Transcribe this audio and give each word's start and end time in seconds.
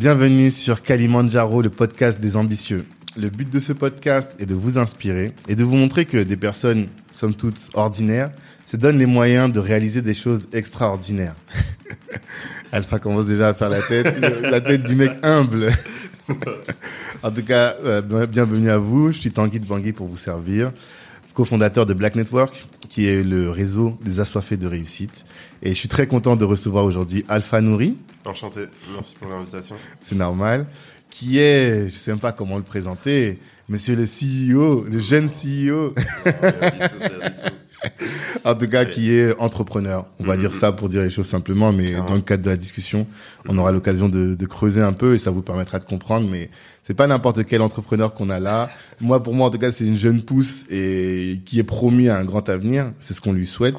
Bienvenue 0.00 0.50
sur 0.50 0.80
Kalimandjaro, 0.80 1.60
le 1.60 1.68
podcast 1.68 2.18
des 2.18 2.38
ambitieux. 2.38 2.86
Le 3.18 3.28
but 3.28 3.50
de 3.50 3.58
ce 3.58 3.74
podcast 3.74 4.30
est 4.38 4.46
de 4.46 4.54
vous 4.54 4.78
inspirer 4.78 5.34
et 5.46 5.54
de 5.54 5.62
vous 5.62 5.76
montrer 5.76 6.06
que 6.06 6.16
des 6.16 6.38
personnes, 6.38 6.88
somme 7.12 7.34
toutes 7.34 7.68
ordinaires, 7.74 8.30
se 8.64 8.78
donnent 8.78 8.98
les 8.98 9.04
moyens 9.04 9.52
de 9.52 9.60
réaliser 9.60 10.00
des 10.00 10.14
choses 10.14 10.48
extraordinaires. 10.54 11.36
Alpha 12.72 12.98
commence 12.98 13.26
déjà 13.26 13.48
à 13.48 13.52
faire 13.52 13.68
la 13.68 13.82
tête, 13.82 14.18
la 14.40 14.62
tête 14.62 14.84
du 14.84 14.96
mec 14.96 15.12
humble. 15.22 15.68
en 17.22 17.30
tout 17.30 17.44
cas, 17.44 17.76
euh, 17.84 18.00
bienvenue 18.26 18.70
à 18.70 18.78
vous. 18.78 19.12
Je 19.12 19.20
suis 19.20 19.32
Tanguy 19.32 19.60
de 19.60 19.66
Bangui 19.66 19.92
pour 19.92 20.06
vous 20.06 20.16
servir, 20.16 20.72
cofondateur 21.40 21.86
de 21.86 21.94
Black 21.94 22.16
Network, 22.16 22.66
qui 22.90 23.06
est 23.06 23.22
le 23.22 23.50
réseau 23.50 23.96
des 24.04 24.20
assoiffés 24.20 24.58
de 24.58 24.66
réussite. 24.66 25.24
Et 25.62 25.70
je 25.70 25.74
suis 25.74 25.88
très 25.88 26.06
content 26.06 26.36
de 26.36 26.44
recevoir 26.44 26.84
aujourd'hui 26.84 27.24
Alpha 27.30 27.62
Nouri. 27.62 27.96
Enchanté, 28.26 28.66
merci 28.94 29.14
pour 29.18 29.30
l'invitation. 29.30 29.76
C'est 30.00 30.16
normal. 30.16 30.66
Qui 31.08 31.38
est, 31.38 31.88
je 31.88 31.94
sais 31.94 32.10
même 32.10 32.20
pas 32.20 32.32
comment 32.32 32.58
le 32.58 32.62
présenter, 32.62 33.38
monsieur 33.70 33.96
le 33.96 34.04
CEO, 34.04 34.84
le 34.84 34.98
jeune 34.98 35.28
CEO. 35.28 35.94
En 38.44 38.54
tout 38.54 38.68
cas, 38.68 38.84
qui 38.84 39.12
est 39.12 39.36
entrepreneur. 39.38 40.06
On 40.18 40.24
va 40.24 40.36
dire 40.36 40.54
ça 40.54 40.72
pour 40.72 40.88
dire 40.88 41.02
les 41.02 41.10
choses 41.10 41.26
simplement, 41.26 41.72
mais 41.72 41.92
dans 41.92 42.14
le 42.14 42.20
cadre 42.20 42.44
de 42.44 42.50
la 42.50 42.56
discussion, 42.56 43.06
on 43.48 43.56
aura 43.58 43.72
l'occasion 43.72 44.08
de, 44.08 44.34
de, 44.34 44.46
creuser 44.46 44.82
un 44.82 44.92
peu 44.92 45.14
et 45.14 45.18
ça 45.18 45.30
vous 45.30 45.42
permettra 45.42 45.78
de 45.78 45.84
comprendre. 45.84 46.28
Mais 46.30 46.50
c'est 46.82 46.94
pas 46.94 47.06
n'importe 47.06 47.44
quel 47.44 47.62
entrepreneur 47.62 48.14
qu'on 48.14 48.30
a 48.30 48.40
là. 48.40 48.70
Moi, 49.00 49.22
pour 49.22 49.34
moi, 49.34 49.46
en 49.46 49.50
tout 49.50 49.58
cas, 49.58 49.70
c'est 49.72 49.84
une 49.86 49.98
jeune 49.98 50.22
pousse 50.22 50.64
et 50.70 51.40
qui 51.44 51.58
est 51.58 51.64
promis 51.64 52.08
à 52.08 52.18
un 52.18 52.24
grand 52.24 52.48
avenir. 52.48 52.92
C'est 53.00 53.14
ce 53.14 53.20
qu'on 53.20 53.32
lui 53.32 53.46
souhaite. 53.46 53.76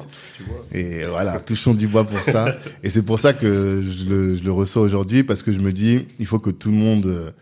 Et 0.72 1.04
voilà, 1.04 1.38
touchons 1.40 1.74
du 1.74 1.88
bois 1.88 2.04
pour 2.04 2.20
ça. 2.20 2.56
et 2.82 2.90
c'est 2.90 3.02
pour 3.02 3.18
ça 3.18 3.32
que 3.32 3.82
je 3.82 4.04
le, 4.06 4.34
je 4.34 4.42
le 4.42 4.52
reçois 4.52 4.82
aujourd'hui 4.82 5.24
parce 5.24 5.42
que 5.42 5.52
je 5.52 5.60
me 5.60 5.72
dis, 5.72 6.06
il 6.18 6.26
faut 6.26 6.38
que 6.38 6.50
tout 6.50 6.70
le 6.70 6.76
monde 6.76 7.32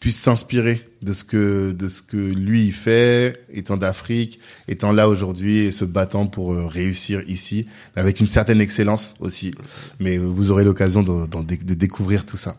puisse 0.00 0.18
s'inspirer 0.18 0.88
de 1.02 1.12
ce 1.12 1.24
que 1.24 1.72
de 1.72 1.88
ce 1.88 2.02
que 2.02 2.16
lui 2.16 2.66
il 2.66 2.72
fait 2.72 3.44
étant 3.52 3.76
d'Afrique 3.76 4.40
étant 4.68 4.92
là 4.92 5.08
aujourd'hui 5.08 5.58
et 5.58 5.72
se 5.72 5.84
battant 5.84 6.26
pour 6.26 6.52
euh, 6.52 6.66
réussir 6.66 7.22
ici 7.26 7.66
avec 7.94 8.20
une 8.20 8.26
certaine 8.26 8.60
excellence 8.60 9.14
aussi. 9.20 9.52
Mais 10.00 10.18
vous 10.18 10.50
aurez 10.50 10.64
l'occasion 10.64 11.02
de, 11.02 11.26
de, 11.26 11.74
découvrir 11.74 12.26
tout 12.26 12.36
ça. 12.36 12.56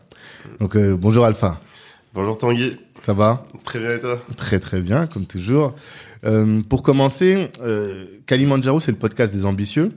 Donc 0.60 0.76
euh, 0.76 0.96
bonjour 0.96 1.24
Alpha. 1.24 1.60
Bonjour 2.14 2.36
Tanguy. 2.36 2.76
Ça 3.04 3.12
va? 3.12 3.42
Très 3.64 3.78
bien 3.78 3.94
et 3.94 4.00
toi? 4.00 4.20
Très 4.36 4.58
très 4.58 4.80
bien 4.80 5.06
comme 5.06 5.26
toujours. 5.26 5.74
Euh, 6.24 6.60
pour 6.62 6.82
commencer 6.82 7.48
euh, 7.62 8.06
Kalimandjaro 8.26 8.80
c'est 8.80 8.90
le 8.90 8.98
podcast 8.98 9.32
des 9.32 9.46
ambitieux. 9.46 9.92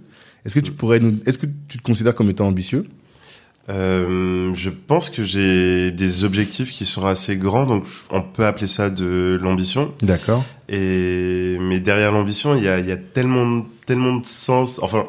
Est-ce 0.45 0.55
que 0.55 0.59
tu 0.59 0.71
pourrais 0.71 0.99
nous 0.99 1.19
est-ce 1.25 1.39
que 1.39 1.47
tu 1.67 1.79
te 1.79 1.83
considères 1.83 2.13
comme 2.13 2.29
étant 2.29 2.47
ambitieux? 2.47 2.85
Euh, 3.71 4.53
je 4.55 4.69
pense 4.69 5.09
que 5.09 5.23
j'ai 5.23 5.91
des 5.91 6.23
objectifs 6.23 6.71
qui 6.71 6.85
sont 6.85 7.05
assez 7.05 7.37
grands, 7.37 7.65
donc 7.65 7.85
on 8.09 8.21
peut 8.21 8.45
appeler 8.45 8.67
ça 8.67 8.89
de 8.89 9.39
l'ambition. 9.41 9.93
D'accord. 10.01 10.43
Et 10.67 11.57
mais 11.59 11.79
derrière 11.79 12.11
l'ambition, 12.11 12.55
il 12.55 12.63
y 12.63 12.67
a, 12.67 12.79
y 12.79 12.91
a 12.91 12.97
tellement, 12.97 13.65
tellement 13.85 14.15
de 14.15 14.25
sens. 14.25 14.79
Enfin, 14.81 15.05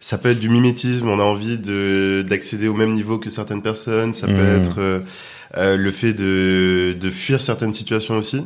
ça 0.00 0.18
peut 0.18 0.30
être 0.30 0.40
du 0.40 0.48
mimétisme. 0.48 1.08
On 1.08 1.20
a 1.20 1.22
envie 1.22 1.58
de 1.58 2.24
d'accéder 2.28 2.66
au 2.66 2.74
même 2.74 2.94
niveau 2.94 3.18
que 3.18 3.30
certaines 3.30 3.62
personnes. 3.62 4.14
Ça 4.14 4.26
peut 4.26 4.32
mmh. 4.32 4.56
être 4.56 4.78
euh, 4.78 5.00
euh, 5.56 5.76
le 5.76 5.90
fait 5.90 6.12
de 6.12 6.96
de 6.98 7.10
fuir 7.10 7.40
certaines 7.40 7.74
situations 7.74 8.16
aussi. 8.16 8.42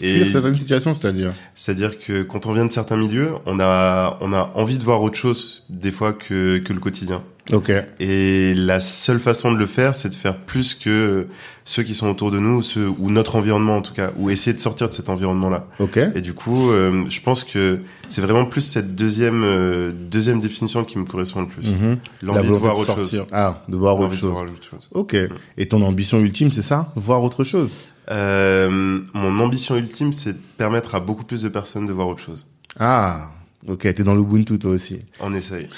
Et 0.00 0.20
fuir 0.20 0.32
certaines 0.32 0.56
situations, 0.56 0.94
c'est-à-dire? 0.94 1.32
C'est-à-dire 1.54 1.98
que 1.98 2.22
quand 2.22 2.46
on 2.46 2.52
vient 2.52 2.66
de 2.66 2.72
certains 2.72 2.96
milieux, 2.96 3.30
on 3.44 3.60
a 3.60 4.16
on 4.20 4.32
a 4.32 4.52
envie 4.54 4.78
de 4.78 4.84
voir 4.84 5.02
autre 5.02 5.18
chose 5.18 5.64
des 5.68 5.92
fois 5.92 6.14
que 6.14 6.58
que 6.58 6.72
le 6.72 6.80
quotidien. 6.80 7.22
Ok. 7.52 7.70
Et 8.00 8.54
la 8.54 8.80
seule 8.80 9.20
façon 9.20 9.52
de 9.52 9.56
le 9.56 9.66
faire, 9.66 9.94
c'est 9.94 10.08
de 10.08 10.14
faire 10.14 10.36
plus 10.36 10.74
que 10.74 11.28
ceux 11.64 11.82
qui 11.82 11.94
sont 11.94 12.08
autour 12.08 12.30
de 12.30 12.38
nous, 12.38 12.62
ceux, 12.62 12.88
ou 12.88 13.10
notre 13.10 13.36
environnement 13.36 13.76
en 13.76 13.82
tout 13.82 13.92
cas, 13.92 14.10
ou 14.16 14.30
essayer 14.30 14.52
de 14.52 14.58
sortir 14.58 14.88
de 14.88 14.92
cet 14.92 15.08
environnement-là. 15.08 15.66
Ok. 15.78 15.98
Et 16.14 16.20
du 16.20 16.32
coup, 16.32 16.70
euh, 16.70 17.04
je 17.08 17.20
pense 17.20 17.44
que 17.44 17.80
c'est 18.08 18.20
vraiment 18.20 18.46
plus 18.46 18.62
cette 18.62 18.94
deuxième 18.94 19.44
euh, 19.44 19.92
deuxième 19.92 20.40
définition 20.40 20.84
qui 20.84 20.98
me 20.98 21.04
correspond 21.04 21.42
le 21.42 21.48
plus. 21.48 21.68
Mm-hmm. 21.68 21.96
L'envie 22.22 22.48
de 22.48 22.54
voir 22.54 22.78
autre 22.78 22.96
chose. 22.96 23.24
Ah, 23.32 23.62
de 23.68 23.76
voir 23.76 23.98
autre 23.98 24.14
chose. 24.14 24.34
chose. 24.70 24.88
Ok. 24.92 25.16
Et 25.56 25.66
ton 25.68 25.82
ambition 25.82 26.18
ultime, 26.20 26.50
c'est 26.50 26.62
ça, 26.62 26.92
voir 26.96 27.22
autre 27.22 27.44
chose? 27.44 27.72
Euh, 28.10 29.00
mon 29.14 29.40
ambition 29.40 29.76
ultime, 29.76 30.12
c'est 30.12 30.34
de 30.34 30.38
permettre 30.56 30.94
à 30.94 31.00
beaucoup 31.00 31.24
plus 31.24 31.42
de 31.42 31.48
personnes 31.48 31.86
de 31.86 31.92
voir 31.92 32.08
autre 32.08 32.22
chose. 32.22 32.46
Ah. 32.78 33.30
Ok, 33.68 33.80
t'es 33.82 34.04
dans 34.04 34.14
l'Ubuntu 34.14 34.58
toi 34.58 34.70
aussi. 34.70 35.00
On 35.20 35.34
essaye. 35.34 35.68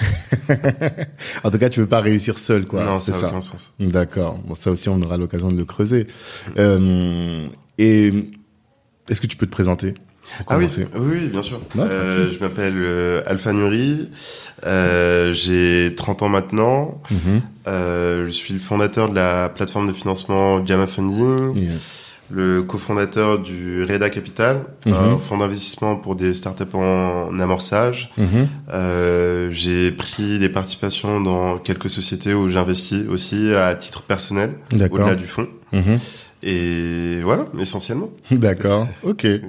en 1.44 1.50
tout 1.50 1.58
cas, 1.58 1.68
tu 1.68 1.80
veux 1.80 1.86
pas 1.86 2.00
réussir 2.00 2.38
seul, 2.38 2.66
quoi. 2.66 2.84
Non, 2.84 3.00
ça 3.00 3.12
n'a 3.12 3.28
aucun 3.28 3.40
sens. 3.40 3.72
D'accord. 3.80 4.38
Bon, 4.46 4.54
ça 4.54 4.70
aussi, 4.70 4.88
on 4.88 5.00
aura 5.00 5.16
l'occasion 5.16 5.50
de 5.50 5.56
le 5.56 5.64
creuser. 5.64 6.06
Euh, 6.58 7.46
et 7.78 8.12
est-ce 9.08 9.20
que 9.20 9.26
tu 9.26 9.36
peux 9.36 9.46
te 9.46 9.52
présenter 9.52 9.94
ah 10.46 10.58
oui, 10.58 10.68
oui, 10.94 11.28
bien 11.28 11.42
sûr. 11.42 11.58
euh, 11.78 12.30
je 12.30 12.38
m'appelle 12.40 12.74
euh, 12.76 13.22
Alpha 13.24 13.54
Nuri. 13.54 14.10
Euh, 14.66 15.32
j'ai 15.32 15.94
30 15.94 16.22
ans 16.22 16.28
maintenant. 16.28 17.00
Mm-hmm. 17.10 17.40
euh, 17.66 18.26
je 18.26 18.30
suis 18.32 18.52
le 18.52 18.60
fondateur 18.60 19.08
de 19.08 19.14
la 19.14 19.48
plateforme 19.48 19.88
de 19.88 19.92
financement 19.94 20.60
Gamma 20.60 20.86
Funding. 20.86 21.56
Yes 21.56 22.07
le 22.30 22.62
cofondateur 22.62 23.38
du 23.38 23.82
Reda 23.84 24.10
Capital, 24.10 24.64
un 24.86 25.12
mhm. 25.12 25.18
fonds 25.18 25.38
d'investissement 25.38 25.96
pour 25.96 26.14
des 26.14 26.34
startups 26.34 26.74
en 26.74 27.38
amorçage. 27.40 28.10
Mhm. 28.18 28.48
Euh, 28.72 29.48
j'ai 29.50 29.90
pris 29.92 30.38
des 30.38 30.48
participations 30.48 31.20
dans 31.20 31.58
quelques 31.58 31.90
sociétés 31.90 32.34
où 32.34 32.48
j'investis 32.48 33.06
aussi 33.08 33.54
à 33.54 33.74
titre 33.74 34.02
personnel, 34.02 34.50
au-delà 34.72 35.14
du 35.14 35.26
fonds. 35.26 35.48
Mhm. 35.72 35.98
Et 36.42 37.20
voilà, 37.22 37.46
essentiellement. 37.58 38.10
D'accord, 38.30 38.86
ok. 39.02 39.24
Et 39.24 39.40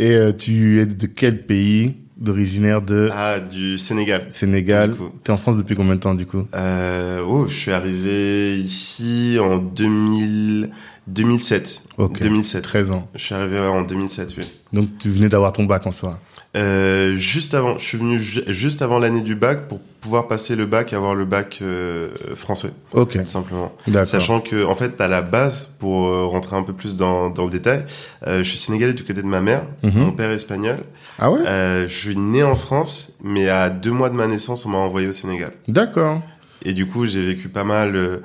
euh, 0.00 0.32
tu 0.32 0.80
es 0.80 0.86
de 0.86 1.06
quel 1.06 1.44
pays 1.44 1.96
d'originaire 2.16 2.82
de 2.82 3.10
ah 3.12 3.40
du 3.40 3.78
Sénégal 3.78 4.26
Sénégal 4.30 4.94
t'es 5.24 5.32
en 5.32 5.36
France 5.36 5.56
depuis 5.56 5.74
combien 5.74 5.96
de 5.96 6.00
temps 6.00 6.14
du 6.14 6.24
coup? 6.24 6.46
Euh, 6.54 7.20
oh 7.26 7.46
je 7.48 7.54
suis 7.54 7.72
arrivé 7.72 8.56
ici 8.58 9.38
en 9.40 9.58
2000 9.58 10.70
2007. 11.08 11.82
Ok. 11.98 12.20
2007. 12.20 12.62
13 12.62 12.90
ans. 12.92 13.08
Je 13.14 13.24
suis 13.24 13.34
arrivé 13.34 13.58
en 13.58 13.82
2007, 13.82 14.34
oui. 14.38 14.44
Donc 14.72 14.88
tu 14.98 15.10
venais 15.10 15.28
d'avoir 15.28 15.52
ton 15.52 15.64
bac 15.64 15.86
en 15.86 15.92
soi 15.92 16.18
euh, 16.56 17.14
Juste 17.16 17.54
avant. 17.54 17.78
Je 17.78 17.84
suis 17.84 17.98
venu 17.98 18.18
juste 18.18 18.82
avant 18.82 18.98
l'année 18.98 19.20
du 19.20 19.34
bac 19.34 19.68
pour 19.68 19.80
pouvoir 20.00 20.28
passer 20.28 20.56
le 20.56 20.66
bac 20.66 20.92
et 20.92 20.96
avoir 20.96 21.14
le 21.14 21.24
bac 21.24 21.58
euh, 21.62 22.10
français. 22.34 22.70
Ok. 22.92 23.18
Simplement. 23.24 23.72
D'accord. 23.86 24.08
Sachant 24.08 24.40
que, 24.40 24.64
en 24.64 24.74
fait, 24.74 25.00
à 25.00 25.08
la 25.08 25.22
base, 25.22 25.68
pour 25.78 26.06
euh, 26.06 26.26
rentrer 26.26 26.56
un 26.56 26.62
peu 26.62 26.72
plus 26.72 26.96
dans, 26.96 27.30
dans 27.30 27.44
le 27.44 27.50
détail, 27.50 27.84
euh, 28.26 28.38
je 28.38 28.48
suis 28.48 28.58
sénégalais 28.58 28.94
du 28.94 29.04
côté 29.04 29.22
de 29.22 29.26
ma 29.26 29.40
mère. 29.40 29.64
Mhm. 29.82 29.92
Mon 29.94 30.12
père 30.12 30.30
est 30.30 30.36
espagnol. 30.36 30.78
Ah 31.18 31.30
ouais? 31.30 31.40
Je 31.88 31.94
suis 31.94 32.16
né 32.16 32.42
en 32.42 32.56
France, 32.56 33.12
mais 33.22 33.48
à 33.48 33.70
deux 33.70 33.92
mois 33.92 34.10
de 34.10 34.14
ma 34.14 34.26
naissance, 34.26 34.66
on 34.66 34.70
m'a 34.70 34.78
envoyé 34.78 35.08
au 35.08 35.12
Sénégal. 35.12 35.52
D'accord. 35.68 36.20
Et 36.64 36.72
du 36.74 36.86
coup, 36.86 37.06
j'ai 37.06 37.24
vécu 37.26 37.48
pas 37.48 37.64
mal 37.64 38.20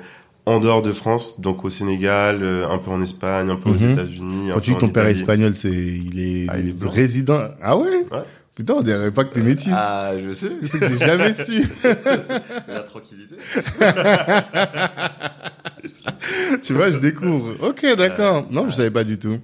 en 0.48 0.60
dehors 0.60 0.82
de 0.82 0.92
France, 0.92 1.40
donc 1.40 1.64
au 1.64 1.68
Sénégal, 1.68 2.42
euh, 2.42 2.68
un 2.68 2.78
peu 2.78 2.90
en 2.90 3.02
Espagne, 3.02 3.50
un 3.50 3.56
peu 3.56 3.70
aux 3.70 3.74
mhm. 3.74 3.92
États-Unis. 3.92 4.50
Quand 4.52 4.60
tu 4.60 4.72
dis 4.72 4.78
ton 4.78 4.88
père 4.88 5.06
espagnol, 5.06 5.54
c'est 5.54 5.68
il 5.68 6.18
est, 6.18 6.46
ah, 6.48 6.54
résident. 6.88 7.50
Ah 7.62 7.76
ouais, 7.76 8.06
ouais. 8.10 8.24
Putain, 8.54 8.74
on 8.74 8.82
dirait 8.82 9.12
pas 9.12 9.24
que 9.24 9.34
t'es 9.34 9.42
métis. 9.42 9.72
Ah, 9.72 10.12
je 10.20 10.32
sais. 10.32 10.50
C'est 10.68 10.80
que 10.80 10.88
j'ai 10.88 10.96
jamais 10.96 11.32
su. 11.32 11.64
La 12.66 12.80
tranquillité. 12.80 13.36
tu 16.62 16.72
vois, 16.72 16.90
je 16.90 16.98
découvre. 16.98 17.54
Ok, 17.60 17.86
d'accord. 17.96 18.48
Non, 18.50 18.68
je 18.68 18.74
savais 18.74 18.90
pas 18.90 19.04
du 19.04 19.16
tout. 19.18 19.38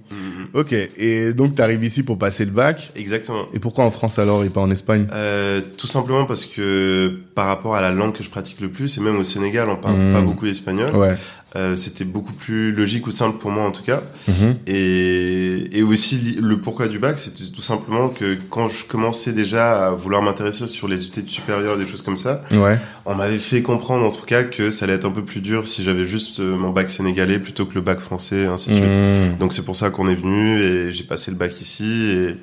Ok. 0.55 0.71
Et 0.71 1.33
donc, 1.33 1.53
tu 1.53 1.61
arrives 1.61 1.83
ici 1.83 2.01
pour 2.01 2.17
passer 2.17 2.45
le 2.45 2.51
bac. 2.51 2.91
Exactement. 2.95 3.45
Et 3.53 3.59
pourquoi 3.59 3.83
en 3.83 3.91
France 3.91 4.17
alors 4.19 4.43
et 4.45 4.49
pas 4.49 4.61
en 4.61 4.71
Espagne? 4.71 5.05
Euh, 5.11 5.59
Tout 5.77 5.87
simplement 5.87 6.25
parce 6.25 6.45
que 6.45 7.13
par 7.35 7.47
rapport 7.47 7.75
à 7.75 7.81
la 7.81 7.91
langue 7.91 8.13
que 8.13 8.23
je 8.23 8.29
pratique 8.29 8.61
le 8.61 8.69
plus, 8.69 8.97
et 8.97 9.01
même 9.01 9.17
au 9.17 9.25
Sénégal, 9.25 9.67
on 9.69 9.75
parle 9.75 9.97
pas 10.13 10.21
mm. 10.21 10.25
beaucoup 10.25 10.45
espagnol. 10.45 10.95
Ouais. 10.95 11.17
Euh, 11.55 11.75
c'était 11.77 12.03
beaucoup 12.03 12.33
plus 12.33 12.73
logique 12.73 13.07
ou 13.07 13.11
simple 13.11 13.37
pour 13.37 13.49
moi 13.49 13.63
en 13.63 13.71
tout 13.71 13.83
cas. 13.83 14.03
Mm-hmm. 14.29 14.55
Et, 14.67 15.79
et 15.79 15.83
aussi 15.83 16.37
le 16.41 16.59
pourquoi 16.59 16.87
du 16.87 16.99
bac, 16.99 17.17
c'était 17.17 17.49
tout 17.53 17.61
simplement 17.61 18.09
que 18.09 18.37
quand 18.49 18.67
je 18.67 18.83
commençais 18.83 19.31
déjà 19.31 19.87
à 19.87 19.91
vouloir 19.91 20.21
m'intéresser 20.21 20.67
sur 20.67 20.87
les 20.87 21.05
études 21.05 21.29
supérieures, 21.29 21.77
des 21.77 21.85
choses 21.85 22.01
comme 22.01 22.17
ça, 22.17 22.43
ouais. 22.51 22.77
on 23.05 23.15
m'avait 23.15 23.39
fait 23.39 23.61
comprendre 23.61 24.05
en 24.05 24.11
tout 24.11 24.25
cas 24.25 24.43
que 24.43 24.69
ça 24.69 24.85
allait 24.85 24.95
être 24.95 25.05
un 25.05 25.11
peu 25.11 25.23
plus 25.23 25.41
dur 25.41 25.67
si 25.67 25.83
j'avais 25.83 26.05
juste 26.05 26.39
euh, 26.39 26.55
mon 26.55 26.71
bac 26.71 26.89
sénégalais 26.89 27.39
plutôt 27.39 27.65
que 27.65 27.75
le 27.75 27.81
bac 27.81 27.99
français, 27.99 28.45
ainsi 28.45 28.69
de 28.69 28.75
suite. 28.75 28.85
Mmh. 28.85 29.37
Donc 29.39 29.53
c'est 29.53 29.63
pour 29.63 29.75
ça 29.75 29.89
qu'on 29.91 30.09
est 30.09 30.15
venu 30.15 30.59
et 30.59 30.91
j'ai 30.91 31.03
passé 31.03 31.31
le 31.31 31.37
bac 31.37 31.59
ici 31.61 32.11
et 32.11 32.35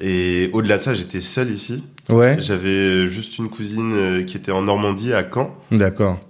et 0.00 0.50
au-delà 0.52 0.76
de 0.76 0.82
ça, 0.82 0.94
j'étais 0.94 1.20
seul 1.20 1.50
ici. 1.50 1.82
Ouais. 2.08 2.36
J'avais 2.40 3.08
juste 3.08 3.38
une 3.38 3.48
cousine 3.48 3.92
euh, 3.94 4.22
qui 4.24 4.36
était 4.36 4.52
en 4.52 4.62
Normandie, 4.62 5.12
à 5.12 5.24
Caen. 5.32 5.54
D'accord. 5.70 6.20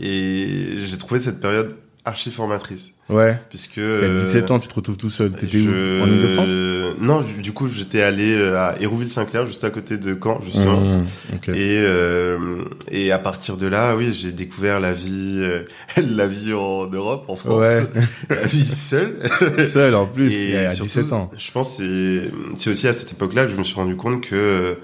Et 0.00 0.78
j'ai 0.84 0.96
trouvé 0.98 1.20
cette 1.20 1.40
période 1.40 1.76
archi 2.06 2.30
formatrice. 2.30 2.92
Ouais. 3.08 3.38
Puisque. 3.50 3.78
À 3.78 4.08
17 4.08 4.50
ans, 4.50 4.58
tu 4.58 4.68
te 4.68 4.74
retrouves 4.74 4.96
tout 4.96 5.10
seul. 5.10 5.32
T'étais 5.32 5.58
où? 5.58 5.68
En 5.68 6.06
Ile-de-France? 6.06 6.48
Non, 7.00 7.20
du 7.20 7.52
coup, 7.52 7.68
j'étais 7.68 8.00
allé 8.02 8.34
euh, 8.34 8.58
à 8.58 8.76
Hérouville-Saint-Clair, 8.80 9.46
juste 9.46 9.64
à 9.64 9.70
côté 9.70 9.98
de 9.98 10.16
Caen, 10.20 10.40
justement. 10.44 10.80
Mmh, 10.80 11.04
et 11.48 11.78
euh, 11.78 12.64
et 12.90 13.12
à 13.12 13.18
partir 13.18 13.56
de 13.56 13.66
là, 13.66 13.96
oui, 13.96 14.12
j'ai 14.14 14.32
découvert 14.32 14.80
la 14.80 14.92
vie, 14.92 15.38
euh, 15.40 15.64
la 15.96 16.26
vie 16.26 16.52
en 16.52 16.86
Europe, 16.86 17.24
en 17.28 17.36
France. 17.36 17.60
Ouais. 17.60 17.82
la 18.30 18.46
vie 18.46 18.64
seule. 18.64 19.18
seule 19.66 19.94
en 19.94 20.06
plus. 20.06 20.32
Et 20.32 20.56
à 20.56 20.74
17 20.74 21.12
ans. 21.12 21.28
Je 21.36 21.50
pense 21.50 21.76
c'est 21.76 22.30
c'est 22.56 22.70
aussi 22.70 22.88
à 22.88 22.92
cette 22.92 23.12
époque-là 23.12 23.44
que 23.44 23.52
je 23.52 23.56
me 23.56 23.64
suis 23.64 23.74
rendu 23.74 23.96
compte 23.96 24.22
que 24.22 24.78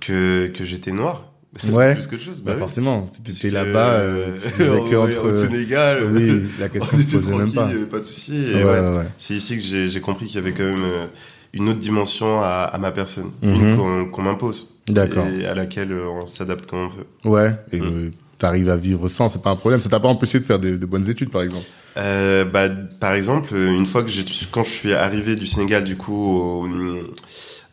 que 0.00 0.48
que 0.48 0.64
j'étais 0.64 0.92
noir. 0.92 1.24
Ouais. 1.64 1.94
plus 1.94 2.06
que 2.06 2.18
chose. 2.18 2.40
Bah, 2.42 2.52
bah 2.52 2.58
forcément. 2.58 3.04
Tu 3.24 3.30
étais 3.30 3.50
là-bas, 3.50 3.90
euh, 3.90 4.34
tu 4.36 4.64
que 4.90 4.96
entre... 4.96 5.24
au 5.24 5.36
Sénégal. 5.36 6.04
Oui, 6.10 6.42
la 6.58 6.68
question 6.70 6.98
se 6.98 7.16
posait 7.16 7.36
même 7.36 7.52
pas. 7.52 7.70
pas 7.90 8.00
de 8.00 8.04
souci. 8.04 8.52
Ouais, 8.54 8.64
ouais. 8.64 9.04
C'est 9.18 9.34
ici 9.34 9.56
que 9.56 9.62
j'ai 9.62 10.00
compris 10.00 10.26
qu'il 10.26 10.36
y 10.36 10.38
avait 10.38 10.52
quand 10.52 10.64
même 10.64 10.82
euh, 10.84 11.06
une 11.52 11.68
autre 11.68 11.78
dimension 11.78 12.42
à, 12.42 12.70
à 12.72 12.78
ma 12.78 12.92
personne, 12.92 13.30
mm 13.42 14.10
qu'on 14.10 14.22
m'impose. 14.22 14.74
D'accord. 14.88 15.26
Et 15.26 15.46
à 15.46 15.54
laquelle 15.54 15.92
euh, 15.92 16.08
on 16.08 16.26
s'adapte 16.26 16.66
comme 16.66 16.78
on 16.78 16.88
veut. 16.88 17.06
Ouais. 17.24 17.52
Et 17.72 17.80
mm. 17.80 18.12
t'arrives 18.38 18.70
à 18.70 18.76
vivre 18.76 19.08
sans, 19.08 19.28
c'est 19.28 19.42
pas 19.42 19.50
un 19.50 19.56
problème. 19.56 19.80
Ça 19.80 19.88
t'a 19.88 20.00
pas 20.00 20.08
empêché 20.08 20.38
de 20.38 20.44
faire 20.44 20.58
de, 20.58 20.76
de 20.76 20.86
bonnes 20.86 21.08
études, 21.08 21.30
par 21.30 21.42
exemple? 21.42 21.66
Euh, 21.96 22.44
bah, 22.44 22.68
par 23.00 23.14
exemple, 23.14 23.56
une 23.56 23.86
fois 23.86 24.02
que 24.02 24.10
j'ai, 24.10 24.24
quand 24.50 24.64
je 24.64 24.70
suis 24.70 24.92
arrivé 24.92 25.34
du 25.34 25.46
Sénégal, 25.46 25.84
du 25.84 25.96
coup, 25.96 26.38
au, 26.38 26.68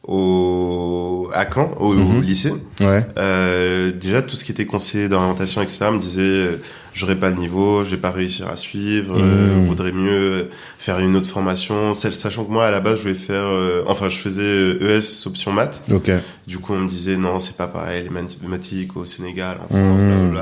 au 0.08 1.30
à 1.34 1.46
Caen 1.50 1.72
au, 1.80 1.94
mhm. 1.94 2.22
lycée 2.22 2.54
ouais. 2.82 3.06
euh, 3.18 3.92
déjà 3.92 4.22
tout 4.22 4.36
ce 4.36 4.44
qui 4.44 4.52
était 4.52 4.66
conseiller 4.66 5.08
d'orientation 5.08 5.62
etc 5.62 5.86
me 5.92 6.00
disait 6.00 6.22
euh, 6.22 6.62
j'aurais 6.94 7.16
pas 7.16 7.30
le 7.30 7.36
niveau 7.36 7.86
je 7.86 7.92
vais 7.92 7.98
pas 7.98 8.12
réussir 8.12 8.50
à 8.50 8.58
suivre 8.58 9.16
euh, 9.18 9.56
mhm. 9.56 9.66
vaudrait 9.66 9.94
mieux 9.94 10.50
faire 10.78 11.00
une 11.00 11.16
autre 11.16 11.30
formation 11.30 11.94
celle 11.94 12.14
sachant 12.14 12.44
que 12.44 12.52
moi 12.52 12.68
à 12.68 12.72
la 12.72 12.82
base 12.82 12.98
je 12.98 13.02
voulais 13.04 13.14
faire 13.14 13.46
euh, 13.46 13.84
enfin 13.88 14.10
je 14.10 14.18
faisais 14.18 14.72
ES 14.82 15.26
option 15.26 15.54
maths 15.54 15.82
ok 15.90 16.12
du 16.48 16.60
coup 16.60 16.74
on 16.74 16.80
me 16.80 16.90
disait 16.90 17.16
non 17.16 17.40
c'est 17.40 17.56
pas 17.56 17.68
pareil 17.68 18.04
les 18.04 18.10
mathématiques 18.10 18.98
au 18.98 19.06
Sénégal 19.06 19.58
en 19.64 19.68
France 19.68 20.00
mhm. 20.00 20.38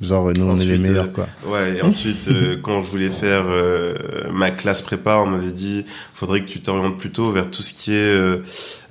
Genre 0.00 0.30
nous 0.36 0.44
on 0.44 0.56
est 0.56 0.64
les 0.64 0.78
meilleurs 0.78 1.10
quoi 1.12 1.26
ouais 1.46 1.78
et 1.78 1.82
ensuite 1.82 2.28
quand 2.62 2.82
je 2.82 2.90
voulais 2.90 3.10
faire 3.10 3.44
ma 4.30 4.50
classe 4.50 4.82
prépa 4.82 5.16
on 5.16 5.26
m'avait 5.26 5.52
dit 5.52 5.86
faudrait 6.12 6.42
que 6.42 6.48
tu 6.50 6.60
t'orientes 6.60 6.98
plutôt 6.98 7.30
vers 7.30 7.50
tout 7.50 7.62
ce 7.62 7.72
qui 7.72 7.92
est 7.94 8.42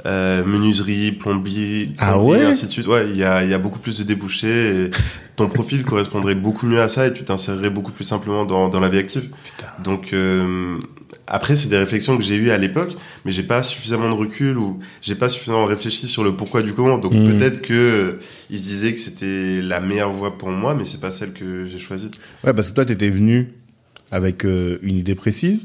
euh, 0.05 0.45
menuiserie, 0.45 1.13
plomberie, 1.13 1.95
ah 1.97 2.19
ouais 2.19 2.39
et 2.39 2.43
ainsi 2.43 2.67
de 2.67 2.71
suite. 2.71 2.85
Ouais, 2.85 3.07
il 3.09 3.15
y 3.15 3.23
a, 3.23 3.43
y 3.43 3.55
a 3.55 3.57
beaucoup 3.57 3.79
plus 3.79 3.97
de 3.97 4.03
débouchés 4.03 4.83
et 4.83 4.91
ton 5.35 5.49
profil 5.49 5.83
correspondrait 5.85 6.35
beaucoup 6.35 6.67
mieux 6.67 6.79
à 6.79 6.89
ça 6.89 7.07
et 7.07 7.13
tu 7.13 7.23
t'insérerais 7.23 7.71
beaucoup 7.71 7.91
plus 7.91 8.03
simplement 8.03 8.45
dans, 8.45 8.69
dans 8.69 8.79
la 8.79 8.87
vie 8.87 8.99
active. 8.99 9.31
Putain. 9.43 9.67
Donc 9.83 10.13
euh, 10.13 10.77
après, 11.27 11.55
c'est 11.55 11.69
des 11.69 11.77
réflexions 11.77 12.17
que 12.17 12.23
j'ai 12.23 12.35
eues 12.35 12.51
à 12.51 12.57
l'époque, 12.57 12.91
mais 13.23 13.31
j'ai 13.31 13.43
pas 13.43 13.63
suffisamment 13.63 14.09
de 14.09 14.15
recul 14.15 14.57
ou 14.57 14.79
j'ai 15.01 15.15
pas 15.15 15.29
suffisamment 15.29 15.65
réfléchi 15.65 16.07
sur 16.07 16.23
le 16.23 16.35
pourquoi 16.35 16.61
du 16.61 16.73
comment. 16.73 16.97
Donc 16.97 17.13
mmh. 17.13 17.31
peut-être 17.31 17.61
que 17.61 17.73
euh, 17.73 18.19
ils 18.49 18.59
se 18.59 18.63
disaient 18.63 18.93
que 18.93 18.99
c'était 18.99 19.61
la 19.61 19.79
meilleure 19.79 20.11
voie 20.11 20.37
pour 20.37 20.49
moi, 20.49 20.75
mais 20.75 20.85
c'est 20.85 21.01
pas 21.01 21.11
celle 21.11 21.33
que 21.33 21.67
j'ai 21.67 21.79
choisie. 21.79 22.11
Ouais, 22.43 22.53
parce 22.53 22.69
que 22.69 22.75
toi, 22.75 22.85
t'étais 22.85 23.09
venu 23.09 23.53
avec 24.11 24.45
euh, 24.45 24.77
une 24.81 24.97
idée 24.97 25.15
précise 25.15 25.63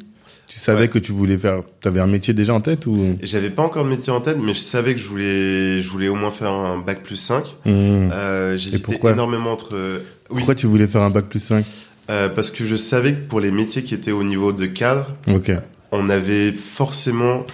tu 0.50 0.58
savais 0.58 0.88
que 0.88 0.98
tu 0.98 1.12
voulais 1.12 1.38
faire, 1.38 1.62
tu 1.80 1.86
avais 1.86 2.00
un 2.00 2.08
métier 2.08 2.34
déjà 2.34 2.52
en 2.52 2.60
tête 2.60 2.84
ou? 2.86 3.16
J'avais 3.22 3.50
pas 3.50 3.62
encore 3.62 3.84
de 3.84 3.88
métier 3.88 4.12
en 4.12 4.20
tête, 4.20 4.36
mais 4.42 4.52
je 4.52 4.58
savais 4.58 4.94
que 4.94 5.00
je 5.00 5.06
voulais, 5.06 5.80
je 5.80 5.88
voulais 5.88 6.08
au 6.08 6.16
moins 6.16 6.32
faire 6.32 6.50
un 6.50 6.78
bac 6.78 7.04
plus 7.04 7.14
5. 7.14 7.44
Mmh. 7.44 7.68
Euh, 7.70 8.58
J'hésitais 8.58 8.98
énormément 9.12 9.52
entre. 9.52 9.76
Oui. 10.28 10.38
Pourquoi 10.38 10.56
tu 10.56 10.66
voulais 10.66 10.88
faire 10.88 11.02
un 11.02 11.10
bac 11.10 11.26
plus 11.26 11.38
5 11.38 11.64
euh, 12.10 12.28
Parce 12.28 12.50
que 12.50 12.66
je 12.66 12.76
savais 12.76 13.14
que 13.14 13.28
pour 13.28 13.40
les 13.40 13.50
métiers 13.50 13.82
qui 13.82 13.94
étaient 13.94 14.12
au 14.12 14.24
niveau 14.24 14.52
de 14.52 14.66
cadre, 14.66 15.16
okay. 15.28 15.58
on 15.92 16.10
avait 16.10 16.52
forcément 16.52 17.46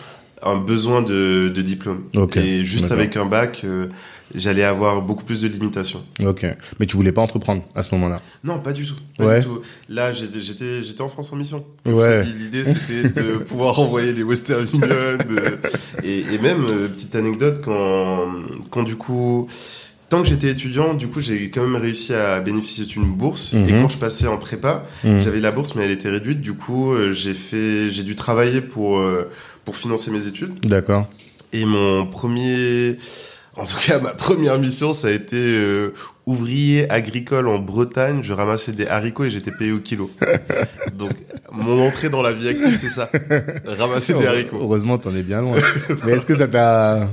un 0.43 0.57
besoin 0.57 1.03
de, 1.03 1.49
de 1.49 1.63
diplôme. 1.63 2.05
Okay. 2.15 2.41
Et 2.41 2.65
juste 2.65 2.91
avec 2.93 3.17
un 3.17 3.27
bac, 3.27 3.63
euh, 3.65 3.87
j'allais 4.35 4.65
avoir 4.65 5.03
beaucoup 5.03 5.25
plus 5.25 5.43
de 5.43 5.49
limitations. 5.49 6.03
Ok. 6.25 6.47
Mais 6.79 6.87
tu 6.87 6.97
voulais 6.97 7.13
pas 7.13 7.23
entreprendre 7.23 7.63
à 7.75 7.83
ce 7.83 7.95
moment-là? 7.95 8.21
Non, 8.45 8.59
pas 8.59 8.73
du 8.73 8.87
tout. 8.87 8.97
Pas 9.17 9.27
ouais. 9.27 9.41
du 9.41 9.47
tout. 9.47 9.61
Là, 9.89 10.13
j'étais, 10.13 11.01
en 11.01 11.09
France 11.09 11.33
en 11.33 11.37
mission. 11.37 11.65
Ouais. 11.85 12.23
L'idée, 12.25 12.65
c'était 12.65 13.09
de 13.09 13.37
pouvoir 13.49 13.79
envoyer 13.79 14.13
les 14.13 14.23
Western 14.23 14.67
Union. 14.73 14.89
De... 14.89 15.59
Et, 16.05 16.21
et, 16.33 16.39
même, 16.39 16.65
euh, 16.65 16.89
petite 16.89 17.15
anecdote, 17.15 17.61
quand, 17.65 18.29
quand 18.71 18.83
du 18.83 18.97
coup, 18.97 19.49
tant 20.09 20.23
que 20.23 20.29
j'étais 20.29 20.51
étudiant, 20.51 20.95
du 20.95 21.09
coup, 21.09 21.21
j'ai 21.21 21.51
quand 21.51 21.63
même 21.63 21.81
réussi 21.81 22.15
à 22.15 22.41
bénéficier 22.41 22.85
d'une 22.87 23.05
bourse. 23.05 23.55
Et 23.55 23.71
quand 23.71 23.89
je 23.89 23.99
passais 23.99 24.27
en 24.27 24.39
prépa, 24.39 24.85
-hmm. 25.05 25.21
j'avais 25.21 25.41
la 25.41 25.53
bourse, 25.53 25.75
mais 25.75 25.85
elle 25.85 25.91
était 25.91 26.11
réduite. 26.11 26.41
Du 26.41 26.55
coup, 26.55 26.93
euh, 26.93 27.13
j'ai 27.13 27.35
fait, 27.35 27.91
j'ai 27.91 28.03
dû 28.03 28.15
travailler 28.15 28.61
pour, 28.61 28.99
euh, 28.99 29.31
pour 29.65 29.77
financer 29.77 30.11
mes 30.11 30.27
études. 30.27 30.65
D'accord. 30.65 31.09
Et 31.53 31.65
mon 31.65 32.07
premier, 32.07 32.99
en 33.57 33.65
tout 33.65 33.79
cas, 33.85 33.99
ma 34.09 34.11
première 34.11 34.59
mission, 34.59 34.95
ça 34.95 35.09
a 35.09 35.11
été 35.11 35.37
euh, 35.37 35.93
ouvrier 36.27 36.91
agricole 36.91 37.49
en 37.49 37.59
Bretagne. 37.59 38.21
Je 38.23 38.33
ramassais 38.33 38.73
des 38.73 38.87
haricots 38.87 39.25
et 39.25 39.31
j'étais 39.31 39.53
payé 39.53 39.73
au 39.73 39.81
kilo. 39.81 40.11
Donc, 40.99 41.13
mon 41.51 41.87
entrée 41.87 42.11
dans 42.11 42.23
la 42.23 42.33
vie 42.33 42.49
active, 42.49 42.79
c'est 42.81 42.91
ça. 42.91 43.11
Ramasser 43.67 44.15
des 44.15 44.27
haricots. 44.27 44.59
Heureusement, 44.61 44.99
t'en 44.99 45.15
es 45.15 45.23
bien 45.23 45.41
loin. 45.41 45.57
Mais 46.05 46.13
est-ce 46.13 46.27
que 46.27 46.37
ça 46.37 46.47
t'a... 46.47 47.09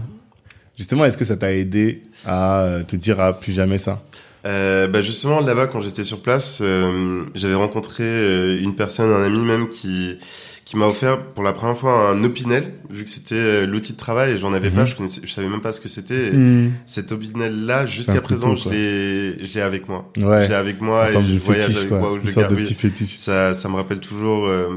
Justement, 0.78 1.06
est-ce 1.06 1.18
que 1.18 1.26
ça 1.26 1.38
t'a 1.38 1.54
aidé 1.54 2.04
à 2.26 2.80
te 2.88 2.96
dire 2.96 3.20
à 3.20 3.40
plus 3.40 3.52
jamais 3.52 3.78
ça? 3.78 4.02
Euh, 4.46 4.88
bah 4.88 5.02
justement 5.02 5.40
là-bas 5.40 5.68
quand 5.68 5.80
j'étais 5.82 6.04
sur 6.04 6.22
place 6.22 6.60
euh, 6.62 7.24
j'avais 7.36 7.54
rencontré 7.56 8.04
euh, 8.04 8.60
une 8.62 8.76
personne 8.76 9.10
un 9.10 9.24
ami 9.24 9.44
même 9.46 9.70
qui 9.70 10.18
qui 10.66 10.78
m'a 10.78 10.86
offert 10.86 11.22
pour 11.34 11.44
la 11.44 11.52
première 11.52 11.78
fois 11.78 12.10
un 12.12 12.24
Opinel, 12.24 12.64
vu 12.90 13.04
que 13.04 13.10
c'était 13.10 13.36
euh, 13.36 13.66
l'outil 13.66 13.92
de 13.94 13.98
travail 13.98 14.32
et 14.32 14.38
j'en 14.38 14.54
avais 14.54 14.70
Mhm. 14.70 14.76
pas, 14.76 14.86
je 14.86 14.96
connaissais, 14.96 15.20
je 15.22 15.30
savais 15.30 15.50
même 15.50 15.60
pas 15.60 15.74
ce 15.74 15.82
que 15.82 15.90
c'était. 15.90 16.32
Mm. 16.32 16.72
Cet 16.86 17.12
Opinel 17.12 17.66
là, 17.66 17.86
jusqu'à 17.86 18.14
couteau, 18.14 18.24
présent, 18.24 18.56
je 18.56 18.70
l'ai, 18.70 19.44
je 19.46 19.54
l'ai 19.56 19.60
avec 19.62 19.90
moi. 19.90 20.10
Ouais. 20.18 20.46
Je 20.46 20.48
l'ai 20.48 20.56
avec 20.56 20.80
moi 20.80 21.08
En 21.14 21.22
et 21.22 21.28
je 21.28 21.38
voyage 21.38 21.66
fétiche, 21.66 21.78
avec 21.80 21.90
quoi. 21.90 22.00
moi 22.00 22.12
où 22.14 22.16
je 22.16 22.22
Une 22.22 22.28
le 22.30 22.34
garde. 22.34 22.54
Oui. 22.54 23.06
Ça, 23.08 23.54
ça 23.54 23.68
me 23.68 23.76
rappelle 23.76 24.00
toujours, 24.00 24.48
euh, 24.48 24.70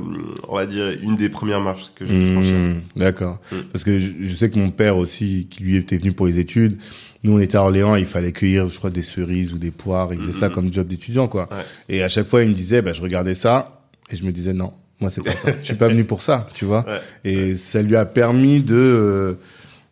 on 0.48 0.56
va 0.56 0.66
dire, 0.66 0.86
une 1.02 1.14
des 1.14 1.28
premières 1.28 1.60
marches 1.60 1.92
que 1.94 2.04
j'ai. 2.04 2.12
Mmh, 2.14 2.82
D'accord. 2.96 3.38
Mm. 3.52 3.56
Parce 3.72 3.84
que 3.84 3.96
je, 4.00 4.10
je 4.22 4.34
sais 4.34 4.50
que 4.50 4.58
mon 4.58 4.72
père 4.72 4.96
aussi, 4.96 5.46
qui 5.48 5.62
lui 5.62 5.76
était 5.76 5.98
venu 5.98 6.10
pour 6.10 6.26
les 6.26 6.40
études, 6.40 6.78
nous 7.26 7.34
on 7.36 7.40
était 7.40 7.56
à 7.58 7.62
Orléans, 7.62 7.94
il 7.96 8.06
fallait 8.06 8.32
cueillir, 8.32 8.66
je 8.68 8.78
crois, 8.78 8.90
des 8.90 9.02
cerises 9.02 9.52
ou 9.52 9.58
des 9.58 9.70
poires, 9.70 10.14
il 10.14 10.20
faisait 10.20 10.32
ça 10.32 10.48
Mhm. 10.48 10.54
comme 10.54 10.72
job 10.72 10.86
d'étudiant, 10.86 11.28
quoi. 11.28 11.48
Ouais. 11.50 11.64
Et 11.88 12.02
à 12.02 12.08
chaque 12.08 12.26
fois, 12.28 12.42
il 12.42 12.48
me 12.48 12.54
disait, 12.54 12.80
bah, 12.82 12.92
je 12.94 13.02
regardais 13.02 13.34
ça, 13.34 13.82
et 14.10 14.16
je 14.16 14.24
me 14.24 14.32
disais, 14.32 14.52
non, 14.54 14.72
moi 15.00 15.10
c'est 15.10 15.22
pas 15.24 15.34
ça. 15.36 15.50
je 15.60 15.64
suis 15.66 15.74
pas 15.74 15.88
venu 15.88 16.04
pour 16.04 16.22
ça, 16.22 16.48
tu 16.54 16.64
vois. 16.64 16.84
Ouais. 16.86 17.00
Et 17.30 17.56
ça 17.56 17.82
lui 17.82 17.96
a 17.96 18.04
permis 18.06 18.60
de, 18.60 18.74
euh, 18.74 19.34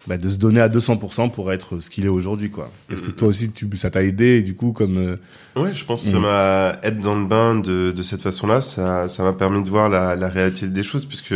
bah, 0.06 0.16
de 0.18 0.28
se 0.30 0.36
donner 0.36 0.60
à 0.60 0.68
200% 0.68 1.28
pour 1.30 1.50
être 1.52 1.80
ce 1.80 1.88
qu'il 1.90 2.04
est 2.04 2.08
aujourd'hui, 2.08 2.50
quoi. 2.50 2.70
Est-ce 2.92 3.00
que 3.02 3.10
toi 3.10 3.28
aussi, 3.28 3.50
tu, 3.50 3.68
ça 3.76 3.90
t'a 3.90 4.02
aidé, 4.02 4.36
et 4.36 4.42
du 4.42 4.54
coup, 4.54 4.72
comme, 4.72 4.98
euh, 4.98 5.16
Ouais, 5.60 5.72
je 5.74 5.84
pense 5.84 6.04
que 6.04 6.10
ça 6.10 6.18
Mm. 6.18 6.22
m'a 6.22 6.78
être 6.82 7.00
dans 7.00 7.14
le 7.16 7.26
bain 7.26 7.54
de, 7.54 7.90
de 7.90 8.02
cette 8.02 8.22
façon-là, 8.22 8.60
ça, 8.60 9.08
ça 9.08 9.22
m'a 9.22 9.32
permis 9.32 9.62
de 9.62 9.68
voir 9.70 9.88
la, 9.88 10.14
la 10.16 10.28
réalité 10.28 10.68
des 10.68 10.82
choses 10.82 11.04
puisque 11.06 11.34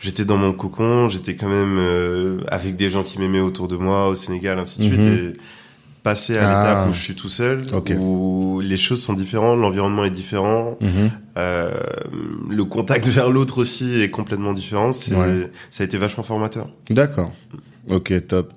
j'étais 0.00 0.24
dans 0.24 0.36
mon 0.36 0.52
cocon, 0.52 1.08
j'étais 1.08 1.36
quand 1.36 1.48
même 1.48 1.76
euh, 1.78 2.38
avec 2.48 2.76
des 2.76 2.90
gens 2.90 3.02
qui 3.02 3.18
m'aimaient 3.18 3.40
autour 3.40 3.68
de 3.68 3.76
moi 3.76 4.08
au 4.08 4.14
Sénégal, 4.14 4.58
ainsi 4.58 4.80
de 4.80 4.84
suite, 4.88 5.00
Mhm. 5.00 5.08
et 5.08 5.32
passer 6.02 6.38
à 6.38 6.48
Ah. 6.48 6.60
l'étape 6.62 6.88
où 6.88 6.92
je 6.94 7.00
suis 7.00 7.14
tout 7.14 7.28
seul, 7.28 7.60
où 7.98 8.60
les 8.64 8.78
choses 8.78 9.02
sont 9.02 9.12
différentes, 9.12 9.60
l'environnement 9.60 10.04
est 10.06 10.10
différent, 10.10 10.78
mhm. 10.80 11.10
euh, 11.36 11.70
le 12.48 12.64
contact 12.64 13.06
vers 13.08 13.30
l'autre 13.30 13.58
aussi 13.58 14.00
est 14.00 14.08
complètement 14.10 14.52
différent. 14.54 14.90
Ouais. 15.10 15.50
ça 15.70 15.82
a 15.82 15.86
été 15.86 15.98
vachement 15.98 16.22
formateur. 16.22 16.70
D'accord. 16.88 17.32
Ok, 17.88 18.12
top. 18.26 18.52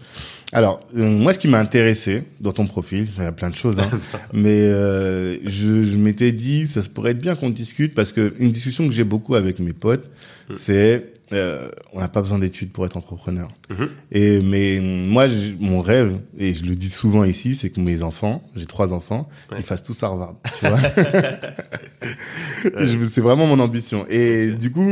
Alors, 0.56 0.82
euh, 0.96 1.10
moi, 1.10 1.34
ce 1.34 1.40
qui 1.40 1.48
m'a 1.48 1.60
intéressé 1.60 2.24
dans 2.40 2.52
ton 2.52 2.68
profil, 2.68 3.08
il 3.18 3.24
y 3.24 3.26
a 3.26 3.32
plein 3.32 3.50
de 3.50 3.56
choses, 3.56 3.80
hein, 3.80 3.90
mais 4.34 4.62
euh, 4.62 5.38
je, 5.44 5.84
je 5.84 5.98
m'étais 5.98 6.32
dit, 6.32 6.68
ça 6.68 6.84
se 6.84 6.90
pourrait 6.90 7.12
être 7.12 7.20
bien 7.20 7.34
qu'on 7.36 7.50
discute 7.50 7.96
parce 7.96 8.12
que 8.12 8.36
une 8.38 8.52
discussion 8.52 8.86
que 8.88 8.94
j'ai 8.94 9.04
beaucoup 9.04 9.36
avec 9.36 9.60
mes 9.60 9.74
potes, 9.74 10.10
Mm. 10.50 10.56
c'est 10.56 11.13
euh, 11.34 11.70
on 11.94 12.00
n'a 12.00 12.08
pas 12.08 12.22
besoin 12.22 12.40
d'études 12.40 12.72
pour 12.72 12.86
être 12.86 12.98
entrepreneur. 12.98 13.50
Mhm. 13.70 13.90
Et 14.12 14.40
mais 14.42 14.80
moi, 14.82 15.26
mon 15.60 15.82
rêve, 15.82 16.18
et 16.38 16.54
je 16.54 16.64
le 16.64 16.76
dis 16.76 16.90
souvent 16.90 17.24
ici, 17.24 17.56
c'est 17.56 17.70
que 17.70 17.80
mes 17.82 18.04
enfants, 18.04 18.44
j'ai 18.56 18.66
trois 18.66 18.94
enfants, 18.94 19.28
Ouais. 19.52 19.58
ils 19.60 19.64
fassent 19.64 19.84
tous 19.84 20.02
Harvard. 20.04 20.36
Tu 20.60 20.66
vois, 20.68 20.80
c'est 23.10 23.22
vraiment 23.22 23.48
mon 23.48 23.60
ambition. 23.60 24.06
Et 24.10 24.52
du 24.52 24.72
coup, 24.72 24.92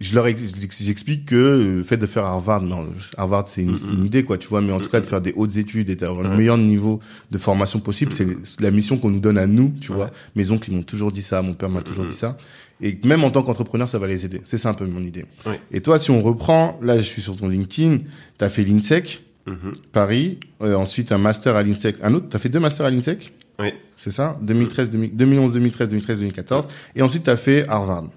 je 0.00 0.14
leur 0.14 0.26
ex- 0.28 0.52
j'explique 0.80 1.26
que 1.26 1.34
le 1.76 1.82
fait 1.82 1.96
de 1.96 2.06
faire 2.06 2.24
Harvard, 2.24 2.62
non, 2.62 2.86
Harvard 3.16 3.48
c'est 3.48 3.62
une, 3.62 3.76
une 3.92 4.04
idée 4.04 4.22
quoi, 4.22 4.38
tu 4.38 4.46
vois, 4.48 4.60
mais 4.60 4.72
en 4.72 4.80
tout 4.80 4.88
cas 4.88 5.00
de 5.00 5.06
faire 5.06 5.20
des 5.20 5.32
hautes 5.36 5.56
études 5.56 5.90
et 5.90 5.96
d'avoir 5.96 6.22
le 6.28 6.36
meilleur 6.36 6.56
niveau 6.58 7.00
de 7.30 7.38
formation 7.38 7.80
possible, 7.80 8.12
c'est 8.12 8.26
la 8.60 8.70
mission 8.70 8.96
qu'on 8.96 9.10
nous 9.10 9.20
donne 9.20 9.38
à 9.38 9.46
nous, 9.46 9.72
tu 9.80 9.92
vois. 9.92 10.10
Mes 10.36 10.50
oncles 10.50 10.70
ils 10.70 10.76
m'ont 10.76 10.82
toujours 10.82 11.10
dit 11.12 11.22
ça, 11.22 11.42
mon 11.42 11.54
père 11.54 11.68
m'a 11.68 11.82
toujours 11.82 12.04
dit 12.04 12.14
ça, 12.14 12.36
et 12.80 12.96
même 13.04 13.24
en 13.24 13.30
tant 13.30 13.42
qu'entrepreneur 13.42 13.88
ça 13.88 13.98
va 13.98 14.06
les 14.06 14.24
aider. 14.24 14.40
C'est 14.44 14.58
ça 14.58 14.68
un 14.68 14.74
peu 14.74 14.86
mon 14.86 15.02
idée. 15.02 15.24
Et 15.72 15.80
toi, 15.80 15.98
si 15.98 16.10
on 16.12 16.22
reprend, 16.22 16.78
là 16.80 16.96
je 16.98 17.02
suis 17.02 17.22
sur 17.22 17.34
ton 17.36 17.48
LinkedIn, 17.48 17.98
t'as 18.38 18.48
fait 18.48 18.62
l'INSEC 18.64 19.24
Mhm. 19.46 19.72
Paris, 19.92 20.38
euh, 20.60 20.74
ensuite 20.74 21.10
un 21.10 21.16
master 21.16 21.56
à 21.56 21.62
l'INSEC, 21.62 21.96
un 22.02 22.12
autre, 22.12 22.26
t'as 22.28 22.38
fait 22.38 22.50
deux 22.50 22.60
masters 22.60 22.84
à 22.84 22.90
l'INSEC? 22.90 23.32
Oui. 23.58 23.68
C'est 23.96 24.10
ça? 24.10 24.38
2013, 24.42 24.90
2011, 24.92 25.54
2013, 25.54 25.88
2013, 25.88 26.18
2014. 26.18 26.68
Et 26.94 27.00
ensuite, 27.00 27.24
tu 27.24 27.30
as 27.30 27.36
fait 27.38 27.66
Harvard. 27.66 28.10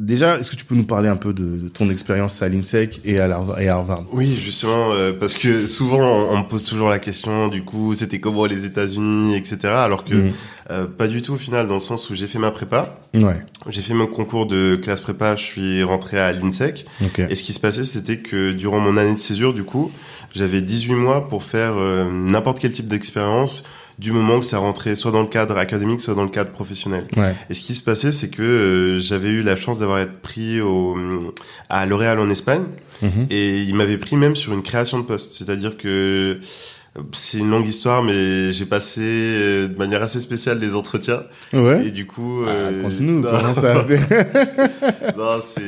Déjà, 0.00 0.38
est-ce 0.38 0.50
que 0.50 0.56
tu 0.56 0.64
peux 0.64 0.74
nous 0.74 0.86
parler 0.86 1.10
un 1.10 1.16
peu 1.16 1.34
de, 1.34 1.68
ton 1.68 1.90
expérience 1.90 2.40
à 2.40 2.48
l'INSEC 2.48 3.02
et 3.04 3.20
à 3.20 3.26
Harvard? 3.26 4.06
Oui, 4.12 4.34
justement, 4.34 4.92
euh, 4.92 5.12
parce 5.12 5.34
que 5.34 5.66
souvent 5.66 6.00
on, 6.00 6.38
me 6.38 6.48
pose 6.48 6.64
toujours 6.64 6.88
la 6.88 6.98
question, 6.98 7.48
du 7.48 7.64
coup, 7.64 7.92
c'était 7.92 8.18
comment 8.18 8.46
les 8.46 8.64
États-Unis, 8.64 9.36
etc. 9.36 9.58
Alors 9.64 10.04
que 10.04 10.14
mm. 10.14 10.32
euh, 10.70 10.86
pas 10.86 11.06
du 11.06 11.20
tout 11.20 11.34
au 11.34 11.36
final, 11.36 11.68
dans 11.68 11.74
le 11.74 11.80
sens 11.80 12.08
où 12.08 12.14
j'ai 12.14 12.26
fait 12.26 12.38
ma 12.38 12.50
prépa, 12.50 12.98
ouais. 13.12 13.44
j'ai 13.68 13.82
fait 13.82 13.92
mon 13.92 14.06
concours 14.06 14.46
de 14.46 14.76
classe 14.76 15.02
prépa, 15.02 15.36
je 15.36 15.42
suis 15.42 15.82
rentré 15.82 16.18
à 16.18 16.32
l'INSEC. 16.32 16.86
Et 17.28 17.34
ce 17.34 17.42
qui 17.42 17.52
se 17.52 17.60
passait, 17.60 17.84
c'était 17.84 18.20
que 18.20 18.52
durant 18.52 18.80
mon 18.80 18.96
année 18.96 19.12
de 19.12 19.18
césure, 19.18 19.52
du 19.52 19.64
coup, 19.64 19.92
j'avais 20.32 20.62
18 20.62 20.94
mois 20.94 21.28
pour 21.28 21.42
faire 21.42 21.74
euh, 21.76 22.10
n'importe 22.10 22.58
quel 22.58 22.72
type 22.72 22.88
d'expérience 22.88 23.64
du 24.00 24.12
moment 24.12 24.40
que 24.40 24.46
ça 24.46 24.56
rentrait 24.56 24.94
soit 24.94 25.10
dans 25.10 25.20
le 25.20 25.28
cadre 25.28 25.58
académique, 25.58 26.00
soit 26.00 26.14
dans 26.14 26.22
le 26.22 26.30
cadre 26.30 26.50
professionnel. 26.50 27.06
Et 27.50 27.54
ce 27.54 27.60
qui 27.60 27.74
se 27.74 27.82
passait, 27.82 28.12
c'est 28.12 28.30
que 28.30 28.42
euh, 28.42 28.98
j'avais 28.98 29.28
eu 29.28 29.42
la 29.42 29.56
chance 29.56 29.78
d'avoir 29.78 30.00
été 30.00 30.12
pris 30.22 30.60
au, 30.62 30.96
à 31.68 31.84
L'Oréal 31.84 32.18
en 32.18 32.30
Espagne, 32.30 32.62
mhm. 33.02 33.26
et 33.28 33.58
il 33.58 33.74
m'avait 33.74 33.98
pris 33.98 34.16
même 34.16 34.36
sur 34.36 34.54
une 34.54 34.62
création 34.62 34.98
de 34.98 35.04
poste. 35.04 35.34
C'est-à-dire 35.34 35.76
que 35.76 36.40
c'est 37.12 37.38
une 37.38 37.50
longue 37.50 37.66
histoire, 37.66 38.02
mais 38.02 38.52
j'ai 38.54 38.64
passé 38.64 39.02
euh, 39.04 39.68
de 39.68 39.76
manière 39.76 40.02
assez 40.02 40.18
spéciale 40.18 40.58
les 40.58 40.74
entretiens. 40.74 41.22
Ouais. 41.52 41.86
Et 41.86 41.90
du 41.90 42.06
coup, 42.06 42.42
ah, 42.46 42.50
euh, 42.50 42.88
nous 42.98 43.22
comment 43.22 43.54
ça 43.54 43.74
Non, 45.16 45.40
c'est 45.40 45.60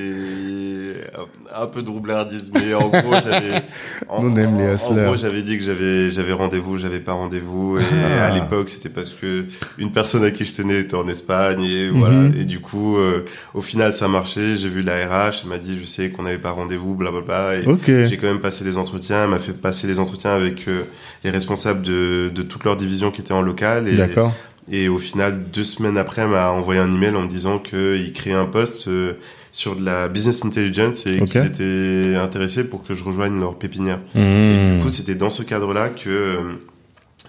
un 1.55 1.67
peu 1.67 1.83
de 1.83 1.91
roublardise, 1.91 2.51
mais 2.53 2.75
en 2.75 2.89
gros, 2.89 3.13
j'avais. 3.25 3.63
En, 4.09 4.29
les 4.35 4.45
gros, 4.45 5.17
j'avais 5.17 5.43
dit 5.43 5.57
que 5.57 5.65
j'avais 5.65 6.11
j'avais 6.11 6.33
rendez-vous, 6.33 6.77
j'avais 6.77 7.01
pas 7.01 7.13
rendez-vous, 7.13 7.79
et 7.79 7.83
ah. 8.19 8.27
à 8.27 8.31
l'époque, 8.31 8.69
c'était 8.69 8.91
parce 8.91 9.09
que 9.09 9.47
une 9.79 9.91
personne 9.91 10.23
à 10.23 10.31
qui 10.31 10.45
je 10.45 10.55
tenais 10.55 10.81
était 10.81 10.97
en 10.97 11.09
Espagne, 11.09 11.63
et 11.63 11.89
voilà. 11.89 12.17
Mhm. 12.17 12.35
Et 12.39 12.45
du 12.45 12.61
coup, 12.61 12.99
euh, 12.99 13.25
au 13.55 13.63
final, 13.63 13.95
ça 13.95 14.07
a 14.07 14.09
marché. 14.09 14.57
J'ai 14.57 14.69
vu 14.69 14.83
la 14.83 15.07
RH, 15.07 15.43
elle 15.43 15.49
m'a 15.49 15.59
dit, 15.59 15.79
je 15.81 15.87
sais 15.87 16.11
qu'on 16.11 16.25
n'avait 16.25 16.39
pas 16.39 16.51
rendez-vous, 16.51 16.95
blablabla. 16.95 17.57
Et 17.57 17.67
okay. 17.67 18.07
j'ai 18.09 18.19
quand 18.19 18.27
même 18.27 18.41
passé 18.41 18.65
les 18.65 18.77
entretiens. 18.77 19.25
Elle 19.25 19.31
m'a 19.31 19.39
fait 19.39 19.53
passer 19.53 19.87
les 19.87 19.99
entretiens 19.99 20.35
avec 20.35 20.69
euh, 20.69 20.83
les 21.25 21.31
responsables 21.31 21.83
de, 21.83 22.31
de 22.35 22.43
toute 22.43 22.65
leur 22.65 22.77
division 22.77 23.11
qui 23.11 23.23
était 23.23 23.33
en 23.33 23.43
local. 23.43 23.89
Et, 23.89 23.97
D'accord. 23.97 24.35
Et 24.71 24.89
au 24.89 24.99
final, 24.99 25.45
deux 25.53 25.65
semaines 25.65 25.99
après, 25.99 26.23
elle 26.23 26.29
m'a 26.29 26.51
envoyé 26.51 26.81
un 26.81 26.93
email 26.93 27.15
en 27.17 27.23
me 27.23 27.29
disant 27.29 27.59
qu'il 27.59 28.13
créait 28.13 28.33
un 28.33 28.47
poste 28.47 28.89
euh, 28.89 29.15
sur 29.52 29.76
de 29.76 29.85
la 29.85 30.09
business 30.09 30.44
intelligence 30.44 31.06
et 31.06 31.21
qu'ils 31.25 31.47
étaient 31.47 32.16
intéressés 32.16 32.64
pour 32.64 32.82
que 32.82 32.94
je 32.94 33.04
rejoigne 33.04 33.38
leur 33.38 33.56
pépinière. 33.56 34.00
Mmh. 34.14 34.21
Et 34.21 34.75
du 34.76 34.82
coup, 34.82 34.90
c'était 34.90 35.14
dans 35.14 35.30
ce 35.30 35.42
cadre-là 35.42 35.90
que 35.90 36.09
euh, 36.09 36.37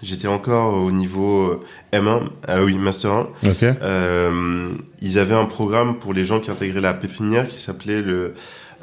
j'étais 0.02 0.28
encore 0.28 0.74
au 0.74 0.90
niveau 0.90 1.62
M1, 1.92 2.22
ah 2.48 2.62
oui, 2.62 2.76
Master 2.76 3.10
1. 3.12 3.28
Euh, 3.62 4.70
ils 5.00 5.18
avaient 5.18 5.34
un 5.34 5.44
programme 5.44 5.98
pour 5.98 6.12
les 6.12 6.24
gens 6.24 6.40
qui 6.40 6.50
intégraient 6.50 6.80
la 6.80 6.94
pépinière 6.94 7.48
qui 7.48 7.58
s'appelait 7.58 8.02
le 8.02 8.34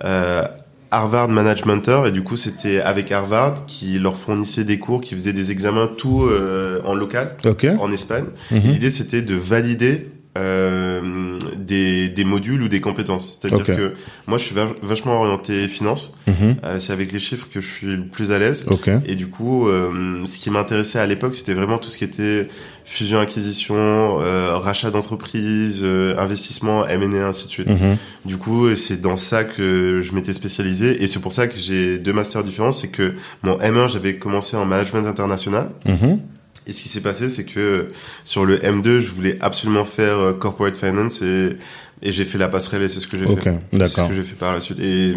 euh, 0.04 0.44
Harvard 0.92 1.30
Managementer 1.30 2.02
et 2.08 2.12
du 2.12 2.22
coup 2.22 2.36
c'était 2.36 2.82
avec 2.82 3.12
Harvard 3.12 3.66
qui 3.66 3.98
leur 3.98 4.18
fournissait 4.18 4.66
des 4.66 4.78
cours, 4.78 5.00
qui 5.00 5.16
faisait 5.16 5.34
des 5.34 5.52
examens 5.52 5.88
tout 5.88 6.24
euh, 6.24 6.82
en 6.84 6.94
local, 6.94 7.38
en 7.80 7.92
Espagne. 7.92 8.26
Mhm. 8.52 8.62
L'idée 8.62 8.90
c'était 8.90 9.22
de 9.22 9.36
valider 9.36 10.10
euh, 10.38 11.38
des, 11.58 12.08
des 12.08 12.24
modules 12.24 12.62
ou 12.62 12.68
des 12.70 12.80
compétences. 12.80 13.38
C'est-à-dire 13.40 13.66
que 13.66 13.94
moi, 14.28 14.38
je 14.38 14.46
suis 14.46 14.56
vachement 14.82 15.20
orienté 15.20 15.68
finance. 15.68 16.14
Mhm. 16.28 16.56
Euh, 16.64 16.80
c'est 16.80 16.94
avec 16.94 17.12
les 17.12 17.20
chiffres 17.20 17.48
que 17.52 17.60
je 17.60 17.70
suis 17.70 17.96
le 17.98 18.06
plus 18.06 18.32
à 18.32 18.40
l'aise. 18.40 18.66
Okay. 18.68 19.00
Et 19.06 19.16
du 19.16 19.28
coup, 19.28 19.68
euh, 19.68 20.26
ce 20.26 20.38
qui 20.38 20.50
m'intéressait 20.50 21.00
à 21.00 21.08
l'époque, 21.08 21.36
c'était 21.36 21.54
vraiment 21.54 21.78
tout 21.78 21.90
ce 21.90 21.98
qui 21.98 22.06
était 22.06 22.48
fusion-acquisition, 22.86 23.76
euh, 23.78 24.58
rachat 24.58 24.90
d'entreprise, 24.90 25.84
investissement, 25.84 26.88
M&A, 26.88 27.28
ainsi 27.28 27.46
de 27.46 27.50
suite. 27.50 27.68
Mhm. 27.68 27.98
Du 28.26 28.38
coup, 28.38 28.74
c'est 28.76 29.02
dans 29.02 29.18
ça 29.18 29.44
que 29.44 30.02
je 30.02 30.14
m'étais 30.14 30.34
spécialisé. 30.34 31.04
Et 31.04 31.08
c'est 31.08 31.20
pour 31.20 31.34
ça 31.34 31.48
que 31.48 31.56
j'ai 31.58 31.98
deux 31.98 32.14
masters 32.14 32.44
différents. 32.44 32.72
C'est 32.72 32.90
que 32.90 33.16
mon 33.44 33.58
M1, 33.58 33.90
j'avais 33.90 34.16
commencé 34.16 34.56
en 34.56 34.66
management 34.66 35.06
international. 35.06 35.70
Mhm. 35.86 36.20
Et 36.68 36.74
ce 36.74 36.82
qui 36.82 36.90
s'est 36.90 37.02
passé, 37.02 37.30
c'est 37.30 37.44
que 37.44 37.92
sur 38.24 38.46
le 38.46 38.58
M2, 38.58 39.00
je 39.00 39.10
voulais 39.10 39.38
absolument 39.42 39.84
faire 39.84 40.18
euh, 40.18 40.34
corporate 40.34 40.78
finance 40.78 41.22
et, 41.22 41.58
et 42.02 42.12
j'ai 42.12 42.26
fait 42.26 42.38
la 42.38 42.50
passerelle 42.50 42.84
et 42.84 42.90
c'est 42.90 43.00
ce 43.00 43.08
que 43.08 43.18
j'ai 43.18 43.26
okay, 43.26 43.42
fait. 43.72 43.86
C'est 43.86 43.86
ce 43.88 44.08
que 44.08 44.16
j'ai 44.16 44.24
fait 44.24 44.36
par 44.36 44.54
la 44.54 44.62
suite. 44.62 44.80
Et 44.80 45.16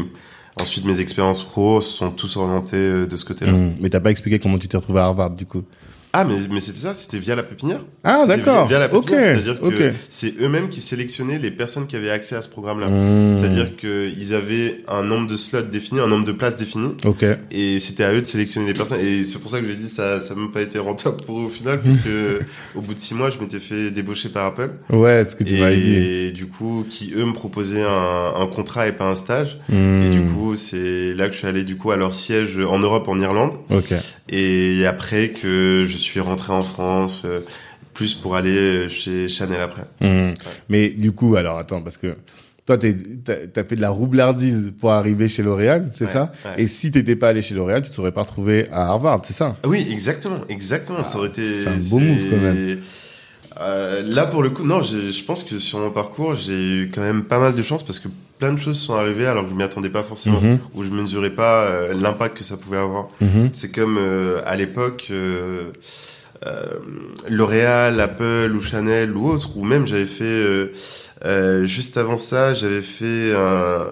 ensuite, 0.60 0.84
mes 0.86 1.00
expériences 1.00 1.42
pro 1.42 1.80
sont 1.80 2.10
tous 2.10 2.36
orientées 2.36 2.76
euh, 2.76 3.06
de 3.06 3.16
ce 3.16 3.24
côté-là. 3.24 3.52
Mmh. 3.52 3.76
Mais 3.80 3.90
t'as 3.90 4.00
pas 4.00 4.10
expliqué 4.10 4.38
comment 4.38 4.58
tu 4.58 4.68
t'es 4.68 4.76
retrouvé 4.76 5.00
à 5.00 5.04
Harvard, 5.04 5.30
du 5.30 5.44
coup? 5.44 5.64
Ah, 6.16 6.25
mais, 6.25 6.37
mais 6.49 6.61
c'était 6.61 6.78
ça, 6.78 6.94
c'était 6.94 7.18
via 7.18 7.35
la 7.35 7.42
pépinière? 7.42 7.80
Ah, 8.04 8.25
d'accord. 8.28 8.68
Via, 8.68 8.78
la 8.78 8.88
pépinière, 8.88 9.35
c'est-à-dire 9.37 9.59
que 9.61 9.92
c'est 10.09 10.33
eux-mêmes 10.40 10.68
qui 10.68 10.80
sélectionnaient 10.80 11.40
les 11.40 11.50
personnes 11.50 11.88
qui 11.88 11.97
avaient 11.97 12.11
accès 12.11 12.37
à 12.37 12.42
ce 12.42 12.49
programme-là. 12.49 12.87
Mmh. 12.88 13.37
C'est-à-dire 13.37 13.76
qu'ils 13.76 14.33
avaient 14.33 14.85
un 14.87 15.02
nombre 15.02 15.26
de 15.26 15.37
slots 15.37 15.62
défini, 15.62 15.99
un 15.99 16.06
nombre 16.06 16.25
de 16.25 16.30
places 16.30 16.54
définies. 16.54 16.94
Ok. 17.04 17.25
Et 17.50 17.80
c'était 17.80 18.04
à 18.04 18.12
eux 18.12 18.21
de 18.21 18.26
sélectionner 18.26 18.68
les 18.68 18.75
personnes. 18.75 19.00
Et 19.00 19.25
c'est 19.25 19.40
pour 19.40 19.50
ça 19.50 19.59
que 19.61 19.66
j'ai 19.66 19.75
dit 19.75 19.88
ça, 19.88 20.21
ça 20.21 20.35
n'a 20.35 20.42
même 20.42 20.52
pas 20.52 20.62
été 20.62 20.78
rentable 20.78 21.16
pour 21.26 21.40
eux 21.40 21.47
au 21.47 21.50
final, 21.50 21.80
puisque 21.83 22.09
au 22.76 22.80
bout 22.80 22.94
de 22.94 23.00
six 23.00 23.14
mois, 23.14 23.30
je 23.30 23.38
m'étais 23.40 23.59
fait 23.59 23.90
débaucher 23.90 24.28
par 24.28 24.47
Apple. 24.47 24.71
Ouais, 24.90 25.26
ce 25.28 25.35
que 25.35 25.42
tu 25.42 25.56
m'avais 25.56 25.76
dit. 25.76 25.94
Et 25.97 26.30
du 26.30 26.47
coup, 26.47 26.87
qui 26.88 27.12
eux 27.16 27.25
me 27.25 27.33
proposaient 27.33 27.83
un, 27.83 28.35
un 28.40 28.47
contrat 28.47 28.87
et 28.87 28.92
pas 28.92 29.06
un 29.06 29.16
stage. 29.16 29.59
Mmh. 29.68 30.02
Et 30.04 30.11
du 30.11 30.21
coup, 30.33 30.54
c'est 30.54 31.12
là 31.14 31.26
que 31.26 31.33
je 31.33 31.38
suis 31.38 31.49
allé 31.49 31.64
du 31.64 31.76
coup 31.76 31.90
à 31.90 31.97
leur 31.97 32.14
siège 32.14 32.56
en 32.59 32.78
Europe, 32.78 33.09
en 33.09 33.18
Irlande. 33.18 33.54
Ok. 33.71 33.92
Et 34.28 34.87
après 34.87 35.30
que 35.30 35.85
je 35.87 35.99
suis 35.99 36.03
rentré 36.20 36.52
en 36.52 36.62
France, 36.62 37.23
euh, 37.25 37.40
plus 37.92 38.14
pour 38.14 38.37
aller 38.37 38.88
chez 38.88 39.28
Chanel 39.28 39.61
après. 39.61 39.84
Mmh. 40.00 40.06
Ouais. 40.06 40.34
Mais 40.68 40.88
du 40.88 41.12
coup, 41.12 41.37
alors 41.37 41.58
attends, 41.58 41.82
parce 41.82 41.96
que 41.96 42.16
toi, 42.66 42.78
t'as 42.78 42.88
as 43.56 43.64
fait 43.64 43.76
de 43.76 43.80
la 43.80 43.90
roublardise 43.90 44.73
pour 44.80 44.92
arriver 44.92 45.28
chez 45.28 45.42
L'Oréal, 45.42 45.92
c'est 45.96 46.06
ouais, 46.06 46.12
ça? 46.12 46.32
ouais. 46.44 46.62
Et 46.62 46.66
si 46.66 46.90
t'étais 46.90 47.14
pas 47.14 47.28
allé 47.28 47.42
chez 47.42 47.54
L'Oréal, 47.54 47.82
tu 47.82 47.90
t'aurais 47.90 48.12
pas 48.12 48.23
retrouvé 48.23 48.68
à 48.73 48.87
Harvard, 48.88 49.20
c'est 49.25 49.34
ça? 49.34 49.56
Oui, 49.64 49.87
exactement, 49.90 50.40
exactement. 50.49 50.99
Ah, 51.00 51.04
ça 51.04 51.18
aurait 51.18 51.28
été. 51.28 51.62
C'est 51.62 51.68
un 51.68 51.76
beau 51.76 51.99
move 51.99 52.30
quand 52.30 52.38
même. 52.38 52.78
Euh, 53.61 54.02
là, 54.04 54.26
pour 54.26 54.42
le 54.42 54.50
coup, 54.50 54.64
non, 54.64 54.82
je 54.82 55.23
pense 55.25 55.44
que 55.44 55.58
sur 55.58 55.78
mon 55.78 55.90
parcours, 55.90 56.34
j'ai 56.34 56.80
eu 56.80 56.90
quand 56.92 57.02
même 57.02 57.23
pas 57.23 57.38
mal 57.38 57.54
de 57.54 57.62
chance 57.62 57.82
parce 57.84 57.99
que 57.99 58.08
plein 58.38 58.52
de 58.52 58.58
choses 58.60 58.78
sont 58.80 58.94
arrivées 58.94 59.26
alors 59.26 59.44
que 59.44 59.50
je 59.50 59.54
m'y 59.54 59.62
attendais 59.62 59.88
pas 59.90 60.02
forcément, 60.02 60.40
Mhm. 60.40 60.58
ou 60.74 60.84
je 60.84 60.90
mesurais 60.90 61.30
pas 61.30 61.64
euh, 61.66 61.94
l'impact 61.94 62.36
que 62.38 62.44
ça 62.44 62.56
pouvait 62.56 62.78
avoir. 62.78 63.08
Mhm. 63.20 63.50
C'est 63.52 63.70
comme 63.70 63.96
euh, 63.98 64.40
à 64.44 64.56
l'époque, 64.56 65.06
euh, 65.10 65.70
L'Oréal, 67.28 68.00
Apple 68.00 68.52
ou 68.54 68.60
Chanel 68.60 69.16
ou 69.16 69.28
autre, 69.30 69.56
ou 69.56 69.64
même 69.64 69.86
j'avais 69.86 70.04
fait 70.06 70.70
juste 71.64 71.96
avant 71.96 72.16
ça, 72.18 72.52
j'avais 72.54 72.82
fait 72.82 73.32
un, 73.34 73.86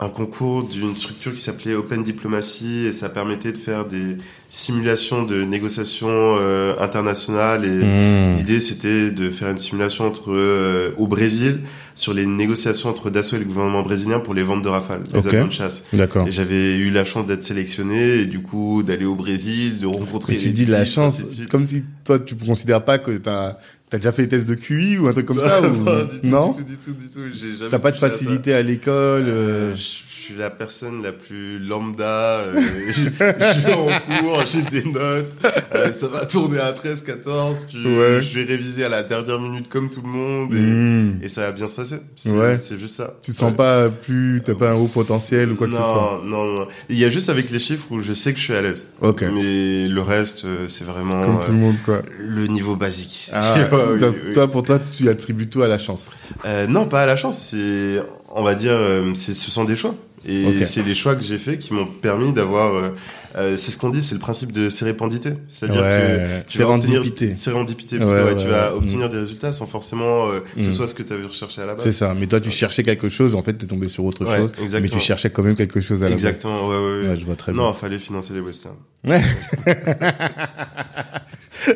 un 0.00 0.08
concours 0.08 0.64
d'une 0.64 0.96
structure 0.96 1.32
qui 1.32 1.40
s'appelait 1.40 1.74
Open 1.74 2.02
Diplomacy 2.02 2.84
et 2.86 2.92
ça 2.92 3.08
permettait 3.08 3.52
de 3.52 3.58
faire 3.58 3.86
des 3.86 4.16
simulations 4.50 5.22
de 5.24 5.42
négociations 5.44 6.08
euh, 6.10 6.74
internationales 6.80 7.64
et 7.64 7.84
Mmh. 7.84 8.36
l'idée 8.38 8.60
c'était 8.60 9.10
de 9.10 9.30
faire 9.30 9.50
une 9.50 9.58
simulation 9.58 10.04
entre 10.06 10.32
euh, 10.32 10.90
au 10.96 11.06
Brésil 11.06 11.60
sur 11.94 12.12
les 12.12 12.26
négociations 12.26 12.88
entre 12.88 13.08
Dassault 13.10 13.36
et 13.36 13.38
le 13.38 13.44
gouvernement 13.44 13.82
brésilien 13.82 14.18
pour 14.18 14.34
les 14.34 14.42
ventes 14.42 14.62
de 14.62 14.68
Rafale, 14.68 15.02
les 15.12 15.18
Ok. 15.20 15.26
avions 15.26 15.46
de 15.46 15.52
chasse. 15.52 15.84
D'accord. 15.92 16.26
Et 16.26 16.32
j'avais 16.32 16.76
eu 16.76 16.90
la 16.90 17.04
chance 17.04 17.26
d'être 17.26 17.44
sélectionné 17.44 18.20
et 18.20 18.26
du 18.26 18.40
coup 18.42 18.82
d'aller 18.82 19.04
au 19.04 19.14
Brésil, 19.14 19.78
de 19.78 19.86
rencontrer. 19.86 20.32
Mais 20.34 20.38
tu 20.40 20.50
dis 20.50 20.66
de 20.66 20.72
la 20.72 20.84
chance, 20.84 21.22
comme 21.48 21.64
si 21.66 21.84
toi 22.04 22.18
tu 22.18 22.34
ne 22.34 22.44
considères 22.44 22.84
pas 22.84 22.98
que 22.98 23.12
t'as 23.18 23.46
as 23.50 23.58
déjà 23.92 24.12
fait 24.12 24.22
des 24.22 24.28
tests 24.28 24.46
de 24.46 24.54
QI 24.54 24.98
ou 24.98 25.08
un 25.08 25.12
truc 25.12 25.26
comme 25.26 25.40
ça 25.40 25.60
ou... 25.68 25.84
Pas 25.84 26.04
du 26.04 26.20
tout, 26.20 26.26
Non 26.26 26.50
du 26.52 26.64
tout, 26.64 26.64
du 26.64 26.76
tout, 26.76 26.92
du 26.92 27.08
tout. 27.08 27.20
J'ai 27.32 27.56
jamais 27.56 27.70
T'as 27.70 27.78
pas 27.78 27.90
de 27.90 27.96
à 27.96 28.00
facilité 28.00 28.54
à 28.54 28.62
l'école 28.62 29.24
Euh, 29.26 29.72
euh, 29.72 29.76
je 29.76 30.13
suis 30.24 30.34
la 30.36 30.50
personne 30.50 31.02
la 31.02 31.12
plus 31.12 31.58
lambda. 31.58 32.04
euh, 32.38 32.54
je, 32.88 32.92
je 32.92 33.60
suis 33.60 33.72
en 33.72 34.20
cours, 34.20 34.44
j'ai 34.46 34.62
des 34.62 34.84
notes. 34.88 35.30
euh, 35.74 35.92
ça 35.92 36.06
va 36.08 36.24
tourner 36.26 36.58
à 36.60 36.72
13, 36.72 37.02
14. 37.02 37.66
Puis 37.68 37.84
Ouais. 37.86 38.20
je 38.22 38.34
vais 38.38 38.44
réviser 38.44 38.84
à 38.84 38.88
la 38.88 39.02
dernière 39.02 39.38
minute 39.40 39.68
comme 39.68 39.90
tout 39.90 40.00
le 40.02 40.08
monde. 40.08 40.52
Et, 40.54 40.58
hmm. 40.58 41.20
et 41.22 41.28
ça 41.28 41.42
va 41.42 41.52
bien 41.52 41.66
se 41.66 41.74
passer. 41.74 41.96
C'est 42.16 42.30
Ouais. 42.30 42.58
juste 42.78 42.96
ça. 42.96 43.14
Tu 43.22 43.32
te 43.32 43.36
sens 43.36 43.50
Ouais. 43.50 43.56
pas 43.56 43.88
plus, 43.90 44.42
t'as 44.44 44.54
pas 44.54 44.70
un 44.70 44.74
haut 44.74 44.86
potentiel 44.88 45.50
ou 45.52 45.56
quoi 45.56 45.66
que 45.66 45.72
ce 45.74 45.78
soit? 45.78 46.20
Non, 46.24 46.44
non, 46.44 46.66
Il 46.88 46.98
y 46.98 47.04
a 47.04 47.08
juste 47.10 47.28
avec 47.28 47.50
les 47.50 47.58
chiffres 47.58 47.86
où 47.90 48.00
je 48.00 48.12
sais 48.12 48.32
que 48.32 48.38
je 48.38 48.44
suis 48.44 48.54
à 48.54 48.62
l'aise. 48.62 48.86
Ok. 49.00 49.22
Mais 49.32 49.88
le 49.88 50.00
reste, 50.00 50.44
euh, 50.44 50.68
c'est 50.68 50.84
vraiment 50.84 51.22
Comme 51.22 51.36
euh, 51.36 51.44
tout 51.44 51.52
le 51.52 51.58
monde 51.58 51.76
quoi. 51.84 52.02
le 52.18 52.46
niveau 52.46 52.76
basique. 52.76 53.30
Ah, 53.32 53.54
oui, 53.72 53.78
oui. 54.00 54.32
toi 54.32 54.48
pour 54.48 54.62
toi 54.62 54.78
tu 54.96 55.08
attribues 55.08 55.48
tout 55.48 55.62
à 55.62 55.68
la 55.68 55.78
chance. 55.78 56.06
Euh, 56.46 56.66
non, 56.66 56.86
pas 56.86 57.02
à 57.02 57.06
la 57.06 57.16
chance. 57.16 57.38
C'est, 57.50 58.00
on 58.34 58.42
va 58.42 58.54
dire, 58.54 58.72
euh, 58.72 59.12
ce 59.14 59.32
sont 59.50 59.64
des 59.64 59.76
choix. 59.76 59.94
Et 60.26 60.62
c'est 60.64 60.82
les 60.82 60.94
choix 60.94 61.14
que 61.16 61.22
j'ai 61.22 61.38
faits 61.38 61.58
qui 61.58 61.72
m'ont 61.74 61.86
permis 61.86 62.32
d'avoir. 62.32 62.74
euh, 62.74 62.88
euh, 63.36 63.56
c'est 63.56 63.72
ce 63.72 63.78
qu'on 63.78 63.90
dit, 63.90 64.00
c'est 64.02 64.14
le 64.14 64.20
principe 64.20 64.52
de 64.52 64.68
sérépendité. 64.68 65.30
C'est-à-dire 65.48 65.82
Ouais, 65.82 66.44
que 66.46 66.50
tu 66.52 66.58
vas 66.58 66.68
obtenir 66.68 66.90
sérendipité. 67.02 67.32
sérendipité. 67.32 67.98
Ouais, 67.98 68.04
plutôt, 68.06 68.20
ouais, 68.28 68.32
ouais, 68.34 68.42
tu 68.42 68.48
vas 68.48 68.70
ouais. 68.72 68.78
obtenir 68.78 69.10
des 69.10 69.18
résultats 69.18 69.52
sans 69.52 69.66
forcément 69.66 70.28
euh, 70.30 70.38
que 70.56 70.62
ce 70.62 70.68
Mm. 70.68 70.72
soit 70.72 70.86
ce 70.88 70.94
que 70.94 71.02
tu 71.02 71.12
avais 71.12 71.24
recherché 71.24 71.60
à 71.60 71.66
la 71.66 71.74
C'est 71.80 71.84
base. 71.86 71.96
ça. 71.96 72.14
Mais 72.14 72.26
toi 72.28 72.40
tu 72.40 72.50
cherchais 72.52 72.84
quelque 72.84 73.08
chose, 73.08 73.34
en 73.34 73.42
fait 73.42 73.54
t'es 73.54 73.66
tombé 73.66 73.88
sur 73.88 74.04
autre 74.04 74.24
chose, 74.24 74.52
mais 74.56 74.62
exactement. 74.64 74.98
tu 75.00 75.04
cherchais 75.04 75.30
quand 75.30 75.42
même 75.42 75.56
quelque 75.56 75.80
chose 75.80 76.02
à 76.04 76.08
la 76.08 76.14
base. 76.14 76.24
Exactement. 76.24 76.68
Ouais, 76.68 76.76
ouais, 77.08 77.16
je 77.18 77.24
vois 77.26 77.34
très 77.36 77.52
bien. 77.52 77.60
non, 77.62 77.72
fallait 77.74 77.98
financer 77.98 78.34
les 78.34 78.40
westerns. 78.40 78.76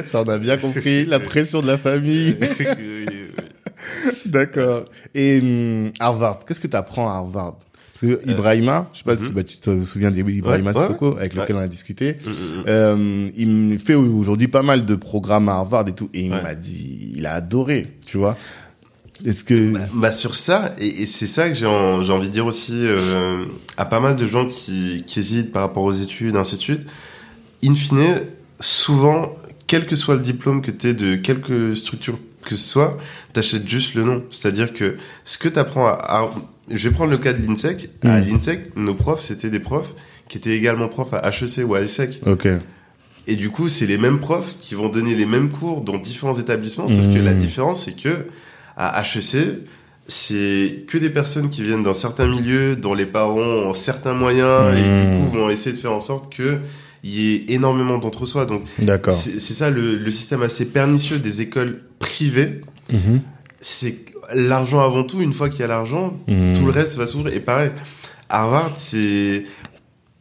Ça, 0.07 0.23
on 0.23 0.29
a 0.29 0.39
bien 0.39 0.59
compris. 0.59 1.05
La 1.07 1.19
pression 1.21 1.61
de 1.63 1.67
la 1.67 1.79
famille. 1.79 2.37
D'accord. 4.27 4.85
Et 5.15 5.41
hum, 5.41 5.93
Harvard, 5.99 6.41
qu'est-ce 6.47 6.61
que 6.61 6.67
tu 6.67 6.77
apprends 6.77 7.09
à 7.09 7.15
Harvard? 7.15 7.59
Parce 8.01 8.13
que 8.13 8.31
Ibrahima, 8.31 8.89
je 8.93 8.99
sais 8.99 9.05
pas 9.05 9.17
si 9.17 9.25
mhm. 9.25 9.31
bah, 9.31 9.43
tu 9.43 9.57
te 9.57 9.85
souviens 9.85 10.11
d'Ibrahima 10.11 10.73
Sissoko, 10.73 11.17
avec 11.17 11.35
lequel 11.35 11.57
on 11.57 11.61
a 11.61 11.67
discuté, 11.67 12.13
mm, 12.25 12.29
mm, 12.29 12.33
mm. 12.33 12.65
euh, 12.69 13.31
il 13.37 13.79
fait 13.81 13.95
aujourd'hui 13.95 14.47
pas 14.47 14.63
mal 14.63 14.87
de 14.87 14.95
programmes 14.95 15.49
à 15.49 15.55
Harvard 15.55 15.89
et 15.89 15.95
tout, 15.95 16.09
et 16.15 16.23
il 16.23 16.31
m'a 16.31 16.55
dit, 16.55 17.13
il 17.17 17.27
a 17.27 17.35
adoré, 17.35 17.95
tu 18.07 18.19
vois. 18.19 18.37
Est-ce 19.25 19.43
que 19.43 19.73
bah, 19.73 19.81
bah, 19.93 20.13
sur 20.13 20.37
ça 20.37 20.77
et, 20.79 21.05
c'est 21.07 21.27
ça 21.27 21.49
que 21.49 21.57
j'ai 21.57 21.67
envie 21.67 22.29
de 22.29 22.33
dire 22.33 22.47
aussi 22.47 22.75
euh, 22.75 23.47
à 23.77 23.85
pas 23.85 23.99
mal 23.99 24.15
de 24.15 24.29
gens 24.29 24.47
qui, 24.47 25.03
qui 25.05 25.19
hésitent 25.19 25.51
par 25.51 25.63
rapport 25.63 25.83
aux 25.83 25.91
études 25.91 26.37
ainsi 26.37 26.55
de 26.55 26.61
suite. 26.61 26.83
In 27.65 27.75
fine, 27.75 28.15
souvent, 28.61 29.33
quel 29.67 29.87
que 29.87 29.97
soit 29.97 30.15
le 30.15 30.23
diplôme 30.23 30.63
que 30.63 30.71
tu 30.71 30.87
aies 30.87 30.95
de 30.95 31.17
quelque 31.17 31.75
structure 31.75 32.17
que 32.43 32.51
ce 32.51 32.69
soit, 32.69 32.99
t'achètes 33.33 33.69
juste 33.69 33.95
le 33.95 34.05
nom. 34.05 34.25
C'est-à-dire 34.31 34.73
que 34.73 34.97
ce 35.25 35.39
que 35.39 35.49
tu 35.49 35.59
apprends 35.59 35.87
à, 35.87 36.31
je 36.71 36.89
vais 36.89 36.95
prendre 36.95 37.11
le 37.11 37.19
cas 37.19 37.33
de 37.33 37.45
l'INSEC. 37.45 37.91
À 38.03 38.21
hmm. 38.21 38.25
l'INSEC, 38.25 38.77
nos 38.77 38.95
profs, 38.95 39.23
c'était 39.23 39.51
des 39.51 39.61
profs 39.61 39.95
qui 40.29 40.39
étaient 40.39 40.57
également 40.57 40.89
profs 40.89 41.15
à 41.15 41.29
HEC 41.29 41.67
ou 41.67 41.75
à 41.75 41.81
ESSEC. 41.81 42.21
Ok. 42.27 42.49
Et 43.27 43.37
du 43.37 43.51
coup, 43.51 43.69
c'est 43.69 43.87
les 43.87 43.99
mêmes 43.99 44.21
profs 44.21 44.57
qui 44.61 44.75
vont 44.75 44.89
donner 44.89 45.15
les 45.15 45.27
mêmes 45.27 45.51
cours 45.51 45.83
dans 45.83 45.99
différents 45.99 46.39
établissements, 46.39 46.89
sauf 46.89 47.05
que 47.05 47.19
la 47.19 47.35
hmm. 47.35 47.39
différence, 47.39 47.85
c'est 47.85 47.97
que 47.97 48.27
à 48.77 49.03
HEC, 49.03 49.61
c'est 50.07 50.85
que 50.87 50.97
des 50.97 51.11
personnes 51.11 51.51
qui 51.51 51.63
viennent 51.63 51.83
d'un 51.83 51.95
certain 51.95 52.27
milieu, 52.27 52.77
dont 52.77 52.95
les 52.95 53.05
parents 53.05 53.37
ont 53.37 53.75
certains 53.75 54.15
moyens 54.15 54.75
et 54.79 54.83
du 54.83 54.89
hmm. 54.89 55.31
coup 55.31 55.37
vont 55.37 55.51
essayer 55.51 55.75
de 55.75 55.81
faire 55.81 55.93
en 55.93 56.01
sorte 56.01 56.33
que 56.35 56.59
il 57.03 57.11
y 57.11 57.35
ait 57.35 57.45
énormément 57.49 57.99
d'entre-soi. 57.99 58.47
Donc, 58.47 58.63
c'est 59.13 59.41
ça 59.41 59.71
le, 59.71 59.97
le, 59.97 60.11
système 60.11 60.43
assez 60.43 60.65
pernicieux 60.65 61.19
des 61.19 61.43
écoles 61.43 61.83
privées. 61.99 62.63
Mhm. 62.93 63.21
C'est 63.61 64.05
l'argent 64.35 64.81
avant 64.81 65.05
tout. 65.05 65.21
Une 65.21 65.33
fois 65.33 65.49
qu'il 65.49 65.61
y 65.61 65.63
a 65.63 65.69
l'argent, 65.69 66.19
mhm. 66.27 66.55
tout 66.59 66.67
le 66.67 66.73
reste 66.73 66.97
va 66.97 67.07
s'ouvrir. 67.07 67.35
Et 67.35 67.41
pareil, 67.41 67.71
Harvard, 68.29 68.73
c'est 68.77 69.45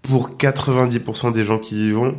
pour 0.01 0.37
90% 0.37 1.33
des 1.33 1.43
gens 1.43 1.59
qui 1.59 1.87
y 1.87 1.91
vont, 1.91 2.15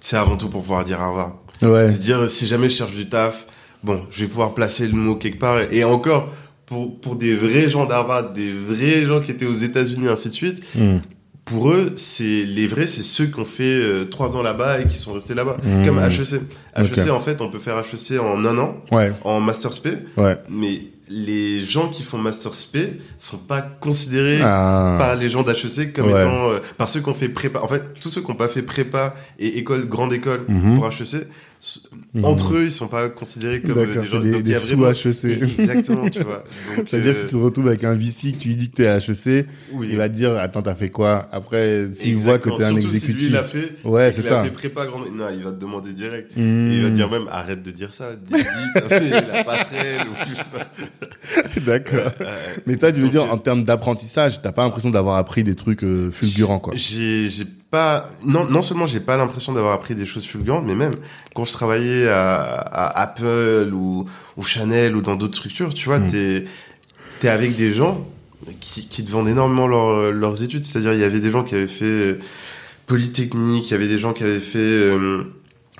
c'est 0.00 0.16
avant 0.16 0.36
tout 0.36 0.48
pour 0.48 0.62
pouvoir 0.62 0.84
dire 0.84 1.00
Harvard. 1.00 1.36
Ouais. 1.62 1.92
Se 1.92 2.00
dire 2.00 2.30
si 2.30 2.46
jamais 2.46 2.68
je 2.68 2.76
cherche 2.76 2.94
du 2.94 3.08
taf, 3.08 3.46
bon, 3.82 4.02
je 4.10 4.20
vais 4.20 4.26
pouvoir 4.26 4.54
placer 4.54 4.86
le 4.86 4.94
mot 4.94 5.16
quelque 5.16 5.38
part. 5.38 5.60
Et 5.70 5.84
encore, 5.84 6.32
pour, 6.66 7.00
pour 7.00 7.16
des 7.16 7.34
vrais 7.34 7.68
gens 7.68 7.86
d'Harvard, 7.86 8.32
des 8.32 8.52
vrais 8.52 9.04
gens 9.04 9.20
qui 9.20 9.30
étaient 9.30 9.46
aux 9.46 9.54
États-Unis, 9.54 10.08
ainsi 10.08 10.28
de 10.30 10.34
suite, 10.34 10.62
mhm 10.74 11.00
pour 11.46 11.70
eux, 11.70 11.92
c'est 11.96 12.42
les 12.44 12.66
vrais, 12.66 12.88
c'est 12.88 13.02
ceux 13.02 13.26
qui 13.26 13.38
ont 13.38 13.44
fait 13.44 13.62
euh, 13.62 14.04
trois 14.04 14.36
ans 14.36 14.42
là-bas 14.42 14.80
et 14.80 14.88
qui 14.88 14.96
sont 14.96 15.12
restés 15.12 15.32
là-bas. 15.32 15.56
Mmh. 15.62 15.84
Comme 15.84 15.98
HEC. 16.00 16.40
HEC, 16.76 17.08
en 17.10 17.20
fait, 17.20 17.40
on 17.40 17.48
peut 17.48 17.60
faire 17.60 17.78
HEC 17.78 18.20
en 18.20 18.44
un 18.44 18.58
an, 18.58 18.76
ouais. 18.90 19.12
en 19.22 19.40
Master 19.40 19.72
Sp. 19.72 20.10
Ouais. 20.16 20.36
Mais 20.50 20.82
les 21.08 21.64
gens 21.64 21.88
qui 21.88 22.02
font 22.02 22.18
Master 22.18 22.52
Sp 22.52 22.98
sont 23.16 23.38
pas 23.38 23.62
considérés 23.62 24.40
ah. 24.42 24.96
par 24.98 25.14
les 25.14 25.28
gens 25.28 25.44
d'HEC 25.44 25.92
comme 25.92 26.08
étant, 26.08 26.50
euh, 26.50 26.58
par 26.78 26.88
ceux 26.88 27.00
qui 27.00 27.08
ont 27.08 27.14
fait 27.14 27.28
prépa. 27.28 27.60
En 27.60 27.68
fait, 27.68 27.94
tous 28.00 28.08
ceux 28.08 28.22
qui 28.22 28.28
n'ont 28.28 28.36
pas 28.36 28.48
fait 28.48 28.62
prépa 28.62 29.14
et 29.38 29.58
école, 29.58 29.86
grande 29.86 30.12
école 30.12 30.40
mmh. 30.48 30.74
pour 30.74 30.88
HEC, 30.88 31.28
Mmh. 32.14 32.24
Entre 32.24 32.54
eux, 32.54 32.64
ils 32.64 32.72
sont 32.72 32.86
pas 32.86 33.08
considérés 33.08 33.60
comme 33.60 33.78
euh, 33.78 34.00
des 34.00 34.08
gens 34.08 34.20
des, 34.20 34.42
des 34.42 34.54
sous 34.56 34.84
HEC. 34.84 35.42
Exactement, 35.58 36.08
tu 36.08 36.22
vois. 36.22 36.44
C'est-à-dire 36.86 37.14
si 37.14 37.24
tu 37.26 37.32
te 37.32 37.36
retrouves 37.36 37.68
avec 37.68 37.82
un 37.84 37.94
VC, 37.94 38.32
que 38.32 38.38
tu 38.38 38.48
lui 38.48 38.56
dis 38.56 38.70
que 38.70 38.76
t'es 38.76 38.84
HEC, 38.84 39.46
il 39.82 39.96
va 39.96 40.08
te 40.08 40.14
dire 40.14 40.36
attends 40.36 40.62
t'as 40.62 40.74
fait 40.74 40.90
quoi? 40.90 41.28
Après 41.32 41.88
s'il 41.94 42.16
voit 42.16 42.38
que 42.38 42.50
t'es 42.50 42.64
un 42.64 42.76
exécutif, 42.76 43.18
si 43.18 43.26
lui 43.26 43.32
l'a 43.32 43.42
fait, 43.42 43.72
ouais 43.84 44.12
c'est 44.12 44.22
ça. 44.22 44.28
Il 44.28 44.34
a 44.34 44.44
fait 44.44 44.50
prépa 44.50 44.86
grande, 44.86 45.06
non 45.14 45.26
il 45.32 45.42
va 45.42 45.50
te 45.50 45.60
demander 45.60 45.92
direct. 45.92 46.32
il 46.36 46.82
va 46.82 46.90
te 46.90 46.94
dire 46.94 47.10
même 47.10 47.28
arrête 47.30 47.62
de 47.62 47.70
dire 47.70 47.92
ça, 47.92 48.14
dis, 48.14 48.34
t'as 48.74 48.88
fait 48.88 49.10
la 49.10 49.44
passerelle 49.44 50.06
ou 50.08 51.60
D'accord. 51.66 52.12
Mais 52.66 52.76
toi 52.76 52.92
tu 52.92 53.00
veux 53.00 53.08
dire 53.08 53.24
en 53.24 53.38
termes 53.38 53.64
d'apprentissage, 53.64 54.42
t'as 54.42 54.52
pas 54.52 54.62
l'impression 54.62 54.90
d'avoir 54.90 55.16
appris 55.16 55.42
des 55.42 55.54
trucs 55.54 55.84
euh, 55.84 56.10
fulgurants 56.10 56.60
quoi 56.60 56.74
J'ai 56.76 57.28
j'ai 57.30 57.44
pas 57.70 58.08
non 58.24 58.48
non 58.48 58.62
seulement 58.62 58.86
j'ai 58.86 59.00
pas 59.00 59.16
l'impression 59.16 59.52
d'avoir 59.52 59.72
appris 59.72 59.94
des 59.94 60.06
choses 60.06 60.24
fulgurantes 60.24 60.64
mais 60.64 60.74
même 60.74 60.94
quand 61.34 61.44
je 61.44 61.52
travaillais 61.52 62.08
à, 62.08 62.86
Apple 63.00 63.72
ou, 63.72 64.06
ou 64.36 64.42
Chanel 64.42 64.94
ou 64.94 65.00
dans 65.00 65.16
d'autres 65.16 65.36
structures 65.36 65.74
tu 65.74 65.86
vois 65.86 65.98
tu 65.98 66.04
mm. 66.04 66.10
t'es 66.10 66.46
es 67.24 67.28
avec 67.28 67.56
des 67.56 67.72
gens 67.72 68.06
qui, 68.60 68.86
qui 68.86 69.04
te 69.04 69.10
vendent 69.10 69.28
énormément 69.28 69.66
leurs 69.66 70.42
études 70.42 70.64
c'est-à-dire 70.64 70.92
il 70.92 71.00
y 71.00 71.04
avait 71.04 71.20
des 71.20 71.30
gens 71.30 71.42
qui 71.42 71.54
avaient 71.54 71.66
fait 71.66 72.18
Polytechnique 72.86 73.68
il 73.68 73.70
y 73.72 73.74
avait 73.74 73.88
des 73.88 73.98
gens 73.98 74.12
qui 74.12 74.22
avaient 74.22 74.38
fait 74.38 74.58
euh, 74.58 75.24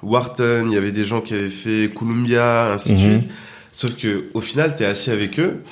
Wharton 0.02 0.64
il 0.66 0.72
y 0.72 0.76
avait 0.76 0.92
des 0.92 1.06
gens 1.06 1.20
qui 1.20 1.34
avaient 1.34 1.48
fait 1.48 1.92
Columbia 1.94 2.72
ainsi 2.72 2.94
de 2.94 2.98
mm-hmm. 2.98 3.18
suite 3.20 3.30
sauf 3.70 3.96
que 3.96 4.24
au 4.34 4.40
final 4.40 4.74
t'es 4.74 4.86
assis 4.86 5.12
avec 5.12 5.38
eux 5.38 5.62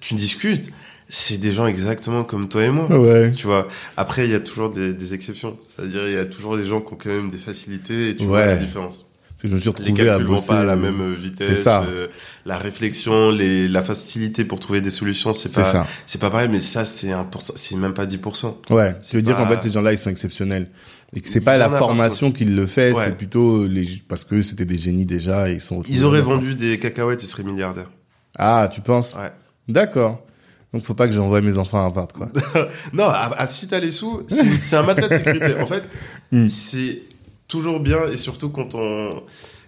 tu 0.00 0.14
discutes 0.14 0.70
c'est 1.14 1.36
des 1.36 1.52
gens 1.52 1.66
exactement 1.66 2.24
comme 2.24 2.48
toi 2.48 2.64
et 2.64 2.70
moi. 2.70 2.86
Ouais. 2.90 3.32
Tu 3.32 3.46
vois. 3.46 3.68
Après, 3.98 4.24
il 4.24 4.30
y 4.30 4.34
a 4.34 4.40
toujours 4.40 4.70
des, 4.70 4.94
des 4.94 5.12
exceptions. 5.12 5.58
C'est-à-dire, 5.62 6.08
il 6.08 6.14
y 6.14 6.18
a 6.18 6.24
toujours 6.24 6.56
des 6.56 6.64
gens 6.64 6.80
qui 6.80 6.94
ont 6.94 6.96
quand 6.96 7.10
même 7.10 7.30
des 7.30 7.36
facilités 7.36 8.08
et 8.08 8.16
tu 8.16 8.24
vois 8.24 8.46
la 8.46 8.56
différence. 8.56 9.04
C'est 9.36 9.42
que 9.42 9.48
je 9.48 9.54
me 9.54 9.60
suis 9.60 9.68
retrouvé 9.68 10.08
à 10.08 10.18
bosser. 10.18 10.46
pas 10.46 10.60
à 10.60 10.64
la 10.64 10.74
même 10.74 11.12
vitesse. 11.14 11.64
Ça. 11.64 11.82
Euh, 11.82 12.06
la 12.46 12.56
réflexion, 12.56 13.30
les, 13.30 13.68
la 13.68 13.82
facilité 13.82 14.46
pour 14.46 14.58
trouver 14.58 14.80
des 14.80 14.90
solutions, 14.90 15.34
c'est 15.34 15.50
pas, 15.50 15.86
c'est 16.06 16.20
pas 16.20 16.30
pareil, 16.30 16.48
mais 16.50 16.60
ça, 16.60 16.86
c'est 16.86 17.12
un 17.12 17.28
c'est 17.56 17.76
même 17.76 17.92
pas 17.92 18.06
10%. 18.06 18.54
Ouais. 18.70 18.96
Tu 19.06 19.16
veux 19.16 19.22
dire 19.22 19.36
qu'en 19.36 19.46
fait, 19.46 19.60
ces 19.60 19.70
gens-là, 19.70 19.92
ils 19.92 19.98
sont 19.98 20.10
exceptionnels. 20.10 20.70
Et 21.14 21.20
que 21.20 21.28
c'est 21.28 21.42
pas 21.42 21.58
la 21.58 21.68
formation 21.68 22.32
qui 22.32 22.46
le 22.46 22.66
fait, 22.66 22.94
c'est 22.94 23.18
plutôt 23.18 23.66
les, 23.66 23.86
parce 24.08 24.24
que 24.24 24.40
c'était 24.40 24.64
des 24.64 24.78
génies 24.78 25.04
déjà 25.04 25.50
et 25.50 25.54
ils 25.54 25.60
sont. 25.60 25.82
Ils 25.90 26.06
auraient 26.06 26.22
vendu 26.22 26.54
des 26.54 26.78
cacahuètes, 26.78 27.22
ils 27.22 27.28
seraient 27.28 27.42
milliardaires. 27.42 27.90
Ah, 28.38 28.70
tu 28.72 28.80
penses? 28.80 29.14
Ouais. 29.14 29.30
D'accord. 29.68 30.24
Donc 30.72 30.84
faut 30.84 30.94
pas 30.94 31.06
que 31.06 31.12
j'envoie 31.12 31.40
mes 31.40 31.58
enfants 31.58 31.78
à 31.78 31.82
Harvard, 31.82 32.08
quoi. 32.08 32.30
non, 32.92 33.08
à, 33.08 33.46
si 33.50 33.68
t'as 33.68 33.80
les 33.80 33.90
sous, 33.90 34.22
c'est 34.28 34.76
un 34.76 34.82
matelas 34.82 35.08
de 35.08 35.16
sécurité. 35.16 35.60
En 35.60 35.66
fait, 35.66 35.82
hmm. 36.32 36.48
c'est 36.48 37.02
toujours 37.46 37.80
bien 37.80 38.08
et 38.10 38.16
surtout 38.16 38.48
quand 38.48 38.74
on 38.74 39.22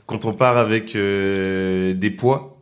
quand 0.07 0.27
on 0.27 0.35
part 0.35 0.59
avec 0.59 0.97
euh, 0.97 1.95
des 1.95 2.11
poids, 2.11 2.59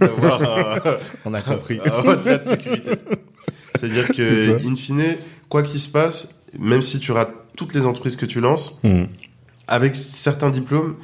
d'avoir 0.00 0.42
un, 0.42 0.80
on 1.26 1.34
a 1.34 1.42
compris 1.42 1.78
un 1.84 2.02
matelas 2.02 2.38
de 2.38 2.48
sécurité. 2.48 2.90
C'est-à-dire 3.74 4.08
que 4.08 4.66
in 4.66 4.74
fine, 4.74 5.16
quoi 5.48 5.62
qu'il 5.62 5.80
se 5.80 5.90
passe, 5.90 6.28
même 6.58 6.82
si 6.82 6.98
tu 6.98 7.12
rates 7.12 7.34
toutes 7.56 7.74
les 7.74 7.84
entreprises 7.84 8.16
que 8.16 8.26
tu 8.26 8.40
lances, 8.40 8.72
hmm. 8.82 9.04
avec 9.68 9.94
certains 9.94 10.50
diplômes, 10.50 10.96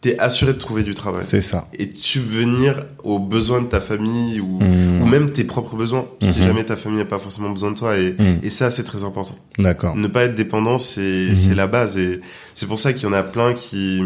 t'es 0.00 0.18
assuré 0.18 0.52
de 0.52 0.58
trouver 0.58 0.84
du 0.84 0.94
travail. 0.94 1.24
C'est 1.26 1.40
ça. 1.40 1.68
Et 1.72 1.86
de 1.86 1.96
subvenir 1.96 2.86
aux 3.02 3.18
besoins 3.18 3.60
de 3.60 3.66
ta 3.66 3.80
famille 3.80 4.40
ou, 4.40 4.58
ou 4.60 5.06
même 5.06 5.32
tes 5.32 5.44
propres 5.44 5.74
besoins, 5.74 6.06
si 6.20 6.40
hmm. 6.40 6.44
jamais 6.44 6.64
ta 6.64 6.76
famille 6.76 6.98
n'a 6.98 7.04
pas 7.04 7.18
forcément 7.18 7.50
besoin 7.50 7.72
de 7.72 7.76
toi. 7.76 7.96
Et, 7.98 8.12
hmm. 8.12 8.38
et 8.42 8.50
ça, 8.50 8.70
c'est 8.70 8.84
très 8.84 9.02
important. 9.02 9.36
D'accord. 9.58 9.96
Ne 9.96 10.06
pas 10.06 10.24
être 10.24 10.34
dépendant, 10.34 10.78
c'est 10.78 11.34
c'est 11.34 11.54
la 11.54 11.66
base. 11.66 11.96
Et 11.96 12.20
c'est 12.54 12.66
pour 12.66 12.78
ça 12.78 12.92
qu'il 12.92 13.04
y 13.04 13.06
en 13.06 13.12
a 13.12 13.22
plein 13.22 13.54
qui... 13.54 14.02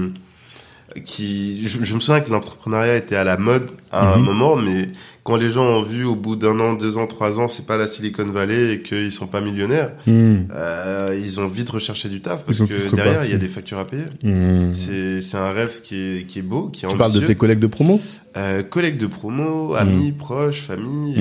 qui 1.05 1.67
je, 1.69 1.85
je 1.85 1.95
me 1.95 2.01
souviens 2.01 2.21
que 2.21 2.31
l'entrepreneuriat 2.31 2.97
était 2.97 3.17
à 3.17 3.25
la 3.25 3.37
mode 3.37 3.71
à 3.91 4.15
un 4.15 4.19
moment, 4.19 4.57
mais 4.57 4.89
quand 5.25 5.37
les 5.37 5.51
gens 5.51 5.65
ont 5.65 5.83
vu 5.83 6.05
au 6.05 6.17
bout 6.17 6.35
d'un 6.35 6.59
an, 6.59 6.75
deux 6.75 6.97
ans, 6.97 7.07
trois 7.07 7.39
ans, 7.39 7.47
c'est 7.47 7.67
pas 7.67 7.77
la 7.77 7.87
Silicon 7.87 8.27
Valley 8.27 8.75
et 8.75 8.83
qu'ils 8.83 9.13
sont 9.13 9.29
pas 9.29 9.41
millionnaires, 9.41 9.93
hmm. 10.07 10.49
euh, 10.53 11.17
ils 11.23 11.39
ont 11.39 11.47
vite 11.47 11.71
recherché 11.71 12.09
du 12.09 12.21
taf 12.21 12.45
parce 12.45 12.59
que 12.59 12.95
derrière 12.95 13.25
il 13.25 13.31
y 13.31 13.35
a 13.35 13.39
des 13.39 13.49
factures 13.49 13.79
à 13.79 13.87
payer. 13.87 14.05
Hmm. 14.23 14.73
C'est 14.75 15.37
un 15.37 15.53
rêve 15.53 15.81
qui 15.83 15.97
est 15.97 16.27
qui 16.27 16.41
est 16.41 16.43
beau, 16.43 16.69
qui 16.69 16.85
est 16.85 16.89
Tu 16.89 16.97
parles 16.97 17.13
de 17.13 17.21
tes 17.21 17.37
collègues 17.37 17.61
de 17.61 17.69
promo? 17.69 18.01
Euh, 18.37 18.63
Collègues 18.63 18.97
de 18.97 19.07
promo, 19.07 19.75
amis, 19.75 20.11
hmm. 20.11 20.17
proches, 20.17 20.63
famille, 20.63 21.15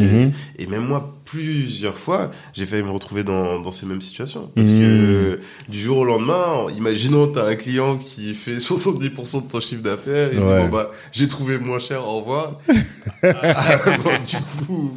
et, 0.57 0.63
et 0.63 0.67
même 0.67 0.85
moi 0.85 1.20
plusieurs 1.32 1.98
fois, 1.98 2.30
j'ai 2.54 2.65
failli 2.65 2.84
me 2.84 2.91
retrouver 2.91 3.24
dans, 3.24 3.60
dans 3.60 3.72
ces 3.72 3.86
mêmes 3.86 4.02
situations. 4.02 4.52
Parce 4.54 4.67
que 4.67 5.39
du 5.70 5.80
jour 5.80 6.00
au 6.00 6.04
lendemain, 6.04 6.67
imaginons, 6.76 7.28
t'as 7.28 7.48
un 7.48 7.56
client 7.56 7.98
qui 7.98 8.34
fait 8.34 8.58
70% 8.58 9.46
de 9.46 9.50
ton 9.50 9.62
chiffre 9.62 9.82
d'affaires, 9.82 10.34
et 10.34 10.38
bon, 10.38 10.67
bah, 10.67 10.91
j'ai 11.13 11.30
trouvé 11.30 11.58
moins 11.58 11.80
cher, 11.80 12.06
au 12.06 12.20
revoir. 12.20 12.60
du 13.24 14.65
coup, 14.65 14.91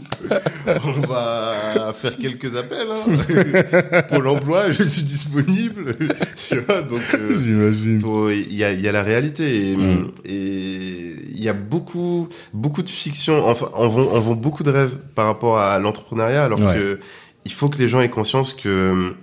on 0.84 1.00
va 1.06 1.94
faire 1.96 2.16
quelques 2.16 2.56
appels. 2.56 2.88
Hein. 2.90 4.02
Pour 4.08 4.22
l'emploi, 4.22 4.72
je 4.72 4.82
suis 4.82 5.04
disponible. 5.04 5.96
donc, 6.88 7.00
euh, 7.14 7.38
j'imagine. 7.38 8.02
Il 8.50 8.56
y 8.56 8.64
a, 8.64 8.72
y 8.72 8.88
a 8.88 8.92
la 8.92 9.02
réalité 9.02 9.70
et 9.70 9.76
mm. 9.76 10.10
il 10.24 11.42
y 11.42 11.48
a 11.48 11.52
beaucoup, 11.52 12.26
beaucoup 12.52 12.82
de 12.82 12.88
fiction. 12.88 13.46
Enfin, 13.46 13.68
on 13.74 13.88
vend, 13.88 14.08
on 14.10 14.20
vend 14.20 14.34
beaucoup 14.34 14.62
de 14.62 14.70
rêves 14.70 14.96
par 15.14 15.26
rapport 15.26 15.58
à 15.58 15.78
l'entrepreneuriat, 15.78 16.23
alors 16.26 16.58
que 16.58 16.98
il 17.44 17.52
faut 17.52 17.68
que 17.68 17.78
les 17.78 17.88
gens 17.88 18.00
aient 18.00 18.10
conscience 18.10 18.54
que 18.54 19.14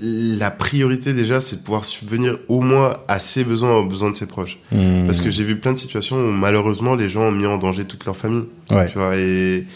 la 0.00 0.50
priorité 0.50 1.12
déjà, 1.12 1.40
c'est 1.40 1.56
de 1.56 1.62
pouvoir 1.62 1.84
subvenir 1.84 2.38
au 2.48 2.60
moins 2.60 2.98
à 3.08 3.18
ses 3.18 3.44
besoins, 3.44 3.74
aux 3.74 3.84
besoins 3.84 4.10
de 4.10 4.16
ses 4.16 4.26
proches. 4.26 4.58
Hmm. 4.70 5.06
Parce 5.06 5.20
que 5.20 5.30
j'ai 5.30 5.42
vu 5.44 5.58
plein 5.58 5.72
de 5.72 5.78
situations 5.78 6.16
où 6.16 6.30
malheureusement 6.30 6.94
les 6.94 7.08
gens 7.08 7.22
ont 7.22 7.32
mis 7.32 7.46
en 7.46 7.58
danger 7.58 7.84
toute 7.84 8.04
leur 8.04 8.16
famille. 8.16 8.44
Ouais. 8.70 8.86
Tu 8.86 8.98
vois, 8.98 9.16
et, 9.16 9.66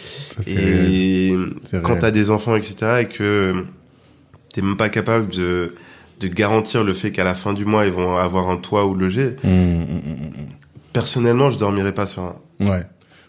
et 0.47 1.35
quand 1.83 1.99
t'as 1.99 2.11
des 2.13 2.31
enfants, 2.31 2.55
etc., 2.55 3.01
et 3.01 3.07
que 3.07 3.65
t'es 4.55 4.63
même 4.63 4.77
pas 4.77 4.89
capable 4.89 5.29
de 5.31 5.75
de 6.21 6.29
garantir 6.29 6.85
le 6.85 6.95
fait 6.95 7.11
qu'à 7.11 7.25
la 7.25 7.35
fin 7.35 7.53
du 7.53 7.65
mois 7.65 7.85
ils 7.85 7.93
vont 7.93 8.17
avoir 8.17 8.49
un 8.49 8.57
toit 8.57 8.87
ou 8.87 8.95
loger. 8.95 9.37
Mmh, 9.43 9.49
mmh, 9.49 9.83
mmh, 9.83 10.47
Personnellement, 10.93 11.51
je 11.51 11.59
dormirais 11.59 11.93
pas 11.93 12.07
sur 12.07 12.23
un. 12.23 12.37
Ouais, 12.61 12.87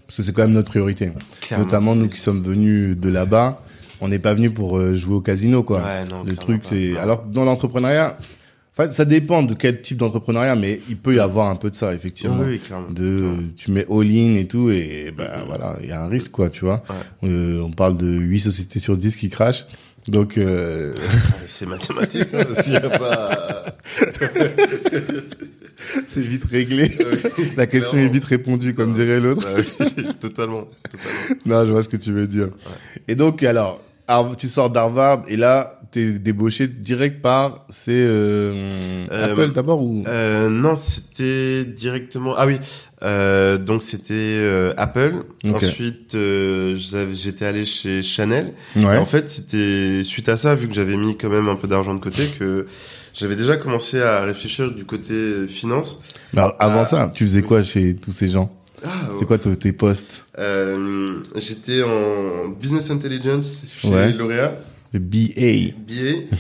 parce 0.08 0.18
que 0.18 0.24
c'est 0.24 0.34
quand 0.34 0.44
même 0.44 0.54
notre 0.54 0.70
priorité. 0.70 1.12
Notamment 1.58 1.96
nous 1.96 2.08
qui 2.08 2.20
sommes 2.20 2.42
venus 2.42 2.98
de 2.98 3.10
là-bas, 3.10 3.64
on 4.02 4.08
n'est 4.08 4.20
pas 4.20 4.34
venus 4.34 4.54
pour 4.54 4.78
euh, 4.78 4.96
jouer 4.96 5.16
au 5.16 5.22
casino 5.22 5.64
quoi. 5.64 5.80
Ouais, 5.80 6.06
non, 6.10 6.24
le 6.24 6.36
truc 6.36 6.62
c'est 6.64 6.98
alors 6.98 7.26
dans 7.26 7.46
l'entrepreneuriat, 7.46 8.18
Enfin, 8.76 8.90
ça 8.90 9.06
dépend 9.06 9.44
de 9.44 9.54
quel 9.54 9.82
type 9.82 9.98
d'entrepreneuriat, 9.98 10.56
mais 10.56 10.80
il 10.90 10.98
peut 10.98 11.14
y 11.14 11.20
avoir 11.20 11.50
un 11.50 11.56
peu 11.56 11.70
de 11.70 11.76
ça, 11.76 11.94
effectivement. 11.94 12.40
Oui, 12.44 12.58
clairement. 12.58 12.90
De, 12.90 13.36
tu 13.56 13.70
mets 13.70 13.86
all-in 13.88 14.34
et 14.34 14.48
tout, 14.48 14.72
et 14.72 15.14
ben 15.16 15.30
voilà, 15.46 15.76
il 15.84 15.90
y 15.90 15.92
a 15.92 16.02
un 16.02 16.08
risque, 16.08 16.32
quoi, 16.32 16.50
tu 16.50 16.66
vois. 16.66 16.82
Euh, 17.24 17.62
on 17.62 17.70
parle 17.70 17.98
de 17.98 18.08
8 18.08 18.40
sociétés 18.40 18.80
sur 18.80 18.98
10 18.98 19.16
qui 19.16 19.30
crachent. 19.30 19.68
Donc, 20.08 20.40
euh... 20.40 20.96
c'est 21.46 21.68
mathématique, 21.68 22.30
hein, 22.34 22.46
y 22.68 22.76
a 22.76 22.90
pas... 22.90 23.66
c'est 26.08 26.22
vite 26.22 26.46
réglé. 26.46 26.92
La 27.58 27.68
question 27.68 27.98
est 27.98 28.08
vite 28.08 28.26
répondue, 28.26 28.74
comme 28.74 28.94
dirait 28.94 29.20
l'autre. 29.20 29.48
totalement, 29.78 30.14
totalement. 30.20 30.68
Non, 31.46 31.66
je 31.66 31.72
vois 31.72 31.84
ce 31.84 31.90
que 31.90 31.98
tu 31.98 32.12
veux 32.12 32.28
dire. 32.28 32.50
Et 33.08 33.16
donc, 33.16 33.44
alors, 33.44 33.82
tu 34.38 34.48
sors 34.48 34.70
d'Harvard 34.70 35.24
et 35.28 35.38
là, 35.38 35.80
t'es 35.92 36.12
débauché 36.14 36.68
direct 36.68 37.22
par 37.22 37.66
c'est 37.70 37.92
euh, 37.94 38.70
euh, 39.12 39.32
Apple 39.32 39.54
d'abord 39.54 39.82
ou? 39.82 40.04
euh, 40.08 40.50
Non, 40.50 40.76
c'était 40.76 41.66
directement. 41.66 42.34
Ah 42.36 42.48
oui, 42.48 42.60
euh, 43.04 43.58
donc 43.58 43.84
c'était 43.84 44.14
euh, 44.14 44.74
Apple. 44.78 45.24
Ensuite, 45.46 46.16
j'étais 47.14 47.46
allé 47.46 47.66
chez 47.66 48.02
Chanel. 48.02 48.54
Ouais. 48.76 48.98
en 48.98 49.06
fait, 49.06 49.30
c'était 49.30 50.04
suite 50.04 50.30
à 50.30 50.38
ça, 50.38 50.56
vu 50.56 50.68
que 50.68 50.74
j'avais 50.74 50.98
mis 50.98 51.18
quand 51.18 51.30
même 51.30 51.48
un 51.48 51.56
peu 51.56 51.68
d'argent 51.68 51.94
de 51.94 52.00
côté, 52.00 52.28
que 52.40 52.66
j'avais 53.14 53.36
déjà 53.36 53.58
commencé 53.58 54.02
à 54.02 54.22
réfléchir 54.22 54.72
du 54.72 54.86
côté 54.86 55.48
finance. 55.48 56.02
Alors, 56.36 56.56
avant 56.60 56.82
ah. 56.82 56.86
ça, 56.86 57.12
tu 57.14 57.26
faisais 57.26 57.42
quoi 57.42 57.64
chez 57.64 57.96
tous 57.96 58.12
ces 58.12 58.30
gens? 58.30 58.52
Ah, 58.86 58.90
c'est 59.18 59.26
quoi 59.26 59.38
tes 59.38 59.72
postes? 59.72 60.26
J'étais 61.36 61.84
en 61.84 62.50
business 62.50 62.90
intelligence 62.90 63.66
chez 63.78 64.14
L'Oréal. 64.14 64.58
Le 64.94 65.00
BA. 65.00 65.74
BA. 65.88 66.36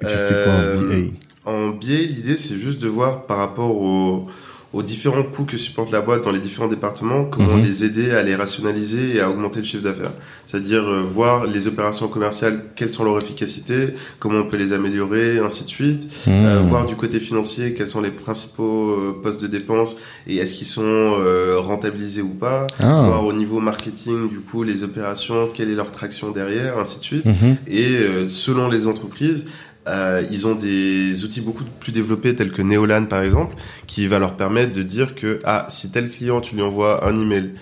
tu 0.00 0.06
fais 0.06 0.44
quoi 0.44 0.52
en 0.54 0.78
BA 0.78 0.94
euh, 0.94 1.08
En 1.44 1.68
BA, 1.70 1.86
l'idée, 1.86 2.36
c'est 2.36 2.56
juste 2.56 2.80
de 2.80 2.88
voir 2.88 3.26
par 3.26 3.36
rapport 3.36 3.76
aux, 3.76 4.26
aux 4.74 4.82
différents 4.82 5.22
coûts 5.22 5.44
que 5.44 5.56
supporte 5.56 5.90
la 5.90 6.02
boîte 6.02 6.24
dans 6.24 6.30
les 6.30 6.40
différents 6.40 6.68
départements, 6.68 7.24
comment 7.24 7.56
mhm. 7.56 7.64
les 7.64 7.84
aider 7.84 8.10
à 8.10 8.22
les 8.22 8.36
rationaliser 8.36 9.16
et 9.16 9.20
à 9.20 9.30
augmenter 9.30 9.60
le 9.60 9.64
chiffre 9.64 9.82
d'affaires. 9.82 10.12
C'est-à-dire 10.44 10.82
euh, 10.82 11.02
voir 11.02 11.46
les 11.46 11.66
opérations 11.66 12.08
commerciales, 12.08 12.60
quelles 12.76 12.90
sont 12.90 13.02
leurs 13.02 13.16
efficacités, 13.22 13.94
comment 14.18 14.40
on 14.40 14.44
peut 14.44 14.58
les 14.58 14.74
améliorer, 14.74 15.38
ainsi 15.38 15.64
de 15.64 15.68
suite. 15.70 16.04
Mhm. 16.26 16.32
Euh, 16.44 16.60
voir 16.60 16.84
du 16.84 16.96
côté 16.96 17.18
financier, 17.18 17.72
quels 17.72 17.88
sont 17.88 18.02
les 18.02 18.10
principaux 18.10 19.18
postes 19.22 19.40
de 19.40 19.46
dépenses 19.46 19.96
et 20.26 20.36
est-ce 20.36 20.52
qu'ils 20.52 20.66
sont 20.66 21.16
rentabilisés 21.56 22.22
ou 22.22 22.28
pas. 22.28 22.66
Ah. 22.78 23.04
Voir 23.06 23.26
au 23.26 23.32
niveau 23.32 23.60
marketing, 23.60 24.28
du 24.28 24.40
coup, 24.40 24.62
les 24.62 24.82
opérations, 24.82 25.48
quelle 25.52 25.70
est 25.70 25.74
leur 25.74 25.92
traction 25.92 26.30
derrière, 26.30 26.78
ainsi 26.78 26.98
de 26.98 27.04
suite. 27.04 27.24
Mhm. 27.24 27.56
Et 27.66 28.28
selon 28.28 28.68
les 28.68 28.86
entreprises, 28.86 29.46
euh, 29.86 30.22
ils 30.30 30.46
ont 30.46 30.54
des 30.54 31.24
outils 31.24 31.40
beaucoup 31.40 31.64
plus 31.80 31.92
développés 31.92 32.34
tels 32.34 32.52
que 32.52 32.62
Neolan 32.62 33.06
par 33.06 33.22
exemple, 33.22 33.56
qui 33.86 34.06
va 34.06 34.18
leur 34.18 34.36
permettre 34.36 34.72
de 34.72 34.82
dire 34.82 35.14
que 35.14 35.38
ah 35.44 35.66
si 35.70 35.90
tel 35.90 36.08
client 36.08 36.40
tu 36.40 36.54
lui 36.54 36.62
envoies 36.62 37.06
un 37.06 37.20
email, 37.20 37.52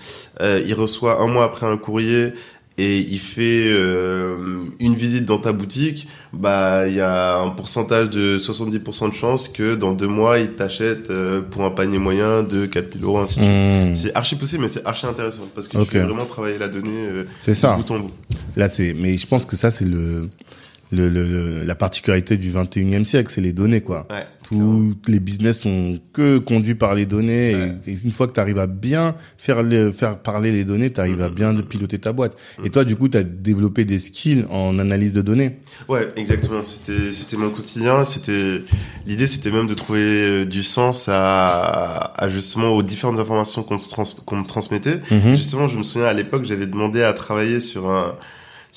euh, 0.41 0.61
il 0.65 0.73
reçoit 0.73 1.21
un 1.21 1.27
mois 1.27 1.45
après 1.45 1.65
un 1.65 1.77
courrier 1.77 2.33
et 2.77 2.99
il 2.99 3.19
fait 3.19 3.65
euh, 3.67 4.65
une 4.79 4.93
visite 4.93 5.25
dans 5.25 5.39
ta 5.39 5.51
boutique, 5.51 6.07
bah 6.31 6.87
il 6.87 6.93
y 6.93 7.01
a 7.01 7.37
un 7.37 7.49
pourcentage 7.49 8.11
de 8.11 8.37
70% 8.37 9.09
de 9.09 9.15
chance 9.15 9.47
que 9.47 9.73
dans 9.73 9.93
deux 9.93 10.07
mois 10.07 10.37
il 10.37 10.51
t'achète 10.51 11.09
euh, 11.09 11.41
pour 11.41 11.63
un 11.63 11.71
panier 11.71 11.97
moyen 11.97 12.43
de 12.43 12.67
4000 12.67 13.03
euros 13.03 13.17
ainsi 13.17 13.39
de 13.39 13.45
suite. 13.45 13.53
Hmm. 13.53 13.95
C'est 13.95 14.15
archi 14.15 14.35
poussé 14.35 14.59
mais 14.59 14.67
c'est 14.67 14.85
archi 14.85 15.07
intéressant 15.07 15.47
parce 15.55 15.67
que 15.67 15.77
tu 15.77 15.85
fais 15.85 16.03
vraiment 16.03 16.25
travailler 16.25 16.59
la 16.59 16.67
donnée 16.67 17.07
euh, 17.07 17.23
c'est 17.41 17.55
ça. 17.55 17.75
bout 17.75 17.89
en 17.91 17.99
bout. 17.99 18.11
Là 18.55 18.69
c'est 18.69 18.93
mais 18.95 19.17
je 19.17 19.25
pense 19.25 19.45
que 19.45 19.55
ça 19.55 19.71
c'est 19.71 19.85
le 19.85 20.29
le, 20.91 21.09
le, 21.09 21.63
la 21.63 21.75
particularité 21.75 22.37
du 22.37 22.51
21e 22.51 23.03
siècle, 23.03 23.31
c'est 23.33 23.41
les 23.41 23.51
données, 23.51 23.81
quoi. 23.81 24.07
Ouais, 24.09 24.25
Tous 24.43 24.95
les 25.07 25.19
business 25.19 25.61
sont 25.61 25.99
que 26.13 26.37
conduits 26.37 26.75
par 26.75 26.95
les 26.95 27.05
données. 27.05 27.51
Et, 27.85 27.97
une 28.03 28.11
fois 28.11 28.27
que 28.27 28.33
tu 28.33 28.39
arrives 28.39 28.59
à 28.59 28.67
bien 28.67 29.15
faire, 29.37 29.63
faire 29.93 30.19
parler 30.19 30.51
les 30.51 30.63
données, 30.63 30.91
tu 30.91 30.99
arrives 30.99 31.21
à 31.21 31.29
bien 31.29 31.53
de 31.53 31.61
piloter 31.61 31.99
ta 31.99 32.13
boîte. 32.13 32.37
Et 32.63 32.69
toi, 32.69 32.85
du 32.85 32.95
coup, 32.95 33.09
tu 33.09 33.17
as 33.17 33.23
développé 33.23 33.83
des 33.83 33.99
skills 33.99 34.45
en 34.49 34.79
analyse 34.79 35.11
de 35.11 35.21
données. 35.21 35.57
Ouais, 35.89 36.07
exactement. 36.15 36.63
C'était, 36.63 37.11
c'était 37.11 37.37
mon 37.37 37.49
quotidien. 37.49 38.05
C'était, 38.05 38.63
l'idée, 39.05 39.27
c'était 39.27 39.51
même 39.51 39.67
de 39.67 39.73
trouver 39.73 40.01
euh, 40.01 40.45
du 40.45 40.63
sens 40.63 41.09
à, 41.09 42.13
à 42.15 42.29
justement 42.29 42.69
aux 42.69 42.83
différentes 42.83 43.19
informations 43.19 43.63
qu'on, 43.63 43.77
qu'on 44.25 44.37
me 44.37 44.45
transmettait. 44.45 45.01
Mhm. 45.11 45.35
Justement, 45.35 45.67
je 45.67 45.77
me 45.77 45.83
souviens 45.83 46.07
à 46.07 46.13
l'époque, 46.13 46.45
j'avais 46.45 46.67
demandé 46.67 47.03
à 47.03 47.11
travailler 47.11 47.59
sur 47.59 47.91
un, 47.91 48.15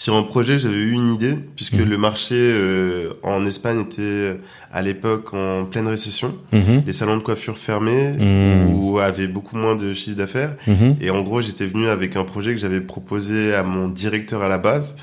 sur 0.01 0.17
un 0.17 0.23
projet, 0.23 0.59
j'avais 0.59 0.77
eu 0.77 0.93
une 0.93 1.13
idée, 1.13 1.37
puisque 1.57 1.75
mhm. 1.75 1.85
le 1.85 1.99
marché 1.99 2.35
euh, 2.35 3.11
en 3.23 3.45
Espagne 3.45 3.81
était 3.81 4.01
euh, 4.01 4.35
à 4.73 4.81
l'époque 4.81 5.35
en 5.35 5.67
pleine 5.67 5.87
récession, 5.87 6.39
mhm. 6.55 6.85
les 6.87 6.95
salons 6.95 7.19
de 7.19 7.23
coiffure 7.23 7.59
fermés 7.59 8.13
mhm. 8.19 8.73
ou 8.77 8.99
avaient 8.99 9.27
beaucoup 9.27 9.59
moins 9.59 9.77
de 9.77 9.93
chiffre 9.93 10.17
d'affaires. 10.17 10.57
Et 11.03 11.11
en 11.11 11.21
gros, 11.21 11.43
j'étais 11.43 11.67
venu 11.67 11.89
avec 11.89 12.17
un 12.17 12.25
projet 12.25 12.55
que 12.55 12.57
j'avais 12.59 12.81
proposé 12.81 13.53
à 13.53 13.63
mon 13.63 13.89
directeur 13.89 14.43
à 14.43 14.49
la 14.49 14.57
base. 14.57 14.97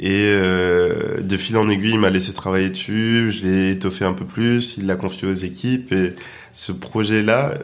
Et 0.00 0.32
euh, 0.34 1.20
de 1.20 1.36
fil 1.36 1.56
en 1.56 1.68
aiguille, 1.68 1.92
il 1.92 2.00
m'a 2.00 2.10
laissé 2.10 2.32
travailler 2.32 2.70
dessus. 2.70 3.30
Je 3.30 3.44
l'ai 3.44 3.70
étoffé 3.70 4.04
un 4.04 4.14
peu 4.14 4.24
plus. 4.24 4.76
Il 4.78 4.86
l'a 4.86 4.96
confié 4.96 5.28
aux 5.28 5.32
équipes. 5.32 5.92
Et 5.92 6.16
ce 6.52 6.72
projet-là, 6.72 7.54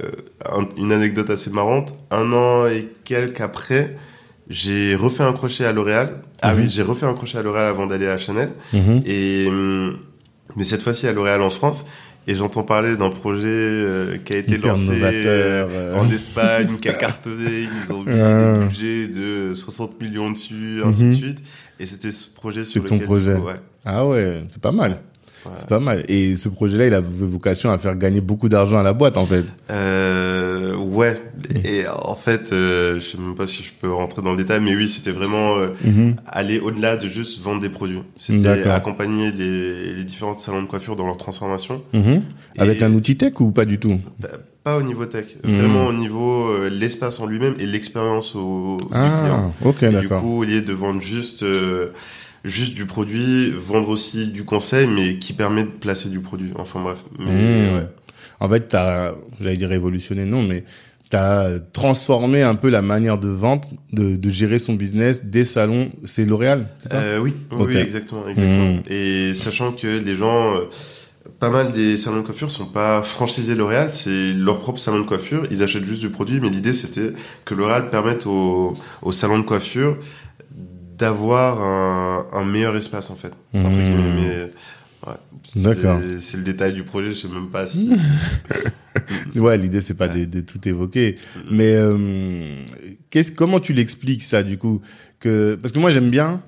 une 0.78 0.92
anecdote 0.92 1.30
assez 1.30 1.50
marrante, 1.50 1.92
un 2.12 2.32
an 2.32 2.68
et 2.68 2.88
quelques 3.02 3.40
après, 3.40 3.96
j'ai 4.48 4.94
refait 4.94 5.22
un 5.22 5.32
crochet 5.32 5.64
à 5.64 5.72
L'Oréal. 5.72 6.20
Ah 6.42 6.54
oui, 6.54 6.64
mhm. 6.64 6.70
j'ai 6.70 6.82
refait 6.82 7.06
un 7.06 7.14
crochet 7.14 7.38
à 7.38 7.42
L'Oréal 7.42 7.66
avant 7.66 7.86
d'aller 7.86 8.06
à 8.06 8.18
Chanel. 8.18 8.50
Mhm. 8.72 9.02
Et 9.04 9.46
hum, 9.48 9.98
mais 10.56 10.64
cette 10.64 10.82
fois-ci 10.82 11.06
à 11.06 11.12
L'Oréal 11.12 11.42
en 11.42 11.50
France. 11.50 11.84
Et 12.28 12.34
j'entends 12.34 12.64
parler 12.64 12.96
d'un 12.96 13.10
projet 13.10 13.46
euh, 13.46 14.16
qui 14.24 14.32
a 14.32 14.38
été 14.38 14.58
lancé 14.58 15.00
euh, 15.00 15.94
en 15.94 16.10
Espagne, 16.10 16.76
qui 16.80 16.88
a 16.88 16.94
cartonné. 16.94 17.68
Ils 17.84 17.92
ont 17.92 18.02
mis 18.06 18.20
un 18.20 18.62
ah. 18.62 18.64
budget 18.64 19.06
de 19.06 19.54
60 19.54 20.00
millions 20.00 20.32
dessus, 20.32 20.82
ainsi 20.84 21.02
de 21.02 21.06
mhm. 21.06 21.16
suite. 21.16 21.38
Et 21.78 21.86
c'était 21.86 22.10
ce 22.10 22.26
projet 22.28 22.64
sur 22.64 22.82
lequel... 22.82 22.98
ton 22.98 23.04
projet. 23.04 23.34
ouais. 23.34 23.54
Ah 23.84 24.04
ouais, 24.04 24.42
c'est 24.50 24.60
pas 24.60 24.72
mal. 24.72 24.98
C'est 25.56 25.68
pas 25.68 25.78
mal. 25.78 26.04
Et 26.08 26.36
ce 26.36 26.48
projet-là, 26.48 26.86
il 26.86 26.94
a 26.94 27.00
vocation 27.00 27.70
à 27.70 27.78
faire 27.78 27.96
gagner 27.96 28.20
beaucoup 28.20 28.48
d'argent 28.48 28.78
à 28.78 28.82
la 28.82 28.92
boîte, 28.92 29.16
en 29.16 29.26
fait. 29.26 29.44
Euh, 29.70 30.74
ouais. 30.74 31.14
Et 31.64 31.84
en 31.88 32.14
fait, 32.14 32.52
euh, 32.52 32.96
je 32.96 33.00
sais 33.00 33.18
même 33.18 33.34
pas 33.34 33.46
si 33.46 33.62
je 33.62 33.72
peux 33.78 33.92
rentrer 33.92 34.22
dans 34.22 34.32
le 34.32 34.36
détail, 34.36 34.60
mais 34.60 34.74
oui, 34.74 34.88
c'était 34.88 35.10
vraiment 35.10 35.56
euh, 35.56 35.68
mhm. 35.84 36.16
aller 36.26 36.58
au-delà 36.58 36.96
de 36.96 37.08
juste 37.08 37.40
vendre 37.42 37.60
des 37.60 37.68
produits. 37.68 38.00
C'était 38.16 38.68
accompagner 38.68 39.30
les, 39.30 39.94
les 39.94 40.04
différents 40.04 40.34
salons 40.34 40.62
de 40.62 40.66
coiffure 40.66 40.96
dans 40.96 41.06
leur 41.06 41.16
transformation. 41.16 41.82
Mhm. 41.92 42.22
Avec 42.58 42.82
un 42.82 42.92
outil 42.92 43.16
tech 43.16 43.40
ou 43.40 43.50
pas 43.50 43.64
du 43.64 43.78
tout? 43.78 44.00
Bah, 44.18 44.28
Pas 44.64 44.78
au 44.78 44.82
niveau 44.82 45.06
tech. 45.06 45.26
Mhm. 45.44 45.58
Vraiment 45.58 45.86
au 45.86 45.92
niveau 45.92 46.48
euh, 46.48 46.70
l'espace 46.70 47.20
en 47.20 47.26
lui-même 47.26 47.54
et 47.58 47.66
l'expérience 47.66 48.34
au, 48.34 48.78
ah, 48.92 49.08
du 49.08 49.20
client. 49.20 49.54
Ok, 49.64 49.80
d'accord. 49.80 50.20
Du 50.20 50.26
coup, 50.26 50.40
au 50.40 50.44
lieu 50.44 50.62
de 50.62 50.72
vendre 50.72 51.02
juste 51.02 51.44
juste 52.44 52.74
du 52.74 52.86
produit, 52.86 53.50
vendre 53.50 53.88
aussi 53.88 54.28
du 54.28 54.44
conseil, 54.44 54.86
mais 54.86 55.18
qui 55.18 55.32
permet 55.32 55.64
de 55.64 55.68
placer 55.68 56.08
du 56.08 56.20
produit. 56.20 56.52
Enfin 56.56 56.80
bref. 56.80 56.98
Mais, 57.18 57.26
ouais. 57.26 57.86
En 58.40 58.48
fait, 58.48 58.68
t'as, 58.68 59.14
j'allais 59.40 59.56
dire 59.56 59.68
révolutionné, 59.68 60.24
non, 60.24 60.42
mais 60.42 60.64
t'as 61.10 61.58
transformé 61.72 62.42
un 62.42 62.54
peu 62.54 62.68
la 62.68 62.82
manière 62.82 63.18
de 63.18 63.28
vente, 63.28 63.70
de, 63.92 64.16
de 64.16 64.30
gérer 64.30 64.58
son 64.58 64.74
business 64.74 65.24
des 65.24 65.44
salons. 65.44 65.90
C'est 66.04 66.24
L'Oréal, 66.24 66.68
c'est 66.78 66.90
ça? 66.90 66.96
Euh, 66.96 67.18
Oui, 67.18 67.34
oui, 67.52 67.76
exactement, 67.76 68.28
exactement. 68.28 68.74
Mmh. 68.74 68.82
Et 68.90 69.34
sachant 69.34 69.72
que 69.72 69.86
les 69.86 70.16
gens, 70.16 70.56
euh, 70.56 70.64
pas 71.38 71.50
mal 71.50 71.70
des 71.70 71.96
salons 71.96 72.18
de 72.18 72.22
coiffure 72.22 72.50
sont 72.50 72.66
pas 72.66 73.02
franchisés 73.02 73.54
L'Oréal, 73.54 73.90
c'est 73.90 74.32
leur 74.34 74.60
propre 74.60 74.80
salon 74.80 75.00
de 75.00 75.04
coiffure. 75.06 75.44
Ils 75.50 75.62
achètent 75.62 75.84
juste 75.84 76.00
du 76.00 76.10
produit, 76.10 76.40
mais 76.40 76.50
l'idée 76.50 76.72
c'était 76.72 77.12
que 77.44 77.54
L'Oréal 77.54 77.88
permette 77.90 78.26
aux, 78.26 78.74
aux 79.02 79.12
salons 79.12 79.38
de 79.38 79.44
coiffure 79.44 79.98
d'avoir 80.98 81.62
un, 81.62 82.26
un, 82.32 82.44
meilleur 82.44 82.74
espace 82.74 83.10
en 83.10 83.16
fait. 83.16 83.32
Mmh. 83.52 83.68
Mais 84.16 84.50
D'accord. 85.54 86.00
C'est 86.20 86.36
le 86.36 86.42
détail 86.42 86.72
du 86.72 86.82
projet, 86.82 87.14
je 87.14 87.20
sais 87.20 87.28
même 87.28 87.50
pas 87.50 87.66
si. 87.66 87.90
ouais, 89.36 89.56
l'idée 89.56 89.80
c'est 89.80 89.94
pas 89.94 90.08
de, 90.08 90.24
de, 90.24 90.40
tout 90.40 90.66
évoquer, 90.66 91.16
mais 91.50 91.72
euh, 91.74 92.58
qu'est-ce, 93.10 93.32
comment 93.32 93.60
tu 93.60 93.72
l'expliques 93.72 94.22
ça 94.22 94.42
du 94.42 94.58
coup 94.58 94.82
que 95.20 95.58
parce 95.60 95.72
que 95.72 95.78
moi 95.78 95.90
j'aime 95.90 96.10
bien 96.10 96.42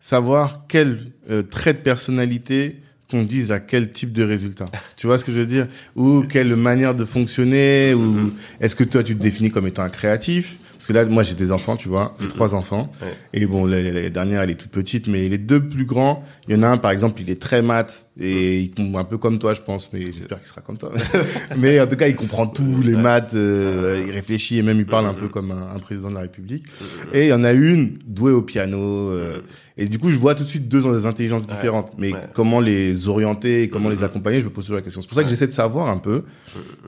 savoir 0.00 0.64
quel 0.68 1.12
euh, 1.30 1.42
trait 1.42 1.74
de 1.74 1.78
personnalité 1.78 2.80
conduisent 3.10 3.50
à 3.50 3.58
quel 3.60 3.90
type 3.90 4.12
de 4.12 4.22
résultat. 4.22 4.66
Tu 4.96 5.06
vois 5.06 5.18
ce 5.18 5.24
que 5.24 5.32
je 5.32 5.40
veux 5.40 5.46
dire? 5.46 5.66
Ou 5.96 6.22
quelle 6.22 6.54
manière 6.54 6.94
de 6.94 7.04
fonctionner 7.04 7.92
Ou 7.92 8.00
mmh. 8.00 8.32
est-ce 8.60 8.76
que 8.76 8.84
toi 8.84 9.02
tu 9.02 9.16
te 9.16 9.22
définis 9.22 9.50
comme 9.50 9.66
étant 9.66 9.82
un 9.82 9.88
créatif? 9.88 10.58
Parce 10.80 10.86
que 10.86 10.92
là, 10.94 11.04
moi, 11.04 11.22
j'ai 11.22 11.34
des 11.34 11.52
enfants, 11.52 11.76
tu 11.76 11.90
vois, 11.90 12.14
j'ai 12.20 12.28
trois 12.28 12.54
enfants. 12.54 12.90
Et 13.34 13.44
bon, 13.44 13.66
la, 13.66 14.08
dernière, 14.08 14.40
elle 14.40 14.48
est 14.48 14.54
toute 14.54 14.70
petite, 14.70 15.08
mais 15.08 15.28
les 15.28 15.36
deux 15.36 15.60
plus 15.60 15.84
grands, 15.84 16.24
il 16.48 16.56
y 16.56 16.58
en 16.58 16.62
a 16.62 16.68
un, 16.68 16.78
par 16.78 16.90
exemple, 16.90 17.20
il 17.20 17.28
est 17.28 17.38
très 17.38 17.60
mat. 17.60 18.06
Et 18.18 18.60
il 18.60 18.70
comprend 18.70 18.98
un 18.98 19.04
peu 19.04 19.18
comme 19.18 19.38
toi, 19.38 19.52
je 19.52 19.60
pense, 19.60 19.92
mais 19.92 20.10
j'espère 20.10 20.38
qu'il 20.38 20.48
sera 20.48 20.62
comme 20.62 20.78
toi. 20.78 20.90
mais 21.58 21.78
en 21.80 21.86
tout 21.86 21.96
cas, 21.96 22.08
il 22.08 22.16
comprend 22.16 22.46
tous 22.46 22.80
les 22.82 22.96
maths, 22.96 23.34
euh, 23.34 24.02
il 24.06 24.12
réfléchit 24.12 24.58
et 24.58 24.62
même 24.62 24.78
il 24.78 24.86
parle 24.86 25.04
un 25.06 25.14
peu 25.14 25.28
comme 25.28 25.50
un, 25.50 25.78
président 25.80 26.08
de 26.08 26.14
la 26.14 26.20
République. 26.20 26.64
Et 27.12 27.24
il 27.24 27.28
y 27.28 27.32
en 27.34 27.44
a 27.44 27.52
une 27.52 27.98
douée 28.06 28.32
au 28.32 28.42
piano. 28.42 29.10
Euh, 29.10 29.40
et 29.76 29.86
du 29.86 29.98
coup, 29.98 30.10
je 30.10 30.16
vois 30.16 30.34
tout 30.34 30.44
de 30.44 30.48
suite 30.48 30.68
deux 30.68 31.06
intelligences 31.06 31.46
différentes. 31.46 31.92
mais 31.98 32.12
comment 32.34 32.60
les 32.60 33.08
orienter, 33.08 33.68
comment 33.68 33.88
les 33.88 34.02
accompagner, 34.02 34.40
je 34.40 34.46
me 34.46 34.50
pose 34.50 34.64
toujours 34.64 34.76
la 34.76 34.82
question. 34.82 35.00
C'est 35.00 35.08
pour 35.08 35.16
ça 35.16 35.24
que 35.24 35.30
j'essaie 35.30 35.46
de 35.46 35.52
savoir 35.52 35.88
un 35.88 35.98
peu, 35.98 36.24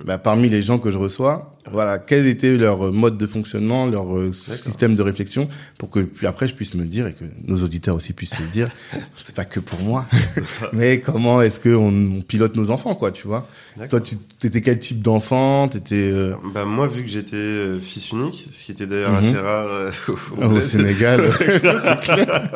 bah, 0.05 0.19
parmi 0.19 0.49
les 0.49 0.61
gens 0.61 0.79
que 0.79 0.91
je 0.91 0.99
reçois, 0.99 1.57
voilà, 1.71 1.99
quel 1.99 2.27
était 2.27 2.57
leur 2.57 2.93
mode 2.93 3.19
de 3.19 3.27
fonctionnement, 3.27 3.87
leur 3.87 4.17
euh, 4.17 4.33
système 4.33 4.97
de 4.97 5.03
réflexion, 5.03 5.49
pour 5.79 5.91
que 5.91 6.01
puis 6.01 6.27
après 6.27 6.47
je 6.49 6.55
puisse 6.55 6.75
me 6.75 6.85
dire 6.85 7.07
et 7.07 7.13
que 7.13 7.25
nos 7.47 7.63
auditeurs 7.63 7.95
aussi 7.95 8.13
puissent 8.13 8.37
se 8.37 8.43
dire, 8.43 8.69
c'est 9.17 9.35
pas 9.35 9.45
que 9.45 9.61
pour 9.61 9.81
moi, 9.81 10.07
mais 10.73 11.01
comment 11.01 11.41
est-ce 11.43 11.61
que 11.61 11.75
on, 11.75 12.21
pilote 12.23 12.57
nos 12.57 12.71
enfants, 12.71 12.95
quoi, 12.95 13.13
tu 13.13 13.27
vois? 13.27 13.47
Toi, 13.89 14.01
tu 14.01 14.17
étais 14.43 14.61
quel 14.61 14.79
type 14.79 15.03
d'enfant? 15.03 15.69
T'étais 15.69 16.11
euh... 16.13 16.35
Bah 16.55 16.65
moi, 16.65 16.87
vu 16.87 17.03
que 17.03 17.09
j'étais 17.09 17.37
euh, 17.37 17.79
fils 17.79 18.11
unique, 18.11 18.49
ce 18.53 18.65
qui 18.65 18.73
était 18.73 18.87
d'ailleurs 18.87 19.15
assez 19.15 19.33
mhm. 19.33 19.39
rare 19.39 19.67
euh, 19.69 19.91
au, 20.39 20.45
au 20.45 20.61
Sénégal, 20.61 21.23
c'est 21.39 22.01
clair. 22.01 22.51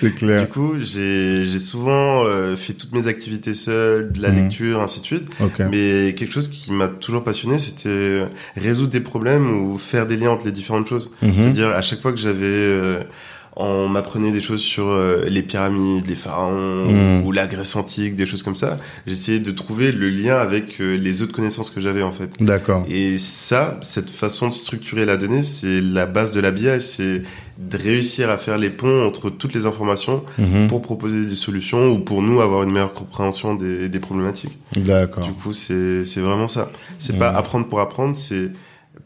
C'est 0.00 0.14
clair. 0.14 0.42
Du 0.42 0.48
coup, 0.48 0.74
j'ai 0.80 1.58
souvent 1.58 2.24
euh, 2.24 2.56
fait 2.56 2.74
toutes 2.74 2.92
mes 2.92 3.06
activités 3.06 3.54
seul, 3.54 4.12
de 4.12 4.22
la 4.22 4.30
mhm. 4.30 4.42
lecture, 4.42 4.80
ainsi 4.80 5.00
de 5.00 5.06
suite. 5.06 5.28
Mais 5.70 6.14
quelque 6.16 6.32
chose 6.32 6.48
qui 6.48 6.72
m'a 6.72 6.88
toujours 6.88 7.24
passionné, 7.24 7.58
c'était 7.58 8.17
résoudre 8.56 8.90
des 8.90 9.00
problèmes 9.00 9.50
ou 9.50 9.78
faire 9.78 10.06
des 10.06 10.16
liens 10.16 10.30
entre 10.30 10.46
les 10.46 10.52
différentes 10.52 10.88
choses. 10.88 11.10
Mhm. 11.22 11.32
C'est-à-dire 11.38 11.68
à 11.70 11.82
chaque 11.82 12.00
fois 12.00 12.12
que 12.12 12.18
j'avais 12.18 12.44
euh, 12.44 13.00
on 13.58 13.88
m'apprenait 13.88 14.32
des 14.32 14.40
choses 14.40 14.60
sur 14.60 14.88
euh, 14.88 15.24
les 15.28 15.42
pyramides, 15.42 16.06
les 16.06 16.14
pharaons 16.14 17.22
ou 17.24 17.32
la 17.32 17.46
Grèce 17.46 17.74
antique, 17.76 18.14
des 18.14 18.26
choses 18.26 18.42
comme 18.42 18.54
ça. 18.54 18.78
J'essayais 19.06 19.40
de 19.40 19.50
trouver 19.50 19.92
le 19.92 20.08
lien 20.08 20.36
avec 20.36 20.78
les 20.78 21.22
autres 21.22 21.32
connaissances 21.32 21.70
que 21.70 21.80
j'avais 21.80 22.02
en 22.02 22.12
fait. 22.12 22.30
D'accord. 22.40 22.84
Et 22.88 23.18
ça, 23.18 23.78
cette 23.82 24.10
façon 24.10 24.48
de 24.48 24.54
structurer 24.54 25.04
la 25.04 25.16
donnée, 25.16 25.42
c'est 25.42 25.80
la 25.80 26.06
base 26.06 26.32
de 26.32 26.40
la 26.40 26.50
BI. 26.50 26.80
C'est 26.80 27.22
de 27.58 27.76
réussir 27.76 28.30
à 28.30 28.38
faire 28.38 28.56
les 28.56 28.70
ponts 28.70 29.04
entre 29.04 29.30
toutes 29.30 29.52
les 29.52 29.66
informations 29.66 30.24
mhm. 30.38 30.68
pour 30.68 30.80
proposer 30.80 31.26
des 31.26 31.34
solutions 31.34 31.88
ou 31.88 31.98
pour 31.98 32.22
nous 32.22 32.40
avoir 32.40 32.62
une 32.62 32.70
meilleure 32.70 32.94
compréhension 32.94 33.54
des, 33.56 33.88
des 33.88 33.98
problématiques. 33.98 34.58
D'accord. 34.76 35.24
Du 35.24 35.32
coup, 35.32 35.52
c'est 35.52 36.04
c'est 36.04 36.20
vraiment 36.20 36.46
ça. 36.46 36.70
C'est 36.98 37.18
pas 37.18 37.32
mhm. 37.32 37.36
apprendre 37.36 37.66
pour 37.66 37.80
apprendre, 37.80 38.14
c'est 38.14 38.52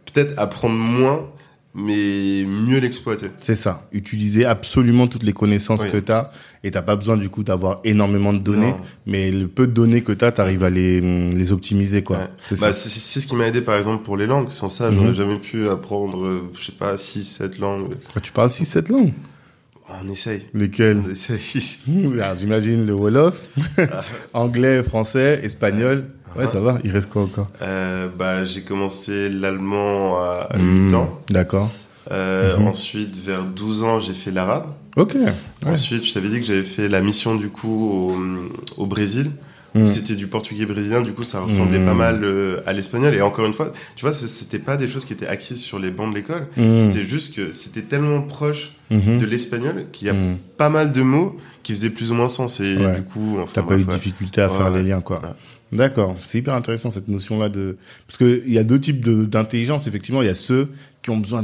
peut-être 0.05 0.35
apprendre 0.39 0.75
moins 0.75 1.27
mais 1.75 2.45
mieux 2.47 2.79
l'exploiter. 2.79 3.29
C'est 3.41 3.57
ça. 3.57 3.89
Utiliser 3.93 4.45
absolument 4.45 5.07
toutes 5.07 5.23
les 5.23 5.33
connaissances 5.33 5.85
que 5.85 5.97
tu 5.97 6.13
as 6.13 6.31
et 6.65 6.71
t'as 6.71 6.83
pas 6.83 6.97
besoin 6.97 7.17
du 7.17 7.29
coup 7.29 7.43
d'avoir 7.43 7.81
énormément 7.85 8.33
de 8.33 8.39
données, 8.39 8.75
mais 9.07 9.31
le 9.31 9.49
peu 9.49 9.67
de 9.67 9.73
données 9.73 10.03
que 10.03 10.13
tu 10.13 10.25
as, 10.25 10.33
tu 10.33 10.41
arrives 10.41 10.65
à 10.65 10.71
les, 10.71 11.01
les 11.01 11.53
optimiser 11.53 12.03
quoi. 12.03 12.29
C'est 12.49 12.61
bah, 12.61 12.73
ce 12.73 13.19
qui 13.19 13.35
m'a 13.35 13.47
aidé 13.47 13.63
par 13.63 13.77
exemple 13.77 14.05
pour 14.05 14.17
les 14.17 14.27
langues. 14.27 14.51
Sans 14.51 14.69
ça, 14.69 14.93
j'aurais 14.93 15.09
mhm. 15.09 15.15
jamais 15.15 15.39
pu 15.39 15.69
apprendre, 15.69 16.25
euh, 16.25 16.51
je 16.59 16.67
sais 16.67 16.73
pas, 16.73 16.99
6 16.99 17.25
7 17.25 17.59
langues. 17.59 17.95
tu 18.23 18.33
parles 18.33 18.51
6 18.51 18.67
7 18.67 18.89
langues? 18.91 19.13
On 19.89 20.09
essaye. 20.09 20.47
Lesquelles 20.55 21.03
On 21.07 21.11
essaye. 21.11 21.41
J'imagine 22.39 22.87
le 22.87 22.95
Wolof, 22.95 23.47
anglais, 24.33 24.83
français, 24.83 25.41
espagnol. 25.43 26.07
Ouais, 26.37 26.47
ça 26.47 26.61
va. 26.61 26.79
Il 26.83 26.91
reste 26.91 27.11
quoi 27.11 27.23
encore? 27.23 27.49
Euh, 27.61 28.09
Bah, 28.09 28.45
j'ai 28.45 28.63
commencé 28.63 29.29
l'allemand 29.29 30.19
à 30.19 30.49
8 30.55 30.63
hmm, 30.63 30.95
ans. 30.95 31.21
D'accord. 31.29 31.71
Euh, 32.11 32.57
mhm. 32.57 32.69
Ensuite, 32.69 33.17
vers 33.17 33.45
12 33.45 33.85
ans, 33.85 34.01
j'ai 34.01 34.15
fait 34.15 34.31
l'arabe. 34.31 34.67
Ok. 34.97 35.17
Ensuite, 35.65 36.05
je 36.05 36.13
t'avais 36.13 36.29
dit 36.29 36.41
que 36.41 36.47
j'avais 36.47 36.63
fait 36.63 36.89
la 36.89 37.01
mission 37.01 37.35
du 37.35 37.49
coup 37.49 38.13
au, 38.19 38.83
au 38.83 38.87
Brésil. 38.87 39.31
Hmm. 39.75 39.87
C'était 39.87 40.15
du 40.15 40.27
portugais 40.27 40.67
brésilien, 40.67 41.01
du 41.01 41.13
coup 41.13 41.25
ça 41.25 41.41
ressemblait 41.41 41.83
pas 41.83 41.95
hmm. 41.95 41.99
mal 41.99 42.25
euh, 42.25 42.61
à 42.67 42.73
l'espagnol. 42.73 43.15
Et 43.15 43.23
encore 43.23 43.47
une 43.47 43.55
fois, 43.55 43.73
tu 43.97 44.03
vois, 44.05 44.13
c'était 44.13 44.59
pas 44.59 44.77
des 44.77 44.89
choses 44.89 45.05
qui 45.05 45.13
étaient 45.13 45.27
acquises 45.27 45.61
sur 45.61 45.79
les 45.79 45.91
bancs 45.91 46.11
de 46.11 46.17
l'école. 46.17 46.47
C'était 46.57 47.05
juste 47.05 47.35
que 47.35 47.53
c'était 47.53 47.83
tellement 47.83 48.23
proche 48.23 48.73
de 48.91 49.25
l'espagnol 49.25 49.87
qu'il 49.93 50.09
y 50.09 50.11
a 50.11 50.15
pas 50.57 50.69
mal 50.69 50.93
de 50.93 51.03
mots 51.03 51.37
qui 51.63 51.73
faisaient 51.73 51.91
plus 51.91 52.11
ou 52.11 52.15
moins 52.15 52.29
sens. 52.29 52.61
Et 52.61 52.77
du 52.77 53.03
coup, 53.03 53.39
enfin, 53.41 53.53
t'as 53.55 53.63
pas 53.63 53.79
eu 53.79 53.85
de 53.85 53.91
difficulté 53.91 54.41
à 54.41 54.49
faire 54.49 54.71
les 54.71 54.83
liens, 54.83 55.01
quoi. 55.01 55.21
D'accord, 55.73 56.17
c'est 56.27 56.37
hyper 56.37 56.53
intéressant 56.53 56.91
cette 56.91 57.09
notion-là 57.09 57.49
de 57.49 57.79
parce 58.07 58.19
que 58.19 58.43
il 58.47 58.53
y 58.53 58.59
a 58.59 58.65
deux 58.65 58.79
types 58.79 59.01
d'intelligence. 59.31 59.87
Effectivement, 59.87 60.21
il 60.21 60.27
y 60.27 60.31
a 60.31 60.35
ceux 60.35 60.69
qui 61.03 61.09
ont 61.09 61.17
besoin 61.17 61.43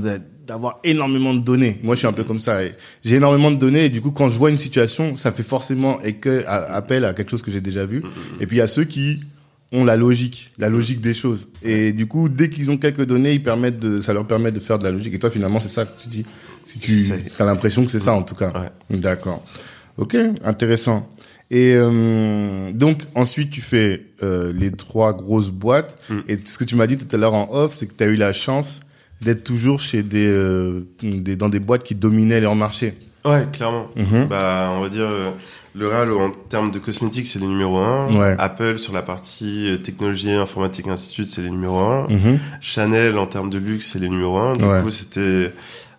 d'avoir 0.48 0.80
énormément 0.82 1.34
de 1.34 1.40
données. 1.40 1.78
Moi, 1.82 1.94
je 1.94 1.98
suis 1.98 2.06
un 2.06 2.12
peu 2.14 2.24
comme 2.24 2.40
ça. 2.40 2.60
J'ai 3.04 3.16
énormément 3.16 3.50
de 3.50 3.56
données 3.56 3.84
et 3.84 3.88
du 3.90 4.00
coup, 4.00 4.10
quand 4.10 4.28
je 4.28 4.38
vois 4.38 4.48
une 4.48 4.56
situation, 4.56 5.14
ça 5.14 5.30
fait 5.30 5.42
forcément 5.42 6.00
et 6.02 6.14
que 6.14 6.44
appel 6.46 7.04
à 7.04 7.12
quelque 7.12 7.30
chose 7.30 7.42
que 7.42 7.50
j'ai 7.50 7.60
déjà 7.60 7.84
vu. 7.84 8.02
Et 8.40 8.46
puis 8.46 8.56
il 8.56 8.58
y 8.58 8.62
a 8.62 8.66
ceux 8.66 8.84
qui 8.84 9.20
ont 9.70 9.84
la 9.84 9.98
logique, 9.98 10.50
la 10.56 10.70
logique 10.70 11.02
des 11.02 11.12
choses. 11.12 11.48
Et 11.62 11.92
du 11.92 12.06
coup, 12.06 12.30
dès 12.30 12.48
qu'ils 12.48 12.70
ont 12.70 12.78
quelques 12.78 13.04
données, 13.04 13.34
ils 13.34 13.42
permettent 13.42 13.78
de, 13.78 14.00
ça 14.00 14.14
leur 14.14 14.26
permet 14.26 14.50
de 14.50 14.60
faire 14.60 14.78
de 14.78 14.84
la 14.84 14.90
logique. 14.90 15.12
Et 15.12 15.18
toi, 15.18 15.30
finalement, 15.30 15.60
c'est 15.60 15.68
ça 15.68 15.84
que 15.84 16.00
tu 16.00 16.08
dis? 16.08 16.24
Si 16.64 16.78
tu 16.78 17.12
as 17.38 17.44
l'impression 17.44 17.84
que 17.84 17.90
c'est 17.90 18.00
ça, 18.00 18.14
en 18.14 18.22
tout 18.22 18.34
cas. 18.34 18.72
D'accord. 18.88 19.44
Ok, 19.98 20.16
intéressant. 20.44 21.06
Et 21.50 21.72
euh, 21.74 22.72
donc 22.72 23.04
ensuite 23.14 23.48
tu 23.48 23.62
fais 23.62 24.04
euh, 24.22 24.52
les 24.52 24.70
trois 24.70 25.14
grosses 25.14 25.50
boîtes. 25.50 25.98
Mm. 26.10 26.18
Et 26.28 26.38
ce 26.44 26.58
que 26.58 26.64
tu 26.64 26.76
m'as 26.76 26.86
dit 26.86 26.98
tout 26.98 27.14
à 27.14 27.18
l'heure 27.18 27.34
en 27.34 27.48
off, 27.52 27.72
c'est 27.72 27.86
que 27.86 27.94
tu 27.94 28.04
as 28.04 28.06
eu 28.06 28.16
la 28.16 28.34
chance 28.34 28.80
d'être 29.20 29.44
toujours 29.44 29.80
chez 29.80 30.02
des, 30.02 30.26
euh, 30.26 30.86
des, 31.02 31.36
dans 31.36 31.48
des 31.48 31.60
boîtes 31.60 31.82
qui 31.82 31.94
dominaient 31.94 32.40
leur 32.40 32.54
marché. 32.54 32.94
Ouais, 33.24 33.46
clairement. 33.52 33.88
Mm-hmm. 33.96 34.28
Bah 34.28 34.70
on 34.74 34.80
va 34.80 34.88
dire 34.88 35.06
euh, 35.06 35.30
le 35.74 35.88
RAL 35.88 36.12
en 36.12 36.30
termes 36.30 36.70
de 36.70 36.78
cosmétiques 36.78 37.26
c'est 37.26 37.38
le 37.38 37.46
numéro 37.46 37.78
un. 37.78 38.14
Ouais. 38.16 38.36
Apple 38.38 38.78
sur 38.78 38.92
la 38.92 39.02
partie 39.02 39.72
euh, 39.72 39.76
technologie 39.76 40.30
informatique 40.30 40.86
institut 40.86 41.26
c'est 41.26 41.42
le 41.42 41.48
numéro 41.48 41.78
un. 41.78 42.06
Mm-hmm. 42.06 42.38
Chanel 42.60 43.18
en 43.18 43.26
termes 43.26 43.50
de 43.50 43.58
luxe 43.58 43.90
c'est 43.92 43.98
le 43.98 44.06
numéro 44.06 44.38
un. 44.38 44.54
Du 44.54 44.64
coup 44.82 44.90
c'était 44.90 45.52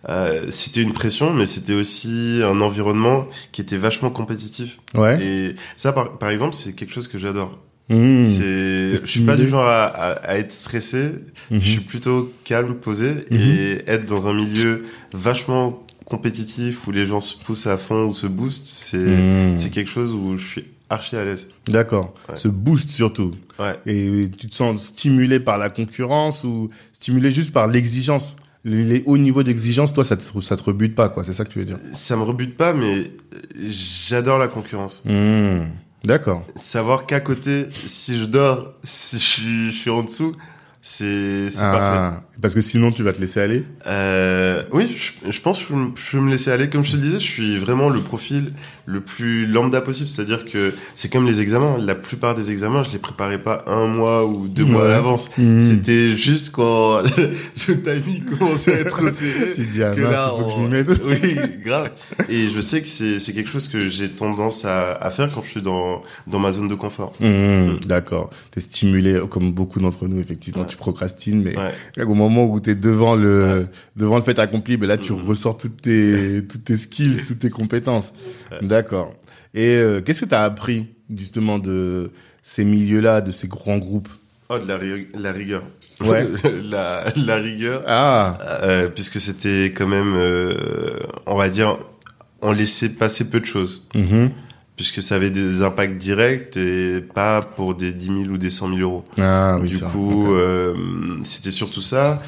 euh, 0.08 0.46
c'était 0.50 0.82
une 0.82 0.92
pression, 0.92 1.32
mais 1.32 1.46
c'était 1.46 1.74
aussi 1.74 2.40
un 2.42 2.60
environnement 2.60 3.26
qui 3.52 3.60
était 3.60 3.76
vachement 3.76 4.10
compétitif. 4.10 4.78
Ouais. 4.94 5.22
Et 5.22 5.54
ça, 5.76 5.92
par, 5.92 6.18
par 6.18 6.30
exemple, 6.30 6.54
c'est 6.54 6.72
quelque 6.72 6.92
chose 6.92 7.08
que 7.08 7.18
j'adore. 7.18 7.58
Mmh. 7.90 8.26
C'est, 8.26 8.96
je 8.96 9.04
suis 9.04 9.20
pas 9.20 9.36
du 9.36 9.48
genre 9.48 9.66
à, 9.66 9.84
à, 9.84 10.36
être 10.36 10.52
stressé. 10.52 11.10
Mmh. 11.50 11.58
Je 11.60 11.68
suis 11.68 11.80
plutôt 11.80 12.32
calme, 12.44 12.76
posé, 12.76 13.10
mmh. 13.10 13.34
et 13.34 13.82
être 13.86 14.06
dans 14.06 14.28
un 14.28 14.32
milieu 14.32 14.84
vachement 15.12 15.84
compétitif 16.04 16.86
où 16.86 16.92
les 16.92 17.06
gens 17.06 17.20
se 17.20 17.36
poussent 17.36 17.66
à 17.66 17.76
fond 17.76 18.06
ou 18.06 18.12
se 18.12 18.26
boostent, 18.26 18.66
c'est 18.66 18.98
mmh. 18.98 19.56
c'est 19.56 19.70
quelque 19.70 19.90
chose 19.90 20.12
où 20.12 20.36
je 20.38 20.44
suis 20.46 20.64
archi 20.88 21.16
à 21.16 21.24
l'aise. 21.24 21.48
D'accord. 21.68 22.14
Se 22.34 22.48
booste 22.48 22.90
surtout. 22.90 23.32
Ouais. 23.58 23.78
Et 23.86 24.28
tu 24.36 24.48
te 24.48 24.54
sens 24.54 24.82
stimulé 24.86 25.38
par 25.38 25.58
la 25.58 25.70
concurrence 25.70 26.44
ou 26.44 26.70
stimulé 26.92 27.30
juste 27.30 27.52
par 27.52 27.68
l'exigence? 27.68 28.36
Les 28.64 29.02
hauts 29.06 29.16
niveaux 29.16 29.42
d'exigence, 29.42 29.94
toi, 29.94 30.04
ça 30.04 30.16
te, 30.18 30.40
ça 30.42 30.56
te 30.56 30.62
rebute 30.62 30.94
pas, 30.94 31.08
quoi. 31.08 31.24
C'est 31.24 31.32
ça 31.32 31.44
que 31.44 31.50
tu 31.50 31.60
veux 31.60 31.64
dire? 31.64 31.78
Ça 31.92 32.14
me 32.14 32.22
rebute 32.22 32.56
pas, 32.56 32.74
mais 32.74 33.10
j'adore 33.66 34.38
la 34.38 34.48
concurrence. 34.48 35.02
Mmh. 35.06 35.62
D'accord. 36.04 36.44
Savoir 36.56 37.06
qu'à 37.06 37.20
côté, 37.20 37.68
si 37.86 38.18
je 38.18 38.24
dors, 38.24 38.72
si 38.82 39.18
je 39.18 39.70
suis 39.70 39.90
en 39.90 40.02
dessous, 40.02 40.34
c'est 40.82 41.48
ah, 41.58 41.72
parfait. 41.72 42.26
Parce 42.40 42.54
que 42.54 42.60
sinon, 42.60 42.90
tu 42.90 43.02
vas 43.02 43.12
te 43.12 43.20
laisser 43.20 43.40
aller 43.40 43.64
euh, 43.86 44.62
Oui, 44.72 44.96
je, 44.96 45.30
je 45.30 45.40
pense 45.40 45.58
que 45.58 45.74
je, 45.94 46.16
vais 46.16 46.22
me 46.22 46.30
laisser 46.30 46.50
aller. 46.50 46.70
Comme 46.70 46.84
je 46.84 46.92
te 46.92 46.96
le 46.96 47.02
disais, 47.02 47.20
je 47.20 47.26
suis 47.26 47.58
vraiment 47.58 47.90
le 47.90 48.02
profil 48.02 48.52
le 48.86 49.00
plus 49.00 49.46
lambda 49.46 49.80
possible. 49.80 50.08
C'est-à-dire 50.08 50.44
que 50.44 50.74
c'est 50.96 51.10
comme 51.10 51.26
les 51.26 51.40
examens. 51.40 51.76
La 51.78 51.94
plupart 51.94 52.34
des 52.34 52.50
examens, 52.50 52.82
je 52.82 52.92
les 52.92 52.98
préparais 52.98 53.42
pas 53.42 53.64
un 53.66 53.86
mois 53.86 54.26
ou 54.26 54.48
deux 54.48 54.64
mois 54.64 54.86
à 54.86 54.88
l'avance. 54.88 55.30
Hmm. 55.36 55.60
C'était 55.60 56.16
juste 56.16 56.50
quand 56.50 57.02
le 57.68 57.82
timing 57.82 58.24
commençait 58.24 58.74
à 58.74 58.80
être 58.80 59.10
serré. 59.12 59.52
tu 59.54 59.66
dis, 59.66 59.82
ah 59.82 59.94
que 59.94 60.00
là, 60.00 60.32
faut 60.36 60.44
que 60.44 60.62
je 60.62 60.66
mette. 60.66 60.88
oui, 61.04 61.36
grave. 61.64 61.90
Et 62.28 62.48
je 62.48 62.60
sais 62.60 62.80
que 62.80 62.88
c'est 62.88 63.32
quelque 63.32 63.50
chose 63.50 63.68
que 63.68 63.88
j'ai 63.88 64.08
tendance 64.08 64.64
à, 64.64 64.92
à, 64.92 65.10
faire 65.10 65.32
quand 65.32 65.42
je 65.42 65.50
suis 65.50 65.62
dans, 65.62 66.02
dans 66.26 66.38
ma 66.38 66.52
zone 66.52 66.68
de 66.68 66.74
confort. 66.74 67.12
Hmm. 67.20 67.76
D'accord. 67.86 68.30
T'es 68.50 68.60
stimulé, 68.60 69.20
comme 69.28 69.52
beaucoup 69.52 69.80
d'entre 69.80 70.08
nous, 70.08 70.20
effectivement. 70.20 70.64
Tu 70.64 70.76
procrastines, 70.76 71.42
mais 71.42 71.54
au 72.02 72.14
moment 72.14 72.29
où 72.38 72.60
tu 72.60 72.70
es 72.70 72.74
devant 72.74 73.14
le, 73.14 73.68
devant 73.96 74.16
le 74.16 74.22
fait 74.22 74.38
accompli, 74.38 74.76
ben 74.76 74.86
là, 74.86 74.96
tu 74.96 75.12
ressors 75.12 75.56
toutes 75.56 75.82
tes, 75.82 76.44
toutes 76.48 76.64
tes 76.64 76.76
skills, 76.76 77.24
toutes 77.26 77.40
tes 77.40 77.50
compétences. 77.50 78.12
D'accord. 78.62 79.14
Et 79.54 79.76
euh, 79.76 80.00
qu'est-ce 80.00 80.22
que 80.22 80.30
tu 80.30 80.34
as 80.34 80.42
appris 80.42 80.88
justement 81.14 81.58
de 81.58 82.12
ces 82.42 82.64
milieux-là, 82.64 83.20
de 83.20 83.32
ces 83.32 83.48
grands 83.48 83.78
groupes? 83.78 84.08
Oh, 84.48 84.58
de 84.58 84.66
la, 84.66 84.78
la 85.14 85.32
rigueur. 85.32 85.62
Ouais. 86.00 86.26
la, 86.62 87.04
la 87.16 87.36
rigueur. 87.36 87.84
Ah. 87.86 88.38
Euh, 88.62 88.88
puisque 88.88 89.20
c'était 89.20 89.66
quand 89.66 89.86
même, 89.86 90.14
euh, 90.16 90.98
on 91.26 91.36
va 91.36 91.48
dire, 91.48 91.78
on 92.42 92.52
laissait 92.52 92.88
passer 92.88 93.28
peu 93.28 93.40
de 93.40 93.44
choses. 93.46 93.86
Mm-hmm. 93.94 94.30
Puisque 94.80 95.02
ça 95.02 95.16
avait 95.16 95.28
des 95.28 95.62
impacts 95.62 95.98
directs 95.98 96.56
et 96.56 97.02
pas 97.02 97.42
pour 97.42 97.74
des 97.74 97.92
10 97.92 98.04
000 98.06 98.16
ou 98.30 98.38
des 98.38 98.48
100 98.48 98.68
000 98.68 98.80
euros. 98.80 99.04
Ah, 99.18 99.58
oui, 99.60 99.68
du 99.68 99.78
coup, 99.78 100.32
euh, 100.32 100.74
c'était 101.24 101.50
surtout 101.50 101.82
ça. 101.82 102.22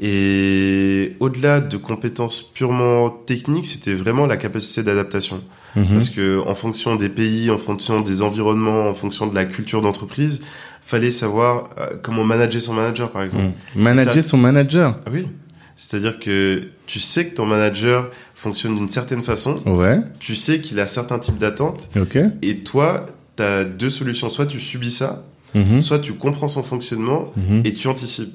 Et 0.00 1.16
au-delà 1.20 1.60
de 1.60 1.76
compétences 1.76 2.42
purement 2.42 3.10
techniques, 3.10 3.66
c'était 3.66 3.92
vraiment 3.92 4.24
la 4.24 4.38
capacité 4.38 4.82
d'adaptation. 4.82 5.42
Mhm. 5.76 5.88
Parce 5.92 6.08
que 6.08 6.40
en 6.46 6.54
fonction 6.54 6.96
des 6.96 7.10
pays, 7.10 7.50
en 7.50 7.58
fonction 7.58 8.00
des 8.00 8.22
environnements, 8.22 8.88
en 8.88 8.94
fonction 8.94 9.26
de 9.26 9.34
la 9.34 9.44
culture 9.44 9.82
d'entreprise, 9.82 10.40
fallait 10.80 11.10
savoir 11.10 11.68
euh, 11.78 11.88
comment 12.02 12.24
manager 12.24 12.62
son 12.62 12.72
manager, 12.72 13.10
par 13.10 13.22
exemple. 13.22 13.52
Mhm. 13.76 13.82
Manager 13.82 14.24
son 14.24 14.38
manager. 14.38 14.98
Oui. 15.12 15.26
C'est-à-dire 15.76 16.18
que 16.18 16.68
tu 16.86 17.00
sais 17.00 17.26
que 17.28 17.34
ton 17.36 17.44
manager 17.44 18.10
fonctionne 18.38 18.76
d'une 18.76 18.88
certaine 18.88 19.22
façon. 19.22 19.56
Ouais. 19.66 19.98
Tu 20.20 20.36
sais 20.36 20.60
qu'il 20.60 20.78
a 20.80 20.86
certains 20.86 21.18
types 21.18 21.38
d'attentes. 21.38 21.90
Et 22.42 22.58
toi, 22.58 23.04
tu 23.36 23.42
as 23.42 23.64
deux 23.64 23.90
solutions. 23.90 24.30
Soit 24.30 24.46
tu 24.46 24.60
subis 24.60 24.90
ça, 24.92 25.24
Mhm. 25.54 25.80
soit 25.80 25.98
tu 25.98 26.12
comprends 26.14 26.48
son 26.48 26.62
fonctionnement 26.62 27.30
Mhm. 27.36 27.62
et 27.64 27.72
tu 27.72 27.88
anticipes. 27.88 28.34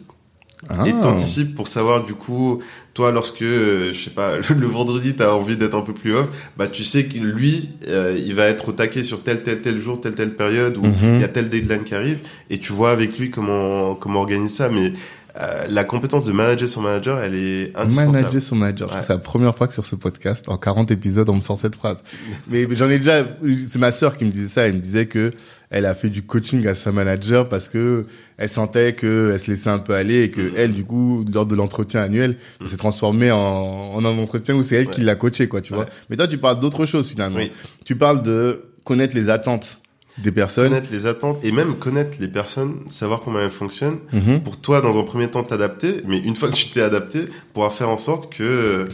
Ah. 0.69 0.83
Et 0.87 0.91
t'anticipes 0.93 1.55
pour 1.55 1.67
savoir 1.67 2.05
du 2.05 2.13
coup, 2.13 2.59
toi 2.93 3.11
lorsque, 3.11 3.41
euh, 3.41 3.91
je 3.93 4.05
sais 4.05 4.09
pas, 4.09 4.37
le, 4.49 4.55
le 4.55 4.67
vendredi 4.67 5.13
t'as 5.13 5.31
envie 5.33 5.57
d'être 5.57 5.75
un 5.75 5.81
peu 5.81 5.93
plus 5.93 6.15
off, 6.15 6.27
bah 6.57 6.67
tu 6.67 6.85
sais 6.85 7.03
que 7.05 7.17
lui, 7.17 7.69
euh, 7.89 8.17
il 8.17 8.33
va 8.33 8.45
être 8.45 8.69
au 8.69 8.71
taquet 8.71 9.03
sur 9.03 9.23
tel 9.23 9.43
tel 9.43 9.61
tel 9.61 9.79
jour, 9.81 9.99
telle 9.99 10.15
telle 10.15 10.35
période 10.35 10.77
où 10.77 10.83
il 10.85 10.91
Mhm. 11.15 11.19
y 11.19 11.23
a 11.25 11.27
tel 11.27 11.49
deadline 11.49 11.83
qui 11.83 11.93
arrive 11.95 12.19
et 12.49 12.59
tu 12.59 12.71
vois 12.71 12.91
avec 12.91 13.19
lui 13.19 13.29
comment 13.29 13.93
comment 13.95 14.21
organiser 14.21 14.55
ça. 14.55 14.69
Mais 14.69 14.93
euh, 15.41 15.65
la 15.67 15.83
compétence 15.83 16.25
de 16.25 16.31
manager 16.31 16.69
son 16.69 16.81
manager, 16.81 17.19
elle 17.19 17.35
est 17.35 17.71
indispensable. 17.75 18.17
Manager 18.17 18.41
son 18.41 18.55
manager. 18.55 18.91
Ouais. 18.93 19.01
C'est 19.01 19.13
la 19.13 19.19
première 19.19 19.55
fois 19.55 19.67
que 19.67 19.73
sur 19.73 19.83
ce 19.85 19.95
podcast, 19.95 20.47
en 20.47 20.57
40 20.57 20.91
épisodes, 20.91 21.27
on 21.29 21.35
me 21.35 21.39
sort 21.41 21.59
cette 21.59 21.75
phrase. 21.75 22.03
Mais 22.47 22.67
j'en 22.71 22.89
ai 22.89 22.99
déjà, 22.99 23.25
c'est 23.67 23.79
ma 23.79 23.91
sœur 23.91 24.15
qui 24.15 24.25
me 24.25 24.29
disait 24.31 24.47
ça. 24.47 24.67
Elle 24.67 24.75
me 24.75 24.79
disait 24.79 25.07
que 25.07 25.31
elle 25.71 25.87
a 25.87 25.95
fait 25.95 26.09
du 26.09 26.21
coaching 26.21 26.67
à 26.67 26.75
sa 26.75 26.91
manager 26.91 27.49
parce 27.49 27.67
que 27.67 28.05
elle 28.37 28.47
sentait 28.49 28.93
que 28.93 29.31
elle 29.33 29.39
se 29.39 29.49
laissait 29.49 29.71
un 29.71 29.79
peu 29.79 29.95
aller 29.95 30.23
et 30.25 30.29
que 30.29 30.41
Mhm. 30.41 30.53
elle, 30.55 30.73
du 30.73 30.83
coup, 30.85 31.25
lors 31.33 31.47
de 31.47 31.55
l'entretien 31.55 32.01
annuel, 32.01 32.37
ça 32.61 32.67
s'est 32.67 32.77
transformé 32.77 33.31
en, 33.31 33.39
en 33.39 34.05
un 34.05 34.17
entretien 34.19 34.53
où 34.53 34.61
c'est 34.61 34.75
elle 34.75 34.87
qui 34.89 35.01
l'a 35.01 35.15
coaché, 35.15 35.47
quoi, 35.47 35.61
tu 35.61 35.73
vois. 35.73 35.87
Mais 36.11 36.15
toi, 36.15 36.27
tu 36.27 36.37
parles 36.37 36.59
d'autre 36.59 36.85
chose, 36.85 37.07
finalement. 37.07 37.37
Oui. 37.39 37.51
Tu 37.85 37.95
parles 37.95 38.21
de 38.21 38.65
connaître 38.83 39.15
les 39.15 39.29
attentes 39.31 39.79
des 40.17 40.31
personnes. 40.31 40.69
Connaître 40.69 40.89
les 40.91 41.05
attentes 41.05 41.43
et 41.43 41.51
même 41.51 41.75
connaître 41.75 42.17
les 42.19 42.27
personnes, 42.27 42.75
savoir 42.87 43.21
comment 43.21 43.39
elles 43.39 43.49
fonctionnent. 43.49 43.97
Mhm. 44.11 44.41
pour 44.41 44.57
toi, 44.59 44.81
dans 44.81 44.97
un 44.99 45.03
premier 45.03 45.29
temps, 45.29 45.43
t'adapter, 45.43 46.01
mais 46.07 46.17
une 46.19 46.35
fois 46.35 46.49
que 46.49 46.55
tu 46.55 46.67
t'es 46.67 46.81
adapté, 46.81 47.21
pouvoir 47.53 47.73
faire 47.73 47.89
en 47.89 47.97
sorte 47.97 48.31
que 48.33 48.87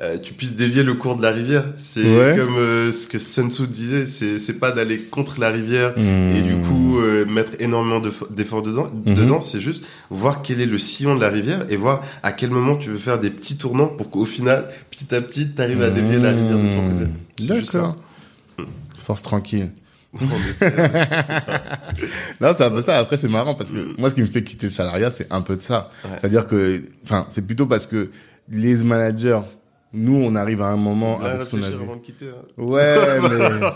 euh, 0.00 0.16
tu 0.18 0.32
puisses 0.32 0.54
dévier 0.54 0.84
le 0.84 0.94
cours 0.94 1.16
de 1.16 1.22
la 1.22 1.32
rivière. 1.32 1.64
C'est 1.76 2.04
Ouais. 2.04 2.36
comme 2.36 2.54
euh, 2.56 2.92
ce 2.92 3.08
que 3.08 3.18
Sun 3.18 3.50
Tzu 3.50 3.66
disait, 3.66 4.06
c'est 4.06 4.60
pas 4.60 4.70
d'aller 4.70 4.98
contre 4.98 5.40
la 5.40 5.50
rivière 5.50 5.94
Mhm. 5.98 6.36
et 6.36 6.42
du 6.42 6.54
coup 6.58 6.98
euh, 7.00 7.24
mettre 7.26 7.52
énormément 7.58 7.98
de- 7.98 8.12
d'efforts 8.30 8.62
dedans. 8.62 8.86
Mhm. 9.06 9.14
Dedans, 9.14 9.40
c'est 9.40 9.60
juste 9.60 9.84
voir 10.10 10.42
quel 10.42 10.60
est 10.60 10.66
le 10.66 10.78
sillon 10.78 11.16
de 11.16 11.20
la 11.20 11.28
rivière 11.30 11.66
et 11.68 11.76
voir 11.76 12.02
à 12.22 12.30
quel 12.30 12.50
moment 12.50 12.76
tu 12.76 12.90
veux 12.90 12.96
faire 12.98 13.18
des 13.18 13.30
petits 13.30 13.56
tournants 13.56 13.88
pour 13.88 14.08
qu'au 14.10 14.24
final, 14.24 14.68
petit 14.90 15.12
à 15.14 15.20
petit, 15.20 15.48
t'arrives 15.50 15.82
à 15.82 15.90
dévier 15.90 16.18
la 16.18 16.30
rivière 16.30 16.58
de 16.58 16.70
ton 16.72 16.90
côté. 16.90 17.10
D'accord. 17.40 17.66
ça. 17.68 17.96
Force 18.98 19.22
tranquille. 19.22 19.70
On 20.20 20.24
essaie, 20.48 20.72
on 20.74 20.84
essaie. 20.84 21.08
Non, 22.40 22.52
c'est 22.54 22.64
un 22.64 22.70
peu 22.70 22.80
ça. 22.80 22.98
Après, 22.98 23.16
c'est 23.18 23.28
marrant 23.28 23.54
parce 23.54 23.70
que 23.70 23.98
moi, 24.00 24.08
ce 24.08 24.14
qui 24.14 24.22
me 24.22 24.26
fait 24.26 24.42
quitter 24.42 24.66
le 24.68 24.72
salariat, 24.72 25.10
c'est 25.10 25.26
un 25.30 25.42
peu 25.42 25.54
de 25.56 25.60
ça. 25.60 25.90
Ouais. 26.04 26.10
C'est-à-dire 26.18 26.46
que, 26.46 26.82
enfin, 27.04 27.26
c'est 27.30 27.42
plutôt 27.42 27.66
parce 27.66 27.86
que 27.86 28.10
les 28.50 28.76
managers, 28.84 29.40
nous, 29.92 30.16
on 30.16 30.34
arrive 30.34 30.62
à 30.62 30.68
un 30.68 30.76
moment 30.76 31.20
avec 31.20 31.42
ce 31.42 31.50
qu'on 31.50 31.62
a 31.62 31.68
vu. 31.68 31.74
avant 31.74 31.96
de 31.96 32.00
quitter. 32.02 32.26
hein. 32.28 32.42
Ouais, 32.56 32.96
mais 33.22 33.66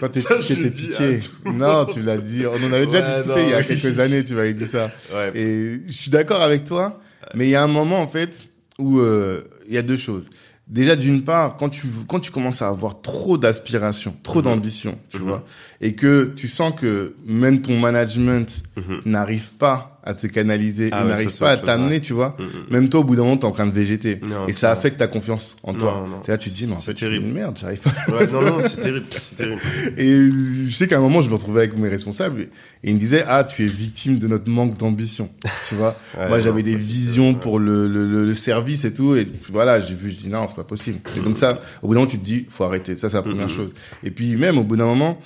quand 0.00 0.08
t'es 0.08 0.20
piqué, 0.22 0.54
t'es 0.62 0.70
piqué. 0.70 1.18
Non, 1.44 1.84
tu 1.84 2.00
l'as 2.02 2.18
dit. 2.18 2.44
On 2.46 2.52
en 2.66 2.72
avait 2.72 2.86
déjà 2.86 3.00
Ouais, 3.00 3.06
discuté 3.08 3.28
non, 3.28 3.36
il 3.46 3.50
y 3.50 3.54
a 3.54 3.58
oui. 3.58 3.66
quelques 3.66 3.98
années, 4.00 4.24
tu 4.24 4.34
m'avais 4.34 4.54
dit 4.54 4.66
ça. 4.66 4.90
Ouais. 5.14 5.32
Et 5.34 5.82
je 5.86 5.92
suis 5.92 6.10
d'accord 6.10 6.40
avec 6.40 6.64
toi, 6.64 7.00
mais 7.34 7.46
il 7.46 7.50
y 7.50 7.54
a 7.54 7.62
un 7.62 7.66
moment, 7.68 8.00
en 8.00 8.08
fait, 8.08 8.48
où 8.78 8.98
euh, 9.00 9.44
il 9.68 9.74
y 9.74 9.78
a 9.78 9.82
deux 9.82 9.96
choses. 9.98 10.26
Déjà, 10.68 10.96
d'une 10.96 11.22
part, 11.22 11.56
quand 11.56 11.68
tu, 11.68 11.86
quand 12.08 12.18
tu 12.18 12.32
commences 12.32 12.60
à 12.60 12.66
avoir 12.68 13.00
trop 13.00 13.38
d'aspiration, 13.38 14.16
trop 14.24 14.40
Mhm. 14.40 14.44
d'ambition, 14.44 14.98
tu 15.10 15.18
Mhm. 15.18 15.22
vois, 15.22 15.44
et 15.80 15.94
que 15.94 16.32
tu 16.36 16.48
sens 16.48 16.72
que 16.78 17.14
même 17.24 17.62
ton 17.62 17.78
management 17.78 18.62
Mhm. 18.76 19.02
n'arrive 19.04 19.50
pas 19.52 19.95
à 20.06 20.14
te 20.14 20.26
canaliser, 20.28 20.88
Ah 20.92 21.00
il 21.00 21.02
ouais, 21.04 21.08
n'arrive 21.10 21.26
ça, 21.28 21.32
c'est 21.34 21.40
pas 21.40 21.50
à 21.50 21.56
t'amener, 21.56 22.00
tu 22.00 22.12
vois, 22.12 22.36
Mhm. 22.38 22.46
même 22.70 22.88
toi, 22.88 23.00
au 23.00 23.04
bout 23.04 23.16
d'un 23.16 23.24
moment, 23.24 23.36
t'es 23.36 23.44
en 23.44 23.50
train 23.50 23.66
de 23.66 23.72
végéter. 23.72 24.20
Non, 24.22 24.46
et 24.46 24.52
ça 24.52 24.70
affecte 24.70 24.98
ta 24.98 25.08
confiance 25.08 25.56
en 25.64 25.74
toi. 25.74 26.00
Non, 26.02 26.08
non. 26.08 26.22
Et 26.26 26.30
là, 26.30 26.38
tu 26.38 26.48
te 26.48 26.54
dis, 26.54 26.66
mais 26.66 26.72
en 26.74 26.78
C'est 26.78 26.86
fait, 26.86 26.94
terrible. 26.94 27.26
une 27.26 27.32
merde, 27.32 27.58
j'arrive 27.60 27.80
pas. 27.80 27.90
Ouais, 28.16 28.26
non, 28.32 28.40
non, 28.42 28.58
c'est 28.62 28.80
terrible, 28.80 29.06
c'est 29.20 29.34
terrible. 29.36 29.60
Et 29.98 30.30
je 30.68 30.74
sais 30.74 30.86
qu'à 30.86 30.96
un 30.98 31.00
moment, 31.00 31.20
je 31.22 31.28
me 31.28 31.34
retrouvais 31.34 31.60
avec 31.62 31.76
mes 31.76 31.88
responsables 31.88 32.40
et 32.40 32.48
ils 32.84 32.94
me 32.94 33.00
disaient, 33.00 33.24
ah, 33.26 33.42
tu 33.44 33.64
es 33.64 33.68
victime 33.68 34.18
de 34.18 34.28
notre 34.28 34.48
manque 34.48 34.78
d'ambition. 34.78 35.28
Tu 35.68 35.74
vois? 35.74 35.96
Ouais, 36.16 36.28
Moi, 36.28 36.38
non, 36.38 36.44
j'avais 36.44 36.62
des 36.62 36.76
visions 36.76 37.34
pour 37.34 37.58
le, 37.58 37.88
le, 37.88 38.06
le, 38.06 38.24
le 38.24 38.34
service 38.34 38.84
et 38.84 38.92
tout. 38.94 39.16
Et 39.16 39.26
voilà, 39.52 39.80
j'ai 39.80 39.94
vu, 39.94 40.10
je 40.10 40.16
dis, 40.16 40.28
non, 40.28 40.46
c'est 40.48 40.54
pas 40.56 40.64
possible. 40.64 41.00
Et 41.16 41.20
donc 41.20 41.36
ça, 41.36 41.60
au 41.82 41.88
bout 41.88 41.94
d'un 41.94 42.00
moment, 42.00 42.10
tu 42.10 42.18
te 42.18 42.24
dis, 42.24 42.46
faut 42.48 42.64
arrêter. 42.64 42.96
Ça, 42.96 43.10
c'est 43.10 43.16
la 43.16 43.22
première 43.22 43.50
chose. 43.50 43.74
Et 44.04 44.10
puis, 44.10 44.36
même, 44.36 44.56
au 44.58 44.62
bout 44.64 44.76
d'un 44.76 44.86
moment, 44.86 45.18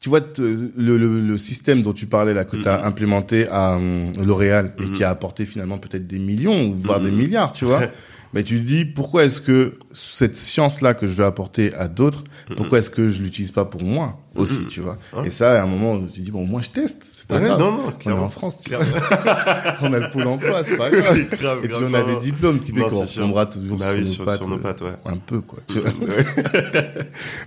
tu 0.00 0.08
vois, 0.08 0.20
te- 0.22 0.40
le, 0.40 0.96
le, 0.96 1.20
le 1.20 1.38
système 1.38 1.82
dont 1.82 1.92
tu 1.92 2.06
parlais 2.06 2.32
là, 2.34 2.44
que 2.44 2.56
tu 2.56 2.66
as 2.68 2.78
Mhm. 2.78 2.84
implémenté 2.86 3.46
à 3.48 3.76
hum, 3.76 4.08
L'Oréal 4.24 4.72
et 4.82 4.90
qui 4.90 5.04
a 5.04 5.10
apporté 5.10 5.44
finalement 5.44 5.78
peut-être 5.78 6.06
des 6.06 6.18
millions, 6.18 6.72
voire 6.72 7.00
des 7.00 7.10
Mhm. 7.10 7.16
milliards, 7.18 7.52
tu 7.52 7.64
vois. 7.66 7.82
Mais 8.32 8.44
tu 8.44 8.58
te 8.58 8.62
dis, 8.62 8.84
pourquoi 8.84 9.24
est-ce 9.24 9.40
que 9.40 9.74
cette 9.92 10.36
science-là 10.36 10.94
que 10.94 11.06
je 11.08 11.12
vais 11.14 11.24
apporter 11.24 11.74
à 11.74 11.88
d'autres, 11.88 12.22
pourquoi 12.56 12.78
est-ce 12.78 12.88
que 12.88 13.10
je 13.10 13.20
l'utilise 13.20 13.50
pas 13.50 13.64
pour 13.64 13.82
moi 13.82 14.20
aussi, 14.36 14.66
tu 14.68 14.80
vois. 14.80 14.98
Et 15.26 15.30
ça, 15.30 15.60
à 15.60 15.64
un 15.64 15.66
moment, 15.66 16.00
tu 16.06 16.12
te 16.12 16.20
dis, 16.20 16.30
bon, 16.30 16.46
moi, 16.46 16.62
je 16.62 16.70
teste, 16.70 17.19
pas 17.30 17.36
Ouais, 17.38 17.44
grave. 17.46 17.58
non, 17.60 17.72
non, 17.72 17.92
on 18.04 18.10
est 18.10 18.12
en 18.12 18.28
France, 18.28 18.58
tu 18.62 18.74
vois. 18.74 18.84
on 19.82 19.92
a 19.92 19.98
le 19.98 20.10
pôle 20.10 20.26
emploi, 20.26 20.62
c'est 20.64 20.76
pas 20.76 20.90
grave. 20.90 21.18
Grave, 21.40 21.58
Et 21.64 21.68
puis 21.68 21.76
on 21.82 21.94
a 21.94 22.02
des 22.02 22.16
diplômes 22.16 22.58
qui 22.58 22.72
fait 22.72 22.80
qu'on 22.82 23.06
tombera 23.06 23.46
toujours 23.46 23.78
Bah 23.78 23.86
sur, 23.90 23.94
oui, 23.94 24.00
nos 24.00 24.06
sur, 24.06 24.24
pattes, 24.24 24.36
sur 24.38 24.48
nos 24.48 24.58
pattes, 24.58 24.80
ouais. 24.82 24.88
un 25.06 25.16
peu, 25.16 25.40
quoi. 25.40 25.60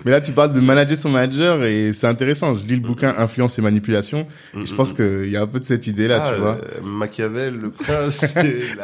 Mais 0.06 0.12
là, 0.12 0.22
tu 0.22 0.32
parles 0.32 0.54
de 0.54 0.60
manager 0.60 0.98
son 0.98 1.10
manager 1.10 1.64
et 1.64 1.92
c'est 1.94 2.08
intéressant. 2.08 2.56
Je 2.56 2.64
lis 2.66 2.76
le 2.76 2.82
bouquin 2.82 3.14
Influence 3.18 3.58
et 3.60 3.62
manipulation 3.62 4.26
et 4.58 4.66
je 4.66 4.74
pense 4.76 4.94
qu'il 4.94 5.30
y 5.30 5.38
a 5.38 5.42
un 5.42 5.48
peu 5.48 5.60
de 5.60 5.66
cette 5.66 5.88
idée-là, 5.88 6.24
Ah, 6.26 6.32
tu 6.34 6.42
vois. 6.42 6.52
euh, 6.58 6.82
Machiavel, 6.84 7.58
le 7.60 7.70
prince. 7.70 8.26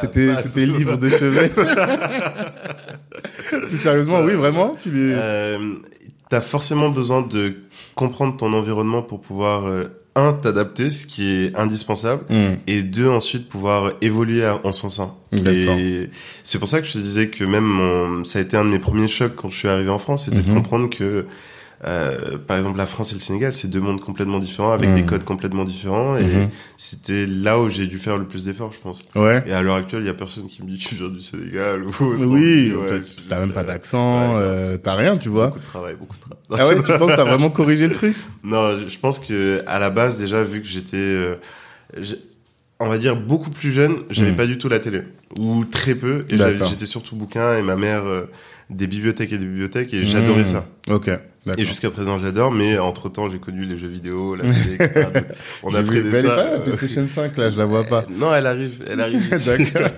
c'était 0.02 0.66
le 0.66 0.78
livre 0.78 0.98
de 0.98 1.10
chevet. 1.10 1.52
Plus 3.68 3.78
sérieusement, 3.78 4.22
oui, 4.22 4.34
vraiment, 4.34 4.76
tu 4.80 4.92
les... 4.92 5.14
Euh, 5.16 5.58
T'as 6.30 6.42
forcément 6.42 6.90
besoin 6.90 7.24
de 7.24 7.56
comprendre 7.96 8.38
ton 8.38 8.54
environnement 8.54 9.02
pour 9.02 9.20
pouvoir, 9.20 9.66
euh, 9.66 9.86
un, 10.16 10.34
t'adapter, 10.34 10.92
ce 10.92 11.06
qui 11.06 11.28
est 11.46 11.56
indispensable, 11.56 12.24
Hmm. 12.30 12.56
et 12.68 12.82
deux, 12.82 13.08
ensuite 13.10 13.48
pouvoir 13.48 13.94
évoluer 14.02 14.44
à- 14.44 14.60
en 14.66 14.72
son 14.72 14.90
sein. 14.90 15.14
Et 15.32 16.10
c'est 16.44 16.58
pour 16.60 16.68
ça 16.68 16.82
que 16.82 16.88
je 16.88 16.94
te 16.94 16.98
disais 16.98 17.28
que 17.30 17.44
même 17.44 17.64
mon- 17.64 18.26
ça 18.26 18.40
a 18.40 18.42
été 18.42 18.58
un 18.58 18.66
de 18.66 18.70
mes 18.70 18.80
premiers 18.80 19.08
chocs 19.08 19.36
quand 19.36 19.50
je 19.50 19.58
suis 19.58 19.68
arrivé 19.70 19.90
en 19.90 20.00
France, 20.00 20.26
c'était 20.26 20.42
de 20.42 20.54
comprendre 20.54 20.90
que, 20.90 21.26
euh, 21.86 22.38
par 22.38 22.58
exemple, 22.58 22.78
la 22.78 22.86
France 22.86 23.12
et 23.12 23.16
le 23.16 23.20
Sénégal, 23.22 23.54
c'est 23.54 23.70
deux 23.70 23.80
mondes 23.80 24.02
complètement 24.02 24.40
différents, 24.40 24.72
avec 24.74 24.94
des 24.94 25.06
codes 25.06 25.24
complètement 25.24 25.64
différents, 25.64 26.18
et 26.18 26.24
Mhm. 26.24 26.50
c'était 26.78 27.26
là 27.26 27.60
où 27.60 27.70
j'ai 27.70 27.88
dû 27.88 27.98
faire 27.98 28.18
le 28.18 28.26
plus 28.26 28.46
d'efforts, 28.46 28.74
je 28.74 28.80
pense. 28.80 29.06
Ouais. 29.16 29.44
Et 29.48 29.54
à 29.54 29.62
l'heure 29.62 29.76
actuelle, 29.76 30.02
il 30.02 30.08
y 30.08 30.10
a 30.10 30.14
personne 30.14 30.48
qui 30.48 30.62
me 30.64 30.70
dit 30.70 30.78
tu 30.78 30.96
viens 30.96 31.08
du 31.10 31.22
Sénégal 31.22 31.84
ou 31.84 31.88
autre. 31.90 32.26
Oui, 32.26 32.74
ouais, 32.74 33.02
t'as- 33.30 33.40
même 33.40 33.54
pas 33.54 33.64
d'accent, 33.64 34.34
Ouais, 34.36 34.42
euh, 34.44 34.78
t'as 34.78 34.96
rien, 34.96 35.18
tu 35.18 35.30
vois. 35.30 35.48
Beaucoup 35.48 35.60
de 35.60 35.66
travail, 35.66 35.96
beaucoup 35.98 36.16
de 36.18 36.22
travail. 36.22 36.40
Ah 36.52 36.68
ouais, 36.68 36.76
tu 36.84 36.98
penses 36.98 37.12
que 37.12 37.16
t'as 37.16 37.24
vraiment 37.24 37.50
corrigé 37.52 37.88
le 37.88 37.94
truc? 37.94 38.16
Non, 38.44 38.78
je 38.78 38.88
je 38.90 39.00
pense 39.00 39.20
que 39.20 39.64
à 39.66 39.80
la 39.80 39.90
base 39.90 40.18
déjà 40.20 40.44
vu 40.44 40.62
que 40.62 40.68
j'étais 40.68 40.98
euh, 40.98 41.36
on 42.80 42.88
va 42.88 42.98
dire 42.98 43.16
beaucoup 43.16 43.50
plus 43.50 43.72
jeune, 43.72 43.98
j'avais 44.10 44.32
Mm. 44.32 44.36
pas 44.38 44.48
du 44.48 44.58
tout 44.58 44.70
la 44.70 44.80
télé 44.80 45.02
ou 45.38 45.66
très 45.66 45.96
peu 45.96 46.26
et 46.30 46.38
j'étais 46.70 46.86
surtout 46.86 47.16
bouquin 47.16 47.58
et 47.58 47.62
ma 47.62 47.76
mère 47.76 48.06
euh, 48.06 48.30
des 48.70 48.88
bibliothèques 48.88 49.34
et 49.34 49.38
des 49.38 49.46
bibliothèques 49.46 49.94
et 49.94 50.06
j'adorais 50.06 50.42
Hmm. 50.44 50.46
ça. 50.46 50.66
Ok. 50.90 51.10
Et 51.58 51.66
jusqu'à 51.66 51.90
présent 51.90 52.20
j'adore 52.20 52.52
mais 52.52 52.78
entre-temps 52.78 53.30
j'ai 53.30 53.40
connu 53.40 53.64
les 53.64 53.78
jeux 53.78 53.88
vidéo, 53.88 54.36
la 54.36 54.44
télé 54.54 54.76
etc. 54.76 55.10
On 55.64 55.74
a 55.74 55.82
pris 55.84 56.02
des 56.04 56.12
ça. 56.12 56.22
pas 56.30 56.36
là, 56.36 56.42
euh, 56.54 56.60
PlayStation 56.76 57.08
5, 57.08 57.38
là, 57.38 57.50
je 57.50 57.58
la 57.58 57.66
vois 57.66 57.84
pas. 57.84 58.06
Non, 58.10 58.34
elle 58.36 58.46
arrive, 58.48 58.84
elle 58.90 59.02
arrive. 59.02 59.28
ici. 59.34 59.50
D'accord. 59.58 59.90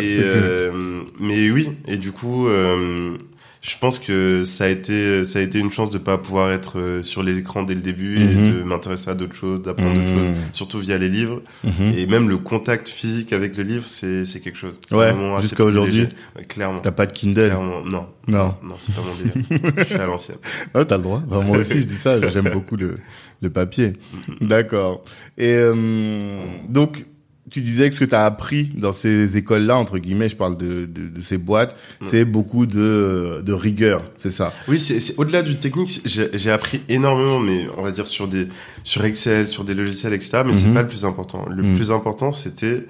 Et 0.00 0.18
euh, 0.22 1.02
mais 1.20 1.50
oui, 1.50 1.70
et 1.88 1.96
du 1.96 2.12
coup, 2.12 2.46
euh, 2.48 3.16
je 3.62 3.78
pense 3.78 3.98
que 4.00 4.42
ça 4.44 4.64
a 4.64 4.68
été 4.68 5.24
ça 5.24 5.38
a 5.38 5.42
été 5.42 5.58
une 5.60 5.70
chance 5.70 5.90
de 5.90 5.98
pas 5.98 6.18
pouvoir 6.18 6.50
être 6.50 6.80
euh, 6.80 7.02
sur 7.04 7.22
les 7.22 7.38
écrans 7.38 7.62
dès 7.62 7.74
le 7.74 7.80
début 7.80 8.18
Mhm. 8.18 8.28
et 8.46 8.50
de 8.50 8.62
m'intéresser 8.64 9.08
à 9.10 9.14
d'autres 9.14 9.36
choses, 9.36 9.62
d'apprendre 9.62 9.94
d'autres 9.94 10.10
Mhm. 10.10 10.34
choses, 10.34 10.36
surtout 10.52 10.78
via 10.80 10.98
les 10.98 11.08
livres. 11.08 11.40
Mhm. 11.62 11.92
Et 11.96 12.06
même 12.06 12.28
le 12.28 12.38
contact 12.38 12.88
physique 12.88 13.32
avec 13.32 13.56
le 13.56 13.62
livre, 13.62 13.84
c'est 13.86 14.26
c'est 14.26 14.40
quelque 14.40 14.58
chose. 14.58 14.80
Ouais, 14.90 15.12
jusqu'à 15.40 15.64
aujourd'hui. 15.64 16.08
clairement. 16.48 16.80
T'as 16.80 16.90
pas 16.92 17.06
de 17.06 17.12
Kindle 17.12 17.46
Clairement, 17.50 17.82
non. 17.84 18.06
Non. 18.28 18.54
Non, 18.62 18.74
c'est 18.78 18.94
pas 18.94 19.00
mon 19.02 19.14
délire. 19.14 19.72
je 19.78 19.84
suis 19.84 19.94
à 19.94 20.06
l'ancienne. 20.06 20.38
Ah, 20.74 20.84
t'as 20.84 20.96
le 20.96 21.02
droit. 21.04 21.22
Enfin, 21.30 21.40
moi 21.46 21.58
aussi, 21.58 21.80
je 21.80 21.86
dis 21.86 21.96
ça. 21.98 22.20
J'aime 22.30 22.48
beaucoup 22.52 22.76
le, 22.76 22.96
le 23.40 23.50
papier. 23.50 23.92
D'accord. 24.40 25.04
Et 25.38 25.54
euh, 25.54 26.44
donc, 26.68 27.04
tu 27.52 27.60
disais 27.60 27.88
que 27.88 27.94
ce 27.94 28.00
que 28.00 28.04
tu 28.04 28.14
as 28.14 28.24
appris 28.24 28.70
dans 28.74 28.92
ces 28.92 29.36
écoles-là, 29.36 29.76
entre 29.76 29.98
guillemets, 29.98 30.28
je 30.28 30.36
parle 30.36 30.56
de, 30.56 30.86
de, 30.86 31.08
de 31.08 31.20
ces 31.20 31.38
boîtes, 31.38 31.76
c'est 32.02 32.24
beaucoup 32.24 32.66
de, 32.66 33.42
de 33.44 33.52
rigueur, 33.52 34.02
c'est 34.18 34.30
ça? 34.30 34.52
Oui, 34.68 34.80
c'est 34.80 35.16
au-delà 35.18 35.42
du 35.42 35.58
technique, 35.58 36.00
j'ai 36.04 36.50
appris 36.50 36.82
énormément, 36.88 37.38
mais 37.38 37.66
on 37.76 37.82
va 37.82 37.90
dire 37.92 38.06
sur 38.06 38.26
des 38.28 38.48
sur 38.84 39.04
Excel, 39.04 39.46
sur 39.48 39.64
des 39.64 39.74
logiciels, 39.74 40.12
etc. 40.14 40.42
Mais 40.44 40.52
c'est 40.52 40.66
Mhm. 40.68 40.74
pas 40.74 40.82
le 40.82 40.88
plus 40.88 41.04
important. 41.04 41.46
Le 41.48 41.62
Mhm. 41.62 41.76
plus 41.76 41.90
important, 41.92 42.32
c'était 42.32 42.86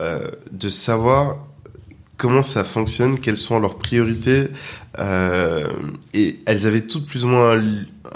euh, 0.00 0.30
de 0.52 0.68
savoir 0.68 1.36
comment 2.16 2.42
ça 2.42 2.62
fonctionne, 2.64 3.18
quelles 3.18 3.36
sont 3.38 3.58
leurs 3.58 3.76
priorités. 3.78 4.48
Euh, 4.98 5.66
et 6.14 6.40
elles 6.46 6.66
avaient 6.66 6.82
toutes 6.82 7.06
plus 7.06 7.24
ou 7.24 7.28
moins 7.28 7.60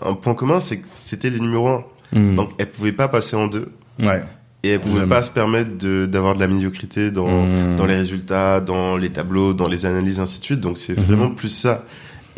un, 0.03 0.14
point 0.14 0.34
commun, 0.34 0.61
c'est 0.61 0.78
que 0.78 0.86
c'était 0.90 1.30
les 1.30 1.40
numéros 1.40 1.68
1. 1.68 1.84
Hmm. 2.12 2.36
Donc 2.36 2.51
elles 2.59 2.70
pouvaient 2.70 2.92
pas 2.92 3.09
passer 3.09 3.34
en 3.36 3.47
deux. 3.49 3.68
Ouais. 3.99 4.22
Et 4.65 4.69
elles 4.69 4.81
pouvaient 4.81 5.07
pas 5.07 5.23
se 5.23 5.31
permettre 5.31 5.77
d'avoir 6.07 6.35
de, 6.35 6.41
la 6.41 6.49
médiocrité 6.49 7.11
dans, 7.11 7.45
hmm. 7.45 7.77
dans 7.77 7.85
les 7.85 7.97
résultats, 7.97 8.62
dans 8.62 8.97
les 8.97 9.11
tableaux, 9.11 9.53
dans 9.53 9.69
les 9.69 9.85
analyses, 9.85 10.21
ainsi 10.21 10.41
de 10.41 10.45
suite. 10.45 10.61
Donc 10.61 10.79
c'est 10.79 10.99
hmm. 10.99 11.03
vraiment 11.03 11.31
plus 11.31 11.51
ça. 11.51 11.85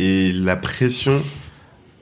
Et 0.00 0.32
la 0.32 0.56
pression 0.56 1.22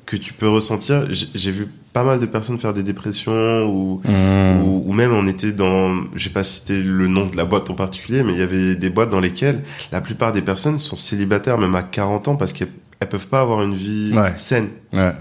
que 0.06 0.16
tu 0.16 0.32
peux 0.32 0.48
ressentir, 0.48 1.06
j'ai 1.10 1.50
vu 1.50 1.68
pas 1.92 2.04
mal 2.04 2.18
de 2.18 2.26
personnes 2.26 2.58
faire 2.58 2.72
des 2.72 2.82
dépressions 2.82 3.66
ou, 3.66 4.00
hmm. 4.02 4.62
ou, 4.62 4.92
même 4.94 5.12
on 5.12 5.26
était 5.26 5.52
dans, 5.52 5.94
j'ai 6.16 6.30
pas 6.30 6.42
cité 6.42 6.82
le 6.82 7.06
nom 7.06 7.26
de 7.26 7.36
la 7.36 7.44
boîte 7.44 7.68
en 7.68 7.74
particulier, 7.74 8.22
mais 8.22 8.32
il 8.32 8.38
y 8.38 8.42
avait 8.42 8.76
des 8.76 8.90
boîtes 8.90 9.10
dans 9.10 9.20
lesquelles 9.20 9.62
la 9.92 10.00
plupart 10.00 10.32
des 10.32 10.42
personnes 10.42 10.78
sont 10.78 10.96
célibataires 10.96 11.58
même 11.58 11.74
à 11.74 11.82
40 11.82 12.28
ans 12.28 12.36
parce 12.36 12.54
qu'elles 12.54 12.72
elles 13.04 13.08
peuvent 13.08 13.28
pas 13.28 13.42
avoir 13.42 13.62
une 13.62 13.74
vie 13.74 14.14
saine, 14.36 14.70
ouais, 14.92 15.12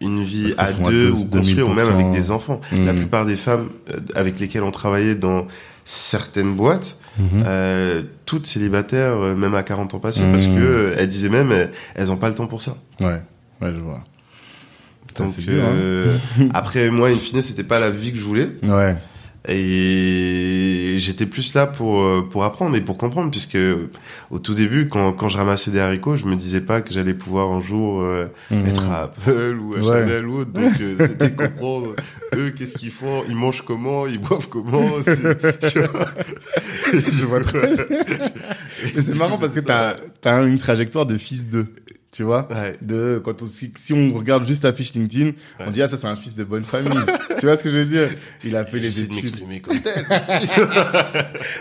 une 0.00 0.24
vie 0.24 0.54
à 0.58 0.72
deux 0.72 1.10
ou 1.10 1.24
construire 1.26 1.68
ou 1.68 1.72
même 1.72 1.88
avec 1.88 2.10
des 2.10 2.30
enfants. 2.30 2.60
La 2.72 2.92
hmm. 2.92 2.96
plupart 2.96 3.26
des 3.26 3.36
femmes 3.36 3.68
euh, 3.90 3.98
avec 4.14 4.40
lesquelles 4.40 4.62
on 4.62 4.70
travaillait 4.70 5.14
dans 5.14 5.46
certaines 5.84 6.54
boîtes, 6.54 6.96
hmm. 7.18 7.42
euh, 7.46 8.02
toutes 8.24 8.46
célibataires, 8.46 9.16
euh, 9.16 9.34
même 9.34 9.54
à 9.54 9.62
40 9.62 9.94
ans 9.94 9.98
passés, 9.98 10.24
parce 10.30 10.46
que 10.46 10.94
elles 10.96 11.08
disaient 11.08 11.28
même, 11.28 11.52
elles, 11.94 12.10
ont 12.10 12.16
pas 12.16 12.28
le 12.28 12.34
temps 12.34 12.46
pour 12.46 12.62
ça. 12.62 12.76
Ouais, 13.00 13.20
ouais, 13.60 13.72
je 13.72 13.80
vois. 13.80 14.02
Donc 15.18 15.32
euh, 15.48 16.16
hein. 16.40 16.48
après 16.54 16.90
moi, 16.90 17.08
in 17.08 17.16
fine, 17.16 17.42
c'était 17.42 17.64
pas 17.64 17.78
la 17.78 17.90
vie 17.90 18.12
que 18.12 18.18
je 18.18 18.22
voulais. 18.22 18.48
Ouais. 18.62 18.96
Et 19.48 20.94
j'étais 20.98 21.26
plus 21.26 21.52
là 21.54 21.66
pour 21.66 22.00
euh, 22.00 22.22
pour 22.22 22.44
apprendre 22.44 22.76
et 22.76 22.80
pour 22.80 22.96
comprendre, 22.96 23.32
puisque 23.32 23.58
au 24.30 24.38
tout 24.38 24.54
début, 24.54 24.88
quand 24.88 25.12
quand 25.12 25.28
je 25.28 25.36
ramassais 25.36 25.72
des 25.72 25.80
haricots, 25.80 26.14
je 26.14 26.26
me 26.26 26.36
disais 26.36 26.60
pas 26.60 26.80
que 26.80 26.94
j'allais 26.94 27.14
pouvoir 27.14 27.50
un 27.50 27.60
jour 27.60 28.02
euh, 28.02 28.26
mhm. 28.52 28.66
être 28.66 28.88
à 28.88 29.02
Apple 29.02 29.58
ou 29.60 29.74
à 29.74 29.82
Chanel 29.82 30.28
ou 30.28 30.40
autre. 30.40 30.52
Donc 30.52 30.72
c'était 30.96 31.32
comprendre 31.32 31.96
eux 32.36 32.50
qu'est-ce 32.50 32.74
qu'ils 32.74 32.92
font, 32.92 33.24
ils 33.28 33.34
mangent 33.34 33.62
comment, 33.62 34.06
ils 34.06 34.20
boivent 34.20 34.48
comment. 34.48 34.88
je 36.92 37.24
vois 37.24 37.40
c'est 38.94 39.14
marrant 39.14 39.38
parce 39.38 39.52
que 39.52 39.60
t'as 39.60 39.96
as 40.24 40.42
une 40.42 40.58
trajectoire 40.58 41.06
de 41.06 41.16
fils 41.16 41.48
d'eux 41.48 41.66
tu 42.12 42.24
vois 42.24 42.46
de 42.82 43.20
quand 43.24 43.40
on, 43.40 43.46
si 43.46 43.92
on 43.92 44.12
regarde 44.12 44.46
juste 44.46 44.64
la 44.64 44.74
fiche 44.74 44.92
LinkedIn 44.92 45.30
on 45.58 45.70
dit 45.70 45.80
ah 45.80 45.88
ça 45.88 45.96
c'est 45.96 46.06
un 46.06 46.16
fils 46.16 46.34
de 46.34 46.44
bonne 46.44 46.62
famille. 46.62 46.92
Tu 47.38 47.46
vois 47.46 47.56
ce 47.56 47.64
que 47.64 47.70
je 47.70 47.78
veux 47.78 47.86
dire? 47.86 48.08
Il 48.44 48.54
a 48.54 48.64
fait 48.64 48.78
les 48.78 49.00
études. 49.00 49.34
de 49.34 49.58
comme 49.58 49.78
tel 49.80 50.06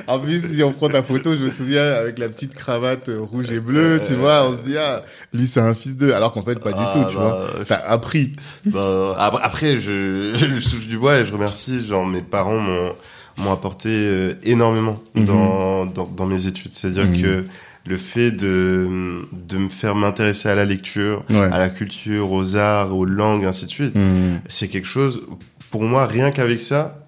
en 0.05 0.19
plus 0.19 0.53
si 0.53 0.61
on 0.61 0.73
prend 0.73 0.89
ta 0.89 1.01
photo 1.01 1.35
je 1.35 1.43
me 1.45 1.49
souviens 1.49 1.93
avec 1.93 2.19
la 2.19 2.29
petite 2.29 2.53
cravate 2.53 3.09
rouge 3.09 3.49
et 3.51 3.59
bleue 3.59 3.99
tu 4.05 4.13
vois 4.13 4.47
on 4.47 4.53
se 4.53 4.59
dit 4.59 4.77
ah 4.77 5.03
lui 5.33 5.47
c'est 5.47 5.61
un 5.61 5.73
fils 5.73 5.97
de 5.97 6.11
alors 6.11 6.33
qu'en 6.33 6.43
fait 6.43 6.59
pas 6.59 6.73
du 6.73 6.81
ah, 6.81 6.91
tout 6.93 7.09
tu 7.09 7.15
vois. 7.15 7.47
bah, 7.57 7.65
t'as 7.67 7.75
appris. 7.77 8.33
Bah, 8.65 9.15
après 9.41 9.79
je, 9.79 10.33
je 10.35 10.69
touche 10.69 10.87
du 10.87 10.99
bois 10.99 11.19
et 11.19 11.25
je 11.25 11.33
remercie 11.33 11.85
genre 11.85 12.05
mes 12.05 12.21
parents 12.21 12.59
m'ont 12.59 12.93
m'ont 13.37 13.53
apporté 13.53 13.89
euh, 13.89 14.33
énormément 14.43 15.01
mhm. 15.15 15.25
dans, 15.25 15.85
dans, 15.85 16.05
dans 16.05 16.25
mes 16.25 16.47
études. 16.47 16.71
C'est 16.71 16.87
à 16.87 16.89
dire 16.91 17.05
mhm. 17.05 17.21
que 17.21 17.45
le 17.85 17.97
fait 17.97 18.31
de, 18.31 19.25
de 19.31 19.57
me 19.57 19.69
faire 19.69 19.95
m'intéresser 19.95 20.49
à 20.49 20.55
la 20.55 20.65
lecture, 20.65 21.23
à 21.29 21.57
la 21.57 21.69
culture, 21.69 22.31
aux 22.31 22.55
arts, 22.55 22.95
aux 22.95 23.05
langues, 23.05 23.45
ainsi 23.45 23.65
de 23.65 23.71
suite, 23.71 23.95
mmh. 23.95 24.41
c'est 24.47 24.67
quelque 24.67 24.87
chose, 24.87 25.21
pour 25.71 25.83
moi, 25.83 26.05
rien 26.05 26.31
qu'avec 26.31 26.61
ça, 26.61 26.99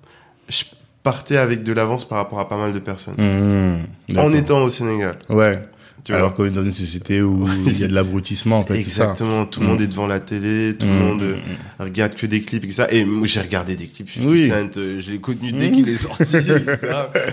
je 0.50 0.64
partais 1.04 1.38
avec 1.38 1.64
de 1.64 1.74
l'avance 1.74 2.08
par 2.08 2.18
rapport 2.18 2.40
à 2.40 2.50
pas 2.50 2.58
mal 2.58 2.74
de 2.74 2.80
personnes. 2.80 3.16
Mmh. 3.18 4.18
en 4.18 4.34
étant 4.34 4.64
au 4.64 4.70
Sénégal. 4.70 5.18
Ouais. 5.30 5.62
Alors 6.10 6.34
qu'on 6.34 6.46
est 6.46 6.50
dans 6.50 6.64
une 6.64 6.74
société 6.74 7.22
où 7.22 7.48
il 7.66 7.80
y 7.80 7.84
a 7.84 7.88
de 7.88 7.94
l'abrutissement, 7.94 8.60
en 8.60 8.66
fait. 8.66 8.78
Exactement. 8.78 9.46
Tout 9.46 9.62
le 9.62 9.68
monde 9.68 9.80
mm. 9.80 9.84
est 9.84 9.88
devant 9.88 10.08
la 10.08 10.20
télé, 10.20 10.76
tout 10.78 10.86
le 10.86 10.92
mm, 10.92 11.00
monde 11.00 11.24
mm, 11.24 11.84
regarde 11.84 12.16
que 12.16 12.26
des 12.26 12.42
clips 12.42 12.66
et 12.66 12.72
ça. 12.72 12.88
Et 12.92 13.06
moi, 13.06 13.28
j'ai 13.28 13.40
regardé 13.40 13.76
des 13.76 13.88
clips. 13.88 14.10
Oui. 14.22 14.52
Euh, 14.52 15.02
je 15.02 15.12
l'ai 15.12 15.20
connu 15.20 15.52
dès 15.54 15.72
qu'il 15.72 15.88
est 15.88 15.96
sorti, 15.96 16.36
etc. 16.36 16.78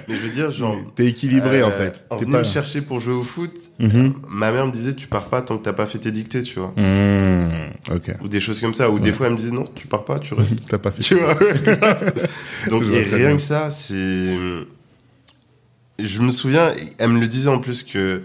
Mais 0.08 0.16
je 0.16 0.20
veux 0.20 0.28
dire, 0.28 0.52
genre. 0.52 0.76
T'es 0.94 1.06
équilibré, 1.06 1.62
en 1.62 1.70
euh, 1.70 1.78
fait. 1.78 2.04
En 2.10 2.16
venant 2.16 2.38
me 2.38 2.44
chercher 2.44 2.80
pour 2.80 3.00
jouer 3.00 3.14
au 3.14 3.22
foot, 3.22 3.52
mm-hmm. 3.80 4.12
ma 4.28 4.52
mère 4.52 4.66
me 4.66 4.72
disait, 4.72 4.94
tu 4.94 5.08
pars 5.08 5.28
pas 5.28 5.42
tant 5.42 5.58
que 5.58 5.64
t'as 5.64 5.72
pas 5.72 5.86
fait 5.86 5.98
tes 5.98 6.12
dictées, 6.12 6.42
tu 6.42 6.58
vois. 6.60 6.72
ok. 7.90 8.14
Ou 8.22 8.28
des 8.28 8.40
choses 8.40 8.60
comme 8.60 8.74
ça. 8.74 8.90
Ou 8.90 9.00
des 9.00 9.12
fois, 9.12 9.26
elle 9.26 9.32
me 9.32 9.38
disait, 9.38 9.52
non, 9.52 9.64
tu 9.74 9.86
pars 9.86 10.04
pas, 10.04 10.18
tu 10.18 10.34
restes. 10.34 10.66
t'as 10.68 10.78
pas 10.78 10.90
fait. 10.90 11.02
Tu 11.02 11.16
vois. 11.16 11.34
Donc, 12.68 12.84
et 12.92 13.02
rien 13.02 13.32
que 13.32 13.42
ça, 13.42 13.70
c'est, 13.70 14.36
je 15.98 16.20
me 16.20 16.30
souviens, 16.30 16.70
elle 16.98 17.10
me 17.10 17.20
le 17.20 17.28
disait 17.28 17.48
en 17.48 17.58
plus 17.58 17.82
que 17.82 18.22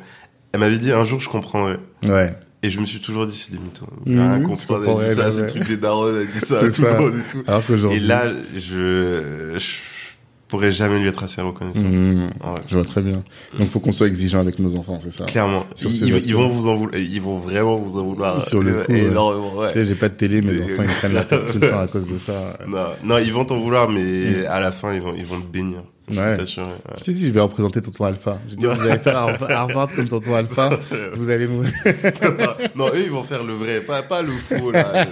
elle 0.55 0.61
m'avait 0.61 0.77
dit 0.77 0.93
un 0.93 1.03
jour 1.03 1.19
je 1.19 1.27
comprendrai. 1.27 1.75
Ouais. 2.07 2.33
Et 2.63 2.69
je 2.69 2.79
me 2.79 2.85
suis 2.85 2.99
toujours 2.99 3.27
dit 3.27 3.35
c'est 3.35 3.51
des 3.51 3.59
mythos. 3.59 3.85
Mmh, 4.05 4.13
rien 4.13 4.41
comprendre. 4.41 5.01
Elle 5.01 5.09
dit 5.09 5.15
ça, 5.15 5.31
c'est 5.31 5.41
le 5.41 5.47
truc 5.47 5.67
des 5.67 5.75
darons, 5.75 6.07
elle 6.07 6.27
dit 6.27 6.39
ça 6.45 6.59
à 6.59 6.71
tout 6.71 6.81
le 6.81 6.97
monde 6.97 7.13
et 7.19 7.29
tout. 7.29 7.43
Alors 7.45 7.91
et 7.91 7.99
là, 7.99 8.31
je, 8.55 9.57
je 9.57 9.65
pourrais 10.47 10.71
jamais 10.71 10.97
lui 10.99 11.09
être 11.09 11.21
assez 11.21 11.41
reconnaissant. 11.41 11.81
Mmh, 11.81 12.29
Je 12.67 12.77
vois 12.77 12.85
très 12.85 13.01
bien. 13.01 13.21
Donc 13.59 13.67
faut 13.67 13.81
qu'on 13.81 13.91
soit 13.91 14.07
exigeant 14.07 14.39
avec 14.39 14.59
nos 14.59 14.77
enfants, 14.77 14.97
c'est 15.01 15.11
ça. 15.11 15.25
Clairement. 15.25 15.65
ils, 15.81 16.33
vont 16.33 16.47
vous 16.47 16.67
en 16.67 16.75
vouloir, 16.75 16.99
ils 16.99 17.21
vont 17.21 17.37
vraiment 17.37 17.77
vous 17.77 17.99
en 17.99 18.03
vouloir. 18.05 18.47
Sur 18.47 18.61
le 18.61 18.85
coup, 18.85 18.93
énormément. 18.93 19.57
Ouais. 19.57 19.71
j'ai 19.75 19.95
pas 19.95 20.07
de 20.07 20.15
télé, 20.15 20.41
mes 20.41 20.61
enfants 20.61 20.83
ils 20.83 20.95
prennent 20.95 21.13
la 21.13 21.25
tête 21.25 21.47
tout 21.47 21.59
le 21.59 21.69
temps 21.69 21.79
à 21.81 21.87
cause 21.87 22.07
de 22.07 22.17
ça. 22.17 22.57
Non, 22.67 22.85
non, 23.03 23.17
ils 23.19 23.33
vont 23.33 23.43
t'en 23.43 23.59
vouloir, 23.59 23.89
mais 23.89 24.01
mmh. 24.01 24.45
à 24.47 24.61
la 24.61 24.71
fin 24.71 24.93
ils 24.93 25.01
vont, 25.01 25.13
ils 25.15 25.25
vont 25.25 25.41
te 25.41 25.45
bénir. 25.45 25.83
Ouais. 26.07 26.37
Je 26.45 27.03
t'ai 27.03 27.13
dit, 27.13 27.27
je 27.27 27.31
vais 27.31 27.41
représenter 27.41 27.81
Tonton 27.81 28.05
Alpha. 28.05 28.39
J'ai 28.47 28.55
dit, 28.55 28.65
vous 28.65 28.81
allez 28.81 28.99
faire 28.99 29.17
Harvard 29.17 29.87
comme 29.95 30.07
Tonton 30.07 30.35
Alpha. 30.35 30.69
Vous 31.15 31.29
allez 31.29 31.45
vous... 31.45 31.63
non, 32.75 32.87
eux, 32.87 33.03
ils 33.03 33.09
vont 33.09 33.23
faire 33.23 33.43
le 33.43 33.53
vrai, 33.53 33.81
pas, 33.81 34.03
pas 34.03 34.21
le 34.21 34.31
faux, 34.31 34.71
là. 34.71 35.07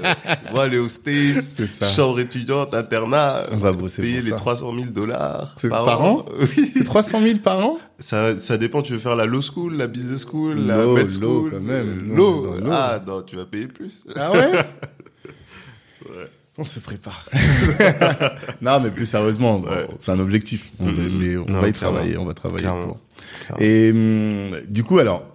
Ils 0.45 0.53
vont 0.53 0.59
aller 0.59 0.77
au 0.77 0.89
States, 0.89 1.61
chambre 1.95 2.19
étudiante, 2.19 2.73
internat. 2.73 3.45
On 3.51 3.57
va 3.57 3.71
bosser 3.71 4.01
Payer 4.01 4.21
les 4.21 4.31
300 4.31 4.73
000 4.75 4.87
dollars 4.87 5.55
par, 5.69 5.85
par, 5.85 6.01
an. 6.01 6.25
Oui. 6.39 6.71
C'est 6.73 6.83
300 6.83 7.21
000 7.21 7.39
par 7.39 7.65
an? 7.65 7.77
Ça, 7.99 8.37
ça 8.37 8.57
dépend, 8.57 8.81
tu 8.81 8.93
veux 8.93 8.99
faire 8.99 9.15
la 9.15 9.25
law 9.25 9.41
school, 9.41 9.77
la 9.77 9.87
business 9.87 10.25
school, 10.25 10.57
la 10.57 10.85
med 10.85 11.09
school. 11.09 11.21
Low, 11.21 11.49
quand 11.51 11.61
même. 11.61 12.15
Low. 12.15 12.57
Ah, 12.69 13.01
non, 13.05 13.21
tu 13.21 13.35
vas 13.35 13.45
payer 13.45 13.67
plus. 13.67 14.03
Ah 14.15 14.31
ouais? 14.31 14.51
ouais. 16.09 16.29
On 16.57 16.65
se 16.65 16.79
prépare. 16.79 17.27
non, 18.61 18.79
mais 18.79 18.91
plus 18.91 19.07
sérieusement, 19.07 19.63
c'est 19.97 20.11
un 20.11 20.19
objectif. 20.19 20.71
On, 20.79 20.87
mm-hmm. 20.87 21.17
mais 21.19 21.37
on 21.37 21.59
va 21.59 21.67
y 21.67 21.73
travailler, 21.73 22.17
on 22.17 22.25
va 22.25 22.35
travailler 22.35 22.67
pour. 22.67 22.99
Et 23.59 23.91
hum, 23.91 24.59
du 24.67 24.83
coup, 24.83 24.99
alors, 24.99 25.25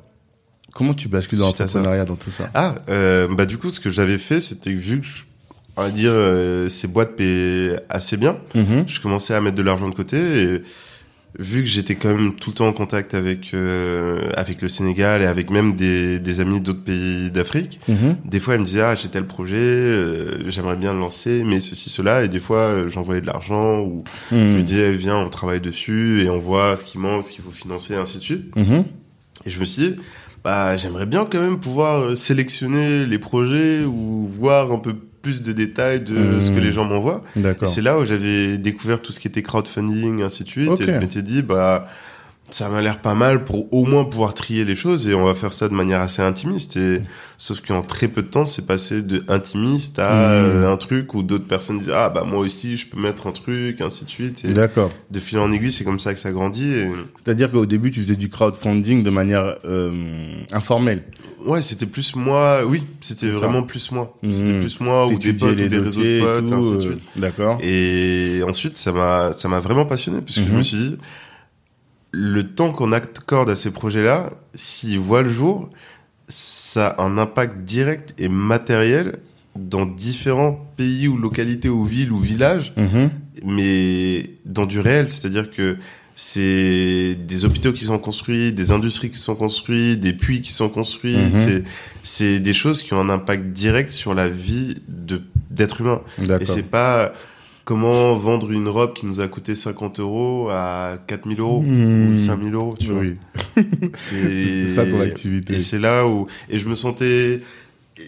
comment 0.73 0.95
tu 0.95 1.09
bascules 1.09 1.39
dans 1.39 1.47
l'entrepreneuriat 1.47 2.05
dans 2.05 2.17
tout 2.17 2.31
ça? 2.31 2.51
Ah, 2.55 2.77
euh, 2.89 3.27
bah 3.35 3.47
du 3.47 3.59
coup, 3.59 3.71
ce 3.71 3.81
que 3.81 3.91
j'avais 3.91 4.19
fait, 4.19 4.41
c'était 4.41 4.73
vu 4.73 5.01
que 5.01 5.07
on 5.77 5.83
va 5.83 5.91
dire 5.91 6.11
euh, 6.13 6.69
ces 6.69 6.89
boîtes 6.89 7.17
payaient 7.17 7.81
assez 7.89 8.17
bien, 8.17 8.39
mm-hmm. 8.55 8.89
je 8.89 9.01
commençais 9.01 9.35
à 9.35 9.41
mettre 9.41 9.57
de 9.57 9.63
l'argent 9.63 9.89
de 9.89 9.95
côté 9.95 10.17
et 10.17 10.63
vu 11.39 11.63
que 11.63 11.69
j'étais 11.69 11.95
quand 11.95 12.09
même 12.09 12.35
tout 12.35 12.51
le 12.51 12.55
temps 12.57 12.67
en 12.67 12.73
contact 12.73 13.15
avec 13.15 13.55
euh, 13.55 14.31
avec 14.37 14.61
le 14.61 14.69
Sénégal 14.69 15.23
et 15.23 15.27
avec 15.27 15.51
même 15.51 15.77
des, 15.77 16.19
des 16.19 16.41
amis 16.41 16.61
d'autres 16.61 16.83
pays 16.83 17.31
d'Afrique, 17.31 17.79
mhm. 17.89 18.17
des 18.25 18.41
fois 18.41 18.55
elle 18.55 18.61
me 18.61 18.67
disait 18.67 18.83
ah 18.83 18.95
j'ai 18.97 19.09
tel 19.09 19.25
projet, 19.25 19.57
euh, 19.57 20.51
j'aimerais 20.51 20.77
bien 20.77 20.93
le 20.93 20.99
lancer, 20.99 21.45
mais 21.45 21.61
ceci 21.61 21.91
cela, 21.91 22.25
et 22.25 22.29
des 22.29 22.41
fois 22.41 22.59
euh, 22.59 22.89
j'envoyais 22.89 23.21
de 23.21 23.27
l'argent 23.27 23.81
ou 23.81 24.03
je 24.33 24.37
lui 24.37 24.45
mhm. 24.45 24.63
disais 24.63 24.93
viens 24.93 25.17
on 25.17 25.29
travaille 25.29 25.61
dessus 25.61 26.23
et 26.23 26.31
on 26.31 26.39
voit 26.39 26.77
ce 26.77 26.85
qui 26.85 26.99
manque, 26.99 27.23
ce 27.23 27.33
qu'il 27.33 27.45
faut 27.45 27.51
financer, 27.51 27.95
et 27.95 27.97
ainsi 27.97 28.19
de 28.19 28.23
suite. 28.23 28.57
Mhm. 28.57 28.85
Et 29.47 29.51
je 29.51 29.61
me 29.61 29.65
suis 29.65 29.83
dit 29.83 29.97
bah 30.43 30.77
j'aimerais 30.77 31.07
bien 31.07 31.25
quand 31.25 31.41
même 31.41 31.61
pouvoir 31.61 32.17
sélectionner 32.17 33.07
les 33.07 33.19
projets 33.19 33.85
ou 33.85 34.27
voir 34.29 34.73
un 34.73 34.79
peu 34.79 34.97
plus 35.29 35.43
de 35.43 35.53
détails 35.53 36.01
de 36.01 36.41
ce 36.41 36.51
que 36.51 36.59
les 36.59 36.71
hmm. 36.71 36.73
gens 36.73 36.85
m'envoient. 36.85 37.23
Et 37.37 37.67
c'est 37.67 37.83
là 37.83 37.99
où 37.99 38.07
j'avais 38.07 38.57
découvert 38.57 39.03
tout 39.03 39.13
ce 39.13 39.21
qui 39.21 39.29
était 39.29 39.43
crowdfunding, 39.43 40.23
ainsi 40.23 40.43
de 40.45 40.49
suite. 40.49 40.81
Et 40.81 40.87
je 40.87 40.93
m'étais 40.93 41.23
dit, 41.23 41.43
bah, 41.43 41.87
ça 42.51 42.69
m'a 42.69 42.81
l'air 42.81 43.01
pas 43.01 43.15
mal 43.15 43.45
pour 43.45 43.73
au 43.73 43.85
moins 43.85 44.05
pouvoir 44.05 44.35
trier 44.35 44.65
les 44.65 44.75
choses 44.75 45.07
et 45.07 45.15
on 45.15 45.25
va 45.25 45.35
faire 45.35 45.53
ça 45.53 45.69
de 45.69 45.75
manière 45.75 46.01
assez 46.01 46.23
intimiste 46.23 46.77
et 46.77 47.03
sauf 47.37 47.61
qu'en 47.61 47.83
très 47.83 48.09
peu 48.09 48.23
de 48.23 48.29
temps 48.29 48.45
c'est 48.45 48.67
passé 48.67 49.03
de 49.03 49.25
intimiste 49.29 49.99
à 49.99 50.09
hmm. 50.09 50.45
euh, 50.45 50.73
un 50.73 50.77
truc 50.77 51.15
où 51.15 51.23
d'autres 51.23 51.47
personnes 51.47 51.79
disent 51.79 51.93
ah 51.95 52.09
bah 52.09 52.25
moi 52.25 52.39
aussi 52.41 52.77
je 52.77 52.87
peux 52.87 53.01
mettre 53.01 53.27
un 53.27 53.33
truc 53.33 53.81
ainsi 53.81 54.05
de 54.05 54.11
suite 54.11 54.45
et 54.45 54.53
d'accord. 54.53 54.91
de 55.11 55.21
fil 55.21 55.39
en 55.39 55.53
aiguille 55.53 55.73
c'est 55.73 55.85
comme 55.85 56.01
ça 56.01 56.15
que 56.15 56.21
ça 56.21 56.33
grandit 56.33 56.73
c'est 57.25 57.31
à 57.31 57.35
dire 57.35 57.51
qu'au 57.51 57.67
début 57.67 57.91
tu 57.91 58.01
faisais 58.01 58.17
du 58.17 58.29
crowdfunding 58.29 59.03
de 59.03 59.11
manière 59.11 59.57
euh, 59.65 60.35
informelle. 60.53 61.05
Ouais 61.47 61.63
c'était 61.63 61.87
plus 61.87 62.17
moi 62.17 62.63
oui 62.67 62.85
c'était 63.01 63.29
vraiment 63.29 63.63
plus 63.63 63.93
moi. 63.93 64.19
C'était 64.23 64.53
hmm. 64.53 64.61
plus 64.61 64.81
moi 64.81 65.07
ou 65.07 65.19
des 65.19 65.33
potes 65.33 65.53
ou 65.53 65.69
des 65.69 65.79
réseaux 65.79 66.03
de 66.03 66.21
potes 66.21 66.53
ainsi 66.53 66.71
de 66.71 66.77
euh, 66.77 66.81
suite. 66.81 67.01
d'accord. 67.17 67.59
Et 67.63 68.41
ensuite 68.47 68.77
ça 68.77 68.93
m'a 68.93 69.33
ça 69.33 69.49
m'a 69.49 69.61
vraiment 69.61 69.87
passionné 69.87 70.21
puisque 70.21 70.45
je 70.45 70.51
me 70.51 70.57
mhm. 70.57 70.65
suis 70.65 70.77
dit 70.77 70.99
le 72.11 72.55
temps 72.55 72.73
qu'on 72.73 72.93
accorde 72.93 73.51
à 73.51 73.57
ces 73.57 73.71
projets-là, 73.71 74.31
s'ils 74.55 74.99
voient 74.99 75.23
le 75.23 75.29
jour, 75.29 75.71
ça 76.29 76.89
a 76.89 77.03
un 77.03 77.19
impact 77.19 77.61
direct 77.65 78.15
et 78.19 78.29
matériel 78.29 79.19
dans 79.57 79.87
différents 79.87 80.71
pays 80.77 81.09
ou 81.09 81.17
localités 81.17 81.69
ou 81.69 81.85
villes 81.85 82.13
ou 82.13 82.19
villages, 82.19 82.73
mhm. 82.77 83.11
mais 83.45 84.31
dans 84.45 84.67
du 84.67 84.81
réel. 84.81 85.09
C'est-à-dire 85.09 85.51
que 85.51 85.77
c'est 86.15 87.15
des 87.15 87.45
hôpitaux 87.45 87.73
qui 87.73 87.85
sont 87.85 87.99
construits, 87.99 88.53
des 88.53 88.73
industries 88.73 89.11
qui 89.11 89.19
sont 89.19 89.37
construites, 89.37 90.01
des 90.01 90.13
puits 90.13 90.41
qui 90.41 90.53
sont 90.53 90.69
construits. 90.69 91.17
Mhm. 91.17 91.65
C'est 92.03 92.41
des 92.41 92.53
choses 92.53 92.83
qui 92.83 92.95
ont 92.95 93.01
un 93.01 93.09
impact 93.09 93.47
direct 93.53 93.91
sur 93.91 94.15
la 94.15 94.29
vie 94.29 94.77
de 94.89 95.23
d'être 95.51 95.81
humain. 95.81 96.03
Et 96.41 96.45
c'est 96.45 96.69
pas 96.69 97.13
comment 97.69 98.15
vendre 98.15 98.51
une 98.51 98.67
robe 98.67 98.95
qui 98.95 99.05
nous 99.05 99.21
a 99.21 99.29
coûté 99.29 99.55
50 99.55 100.01
euros 100.01 100.49
à 100.49 100.97
4000 101.07 101.39
euros 101.39 101.63
ou 101.63 102.17
5000 102.17 102.49
hmm. 102.49 102.55
euros, 102.55 102.75
tu 102.81 102.87
vois. 102.87 103.03
c'est 103.95 104.71
ça 104.71 104.87
ton 104.87 105.03
activité. 105.03 105.57
Et 105.57 105.59
c'est 105.59 105.79
là 105.79 106.07
où, 106.07 106.29
et 106.49 106.59
je 106.59 106.67
me 106.67 106.75
sentais, 106.75 107.43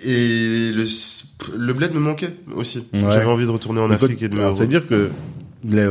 et 0.03 0.73
le, 0.73 0.85
le 1.59 1.73
bled 1.75 1.93
me 1.93 2.01
manquait 2.01 2.33
aussi. 2.57 2.89
J'avais 2.95 3.27
envie 3.27 3.45
de 3.45 3.51
retourner 3.51 3.83
en 3.83 3.91
Afrique 3.91 4.23
et 4.23 4.31
de 4.31 4.35
me. 4.35 4.55
C'est-à-dire 4.55 4.87
que 4.87 5.11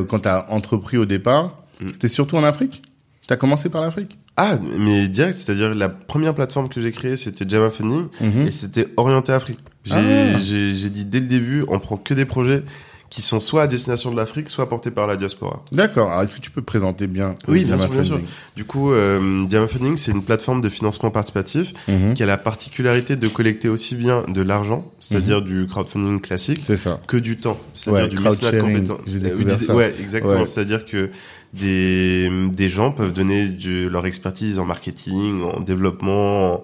quand 0.07 0.22
tu 0.22 0.28
as 0.28 0.51
entrepris 0.51 0.97
au 0.97 1.05
départ, 1.05 1.61
hmm. 1.80 1.89
c'était 1.93 2.07
surtout 2.07 2.38
en 2.38 2.43
Afrique? 2.43 2.82
Tu 3.28 3.32
as 3.32 3.38
commencé 3.38 3.70
par 3.70 3.82
l'Afrique? 3.82 4.17
Ah, 4.36 4.57
mais 4.80 5.07
direct, 5.07 5.38
c'est-à-dire 5.38 5.76
la 5.76 5.89
première 5.89 6.34
plateforme 6.34 6.70
que 6.70 6.82
j'ai 6.82 6.91
créée, 6.91 7.17
c'était 7.17 7.45
Funding, 7.70 8.07
mhm. 8.20 8.47
et 8.47 8.51
c'était 8.51 8.88
orienté 8.97 9.32
Afrique. 9.32 9.59
Ah. 9.91 9.99
J'ai 10.39 10.89
dit 10.89 11.05
dès 11.05 11.20
le 11.20 11.28
début, 11.28 11.65
on 11.67 11.78
prend 11.80 11.97
que 11.97 12.15
des 12.15 12.26
projets 12.26 12.63
qui 13.10 13.22
sont 13.22 13.39
soit 13.39 13.64
à 13.64 13.68
destination 13.68 14.12
de 14.12 14.18
l'Afrique, 14.18 14.49
soit 14.49 14.70
portés 14.70 14.91
par 14.91 15.07
la 15.07 15.16
diaspora. 15.16 15.64
D'accord. 15.72 16.12
Alors, 16.12 16.22
est-ce 16.22 16.36
que 16.36 16.39
tu 16.39 16.51
peux 16.51 16.62
présenter 16.62 17.07
bien 17.07 17.36
Oui, 17.47 17.66
bien 17.66 17.78
sûr, 17.78 17.89
bien 17.89 18.03
sûr. 18.03 18.20
Du 18.55 18.66
coup, 18.66 18.91
euh, 18.91 19.45
Diamond 19.45 19.68
Funding, 19.68 19.97
c'est 19.97 20.12
une 20.12 20.24
plateforme 20.24 20.62
de 20.62 20.70
financement 20.70 21.10
participatif 21.10 21.74
mhm. 21.88 22.14
qui 22.14 22.24
a 22.24 22.26
la 22.26 22.38
particularité 22.38 23.16
de 23.16 23.28
collecter 23.28 23.70
aussi 23.70 23.95
bien 23.95 24.24
de 24.28 24.41
l'argent, 24.41 24.86
c'est-à-dire 24.99 25.41
mhm. 25.41 25.47
du 25.47 25.68
crowdfunding 25.68 26.22
classique, 26.22 26.66
ça. 26.78 26.99
que 27.07 27.18
du 27.18 27.38
temps, 27.38 27.57
c'est-à-dire 27.74 28.10
du 28.10 28.20
mécénat 28.20 28.60
compétent. 28.60 28.97
Euh, 29.07 29.74
ouais, 29.74 29.93
exactement. 29.99 30.45
C'est-à-dire 30.45 30.86
que 30.86 31.10
des, 31.53 32.30
des 32.51 32.70
gens 32.70 32.91
peuvent 32.91 33.14
donner 33.14 33.47
de 33.47 33.88
leur 33.88 34.05
expertise 34.05 34.60
en 34.60 34.66
marketing, 34.66 35.41
en 35.43 35.62
développement, 35.62 36.53
en, 36.53 36.64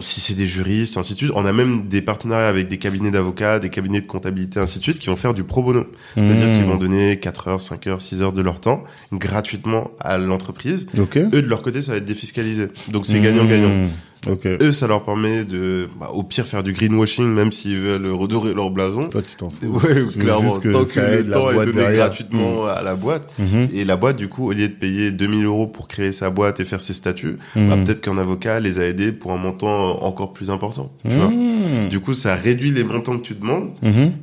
si 0.00 0.20
c'est 0.20 0.34
des 0.34 0.46
juristes, 0.46 0.96
ainsi 0.96 1.14
de 1.14 1.18
suite. 1.18 1.32
On 1.34 1.44
a 1.46 1.52
même 1.52 1.88
des 1.88 2.02
partenariats 2.02 2.48
avec 2.48 2.68
des 2.68 2.78
cabinets 2.78 3.10
d'avocats, 3.10 3.58
des 3.58 3.70
cabinets 3.70 4.00
de 4.00 4.06
comptabilité, 4.06 4.60
ainsi 4.60 4.78
de 4.78 4.84
suite, 4.84 4.98
qui 4.98 5.06
vont 5.06 5.16
faire 5.16 5.34
du 5.34 5.44
pro 5.44 5.62
bono. 5.62 5.86
C'est-à-dire 6.14 6.54
qu'ils 6.54 6.64
vont 6.64 6.76
donner 6.76 7.18
4 7.18 7.48
heures, 7.48 7.60
5 7.60 7.86
heures, 7.86 8.02
6 8.02 8.22
heures 8.22 8.32
de 8.32 8.42
leur 8.42 8.60
temps 8.60 8.84
gratuitement 9.12 9.90
à 10.00 10.18
l'entreprise. 10.18 10.86
Eux, 11.32 11.42
de 11.42 11.48
leur 11.48 11.62
côté, 11.62 11.82
ça 11.82 11.92
va 11.92 11.98
être 11.98 12.04
défiscalisé. 12.04 12.68
Donc 12.88 13.06
c'est 13.06 13.20
gagnant-gagnant. 13.20 13.68
Mmh. 13.68 13.88
Eux, 14.60 14.72
ça 14.72 14.86
leur 14.86 15.04
permet 15.04 15.44
de, 15.44 15.88
bah, 15.98 16.10
au 16.12 16.22
pire, 16.22 16.46
faire 16.46 16.62
du 16.62 16.72
greenwashing, 16.72 17.26
même 17.26 17.52
s'ils 17.52 17.78
veulent 17.78 18.06
redorer 18.12 18.54
leur 18.54 18.70
blason. 18.70 19.08
Toi, 19.08 19.22
tu 19.22 19.36
t'en 19.36 19.50
fous. 19.50 19.66
Ouais, 19.66 20.04
clairement. 20.18 20.58
Que 20.58 20.68
tant 20.70 20.84
que 20.84 21.00
le 21.00 21.30
temps 21.30 21.50
est 21.50 21.66
donné 21.66 21.96
gratuitement 21.96 22.64
mmh. 22.64 22.68
à 22.68 22.82
la 22.82 22.94
boîte. 22.94 23.28
Mmh. 23.38 23.66
Et 23.72 23.84
la 23.84 23.96
boîte, 23.96 24.16
du 24.16 24.28
coup, 24.28 24.48
au 24.48 24.52
lieu 24.52 24.68
de 24.68 24.74
payer 24.74 25.10
2000 25.10 25.44
euros 25.44 25.66
pour 25.66 25.88
créer 25.88 26.12
sa 26.12 26.30
boîte 26.30 26.60
et 26.60 26.64
faire 26.64 26.80
ses 26.80 26.92
statuts, 26.92 27.38
mmh. 27.56 27.68
bah, 27.68 27.76
peut-être 27.84 28.00
qu'un 28.00 28.18
avocat 28.18 28.60
les 28.60 28.78
a 28.78 28.86
aidés 28.86 29.12
pour 29.12 29.32
un 29.32 29.38
montant 29.38 30.02
encore 30.02 30.32
plus 30.32 30.50
important. 30.50 30.92
Tu 31.04 31.16
vois 31.16 31.30
du 31.88 32.00
coup, 32.00 32.14
ça 32.14 32.34
réduit 32.34 32.70
les 32.70 32.84
montants 32.84 33.16
que 33.18 33.22
tu 33.22 33.34
demandes 33.34 33.72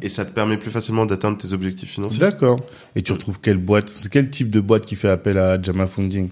et 0.01 0.09
ça 0.09 0.25
te 0.25 0.33
permet 0.33 0.57
plus 0.57 0.71
facilement 0.71 1.05
d'atteindre 1.05 1.37
tes 1.37 1.53
objectifs 1.53 1.89
financiers. 1.89 2.19
D'accord. 2.19 2.59
Et 2.95 3.01
tu 3.01 3.11
retrouves 3.11 3.39
quelle 3.41 3.57
boîte, 3.57 3.91
quel 4.11 4.29
type 4.29 4.49
de 4.49 4.59
boîte 4.59 4.85
qui 4.85 4.95
fait 4.95 5.09
appel 5.09 5.37
à 5.37 5.61
Jama 5.61 5.87
Funding? 5.87 6.29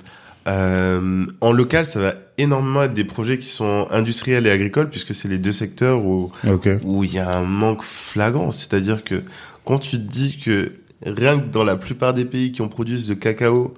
Euh, 0.50 1.26
en 1.42 1.52
local, 1.52 1.86
ça 1.86 2.00
va 2.00 2.16
énormément 2.38 2.84
être 2.84 2.94
des 2.94 3.04
projets 3.04 3.38
qui 3.38 3.48
sont 3.48 3.88
industriels 3.92 4.48
et 4.48 4.52
agricoles, 4.52 4.90
puisque 4.90 5.14
c'est 5.14 5.28
les 5.28 5.38
deux 5.38 5.52
secteurs 5.52 6.04
où 6.04 6.32
où 6.84 7.04
il 7.04 7.14
y 7.14 7.20
a 7.20 7.38
un 7.38 7.44
manque 7.44 7.84
flagrant. 7.84 8.52
C'est-à-dire 8.52 9.04
que 9.04 9.24
quand 9.64 9.80
tu 9.80 9.92
te 9.92 9.96
dis 9.98 10.38
que 10.38 10.74
rien 11.06 11.40
que 11.40 11.48
dans 11.48 11.64
la 11.64 11.76
plupart 11.76 12.14
des 12.14 12.26
pays 12.26 12.52
qui 12.52 12.62
ont 12.62 12.70
produit 12.70 13.06
le 13.08 13.16
cacao, 13.16 13.74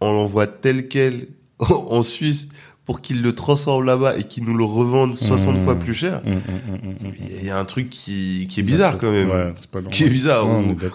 on 0.00 0.12
l'envoie 0.12 0.46
tel 0.46 0.88
quel 0.88 1.28
en 1.58 2.02
Suisse 2.02 2.48
pour 2.84 3.00
qu'ils 3.00 3.22
le 3.22 3.34
transforment 3.34 3.84
là-bas 3.84 4.16
et 4.18 4.24
qu'ils 4.24 4.44
nous 4.44 4.56
le 4.56 4.64
revendent 4.64 5.14
60 5.14 5.56
mmh. 5.56 5.64
fois 5.64 5.76
plus 5.76 5.94
cher, 5.94 6.20
mmh, 6.24 6.32
mmh, 6.32 7.12
il 7.40 7.46
y 7.46 7.50
a 7.50 7.56
un 7.56 7.64
truc 7.64 7.90
qui, 7.90 8.48
qui 8.50 8.58
est 8.58 8.64
bizarre 8.64 8.98
quand 8.98 9.12
même. 9.12 9.30
Ouais, 9.30 9.54
qui 9.92 10.04
est 10.04 10.08
bizarre. 10.08 10.46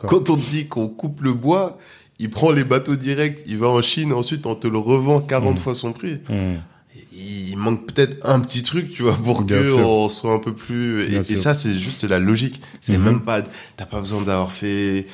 quand 0.01 0.29
on 0.29 0.35
te 0.35 0.49
dit 0.51 0.67
qu'on 0.67 0.89
coupe 0.89 1.21
le 1.21 1.33
bois, 1.33 1.77
il 2.19 2.29
prend 2.29 2.51
les 2.51 2.63
bateaux 2.63 2.95
directs, 2.95 3.43
il 3.45 3.57
va 3.57 3.67
en 3.67 3.81
Chine, 3.81 4.13
ensuite 4.13 4.45
on 4.45 4.55
te 4.55 4.67
le 4.67 4.77
revend 4.77 5.21
40 5.21 5.55
mm. 5.55 5.57
fois 5.59 5.75
son 5.75 5.93
prix. 5.93 6.19
Mm. 6.29 6.55
Il 7.19 7.57
manque 7.57 7.91
peut-être 7.91 8.17
un 8.27 8.39
petit 8.39 8.61
truc, 8.61 8.91
tu 8.91 9.01
vois, 9.01 9.15
pour 9.15 9.43
que 9.43 9.73
on 9.73 10.07
soit 10.07 10.33
un 10.33 10.39
peu 10.39 10.53
plus. 10.53 11.01
Et, 11.03 11.35
ça, 11.35 11.55
c'est 11.55 11.75
juste 11.75 12.03
la 12.03 12.19
logique. 12.19 12.61
C'est 12.79 12.93
mm-hmm. 12.93 13.01
même 13.01 13.21
pas. 13.21 13.41
T'as 13.75 13.87
pas 13.87 13.99
besoin 13.99 14.21
d'avoir 14.21 14.51
fait 14.51 15.07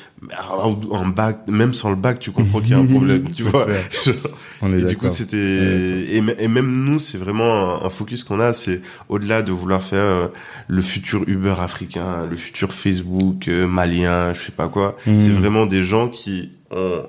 un 0.92 1.08
bac. 1.08 1.48
Même 1.48 1.74
sans 1.74 1.92
le 1.92 1.96
bac, 1.96 2.20
tu 2.20 2.32
comprends 2.32 2.60
qu'il 2.60 2.72
y 2.72 2.74
a 2.74 2.80
un 2.80 2.86
problème, 2.86 3.30
tu 3.32 3.44
vois. 3.44 3.68
on 4.62 4.74
est 4.74 4.82
et 4.82 4.84
du 4.84 4.98
coup, 4.98 5.08
c'était. 5.08 5.38
Et, 5.38 6.22
même 6.22 6.84
nous, 6.84 7.00
c'est 7.00 7.18
vraiment 7.18 7.86
un, 7.86 7.90
focus 7.90 8.26
qu'on 8.26 8.42
a. 8.42 8.52
C'est 8.52 8.82
au-delà 9.08 9.42
de 9.42 9.54
vouloir 9.54 9.82
faire 9.82 10.04
euh, 10.04 10.28
le 10.68 10.82
futur 10.82 11.24
Uber 11.28 11.56
africain, 11.58 12.28
le 12.30 12.36
futur 12.36 12.74
Facebook 12.74 13.48
euh, 13.48 13.66
malien, 13.66 14.34
je 14.34 14.42
sais 14.42 14.52
pas 14.52 14.68
quoi. 14.68 14.98
Mm. 15.08 15.20
C'est 15.22 15.30
vraiment 15.30 15.66
des 15.66 15.84
gens 15.84 16.10
qui 16.10 16.50
ont 16.74 17.08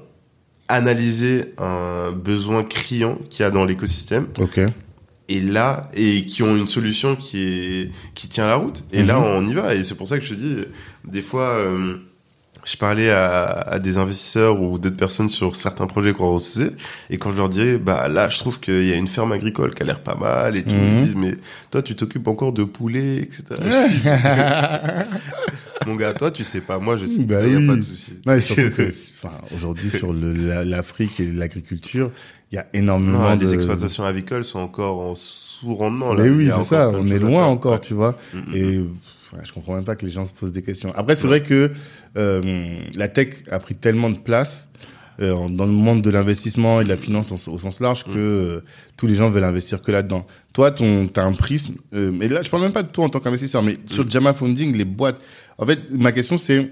analysé 0.68 1.54
un 1.58 2.12
besoin 2.12 2.64
criant 2.64 3.18
qu'il 3.28 3.42
y 3.42 3.46
a 3.46 3.50
dans 3.50 3.64
l'écosystème. 3.64 4.28
Ok. 4.38 4.60
Et 5.28 5.40
là, 5.40 5.90
et 5.94 6.26
qui 6.26 6.42
ont 6.42 6.54
une 6.54 6.66
solution 6.66 7.16
qui 7.16 7.42
est 7.42 7.90
qui 8.14 8.28
tient 8.28 8.46
la 8.46 8.56
route. 8.56 8.84
Et 8.92 9.02
là, 9.02 9.18
mhm. 9.18 9.24
on 9.24 9.46
y 9.46 9.54
va. 9.54 9.74
Et 9.74 9.82
c'est 9.82 9.94
pour 9.94 10.08
ça 10.08 10.18
que 10.18 10.24
je 10.24 10.34
te 10.34 10.38
dis, 10.38 10.56
des 11.04 11.22
fois, 11.22 11.56
euh, 11.56 11.96
je 12.64 12.76
parlais 12.76 13.10
à, 13.10 13.44
à, 13.44 13.78
des 13.78 13.98
investisseurs 13.98 14.60
ou 14.60 14.78
d'autres 14.78 14.96
personnes 14.96 15.30
sur 15.30 15.56
certains 15.56 15.86
projets 15.86 16.12
qu'on 16.12 16.32
recevait, 16.32 16.72
et 17.10 17.18
quand 17.18 17.32
je 17.32 17.36
leur 17.36 17.48
disais, 17.48 17.78
bah 17.78 18.08
là, 18.08 18.28
je 18.28 18.38
trouve 18.38 18.60
qu'il 18.60 18.86
y 18.86 18.92
a 18.92 18.96
une 18.96 19.08
ferme 19.08 19.32
agricole 19.32 19.74
qui 19.74 19.82
a 19.82 19.86
l'air 19.86 20.00
pas 20.00 20.14
mal, 20.14 20.56
et 20.56 20.62
tout, 20.62 20.70
ils 20.70 20.76
me 20.76 20.98
mhm. 20.98 21.04
disent, 21.04 21.16
mais 21.16 21.34
toi, 21.70 21.82
tu 21.82 21.94
t'occupes 21.94 22.28
encore 22.28 22.52
de 22.52 22.64
poulets, 22.64 23.16
etc. 23.16 23.44
Mon 25.86 25.96
gars, 25.96 26.14
toi, 26.14 26.30
tu 26.30 26.44
sais 26.44 26.60
pas, 26.60 26.78
moi, 26.78 26.96
je 26.96 27.06
sais 27.06 27.18
bah 27.18 27.46
il 27.46 27.58
n'y 27.58 27.64
a 27.64 27.72
pas 27.72 27.76
de 27.76 27.82
souci. 27.82 28.14
aujourd'hui, 29.54 29.90
sur 29.90 30.12
l'Afrique 30.14 31.20
et 31.20 31.26
l'agriculture, 31.26 32.10
il 32.50 32.56
y 32.56 32.58
a 32.58 32.66
énormément 32.72 33.30
non, 33.30 33.36
de... 33.36 33.44
Les 33.44 33.54
exploitations 33.54 34.04
avicoles 34.04 34.44
sont 34.44 34.60
encore 34.60 35.00
en 35.00 35.14
sous-rendement. 35.14 36.14
Mais 36.14 36.28
oui, 36.28 36.50
c'est 36.56 36.64
ça, 36.64 36.90
on 36.90 37.06
est 37.08 37.18
loin 37.18 37.44
encore, 37.46 37.80
tu 37.80 37.94
vois. 37.94 38.16
Mm, 38.32 38.38
mm, 38.38 38.54
et 38.54 38.84
mm 39.34 39.44
je 39.44 39.52
comprends 39.52 39.74
même 39.74 39.84
pas 39.84 39.96
que 39.96 40.04
les 40.04 40.12
gens 40.12 40.24
se 40.24 40.34
posent 40.34 40.52
des 40.52 40.62
questions. 40.62 40.92
Après, 40.94 41.14
c'est 41.14 41.26
vrai 41.26 41.42
que 41.42 41.70
euh, 42.16 42.80
la 42.96 43.08
tech 43.08 43.28
a 43.50 43.58
pris 43.58 43.74
tellement 43.74 44.10
de 44.10 44.18
place 44.18 44.68
euh, 45.20 45.48
dans 45.48 45.66
le 45.66 45.72
monde 45.72 46.02
de 46.02 46.10
l'investissement 46.10 46.80
et 46.80 46.84
de 46.84 46.88
la 46.88 46.96
finance 46.96 47.32
au 47.48 47.58
sens 47.58 47.80
large 47.80 48.04
que 48.04 48.10
mm. 48.10 48.14
euh, 48.16 48.60
tous 48.96 49.06
les 49.06 49.14
gens 49.14 49.30
veulent 49.30 49.44
investir 49.44 49.82
que 49.82 49.92
là-dedans. 49.92 50.26
Toi, 50.52 50.70
ton, 50.70 51.08
t'as 51.08 51.24
un 51.24 51.32
prisme. 51.32 51.76
Mais 51.92 52.28
là, 52.28 52.42
je 52.42 52.50
parle 52.50 52.62
même 52.62 52.72
pas 52.72 52.82
de 52.82 52.88
toi 52.88 53.04
en 53.04 53.08
tant 53.08 53.20
qu'investisseur, 53.20 53.62
mais 53.62 53.74
mm. 53.74 53.88
sur 53.88 54.08
Jama 54.08 54.34
Funding, 54.34 54.76
les 54.76 54.84
boîtes. 54.84 55.20
En 55.58 55.66
fait, 55.66 55.80
ma 55.90 56.12
question 56.12 56.38
c'est 56.38 56.70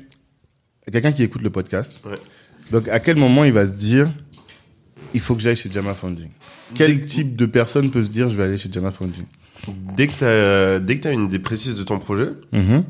quelqu'un 0.91 1.13
qui 1.13 1.23
écoute 1.23 1.43
le 1.43 1.51
podcast. 1.51 1.93
Ouais. 2.05 2.17
Donc, 2.71 2.89
à 2.89 3.01
quel 3.01 3.17
moment 3.17 3.45
il 3.45 3.53
va 3.53 3.67
se 3.67 3.73
dire, 3.73 4.11
il 5.15 5.21
faut 5.21 5.35
que 5.35 5.41
j'aille 5.41 5.57
chez 5.57 5.71
Jama 5.71 5.95
Funding? 5.95 6.31
Quel 6.75 7.05
type 7.05 7.37
de 7.37 7.47
personne 7.47 7.91
peut 7.91 8.03
se 8.03 8.11
dire, 8.11 8.29
je 8.29 8.37
vais 8.37 8.45
aller 8.45 8.57
chez 8.57 8.71
Jama 8.73 8.91
Funding? 8.91 9.27
Dès 9.97 10.07
que 10.09 10.13
t'as 10.19 10.79
dès 10.79 10.97
que 10.97 11.03
t'as 11.03 11.13
une 11.13 11.25
idée 11.25 11.39
précise 11.39 11.77
de 11.77 11.83
ton 11.83 11.99
projet, 11.99 12.29
mm-hmm. 12.53 12.83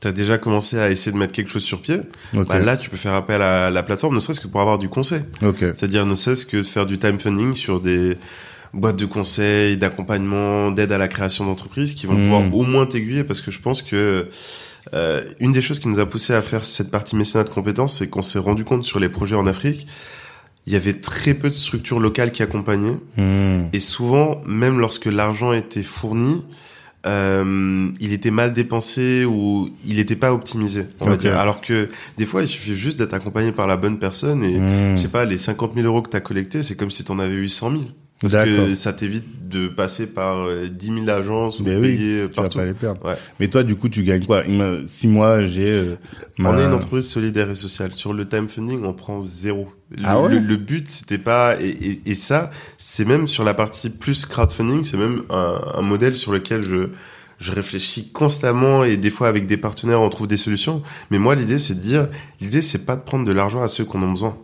tu 0.00 0.08
as 0.08 0.12
déjà 0.12 0.38
commencé 0.38 0.78
à 0.78 0.90
essayer 0.90 1.12
de 1.12 1.18
mettre 1.18 1.32
quelque 1.32 1.50
chose 1.50 1.62
sur 1.62 1.80
pied. 1.80 1.98
Bah 2.32 2.58
là, 2.58 2.76
tu 2.76 2.90
peux 2.90 2.96
faire 2.96 3.14
appel 3.14 3.42
à 3.42 3.70
la 3.70 3.82
plateforme, 3.82 4.14
ne 4.14 4.20
serait-ce 4.20 4.40
que 4.40 4.48
pour 4.48 4.60
avoir 4.60 4.78
du 4.78 4.88
conseil. 4.88 5.22
C'est-à-dire 5.74 6.06
ne 6.06 6.14
serait-ce 6.14 6.46
que 6.46 6.58
de 6.58 6.62
faire 6.62 6.86
du 6.86 6.98
time 6.98 7.18
funding 7.18 7.54
sur 7.54 7.80
des 7.80 8.16
boîtes 8.74 8.96
de 8.96 9.06
conseils, 9.06 9.76
d'accompagnement, 9.76 10.70
d'aide 10.70 10.92
à 10.92 10.98
la 10.98 11.08
création 11.08 11.46
d'entreprises 11.46 11.94
qui 11.94 12.06
vont 12.06 12.14
mm. 12.14 12.22
pouvoir 12.22 12.54
au 12.54 12.62
moins 12.62 12.86
t'aiguiller 12.86 13.24
parce 13.24 13.40
que 13.40 13.50
je 13.50 13.60
pense 13.60 13.82
que 13.82 14.28
euh, 14.94 15.24
une 15.40 15.52
des 15.52 15.60
choses 15.60 15.78
qui 15.78 15.88
nous 15.88 15.98
a 15.98 16.06
poussé 16.06 16.32
à 16.32 16.42
faire 16.42 16.64
cette 16.64 16.90
partie 16.90 17.16
mécénat 17.16 17.44
de 17.44 17.50
compétences, 17.50 17.98
c'est 17.98 18.08
qu'on 18.08 18.22
s'est 18.22 18.38
rendu 18.38 18.64
compte 18.64 18.84
sur 18.84 19.00
les 19.00 19.08
projets 19.08 19.34
en 19.34 19.46
Afrique 19.46 19.86
il 20.66 20.72
y 20.72 20.76
avait 20.76 20.94
très 20.94 21.34
peu 21.34 21.48
de 21.48 21.54
structures 21.54 22.00
locales 22.00 22.32
qui 22.32 22.42
accompagnaient. 22.42 22.98
Hmm. 23.16 23.68
Et 23.72 23.80
souvent, 23.80 24.40
même 24.46 24.80
lorsque 24.80 25.06
l'argent 25.06 25.52
était 25.52 25.84
fourni, 25.84 26.42
euh, 27.06 27.88
il 28.00 28.12
était 28.12 28.32
mal 28.32 28.52
dépensé 28.52 29.24
ou 29.24 29.70
il 29.86 29.96
n'était 29.96 30.16
pas 30.16 30.32
optimisé. 30.32 30.86
On 31.00 31.06
va 31.06 31.16
dire. 31.16 31.38
Alors 31.38 31.60
que 31.60 31.88
des 32.18 32.26
fois, 32.26 32.42
il 32.42 32.48
suffit 32.48 32.76
juste 32.76 32.98
d'être 32.98 33.14
accompagné 33.14 33.52
par 33.52 33.68
la 33.68 33.76
bonne 33.76 33.98
personne 33.98 34.42
et 34.42 34.58
hmm. 34.58 34.96
je 34.96 35.02
sais 35.02 35.08
pas, 35.08 35.24
les 35.24 35.38
50 35.38 35.74
000 35.74 35.86
euros 35.86 36.02
que 36.02 36.10
tu 36.10 36.16
as 36.16 36.20
collectés, 36.20 36.64
c'est 36.64 36.74
comme 36.74 36.90
si 36.90 37.04
tu 37.04 37.12
en 37.12 37.20
avais 37.20 37.34
eu 37.34 37.48
100 37.48 37.70
000. 37.70 37.82
Parce 38.20 38.32
que 38.32 38.72
ça 38.72 38.94
t'évite 38.94 39.48
de 39.48 39.68
passer 39.68 40.06
par 40.06 40.48
10 40.48 40.90
euh, 40.90 41.04
000 41.04 41.08
agences 41.10 41.60
ou 41.60 41.64
de 41.64 41.80
payer 41.80 42.28
partout. 42.28 42.50
Tu 42.50 42.56
vas 42.58 42.62
pas 42.62 42.66
les 42.66 42.74
perdre. 42.74 43.04
Ouais. 43.04 43.16
Mais 43.38 43.48
toi, 43.48 43.62
du 43.62 43.76
coup, 43.76 43.90
tu 43.90 44.02
gagnes 44.04 44.24
quoi? 44.24 44.42
Si 44.86 45.06
moi, 45.06 45.44
j'ai... 45.44 45.68
Euh, 45.68 45.96
on 46.38 46.56
est 46.56 46.64
une 46.64 46.72
entreprise 46.72 47.08
solidaire 47.08 47.50
et 47.50 47.54
sociale. 47.54 47.92
Sur 47.92 48.14
le 48.14 48.26
time 48.26 48.48
funding, 48.48 48.84
on 48.84 48.94
prend 48.94 49.24
zéro. 49.24 49.68
Le, 49.90 50.02
ah 50.04 50.20
ouais? 50.20 50.38
le, 50.38 50.56
but, 50.56 50.88
c'était 50.88 51.18
pas... 51.18 51.60
Et, 51.60 51.68
et, 51.68 52.02
et 52.06 52.14
ça, 52.14 52.50
c'est 52.78 53.04
même 53.04 53.28
sur 53.28 53.44
la 53.44 53.52
partie 53.52 53.90
plus 53.90 54.24
crowdfunding, 54.24 54.82
c'est 54.82 54.96
même 54.96 55.22
un, 55.28 55.60
un, 55.74 55.82
modèle 55.82 56.16
sur 56.16 56.32
lequel 56.32 56.62
je, 56.62 56.88
je 57.38 57.52
réfléchis 57.52 58.10
constamment 58.12 58.82
et 58.82 58.96
des 58.96 59.10
fois 59.10 59.28
avec 59.28 59.46
des 59.46 59.58
partenaires, 59.58 60.00
on 60.00 60.08
trouve 60.08 60.26
des 60.26 60.38
solutions. 60.38 60.82
Mais 61.10 61.18
moi, 61.18 61.34
l'idée, 61.34 61.58
c'est 61.58 61.74
de 61.74 61.80
dire... 61.80 62.08
L'idée, 62.40 62.62
c'est 62.62 62.86
pas 62.86 62.96
de 62.96 63.02
prendre 63.02 63.26
de 63.26 63.32
l'argent 63.32 63.62
à 63.62 63.68
ceux 63.68 63.84
qui 63.84 63.94
en 63.94 64.02
ont 64.02 64.12
besoin. 64.12 64.38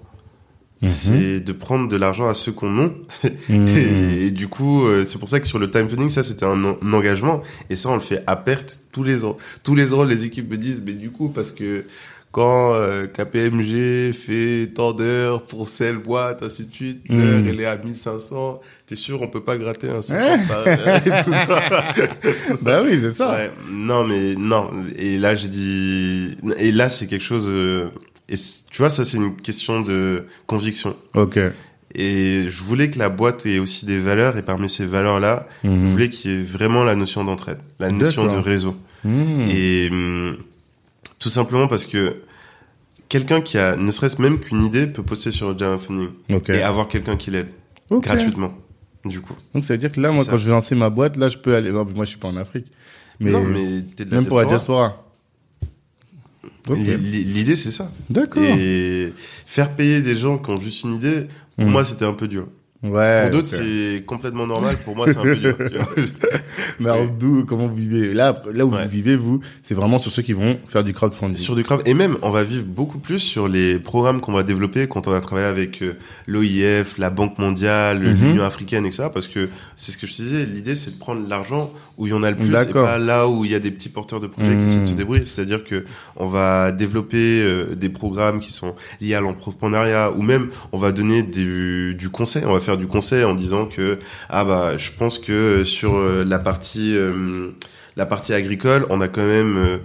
Mhm. 0.82 0.90
C'est 0.90 1.40
de 1.40 1.52
prendre 1.52 1.88
de 1.88 1.96
l'argent 1.96 2.28
à 2.28 2.34
ceux 2.34 2.52
qu'on 2.52 2.84
a. 2.84 2.90
Mhm. 3.48 3.68
et, 3.68 4.30
du 4.30 4.48
coup, 4.48 4.84
euh, 4.84 5.04
c'est 5.04 5.18
pour 5.18 5.28
ça 5.28 5.40
que 5.40 5.46
sur 5.46 5.58
le 5.58 5.70
time 5.70 5.88
funding, 5.88 6.10
ça 6.10 6.22
c'était 6.22 6.44
un, 6.44 6.64
engagement. 6.92 7.42
Et 7.70 7.76
ça, 7.76 7.88
on 7.88 7.94
le 7.94 8.00
fait 8.00 8.22
à 8.26 8.36
perte 8.36 8.78
tous 8.92 9.02
les 9.02 9.24
ans. 9.24 9.36
Tous 9.62 9.74
les 9.74 9.94
ans, 9.94 10.04
les 10.04 10.24
équipes 10.24 10.50
me 10.50 10.56
disent, 10.56 10.82
mais 10.84 10.92
du 10.92 11.10
coup, 11.10 11.28
parce 11.28 11.50
que 11.50 11.84
quand 12.32 12.74
euh, 12.74 13.06
KPMG 13.06 14.14
fait 14.14 14.68
tant 14.74 14.92
d'heures 14.92 15.44
pour 15.44 15.68
celle 15.68 15.98
boîte, 15.98 16.42
ainsi 16.42 16.64
de 16.64 16.74
suite, 16.74 17.10
mmh. 17.10 17.18
l'heure 17.18 17.42
elle 17.46 17.60
est 17.60 17.66
à 17.66 17.76
1500, 17.76 18.60
t'es 18.88 18.96
sûr 18.96 19.20
on 19.20 19.28
peut 19.28 19.42
pas 19.42 19.58
gratter 19.58 19.90
un 19.90 20.00
50 20.00 20.40
Bah 22.62 22.82
oui, 22.82 22.98
c'est 23.00 23.14
ça. 23.14 23.32
Ouais, 23.32 23.52
non 23.70 24.04
mais 24.04 24.34
non, 24.34 24.70
et 24.96 25.18
là 25.18 25.34
j'ai 25.34 25.48
dit 25.48 26.38
et 26.56 26.72
là 26.72 26.88
c'est 26.88 27.06
quelque 27.06 27.24
chose 27.24 27.44
euh, 27.46 27.90
et 28.32 28.36
tu 28.70 28.78
vois 28.78 28.90
ça 28.90 29.04
c'est 29.04 29.18
une 29.18 29.36
question 29.36 29.82
de 29.82 30.24
conviction. 30.46 30.96
OK. 31.14 31.38
Et 31.94 32.44
je 32.48 32.62
voulais 32.62 32.90
que 32.90 32.98
la 32.98 33.10
boîte 33.10 33.44
ait 33.44 33.58
aussi 33.58 33.84
des 33.84 34.00
valeurs 34.00 34.38
et 34.38 34.42
parmi 34.42 34.70
ces 34.70 34.86
valeurs-là, 34.86 35.46
je 35.62 35.68
mmh. 35.68 35.86
voulais 35.88 36.08
qu'il 36.08 36.30
y 36.30 36.34
ait 36.34 36.42
vraiment 36.42 36.84
la 36.84 36.94
notion 36.94 37.22
d'entraide, 37.22 37.58
la 37.78 37.90
notion 37.90 38.24
de 38.24 38.38
réseau. 38.38 38.74
Mmh. 39.04 39.48
Et 39.50 39.88
hum, 39.90 40.38
tout 41.18 41.28
simplement 41.28 41.68
parce 41.68 41.84
que 41.84 42.16
quelqu'un 43.10 43.42
qui 43.42 43.58
a 43.58 43.76
ne 43.76 43.90
serait-ce 43.90 44.22
même 44.22 44.40
qu'une 44.40 44.62
idée 44.64 44.86
peut 44.86 45.02
poster 45.02 45.30
sur 45.30 45.56
Java 45.58 45.76
Funding 45.76 46.08
et 46.48 46.62
avoir 46.62 46.88
quelqu'un 46.88 47.16
qui 47.16 47.30
l'aide 47.30 47.50
gratuitement. 47.90 48.54
Du 49.04 49.20
coup. 49.20 49.34
Donc 49.52 49.64
ça 49.64 49.74
veut 49.74 49.78
dire 49.78 49.90
que 49.90 50.00
là, 50.00 50.12
moi, 50.12 50.24
quand 50.24 50.38
je 50.38 50.46
vais 50.46 50.52
lancer 50.52 50.76
ma 50.76 50.88
boîte, 50.88 51.16
là, 51.16 51.28
je 51.28 51.36
peux 51.36 51.56
aller. 51.56 51.72
Non, 51.72 51.84
moi, 51.84 52.04
je 52.04 52.10
suis 52.10 52.18
pas 52.18 52.28
en 52.28 52.36
Afrique. 52.36 52.66
Mais, 53.18 53.32
non, 53.32 53.42
mais 53.42 53.82
t'es 53.96 54.04
de 54.04 54.12
la 54.12 54.20
même 54.20 54.26
pour 54.26 54.38
la 54.38 54.44
diaspora. 54.44 55.11
L'idée, 56.70 57.56
c'est 57.56 57.70
ça. 57.70 57.90
D'accord. 58.10 58.42
Et 58.42 59.12
faire 59.46 59.74
payer 59.74 60.00
des 60.00 60.16
gens 60.16 60.38
qui 60.38 60.50
ont 60.50 60.60
juste 60.60 60.84
une 60.84 60.94
idée, 60.94 61.26
pour 61.56 61.66
hmm. 61.66 61.70
moi, 61.70 61.84
c'était 61.84 62.04
un 62.04 62.14
peu 62.14 62.28
dur. 62.28 62.48
Ouais. 62.82 63.22
Pour 63.22 63.30
d'autres, 63.30 63.48
c'est 63.48 64.02
complètement 64.04 64.46
normal. 64.46 64.76
Pour 64.84 64.96
moi, 64.96 65.06
c'est 65.06 65.16
un 65.16 65.22
peu 65.22 65.36
dur. 65.36 65.56
Mais 66.80 66.90
alors, 66.90 67.06
d'où, 67.08 67.44
comment 67.44 67.68
vous 67.68 67.76
vivez? 67.76 68.12
Là, 68.12 68.42
là 68.52 68.66
où 68.66 68.70
vous 68.70 68.88
vivez, 68.88 69.14
vous, 69.14 69.40
c'est 69.62 69.74
vraiment 69.74 69.98
sur 69.98 70.10
ceux 70.10 70.22
qui 70.22 70.32
vont 70.32 70.58
faire 70.66 70.82
du 70.82 70.92
crowdfunding. 70.92 71.36
Sur 71.36 71.54
du 71.54 71.62
crowd, 71.62 71.82
et 71.86 71.94
même, 71.94 72.16
on 72.22 72.30
va 72.30 72.42
vivre 72.42 72.64
beaucoup 72.64 72.98
plus 72.98 73.20
sur 73.20 73.46
les 73.46 73.78
programmes 73.78 74.20
qu'on 74.20 74.32
va 74.32 74.42
développer 74.42 74.88
quand 74.88 75.06
on 75.06 75.12
va 75.12 75.20
travailler 75.20 75.46
avec 75.46 75.80
euh, 75.82 75.96
l'OIF, 76.26 76.98
la 76.98 77.10
Banque 77.10 77.38
mondiale, 77.38 78.00
mhm. 78.00 78.20
l'Union 78.20 78.44
africaine, 78.44 78.84
etc. 78.84 79.04
Parce 79.14 79.28
que 79.28 79.48
c'est 79.76 79.92
ce 79.92 79.98
que 79.98 80.08
je 80.08 80.14
disais. 80.14 80.44
L'idée, 80.44 80.74
c'est 80.74 80.90
de 80.90 80.98
prendre 80.98 81.26
l'argent 81.28 81.72
où 81.98 82.08
il 82.08 82.10
y 82.10 82.14
en 82.14 82.24
a 82.24 82.30
le 82.30 82.36
plus, 82.36 82.48
et 82.48 82.72
pas 82.72 82.98
là 82.98 83.28
où 83.28 83.44
il 83.44 83.52
y 83.52 83.54
a 83.54 83.60
des 83.60 83.70
petits 83.70 83.90
porteurs 83.90 84.18
de 84.18 84.26
projets 84.26 84.56
qui 84.56 84.64
essaient 84.64 84.80
de 84.80 84.86
se 84.86 84.90
mhm. 84.90 84.96
débrouiller. 84.96 85.24
C'est-à-dire 85.24 85.62
que 85.62 85.84
on 86.16 86.26
va 86.26 86.72
développer 86.72 87.42
euh, 87.42 87.76
des 87.76 87.90
programmes 87.90 88.40
qui 88.40 88.50
sont 88.50 88.74
liés 89.00 89.14
à 89.14 89.20
l'entrepreneuriat, 89.20 90.10
ou 90.10 90.22
même 90.22 90.48
on 90.72 90.78
va 90.78 90.90
donner 90.90 91.22
du, 91.22 91.94
du 91.94 92.10
conseil. 92.10 92.42
On 92.44 92.52
va 92.52 92.60
faire 92.60 92.71
du 92.76 92.86
conseil 92.86 93.24
en 93.24 93.34
disant 93.34 93.66
que 93.66 93.98
ah 94.28 94.44
bah 94.44 94.76
je 94.76 94.90
pense 94.96 95.18
que 95.18 95.64
sur 95.64 95.96
euh, 95.96 96.24
la 96.24 96.38
partie 96.38 96.96
euh, 96.96 97.50
la 97.96 98.06
partie 98.06 98.32
agricole, 98.32 98.86
on 98.88 99.00
a 99.00 99.08
quand 99.08 99.26
même 99.26 99.80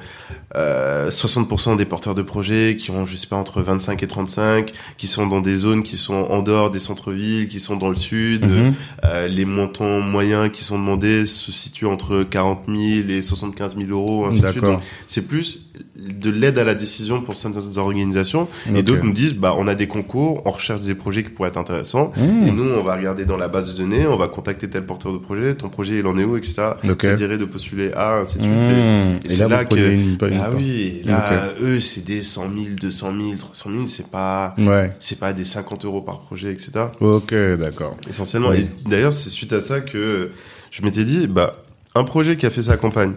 euh, 0.56 1.10
60% 1.10 1.76
des 1.76 1.86
porteurs 1.86 2.16
de 2.16 2.22
projets 2.22 2.78
qui 2.80 2.90
ont, 2.90 3.06
je 3.06 3.16
sais 3.16 3.28
pas, 3.28 3.36
entre 3.36 3.62
25 3.62 4.02
et 4.02 4.08
35, 4.08 4.72
qui 4.98 5.08
sont 5.08 5.28
dans 5.28 5.42
des 5.42 5.56
zones 5.56 5.84
qui 5.84 5.98
sont 5.98 6.14
en 6.14 6.42
dehors 6.42 6.72
des 6.72 6.80
centres-villes, 6.80 7.48
qui 7.48 7.60
sont 7.60 7.76
dans 7.76 7.90
le 7.90 7.96
sud. 7.96 8.46
Mhm. 8.46 8.74
Euh, 9.04 9.28
les 9.28 9.46
montants 9.46 10.00
moyens 10.00 10.50
qui 10.52 10.64
sont 10.64 10.80
demandés 10.80 11.26
se 11.26 11.52
situent 11.52 11.88
entre 11.88 12.24
40 12.24 12.64
000 12.68 13.10
et 13.10 13.22
75 13.22 13.76
000 13.76 13.90
euros, 13.90 14.26
ainsi 14.26 14.42
de 14.42 14.52
suite. 14.52 14.64
C'est 15.06 15.28
plus 15.28 15.67
de 15.96 16.30
l'aide 16.30 16.58
à 16.58 16.64
la 16.64 16.76
décision 16.76 17.22
pour 17.22 17.36
certaines 17.36 17.78
organisations. 17.78 18.48
Et 18.74 18.84
d'autres 18.84 19.04
nous 19.04 19.12
disent, 19.12 19.36
bah, 19.36 19.56
on 19.58 19.68
a 19.68 19.76
des 19.76 19.88
concours, 19.88 20.42
on 20.46 20.52
recherche 20.52 20.82
des 20.82 20.96
projets 20.96 21.24
qui 21.24 21.30
pourraient 21.30 21.50
être 21.50 21.58
intéressants. 21.58 22.12
Mmh. 22.16 22.48
Et 22.48 22.52
nous, 22.52 22.70
on 22.70 22.84
va 22.84 22.96
regarder 22.96 23.26
dans 23.26 23.38
la 23.38 23.48
base 23.48 23.74
de 23.74 23.78
données, 23.78 24.06
on 24.08 24.18
va 24.18 24.28
contacter 24.28 24.70
tel 24.70 24.86
porteur 24.86 25.14
de 25.14 25.18
projet, 25.18 25.56
ton 25.56 25.70
projet, 25.70 26.00
il 26.00 26.08
en 26.08 26.18
est 26.18 26.24
où, 26.24 26.38
etc. 26.38 26.72
Ça 27.00 27.14
dirait 27.16 27.38
de 27.38 27.46
postuler 27.46 27.92
à, 27.94 28.20
ainsi 28.20 28.38
de 28.38 28.44
suite. 28.44 28.54
Mmh. 28.54 29.20
Et, 29.26 29.30
c'est 29.30 29.48
là, 29.48 29.66
que, 29.66 29.76
une, 29.76 30.18
ah 30.40 30.50
oui, 30.56 31.02
là, 31.06 31.50
eux, 31.62 31.80
c'est 31.80 32.04
des 32.04 32.24
100 32.24 32.54
000, 32.54 32.66
200 32.80 33.12
000, 33.18 33.36
300 33.38 33.70
000, 33.72 33.88
c'est 33.88 34.08
pas, 34.08 34.56
ouais. 34.58 34.96
c'est 35.00 35.20
pas 35.20 35.34
des 35.34 35.46
50 35.46 35.86
euros 35.86 36.02
par 36.02 36.22
projet, 36.22 36.52
etc. 36.52 36.72
Ok, 37.00 37.34
d'accord. 37.60 37.98
Essentiellement. 38.10 38.54
Et 38.54 38.68
d'ailleurs, 38.88 39.14
c'est 39.14 39.30
suite 39.30 39.54
à 39.54 39.62
ça 39.62 39.82
que 39.82 40.32
je 40.72 40.82
m'étais 40.82 41.04
dit, 41.04 41.28
bah, 41.28 41.64
un 41.96 42.04
projet 42.04 42.38
qui 42.38 42.46
a 42.46 42.50
fait 42.50 42.62
sa 42.62 42.78
campagne, 42.78 43.14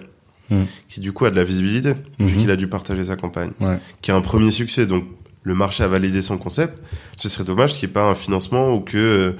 Mm. 0.51 0.62
qui 0.88 1.01
du 1.01 1.12
coup 1.12 1.24
a 1.26 1.30
de 1.30 1.36
la 1.36 1.44
visibilité, 1.44 1.92
vu 2.18 2.26
mm-hmm. 2.26 2.40
qu'il 2.40 2.51
a 2.51 2.57
dû 2.57 2.66
partager 2.66 3.05
sa 3.05 3.16
campagne, 3.16 3.51
qui 4.03 4.11
a 4.11 4.16
un 4.16 4.20
premier 4.20 4.51
succès, 4.51 4.86
donc 4.86 5.05
le 5.42 5.55
marché 5.55 5.82
a 5.82 5.88
validé 5.88 6.22
son 6.22 6.38
concept, 6.38 6.78
ce 7.16 7.28
serait 7.28 7.44
dommage 7.44 7.74
qu'il 7.74 7.88
n'y 7.88 7.92
ait 7.92 7.94
pas 7.94 8.05
un 8.05 8.14
financement 8.14 8.74
ou 8.74 8.80
que 8.80 8.96
euh, 8.98 9.32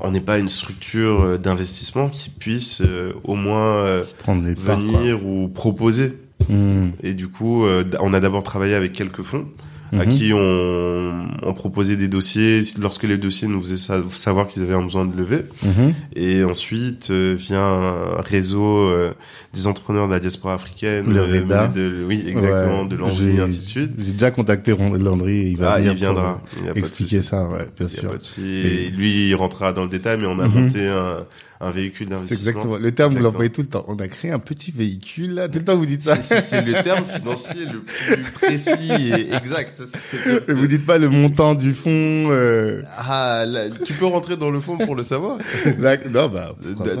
on 0.00 0.10
n'ait 0.10 0.20
pas 0.20 0.38
une 0.38 0.48
structure 0.48 1.22
euh, 1.22 1.38
d'investissement 1.38 2.08
qui 2.08 2.30
puisse 2.30 2.80
euh, 2.80 3.12
au 3.24 3.34
moins 3.34 4.02
venir 4.26 5.24
ou 5.26 5.48
proposer. 5.48 6.18
Mm. 6.48 6.88
Et 7.02 7.14
du 7.14 7.28
coup, 7.28 7.64
on 8.00 8.14
a 8.14 8.20
d'abord 8.20 8.42
travaillé 8.42 8.74
avec 8.74 8.92
quelques 8.92 9.22
fonds 9.22 9.46
à 9.92 10.04
mhm. 10.04 10.10
qui 10.10 10.32
on, 10.32 11.28
on, 11.42 11.52
proposait 11.54 11.96
des 11.96 12.08
dossiers 12.08 12.62
lorsque 12.80 13.04
les 13.04 13.16
dossiers 13.16 13.48
nous 13.48 13.60
faisaient 13.60 13.92
savoir 14.10 14.46
qu'ils 14.46 14.62
avaient 14.62 14.74
un 14.74 14.82
besoin 14.82 15.06
de 15.06 15.16
lever. 15.16 15.44
Mhm. 15.62 15.94
Et 16.14 16.44
ensuite 16.44 17.10
euh, 17.10 17.34
vient 17.38 17.62
un 17.62 18.20
réseau 18.22 18.64
euh, 18.64 19.12
des 19.54 19.66
entrepreneurs 19.66 20.08
de 20.08 20.12
la 20.12 20.20
diaspora 20.20 20.54
africaine, 20.54 21.12
le 21.12 21.20
euh, 21.20 21.68
de, 21.68 22.04
oui 22.06 22.24
exactement, 22.26 22.84
de 22.84 22.96
Landry 22.96 23.36
et 23.36 23.40
ainsi 23.40 23.58
de 23.58 23.64
suite. 23.64 23.92
J'ai 23.98 24.12
déjà 24.12 24.30
contacté 24.30 24.74
Landry, 24.76 25.50
il 25.50 25.56
va 25.56 25.74
ah, 25.74 25.80
il 25.80 25.90
viendra, 25.94 26.42
expliquer 26.74 27.22
ça, 27.22 27.48
ouais, 27.48 27.66
bien 27.76 27.88
sûr. 27.88 28.12
Et 28.38 28.90
lui, 28.90 29.28
il 29.28 29.34
rentrera 29.34 29.72
dans 29.72 29.82
le 29.82 29.88
détail, 29.88 30.18
mais 30.20 30.26
on 30.26 30.38
a 30.38 30.48
mhm. 30.48 30.62
monté 30.62 30.86
un 30.86 31.24
un 31.60 31.70
véhicule 31.70 32.08
d'investissement. 32.08 32.50
Exactement. 32.50 32.76
Le 32.78 32.92
terme, 32.92 33.14
vous 33.14 33.22
l'employez 33.22 33.50
tout 33.50 33.62
le 33.62 33.68
temps. 33.68 33.84
On 33.88 33.96
a 33.96 34.08
créé 34.08 34.30
un 34.30 34.38
petit 34.38 34.70
véhicule, 34.70 35.34
là. 35.34 35.48
Tout 35.48 35.58
le 35.58 35.64
temps, 35.64 35.76
vous 35.76 35.86
dites 35.86 36.02
ça. 36.02 36.20
C'est 36.20 36.62
le 36.62 36.82
terme 36.82 37.06
financier 37.06 37.64
le 37.64 37.80
plus 37.80 38.22
précis 38.32 38.92
et 38.92 39.34
exact. 39.34 39.82
Vous 40.48 40.66
dites 40.66 40.86
pas 40.86 40.98
le 40.98 41.08
montant 41.08 41.54
du 41.54 41.74
fonds, 41.74 42.28
euh... 42.30 42.82
Ah, 42.96 43.44
tu 43.84 43.92
peux 43.94 44.06
rentrer 44.06 44.36
dans 44.36 44.50
le 44.50 44.60
fond 44.60 44.76
pour 44.76 44.94
le 44.94 45.02
savoir. 45.02 45.38
non, 46.10 46.28
bah. 46.28 46.54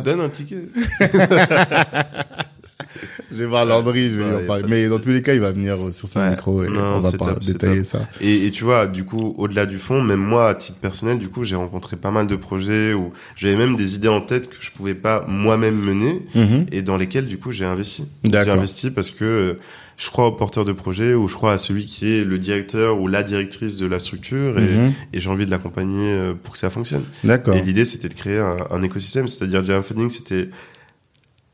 Donne 0.04 0.20
un 0.20 0.28
ticket. 0.28 0.62
je 3.30 3.36
vais 3.36 3.46
voir 3.46 3.64
Landry, 3.64 4.10
je 4.10 4.20
vais 4.20 4.24
lui 4.24 4.44
en 4.44 4.46
parler. 4.46 4.64
Mais 4.68 4.88
dans 4.88 4.98
tous 4.98 5.10
les 5.10 5.22
cas, 5.22 5.34
il 5.34 5.40
va 5.40 5.50
venir 5.50 5.76
sur 5.92 6.08
son 6.08 6.28
micro 6.28 6.64
et 6.64 6.68
on 6.68 7.00
va 7.00 7.12
pas 7.12 7.34
détailler 7.34 7.84
ça. 7.84 8.06
Et, 8.20 8.46
et, 8.46 8.50
tu 8.50 8.64
vois, 8.64 8.86
du 8.86 9.04
coup, 9.04 9.34
au-delà 9.38 9.66
du 9.66 9.78
fond, 9.78 10.02
même 10.02 10.20
moi, 10.20 10.48
à 10.50 10.54
titre 10.54 10.78
personnel, 10.78 11.18
du 11.18 11.28
coup, 11.28 11.44
j'ai 11.44 11.56
rencontré 11.56 11.96
pas 11.96 12.10
mal 12.10 12.26
de 12.26 12.36
projets 12.36 12.92
où 12.92 13.12
j'avais 13.34 13.56
même 13.56 13.76
des 13.76 13.94
idées 13.94 14.08
en 14.08 14.20
tête 14.20 14.48
que 14.48 14.56
je 14.60 14.70
pouvais 14.70 14.94
pas 14.94 15.24
moi-même 15.26 15.76
mener 15.76 16.22
mhm. 16.34 16.66
et 16.72 16.82
dans 16.82 16.96
lesquelles, 16.96 17.26
du 17.26 17.38
coup, 17.38 17.52
j'ai 17.52 17.64
investi. 17.64 18.08
J'ai 18.24 18.36
investi 18.50 18.90
parce 18.90 19.10
que 19.10 19.58
je 19.96 20.10
crois 20.10 20.26
au 20.26 20.32
porteur 20.32 20.64
de 20.64 20.72
projet 20.72 21.14
ou 21.14 21.26
je 21.26 21.34
crois 21.34 21.52
à 21.52 21.58
celui 21.58 21.86
qui 21.86 22.12
est 22.12 22.24
le 22.24 22.38
directeur 22.38 23.00
ou 23.00 23.08
la 23.08 23.22
directrice 23.22 23.78
de 23.78 23.86
la 23.86 23.98
structure 23.98 24.58
et, 24.58 24.76
mhm. 24.76 24.92
et 25.14 25.20
j'ai 25.20 25.30
envie 25.30 25.46
de 25.46 25.50
l'accompagner 25.50 26.10
euh, 26.12 26.34
pour 26.34 26.52
que 26.52 26.58
ça 26.58 26.68
fonctionne. 26.68 27.04
D'accord. 27.24 27.56
Et 27.56 27.62
l'idée, 27.62 27.86
c'était 27.86 28.08
de 28.10 28.14
créer 28.14 28.38
un, 28.38 28.58
un 28.70 28.82
écosystème, 28.82 29.26
c'est-à-dire 29.26 29.64
Jam 29.64 29.82
Funding, 29.82 30.10
c'était 30.10 30.50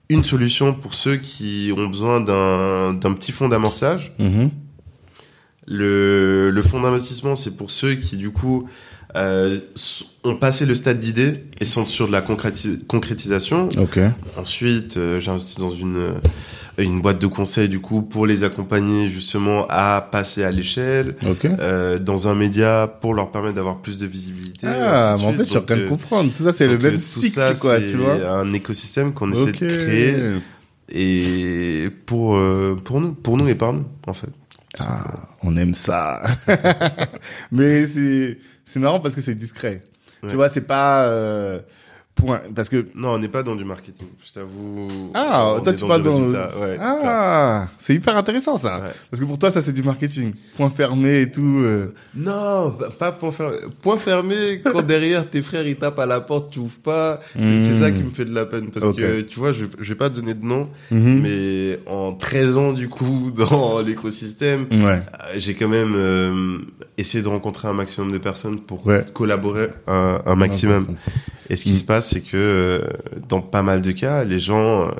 une 0.09 0.24
solution 0.24 0.74
pour 0.74 0.94
ceux 0.94 1.16
qui 1.16 1.72
ont 1.76 1.86
besoin 1.86 2.20
d'un 2.20 3.12
petit 3.14 3.32
fonds 3.32 3.48
d'amorçage. 3.48 4.12
Mhm. 4.18 4.50
Le, 5.66 6.50
le 6.50 6.62
fonds 6.62 6.80
d'investissement, 6.80 7.36
c'est 7.36 7.57
pour 7.57 7.70
ceux 7.70 7.94
qui, 7.94 8.16
du 8.16 8.30
coup, 8.30 8.68
euh, 9.17 9.61
ont 10.25 10.37
passé 10.37 10.67
le 10.67 10.75
stade 10.75 11.01
d'idée 11.01 11.45
et 11.61 11.65
sont 11.65 11.87
sur 11.87 12.07
de 12.07 12.13
la 12.13 12.23
concrétisation. 12.23 13.69
Okay. 13.77 14.09
Ensuite, 14.37 14.97
euh, 14.97 15.21
j'ai 15.21 15.31
investi 15.31 15.59
dans 15.59 15.75
une 15.75 15.97
euh, 15.97 16.13
une 16.79 17.03
boîte 17.03 17.21
de 17.21 17.27
conseil 17.27 17.69
du 17.69 17.81
coup 17.81 18.01
pour 18.01 18.27
les 18.27 18.45
accompagner 18.45 19.11
justement 19.11 19.67
à 19.69 20.09
passer 20.11 20.43
à 20.43 20.51
l'échelle 20.51 21.17
okay. 21.29 21.51
euh, 21.61 21.99
dans 21.99 22.29
un 22.29 22.35
média 22.35 22.87
pour 23.01 23.13
leur 23.13 23.31
permettre 23.31 23.57
d'avoir 23.57 23.83
plus 23.83 23.99
de 23.99 24.07
visibilité. 24.07 24.67
Ah, 24.67 25.17
mais 25.19 25.27
en 25.27 25.33
fait, 25.33 25.45
je 25.45 25.51
suis 25.51 25.59
en 25.59 25.63
train 25.63 25.77
de 25.77 25.89
comprendre. 25.89 26.33
Tout 26.35 26.45
ça, 26.45 26.53
c'est 26.53 26.69
le 26.69 26.79
même 26.79 26.99
cycle, 26.99 27.31
ça, 27.31 27.53
quoi, 27.55 27.79
tu 27.79 27.97
vois. 27.97 28.15
Un 28.31 28.53
écosystème 28.53 29.13
qu'on 29.13 29.33
essaie 29.33 29.53
de 29.53 29.77
créer 29.77 30.15
et 30.95 31.91
pour 32.07 32.39
pour 32.85 33.01
nous, 33.01 33.13
pour 33.13 33.37
nous 33.37 33.49
et 33.49 33.55
par 33.55 33.73
nous, 33.73 33.85
en 34.07 34.13
fait. 34.13 34.29
Ah, 34.81 35.29
on 35.43 35.57
aime 35.57 35.75
ça. 35.75 36.23
mais 37.53 37.87
c'est 37.87 38.39
c'est 38.65 38.81
marrant 38.81 39.01
parce 39.01 39.15
que 39.15 39.21
c'est 39.21 39.35
discret. 39.35 39.83
Tu 40.29 40.37
vois, 40.37 40.49
c'est 40.49 40.67
pas. 40.67 41.07
Euh, 41.07 41.61
Point, 42.15 42.43
parce 42.55 42.69
que 42.69 42.87
non, 42.95 43.15
on 43.15 43.19
n'est 43.19 43.29
pas 43.29 43.43
dans 43.43 43.57
du 43.57 43.65
marketing. 43.65 44.07
Je 44.25 44.33
t'avoue. 44.33 45.11
Ah, 45.15 45.57
toi 45.65 45.73
tu 45.73 45.87
parles 45.87 46.03
dans. 46.03 46.21
Ouais, 46.21 46.77
ah, 46.79 47.69
c'est 47.79 47.95
hyper 47.95 48.17
intéressant 48.17 48.59
ça. 48.59 48.93
Parce 49.11 49.21
que 49.21 49.27
pour 49.27 49.39
toi 49.39 49.51
ça 49.51 49.63
c'est 49.63 49.73
du 49.73 49.83
marketing. 49.83 50.33
Point 50.57 50.69
fermé 50.69 51.23
et 51.23 51.31
tout. 51.31 51.63
Euh. 51.63 51.95
Non, 52.15 52.77
pas 52.99 53.13
point 53.13 53.33
fermé. 53.33 53.57
Point 53.81 53.99
fermé 53.99 54.61
quand 54.63 54.83
derrière 54.83 55.29
tes 55.29 55.41
frères 55.41 55.67
ils 55.67 55.77
tapent 55.77 55.99
à 55.99 56.07
la 56.07 56.21
porte, 56.21 56.53
tu 56.53 56.59
ouvres 56.59 56.79
pas. 56.83 57.21
C'est 57.35 57.75
ça 57.75 57.91
qui 57.91 58.03
me 58.03 58.11
fait 58.11 58.27
de 58.27 58.35
la 58.35 58.45
peine 58.45 58.71
parce 58.71 58.93
que 58.95 59.23
tu 59.23 59.39
vois, 59.39 59.53
je, 59.53 59.65
je 59.81 59.89
vais 59.89 59.99
pas 59.99 60.11
donner 60.11 60.35
de 60.35 60.45
nom, 60.45 60.69
mhm. 60.91 61.21
mais 61.23 61.81
en 61.87 62.13
13 62.13 62.59
ans 62.59 62.73
du 62.73 62.89
coup 62.89 63.33
dans 63.37 63.81
l'écosystème, 63.81 64.67
ouais. 64.71 64.79
Euh, 64.79 65.03
j'ai 65.37 65.55
quand 65.55 65.69
même 65.69 65.95
euh, 65.97 66.59
essayé 66.99 67.23
de 67.23 67.29
rencontrer 67.29 67.69
un 67.69 67.73
maximum 67.73 68.13
de 68.13 68.19
personnes 68.19 68.61
pour 68.61 68.85
collaborer 69.15 69.69
un, 69.87 70.21
un 70.27 70.35
maximum. 70.37 70.87
Et 71.51 71.57
ce 71.57 71.65
qui 71.65 71.77
se 71.77 71.85
passe, 71.85 72.01
c'est 72.03 72.20
que 72.20 72.36
euh, 72.36 72.80
dans 73.28 73.40
pas 73.40 73.62
mal 73.62 73.80
de 73.80 73.92
cas, 73.92 74.24
les 74.24 74.38
gens 74.38 74.90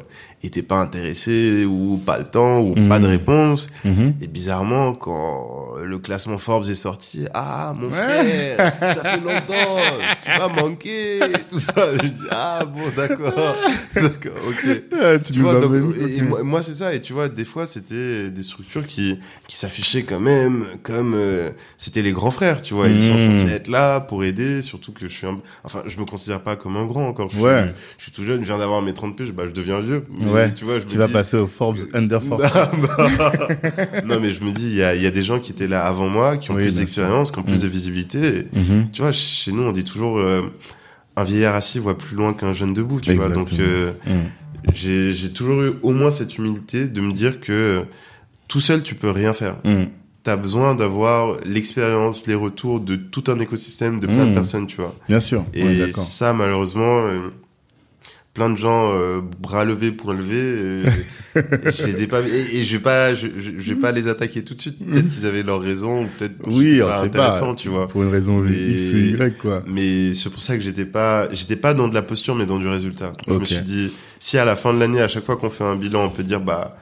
étaient 0.43 0.63
pas 0.63 0.79
intéressés 0.79 1.65
ou 1.65 1.97
pas 2.05 2.19
le 2.19 2.25
temps 2.25 2.61
ou 2.61 2.75
pas 2.75 2.99
de 2.99 3.05
mhm. 3.05 3.11
réponse. 3.11 3.69
Mhm. 3.85 4.15
Et 4.21 4.27
bizarrement, 4.27 4.93
quand 4.95 5.75
le 5.83 5.99
classement 5.99 6.39
Forbes 6.39 6.69
est 6.69 6.75
sorti, 6.75 7.27
ah 7.33 7.73
mon 7.79 7.91
frère, 7.91 8.73
ça 8.81 9.03
fait 9.03 9.21
longtemps, 9.25 9.79
tu 10.25 10.31
m'as 10.31 10.49
manqué, 10.49 11.21
tout 11.49 11.61
ça. 11.61 11.75
Je 11.95 12.09
dis 12.09 12.15
ah 12.31 12.65
bon 12.65 12.83
d'accord, 12.97 13.57
d'accord, 13.95 14.33
ok. 14.49 15.23
tu, 15.25 15.41
vois, 15.41 15.61
donc, 15.61 15.73
et, 15.97 16.23
moi, 16.23 16.63
c'est 16.63 16.75
ça. 16.75 16.93
Et 16.93 17.01
tu 17.01 17.13
vois, 17.13 17.29
des 17.29 17.45
fois 17.45 17.67
c'était 17.67 18.31
des 18.31 18.43
structures 18.43 18.87
qui 18.87 19.19
qui 19.49 19.57
s'affichaient 19.57 20.03
quand 20.03 20.21
même 20.21 20.65
comme 20.83 21.15
euh, 21.15 21.51
c'était 21.77 22.03
les 22.03 22.13
grands 22.13 22.31
frères, 22.31 22.63
tu 22.63 22.75
vois. 22.75 22.89
Ils 22.89 23.03
sont 23.03 23.15
mhm. 23.15 23.35
censés 23.35 23.53
être 23.53 23.69
là 23.69 24.01
pour 24.01 24.25
aider, 24.25 24.63
surtout 24.63 24.93
que 24.93 25.09
je 25.09 25.13
suis 25.13 25.27
un... 25.27 25.39
enfin 25.63 25.83
je 25.87 25.99
me 25.99 26.05
considère 26.05 26.41
pas 26.41 26.57
comme 26.57 26.77
un 26.77 26.87
grand 26.87 27.07
encore. 27.07 27.31
Je, 27.31 27.39
ouais. 27.39 27.63
suis, 27.63 27.73
je 27.99 28.03
suis 28.05 28.13
tout 28.13 28.25
jeune, 28.25 28.41
je 28.41 28.47
viens 28.47 28.59
d'avoir 28.59 28.83
mes 28.83 28.93
30 28.93 29.17
piges, 29.17 29.33
bah 29.33 29.45
je 29.47 29.53
deviens 29.53 29.81
vieux 29.81 30.05
ouais. 30.33 30.53
tu 30.53 30.65
vois, 30.65 30.79
je 30.79 30.85
tu 30.85 30.99
vas 30.99 31.09
passer 31.09 31.37
au 31.37 31.47
Forbes 31.47 31.79
Under 31.95 32.21
40. 32.21 32.41
non, 34.07 34.21
mais 34.21 34.33
je 34.33 34.45
me 34.45 34.53
dis, 34.53 34.67
il 34.67 34.75
y 34.75 34.83
a, 34.83 34.95
y 34.95 35.07
a 35.07 35.11
des 35.11 35.23
gens 35.23 35.41
qui 35.41 35.53
étaient 35.53 35.69
là 35.69 35.85
avant 35.85 36.09
moi, 36.09 36.37
qui 36.37 36.51
ont 36.51 36.55
plus 36.55 36.77
d'expérience, 36.77 37.31
qui 37.31 37.39
ont 37.39 37.43
plus 37.43 37.63
de 37.63 37.67
mm. 37.67 37.71
visibilité. 37.71 38.21
Mm-hmm. 38.55 38.91
Tu 38.93 39.03
vois, 39.03 39.13
chez 39.13 39.53
nous, 39.53 39.63
on 39.63 39.73
dit 39.73 39.85
toujours, 39.85 40.19
euh, 40.19 40.43
un 41.17 41.25
vieillard 41.25 41.55
assis 41.55 41.79
voit 41.79 41.97
plus 41.97 42.17
loin 42.17 42.33
qu'un 42.33 42.53
jeune 42.53 42.75
debout, 42.75 43.01
tu 43.01 43.15
vois. 43.15 43.29
Donc, 43.29 43.53
euh, 43.59 43.93
mm. 44.07 44.73
j'ai 44.75 45.33
toujours 45.33 45.63
eu 45.63 45.73
au 45.83 45.93
moins 45.93 46.11
cette 46.11 46.39
humilité 46.39 46.87
de 46.87 47.01
me 47.01 47.13
dire 47.13 47.41
que 47.41 47.85
tout 48.49 48.61
seul, 48.61 48.83
tu 48.83 48.95
peux 48.95 49.11
rien 49.11 49.33
faire. 49.33 49.57
Mm. 49.65 49.85
T'as 50.23 50.37
besoin 50.37 50.75
d'avoir 50.75 51.39
l'expérience, 51.45 52.27
les 52.27 52.37
retours 52.37 52.81
de 52.81 52.95
tout 52.95 53.25
un 53.27 53.41
écosystème 53.41 53.99
de 53.99 54.07
plein 54.07 54.27
de 54.27 54.35
personnes, 54.35 54.69
tu 54.69 54.77
vois. 54.77 54.95
Bien 55.09 55.19
sûr. 55.19 55.45
Et 55.53 55.91
ça, 55.93 56.33
malheureusement, 56.33 57.07
euh, 57.07 57.31
plein 58.35 58.49
de 58.49 58.57
gens 58.57 58.93
euh, 58.95 59.21
bras 59.41 59.65
levés 59.65 59.93
pour 59.93 60.13
lever 60.13 60.79
je 61.35 61.87
les 61.87 62.03
ai 62.03 62.07
pas 62.07 62.21
et, 62.21 62.65
je 62.65 62.77
vais 62.77 62.83
pas 62.83 63.15
je, 63.15 63.29
je, 63.37 63.75
vais 63.75 63.81
pas 63.81 63.93
les 63.93 64.09
attaquer 64.09 64.43
tout 64.43 64.55
de 64.55 64.61
suite. 64.61 64.79
Peut-être 64.79 65.11
qu'ils 65.11 65.27
avaient 65.27 65.43
leur 65.43 65.61
raison 65.61 66.09
peut-être 66.19 66.35
oui 66.47 66.81
c'est 66.81 67.07
intéressant 67.07 67.55
tu 67.55 67.69
vois. 67.69 67.89
Pour 67.89 68.03
une 68.03 68.11
raison 68.11 68.39
mais, 68.39 68.53
X 68.53 68.93
ou 68.93 68.97
Y 68.97 69.39
quoi. 69.39 69.63
mais 69.67 70.15
c'est 70.15 70.31
pour 70.31 70.41
ça 70.43 70.57
que 70.57 70.63
j'étais 70.63 70.87
pas 70.87 71.33
j'étais 71.33 71.57
pas 71.57 71.75
dans 71.75 71.89
de 71.89 71.95
la 71.95 72.03
posture 72.03 72.35
mais 72.35 72.47
dans 72.47 72.59
du 72.59 72.69
résultat. 72.69 73.13
Je 73.27 73.35
me 73.35 73.45
suis 73.45 73.63
dit 73.63 73.93
si 74.19 74.39
à 74.39 74.45
la 74.45 74.57
fin 74.57 74.73
de 74.73 74.81
l'année 74.81 75.01
à 75.01 75.09
chaque 75.09 75.25
fois 75.25 75.37
qu'on 75.37 75.51
fait 75.51 75.65
un 75.65 75.77
bilan 75.77 76.05
on 76.05 76.11
peut 76.11 76.23
dire 76.23 76.41
bah 76.41 76.77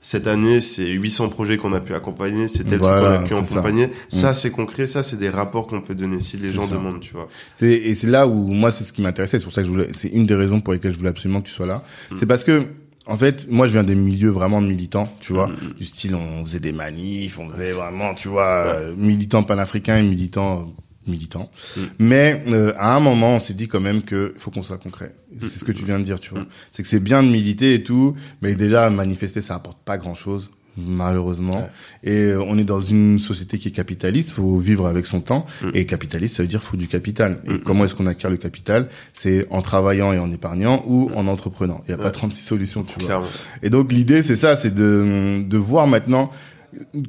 cette 0.00 0.26
année, 0.26 0.60
c'est 0.60 0.86
800 0.86 1.30
projets 1.30 1.56
qu'on 1.56 1.72
a 1.72 1.80
pu 1.80 1.94
accompagner, 1.94 2.48
c'est 2.48 2.64
tel 2.64 2.78
voilà, 2.78 3.18
qu'on 3.18 3.24
a 3.24 3.28
pu 3.28 3.34
accompagner. 3.34 3.90
Ça, 4.08 4.30
mm. 4.30 4.34
c'est 4.34 4.50
concret, 4.50 4.86
ça, 4.86 5.02
c'est 5.02 5.16
des 5.16 5.30
rapports 5.30 5.66
qu'on 5.66 5.80
peut 5.80 5.94
donner 5.94 6.20
si 6.20 6.36
les 6.36 6.50
gens 6.50 6.68
demandent, 6.68 7.00
tu 7.00 7.12
vois. 7.12 7.28
et 7.60 7.94
c'est 7.94 8.06
là 8.06 8.26
où 8.26 8.48
moi, 8.48 8.70
c'est 8.70 8.84
ce 8.84 8.92
qui 8.92 9.02
m'intéressait. 9.02 9.38
C'est 9.38 9.44
pour 9.44 9.52
ça 9.52 9.62
que 9.62 9.66
je 9.66 9.72
voulais, 9.72 9.88
c'est 9.92 10.08
une 10.08 10.26
des 10.26 10.34
raisons 10.34 10.60
pour 10.60 10.72
lesquelles 10.72 10.92
je 10.92 10.98
voulais 10.98 11.10
absolument 11.10 11.40
que 11.40 11.46
tu 11.46 11.52
sois 11.52 11.66
là. 11.66 11.82
Mm. 12.10 12.16
C'est 12.18 12.26
parce 12.26 12.44
que, 12.44 12.66
en 13.06 13.16
fait, 13.16 13.50
moi, 13.50 13.66
je 13.66 13.72
viens 13.72 13.84
des 13.84 13.94
milieux 13.94 14.30
vraiment 14.30 14.60
militants, 14.60 15.12
tu 15.20 15.32
vois, 15.32 15.48
mm, 15.48 15.74
du 15.76 15.84
style, 15.84 16.14
on 16.14 16.44
faisait 16.44 16.60
des 16.60 16.72
manifs, 16.72 17.38
on 17.38 17.48
faisait 17.48 17.72
vraiment, 17.72 18.14
tu 18.14 18.28
vois, 18.28 18.46
euh, 18.46 18.94
militants 18.96 19.42
panafricains 19.42 19.98
et 19.98 20.02
militants 20.02 20.72
militant. 21.06 21.50
Mm. 21.76 21.80
Mais 21.98 22.44
euh, 22.48 22.72
à 22.76 22.94
un 22.96 23.00
moment, 23.00 23.36
on 23.36 23.38
s'est 23.40 23.54
dit 23.54 23.68
quand 23.68 23.80
même 23.80 24.02
que 24.02 24.34
faut 24.38 24.50
qu'on 24.50 24.62
soit 24.62 24.78
concret. 24.78 25.14
C'est 25.40 25.58
ce 25.58 25.64
que 25.64 25.72
tu 25.72 25.84
viens 25.84 25.98
de 25.98 26.04
dire, 26.04 26.20
tu 26.20 26.30
vois. 26.30 26.42
Mm. 26.42 26.46
C'est 26.72 26.82
que 26.82 26.88
c'est 26.88 27.00
bien 27.00 27.22
de 27.22 27.28
militer 27.28 27.74
et 27.74 27.82
tout, 27.82 28.16
mais 28.42 28.54
déjà 28.54 28.90
manifester, 28.90 29.42
ça 29.42 29.54
apporte 29.54 29.78
pas 29.84 29.98
grand-chose 29.98 30.50
malheureusement. 30.76 31.68
Et 32.04 32.24
euh, 32.24 32.44
on 32.46 32.58
est 32.58 32.64
dans 32.64 32.80
une 32.80 33.18
société 33.18 33.58
qui 33.58 33.68
est 33.68 33.72
capitaliste, 33.72 34.30
faut 34.30 34.58
vivre 34.58 34.86
avec 34.86 35.06
son 35.06 35.20
temps. 35.20 35.46
Mm. 35.62 35.70
Et 35.74 35.86
capitaliste, 35.86 36.36
ça 36.36 36.42
veut 36.42 36.48
dire 36.48 36.62
faut 36.62 36.76
du 36.76 36.88
capital. 36.88 37.42
Et 37.46 37.58
comment 37.58 37.84
est-ce 37.84 37.94
qu'on 37.94 38.06
acquiert 38.06 38.30
le 38.30 38.36
capital? 38.36 38.88
C'est 39.12 39.46
en 39.50 39.62
travaillant 39.62 40.12
et 40.12 40.18
en 40.18 40.30
épargnant 40.30 40.84
ou 40.86 41.10
en 41.14 41.26
entreprenant. 41.26 41.82
Il 41.86 41.94
n'y 41.94 42.00
a 42.00 42.02
pas 42.02 42.10
36 42.10 42.42
solutions, 42.42 42.84
tu 42.84 43.00
vois. 43.00 43.24
Et 43.62 43.70
donc 43.70 43.92
l'idée, 43.92 44.22
c'est 44.22 44.36
ça, 44.36 44.56
c'est 44.56 44.74
de, 44.74 45.42
de 45.46 45.56
voir 45.56 45.86
maintenant 45.86 46.30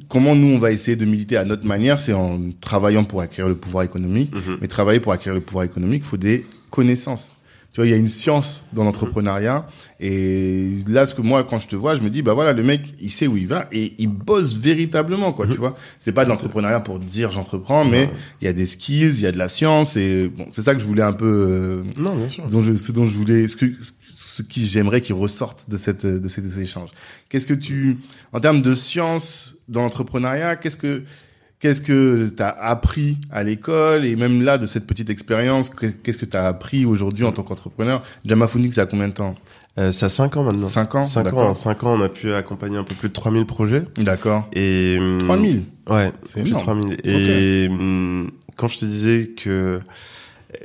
comment 0.08 0.34
nous 0.34 0.48
on 0.48 0.58
va 0.58 0.72
essayer 0.72 0.96
de 0.96 1.04
militer 1.04 1.36
à 1.36 1.44
notre 1.44 1.66
manière, 1.66 1.98
c'est 1.98 2.12
en 2.12 2.50
travaillant 2.60 3.04
pour 3.04 3.20
acquérir 3.20 3.48
le 3.48 3.56
pouvoir 3.56 3.84
économique. 3.84 4.34
Mhm. 4.34 4.58
Mais 4.60 4.68
travailler 4.68 5.00
pour 5.00 5.12
acquérir 5.12 5.34
le 5.34 5.40
pouvoir 5.40 5.64
économique, 5.64 6.02
il 6.04 6.08
faut 6.08 6.16
des 6.16 6.46
connaissances. 6.70 7.34
Tu 7.72 7.80
vois, 7.80 7.86
il 7.86 7.90
y 7.90 7.94
a 7.94 7.98
une 7.98 8.08
science 8.08 8.64
dans 8.72 8.82
l'entrepreneuriat. 8.82 9.66
Et 10.00 10.78
là, 10.86 11.04
ce 11.04 11.14
que 11.14 11.20
moi, 11.20 11.44
quand 11.44 11.60
je 11.60 11.68
te 11.68 11.76
vois, 11.76 11.96
je 11.96 12.00
me 12.00 12.08
dis, 12.08 12.22
bah 12.22 12.32
voilà, 12.32 12.54
le 12.54 12.62
mec, 12.62 12.80
il 12.98 13.10
sait 13.10 13.26
où 13.26 13.36
il 13.36 13.46
va 13.46 13.68
et 13.72 13.92
il 13.98 14.08
bosse 14.08 14.54
véritablement, 14.54 15.34
quoi. 15.34 15.46
Tu 15.46 15.52
mhm. 15.52 15.58
vois, 15.58 15.76
c'est 15.98 16.12
pas 16.12 16.24
de 16.24 16.30
l'entrepreneuriat 16.30 16.80
pour 16.80 16.98
dire 16.98 17.30
j'entreprends, 17.30 17.84
mais 17.84 18.10
il 18.40 18.46
y 18.46 18.48
a 18.48 18.54
des 18.54 18.66
skills, 18.66 19.16
il 19.16 19.20
y 19.20 19.26
a 19.26 19.32
de 19.32 19.38
la 19.38 19.48
science 19.48 19.96
et 19.96 20.28
bon, 20.28 20.46
c'est 20.52 20.62
ça 20.62 20.74
que 20.74 20.80
je 20.80 20.86
voulais 20.86 21.02
un 21.02 21.12
peu. 21.12 21.46
Euh, 21.48 21.82
non, 21.98 22.16
bien 22.16 22.30
sûr. 22.30 22.46
Dont 22.46 22.62
je, 22.62 22.74
ce 22.74 22.90
dont 22.90 23.04
je 23.04 23.16
voulais, 23.16 23.48
ce 23.48 23.56
que, 23.56 23.66
ce 24.38 24.42
qui 24.42 24.66
j'aimerais 24.66 25.00
qu'il 25.00 25.16
ressorte 25.16 25.68
de 25.68 25.76
cette 25.76 26.06
de 26.06 26.28
ces, 26.28 26.40
de 26.40 26.48
ces 26.48 26.60
échanges. 26.60 26.90
Qu'est-ce 27.28 27.46
que 27.46 27.54
tu, 27.54 27.98
en 28.32 28.38
termes 28.38 28.62
de 28.62 28.74
science 28.74 29.54
dans 29.68 29.82
l'entrepreneuriat, 29.82 30.54
qu'est-ce 30.56 30.76
que 30.76 31.02
qu'est-ce 31.58 31.80
que 31.80 32.32
tu 32.36 32.42
as 32.42 32.50
appris 32.50 33.18
à 33.32 33.42
l'école 33.42 34.04
et 34.04 34.14
même 34.14 34.42
là 34.42 34.56
de 34.56 34.68
cette 34.68 34.86
petite 34.86 35.10
expérience, 35.10 35.70
qu'est-ce 35.70 36.18
que 36.18 36.24
tu 36.24 36.36
as 36.36 36.46
appris 36.46 36.86
aujourd'hui 36.86 37.24
en 37.24 37.32
tant 37.32 37.42
qu'entrepreneur? 37.42 38.04
Jama 38.24 38.48
ça 38.70 38.82
a 38.82 38.86
combien 38.86 39.08
de 39.08 39.12
temps? 39.12 39.34
Euh, 39.76 39.90
ça 39.90 40.06
a 40.06 40.08
5 40.08 40.36
ans 40.36 40.44
maintenant. 40.44 40.68
5 40.68 40.94
ans? 40.94 41.02
5 41.02 41.32
ans, 41.32 41.54
5 41.54 41.84
ans, 41.84 41.94
on 41.94 42.02
a 42.02 42.08
pu 42.08 42.32
accompagner 42.32 42.78
un 42.78 42.84
peu 42.84 42.94
plus 42.94 43.08
de 43.08 43.14
3000 43.14 43.44
projets. 43.46 43.82
D'accord. 43.96 44.48
Et 44.52 44.98
3000 45.20 45.56
hum, 45.56 45.96
Ouais, 45.96 46.12
c'est 46.26 46.42
plus 46.42 46.52
de 46.52 46.58
3000. 46.58 46.96
Et 47.04 47.68
hum, 47.68 48.30
quand 48.56 48.68
je 48.68 48.78
te 48.78 48.84
disais 48.84 49.30
que 49.36 49.80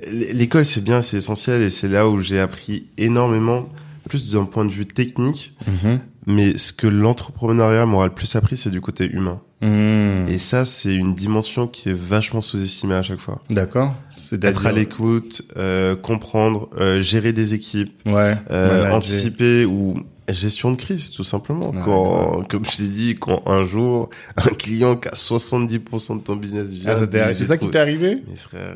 l'école 0.09 0.65
c'est 0.65 0.83
bien, 0.83 1.01
c'est 1.01 1.17
essentiel 1.17 1.61
et 1.61 1.69
c'est 1.69 1.87
là 1.87 2.07
où 2.07 2.19
j'ai 2.19 2.39
appris 2.39 2.87
énormément 2.97 3.69
plus 4.07 4.29
d'un 4.31 4.45
point 4.45 4.65
de 4.65 4.71
vue 4.71 4.85
technique, 4.85 5.53
mhm. 5.67 5.99
mais 6.27 6.57
ce 6.57 6.73
que 6.73 6.87
l'entrepreneuriat 6.87 7.85
m'aura 7.85 8.07
le 8.07 8.13
plus 8.13 8.35
appris, 8.35 8.57
c'est 8.57 8.69
du 8.69 8.81
côté 8.81 9.05
humain. 9.09 9.41
Mhm. 9.61 10.27
Et 10.27 10.37
ça, 10.37 10.65
c'est 10.65 10.93
une 10.93 11.15
dimension 11.15 11.67
qui 11.67 11.89
est 11.89 11.97
vachement 11.97 12.41
sous-estimée 12.41 12.95
à 12.95 13.03
chaque 13.03 13.19
fois. 13.19 13.41
D'accord. 13.49 13.95
Être 14.41 14.65
à 14.65 14.71
l'écoute, 14.71 15.43
euh, 15.57 15.95
comprendre, 15.95 16.69
euh, 16.79 17.01
gérer 17.01 17.33
des 17.33 17.53
équipes, 17.53 17.93
ouais, 18.07 18.35
euh, 18.49 18.91
anticiper 18.91 19.63
ou 19.63 19.95
gestion 20.31 20.71
de 20.71 20.77
crise, 20.77 21.09
tout 21.11 21.23
simplement. 21.23 21.71
quand, 21.83 22.43
comme 22.47 22.63
je 22.65 22.77
t'ai 22.77 22.87
dit, 22.87 23.15
quand 23.15 23.43
un 23.45 23.65
jour, 23.65 24.09
un 24.37 24.53
client 24.53 24.95
qui 24.95 25.09
a 25.09 25.15
70% 25.15 26.19
de 26.19 26.23
ton 26.23 26.35
business 26.37 26.69
vient... 26.69 26.95
Ah, 26.95 27.33
c'est 27.33 27.45
ça 27.45 27.57
qui 27.57 27.69
t'est 27.69 27.79
arrivé? 27.79 28.23
Mes 28.27 28.37
frères. 28.37 28.73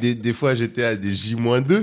des, 0.00 0.14
des, 0.14 0.32
fois, 0.32 0.54
j'étais 0.54 0.84
à 0.84 0.96
des 0.96 1.14
J-2. 1.14 1.82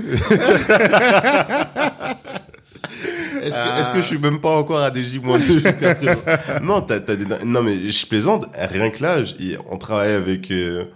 Est-ce 3.42 3.90
que, 3.92 4.00
je 4.00 4.06
suis 4.06 4.18
même 4.18 4.40
pas 4.40 4.56
encore 4.56 4.80
à 4.80 4.90
des 4.90 5.04
J-2 5.04 5.42
jusqu'à 5.42 5.94
présent? 5.94 6.20
Non, 6.62 6.80
t'as, 6.82 6.98
t'as 7.00 7.14
des... 7.14 7.26
non 7.44 7.62
mais 7.62 7.90
je 7.90 8.06
plaisante. 8.06 8.46
Rien 8.56 8.90
que 8.90 9.02
là, 9.02 9.18
on 9.70 9.78
travaille 9.78 10.12
avec 10.12 10.50
euh, 10.50 10.86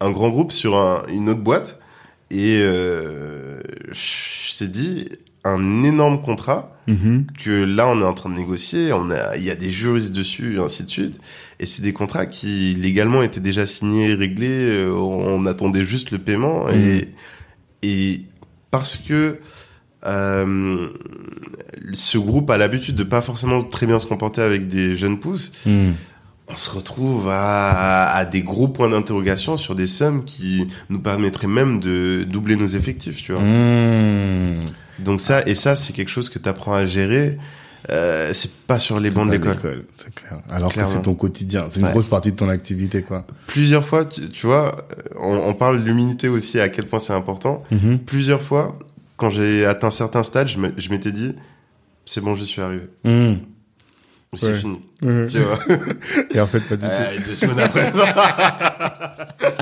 un 0.00 0.10
grand 0.10 0.30
groupe 0.30 0.52
sur 0.52 0.76
un, 0.76 1.04
une 1.08 1.28
autre 1.30 1.40
boîte 1.40 1.78
et 2.30 2.60
euh, 2.60 3.60
je 3.92 4.58
t'ai 4.58 4.68
dit, 4.68 5.08
un 5.48 5.82
énorme 5.82 6.20
contrat 6.22 6.76
mhm. 6.86 7.26
que 7.42 7.50
là 7.50 7.88
on 7.88 8.00
est 8.00 8.04
en 8.04 8.14
train 8.14 8.30
de 8.30 8.36
négocier. 8.36 8.92
On 8.92 9.10
a, 9.10 9.36
il 9.36 9.44
y 9.44 9.50
a 9.50 9.56
des 9.56 9.70
juristes 9.70 10.14
dessus 10.14 10.56
et 10.56 10.60
ainsi 10.60 10.84
de 10.84 10.90
suite. 10.90 11.20
Et 11.60 11.66
c'est 11.66 11.82
des 11.82 11.92
contrats 11.92 12.26
qui 12.26 12.74
légalement 12.74 13.22
étaient 13.22 13.40
déjà 13.40 13.66
signés, 13.66 14.14
réglés. 14.14 14.68
Euh, 14.68 14.92
on 14.92 15.46
attendait 15.46 15.84
juste 15.84 16.10
le 16.10 16.18
paiement 16.18 16.68
et 16.68 16.76
mhm. 16.76 17.02
et 17.82 18.22
parce 18.70 18.96
que 18.96 19.38
euh, 20.06 20.88
ce 21.92 22.18
groupe 22.18 22.50
a 22.50 22.58
l'habitude 22.58 22.94
de 22.94 23.04
pas 23.04 23.20
forcément 23.20 23.62
très 23.62 23.86
bien 23.86 23.98
se 23.98 24.06
comporter 24.06 24.42
avec 24.42 24.68
des 24.68 24.96
jeunes 24.96 25.18
pousses. 25.18 25.52
Mhm. 25.66 25.94
On 26.50 26.56
se 26.56 26.70
retrouve 26.70 27.28
à, 27.28 28.06
à 28.06 28.24
des 28.24 28.40
gros 28.40 28.68
points 28.68 28.88
d'interrogation 28.88 29.58
sur 29.58 29.74
des 29.74 29.86
sommes 29.86 30.24
qui 30.24 30.66
nous 30.88 30.98
permettraient 30.98 31.46
même 31.46 31.78
de 31.78 32.24
doubler 32.26 32.56
nos 32.56 32.66
effectifs, 32.66 33.22
tu 33.22 33.32
vois. 33.32 33.42
Mmh. 33.42 34.54
Donc 34.98 35.20
ça, 35.20 35.42
et 35.46 35.54
ça, 35.54 35.76
c'est 35.76 35.92
quelque 35.92 36.10
chose 36.10 36.28
que 36.28 36.38
tu 36.38 36.48
apprends 36.48 36.74
à 36.74 36.84
gérer 36.84 37.38
euh, 37.90 38.32
c'est 38.34 38.52
pas 38.52 38.78
sur 38.78 39.00
les 39.00 39.10
bancs 39.10 39.26
de 39.26 39.32
l'école. 39.32 39.84
C'est 39.94 40.14
clair. 40.14 40.42
Alors 40.50 40.72
que 40.72 40.84
c'est 40.84 41.02
ton 41.02 41.14
quotidien, 41.14 41.66
c'est 41.68 41.80
une 41.80 41.88
grosse 41.88 42.06
partie 42.06 42.32
de 42.32 42.36
ton 42.36 42.48
activité, 42.48 43.02
quoi. 43.02 43.26
Plusieurs 43.46 43.84
fois, 43.84 44.04
tu, 44.04 44.46
vois, 44.46 44.76
on, 45.18 45.54
parle 45.54 45.80
de 45.80 45.86
l'humilité 45.86 46.28
aussi, 46.28 46.60
à 46.60 46.68
quel 46.68 46.86
point 46.86 46.98
c'est 46.98 47.14
important. 47.14 47.62
Mm-hmm. 47.72 47.98
Plusieurs 47.98 48.42
fois, 48.42 48.78
quand 49.16 49.30
j'ai 49.30 49.64
atteint 49.64 49.90
certains 49.90 50.22
stades, 50.22 50.48
je 50.48 50.90
m'étais 50.90 51.12
dit, 51.12 51.34
c'est 52.04 52.20
bon, 52.20 52.34
j'y 52.34 52.46
suis 52.46 52.60
arrivé. 52.60 52.84
Mm. 53.04 53.34
C'est 54.34 54.56
fini. 54.56 54.80
Mm-hmm. 55.02 55.28
Tu 55.30 55.38
vois. 55.38 55.58
Et 56.34 56.40
en 56.40 56.46
fait, 56.46 56.60
pas 56.60 56.76
du 56.76 56.82
tout. 56.82 57.26
Deux 57.26 57.34
semaines 57.34 57.60
après. 57.60 57.92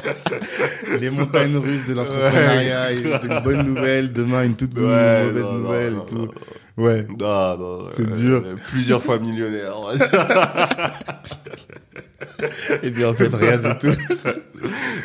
Les 1.01 1.11
montagnes 1.11 1.57
russes 1.57 1.87
de 1.87 1.95
l'entrepreneuriat, 1.95 2.93
une 2.93 3.41
bonne 3.45 3.63
nouvelle, 3.63 4.13
demain 4.13 4.45
une 4.45 4.57
toute 4.57 4.77
mauvaise 4.77 5.51
nouvelle 5.51 5.95
et 5.95 6.07
tout. 6.07 6.29
Ouais. 6.77 7.07
Non, 7.19 7.57
non. 7.57 7.79
C'est 7.97 8.11
dur. 8.13 8.45
Plusieurs 8.69 9.03
fois 9.03 9.19
millionnaire. 9.19 9.75
et 12.83 12.91
bien 12.91 13.09
en 13.09 13.15
fait, 13.15 13.35
rien 13.35 13.57
du 13.57 13.79
tout. 13.79 13.97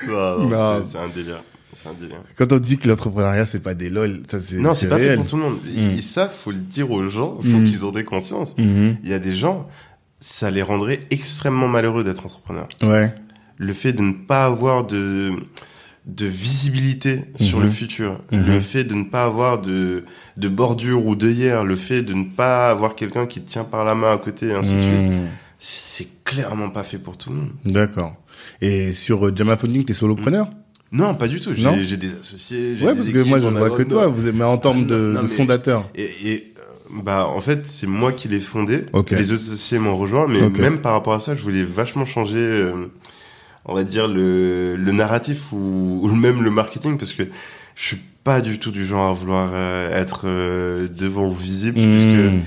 non, 0.08 0.50
non, 0.50 0.84
c'est 0.84 0.98
un 0.98 1.08
délire. 1.08 1.44
C'est 1.74 1.90
un 1.90 1.94
délire. 1.94 2.22
Quand 2.38 2.52
on 2.52 2.60
dit 2.60 2.78
que 2.78 2.90
l'entrepreneuriat 2.90 3.46
c'est 3.46 3.62
pas 3.62 3.74
des 3.74 3.90
lol, 3.90 4.22
ça 4.28 4.40
c'est 4.40 4.58
non, 4.58 4.74
c'est 4.74 4.90
pas 4.90 4.98
fait 4.98 5.16
pour 5.16 5.26
tout 5.26 5.38
le 5.38 5.44
monde. 5.44 5.60
Mm. 5.64 5.98
Et 5.98 6.02
ça, 6.02 6.28
faut 6.28 6.52
le 6.52 6.58
dire 6.58 6.92
aux 6.92 7.08
gens, 7.08 7.40
faut 7.42 7.60
mm. 7.60 7.64
qu'ils 7.64 7.86
ont 7.86 7.92
des 7.92 8.04
consciences. 8.04 8.56
Mm-hmm. 8.58 8.98
Il 9.04 9.10
y 9.10 9.14
a 9.14 9.20
des 9.20 9.36
gens, 9.36 9.70
ça 10.20 10.52
les 10.52 10.62
rendrait 10.62 11.00
extrêmement 11.10 11.70
malheureux 11.70 12.04
d'être 12.04 12.26
entrepreneur. 12.26 12.68
Ouais. 12.84 13.14
Le 13.58 13.74
fait 13.74 13.94
de 13.94 14.02
ne 14.02 14.12
pas 14.12 14.46
avoir 14.46 14.86
de 14.86 15.32
de 16.06 16.26
visibilité 16.26 17.26
sur 17.36 17.60
le 17.60 17.66
mhm. 17.66 17.72
futur, 17.72 18.22
mhm. 18.32 18.46
le 18.48 18.60
fait 18.60 18.84
de 18.84 18.96
ne 18.96 19.04
pas 19.04 19.26
avoir 19.26 19.62
de, 19.62 20.04
de 20.38 20.48
bordure 20.48 21.06
ou 21.06 21.16
d'œillère, 21.16 21.64
le 21.64 21.76
fait 21.76 22.02
de 22.02 22.14
ne 22.14 22.24
pas 22.24 22.70
avoir 22.70 22.96
quelqu'un 22.96 23.28
qui 23.28 23.42
te 23.42 23.50
tient 23.50 23.64
par 23.64 23.86
la 23.86 23.94
main 23.94 24.12
à 24.12 24.18
côté, 24.18 24.48
et 24.48 24.54
ainsi 24.54 24.74
de 24.74 24.82
suite, 24.82 25.22
mhm. 25.22 25.28
c'est 25.60 26.24
clairement 26.24 26.70
pas 26.70 26.84
fait 26.84 26.98
pour 26.98 27.18
tout 27.18 27.30
le 27.30 27.36
monde. 27.36 27.50
D'accord. 27.66 28.16
Et 28.62 28.94
sur 28.94 29.28
euh, 29.28 29.32
Jama 29.36 29.58
Funding, 29.58 29.86
t'es 29.86 29.94
solopreneur? 29.94 30.48
Non, 30.92 31.16
pas 31.16 31.28
du 31.28 31.40
tout. 31.40 31.52
J'ai 31.56 31.98
des 31.98 32.16
associés. 32.16 32.76
Ouais, 32.82 32.94
parce 32.94 33.10
que 33.10 33.24
moi, 33.24 33.40
je 33.40 33.48
ne 33.48 33.58
vois 33.58 33.70
que 33.70 33.84
toi. 33.84 34.08
Vous 34.08 34.30
mais 34.34 34.44
en 34.44 34.58
termes 34.58 34.88
de, 34.88 35.16
fondateur. 35.28 35.88
Et, 35.96 36.10
et, 36.26 36.54
bah, 36.92 37.28
en 37.28 37.40
fait, 37.40 37.62
c'est 37.66 37.88
moi 37.88 38.12
qui 38.12 38.28
l'ai 38.28 38.42
fondé. 38.42 38.86
Les 39.12 39.32
associés 39.32 39.80
m'ont 39.80 39.98
rejoint, 39.98 40.28
mais 40.28 40.50
même 40.50 40.82
par 40.82 40.94
rapport 40.94 41.14
à 41.14 41.20
ça, 41.20 41.36
je 41.36 41.44
voulais 41.44 41.64
vachement 41.64 42.06
changer. 42.06 42.40
Euh, 42.40 42.88
on 43.66 43.76
va 43.76 43.84
dire 43.84 44.08
le, 44.08 44.76
le 44.76 44.92
narratif 44.92 45.52
ou, 45.52 46.02
ou, 46.04 46.08
même 46.16 46.44
le 46.44 46.52
marketing 46.52 46.98
parce 46.98 47.14
que 47.14 47.24
je 47.76 47.84
suis 47.84 48.02
pas 48.24 48.42
du 48.42 48.60
tout 48.60 48.72
du 48.72 48.86
genre 48.86 49.10
à 49.10 49.14
vouloir 49.14 49.52
euh, 49.54 49.90
être 49.92 50.24
euh, 50.26 50.88
devant 50.88 51.28
ou 51.28 51.32
visible 51.32 51.80
mmh. 51.80 51.92
puisque 51.92 52.46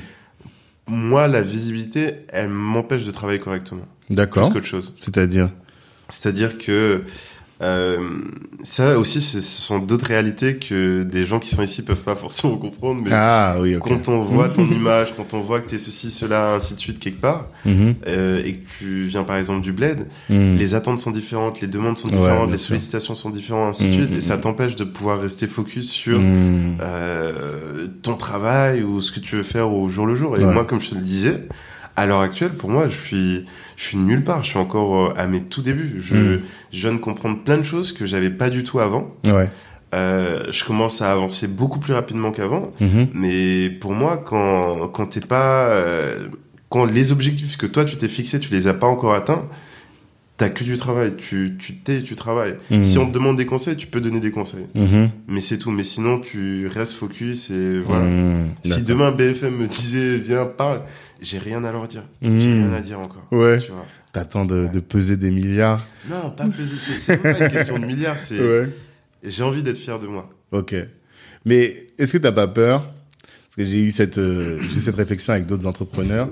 moi 0.86 1.28
la 1.28 1.42
visibilité 1.42 2.14
elle 2.28 2.48
m'empêche 2.48 3.04
de 3.04 3.10
travailler 3.10 3.40
correctement. 3.40 3.86
D'accord. 4.10 4.48
Plus 4.48 4.54
qu'autre 4.54 4.66
chose. 4.66 4.94
C'est-à-dire? 4.98 5.50
C'est-à-dire 6.08 6.58
que 6.58 7.02
euh, 7.62 8.00
ça 8.64 8.98
aussi, 8.98 9.20
ce 9.20 9.40
sont 9.40 9.78
d'autres 9.78 10.06
réalités 10.06 10.56
que 10.56 11.04
des 11.04 11.24
gens 11.24 11.38
qui 11.38 11.48
sont 11.50 11.62
ici 11.62 11.82
peuvent 11.82 12.02
pas 12.02 12.16
forcément 12.16 12.56
comprendre. 12.56 13.02
Mais 13.04 13.10
ah 13.12 13.56
oui, 13.60 13.76
Quand 13.80 14.08
on 14.08 14.20
voit 14.20 14.48
ton 14.48 14.64
image, 14.70 15.14
quand 15.16 15.34
on 15.34 15.40
voit 15.40 15.60
que 15.60 15.70
t'es 15.70 15.78
ceci, 15.78 16.10
cela, 16.10 16.54
ainsi 16.54 16.74
de 16.74 16.80
suite 16.80 16.98
quelque 16.98 17.20
part, 17.20 17.48
mhm. 17.64 17.94
euh, 18.08 18.42
et 18.44 18.54
que 18.54 18.68
tu 18.78 19.04
viens 19.04 19.22
par 19.22 19.36
exemple 19.36 19.60
du 19.60 19.72
bled, 19.72 20.08
mhm. 20.28 20.56
les 20.56 20.74
attentes 20.74 20.98
sont 20.98 21.12
différentes, 21.12 21.60
les 21.60 21.68
demandes 21.68 21.98
sont 21.98 22.08
différentes, 22.08 22.50
les 22.50 22.56
sollicitations 22.56 23.14
sont 23.14 23.30
différentes, 23.30 23.70
ainsi 23.70 23.84
de 23.84 23.88
mhm. 23.88 23.94
suite, 23.94 24.18
et 24.18 24.20
ça 24.20 24.36
t'empêche 24.36 24.74
de 24.74 24.84
pouvoir 24.84 25.20
rester 25.20 25.46
focus 25.46 25.90
sur 25.90 26.18
euh, 26.20 27.86
ton 28.02 28.16
travail 28.16 28.82
ou 28.82 29.00
ce 29.00 29.12
que 29.12 29.20
tu 29.20 29.36
veux 29.36 29.42
faire 29.42 29.72
au 29.72 29.88
jour 29.88 30.06
le 30.06 30.16
jour. 30.16 30.36
Et 30.38 30.44
moi, 30.44 30.64
comme 30.64 30.80
je 30.80 30.90
te 30.90 30.94
le 30.94 31.02
disais, 31.02 31.46
à 31.96 32.06
l'heure 32.06 32.20
actuelle, 32.20 32.54
pour 32.54 32.70
moi, 32.70 32.88
je 32.88 32.98
suis 32.98 33.44
je 33.76 33.82
suis 33.82 33.96
nulle 33.96 34.24
part. 34.24 34.42
Je 34.42 34.50
suis 34.50 34.58
encore 34.58 35.10
euh, 35.10 35.14
à 35.16 35.26
mes 35.26 35.42
tout 35.42 35.62
débuts. 35.62 35.96
Je, 35.98 36.14
hmm. 36.14 36.42
je 36.72 36.80
viens 36.80 36.92
de 36.92 36.98
comprendre 36.98 37.42
plein 37.42 37.58
de 37.58 37.64
choses 37.64 37.92
que 37.92 38.06
j'avais 38.06 38.30
pas 38.30 38.50
du 38.50 38.62
tout 38.62 38.80
avant. 38.80 39.14
Ouais. 39.24 39.48
Euh, 39.94 40.46
je 40.50 40.64
commence 40.64 41.02
à 41.02 41.12
avancer 41.12 41.46
beaucoup 41.46 41.78
plus 41.78 41.92
rapidement 41.92 42.32
qu'avant. 42.32 42.72
Mm-hmm. 42.80 43.08
Mais 43.14 43.70
pour 43.70 43.92
moi, 43.92 44.16
quand 44.16 44.88
quand 44.88 45.06
t'es 45.06 45.20
pas, 45.20 45.68
euh, 45.68 46.28
quand 46.68 46.84
les 46.84 47.12
objectifs 47.12 47.56
que 47.56 47.66
toi 47.66 47.84
tu 47.84 47.96
t'es 47.96 48.08
fixé, 48.08 48.40
tu 48.40 48.50
les 48.50 48.66
as 48.66 48.74
pas 48.74 48.88
encore 48.88 49.14
atteints, 49.14 49.44
t'as 50.36 50.48
que 50.48 50.64
du 50.64 50.76
travail. 50.76 51.14
Tu 51.16 51.56
tu 51.60 51.76
t'es, 51.76 52.02
tu 52.02 52.16
travailles. 52.16 52.56
Mm. 52.72 52.82
Si 52.82 52.98
on 52.98 53.06
te 53.06 53.12
demande 53.12 53.36
des 53.36 53.46
conseils, 53.46 53.76
tu 53.76 53.86
peux 53.86 54.00
donner 54.00 54.18
des 54.18 54.32
conseils. 54.32 54.66
Mais 55.28 55.40
c'est 55.40 55.58
tout. 55.58 55.70
Mais 55.70 55.84
sinon, 55.84 56.18
tu 56.18 56.66
restes 56.66 56.94
focus 56.94 57.50
et 57.50 57.78
voilà. 57.78 58.06
Si 58.64 58.82
demain 58.82 59.12
BFM 59.12 59.56
me 59.56 59.68
disait 59.68 60.18
viens 60.18 60.44
parle, 60.44 60.80
j'ai 61.20 61.38
rien 61.38 61.64
à 61.64 61.72
leur 61.72 61.86
dire. 61.88 62.02
J'ai 62.22 62.28
hmm. 62.28 62.64
rien 62.64 62.72
à 62.72 62.80
dire 62.80 62.98
encore. 62.98 63.26
Ouais. 63.32 63.60
Tu 63.60 63.72
vois. 63.72 63.86
T'attends 64.12 64.44
de, 64.44 64.68
de, 64.72 64.80
peser 64.80 65.16
des 65.16 65.30
milliards. 65.30 65.86
Non, 66.08 66.30
pas 66.30 66.46
peser. 66.48 66.76
C'est 66.98 67.18
pas 67.18 67.38
une 67.38 67.50
question 67.50 67.78
de 67.78 67.86
milliards. 67.86 68.18
C'est. 68.18 68.38
Ouais. 68.44 68.68
J'ai 69.22 69.42
envie 69.42 69.62
d'être 69.62 69.78
fier 69.78 69.98
de 69.98 70.06
moi. 70.06 70.28
Ok. 70.52 70.74
Mais 71.46 71.88
est-ce 71.98 72.12
que 72.12 72.18
t'as 72.18 72.32
pas 72.32 72.46
peur? 72.46 72.82
Parce 72.82 73.56
que 73.56 73.64
j'ai 73.64 73.82
eu 73.82 73.90
cette 73.90 74.18
euh, 74.18 74.60
j'ai 74.60 74.80
cette 74.80 74.96
réflexion 74.96 75.32
avec 75.32 75.46
d'autres 75.46 75.66
entrepreneurs. 75.66 76.28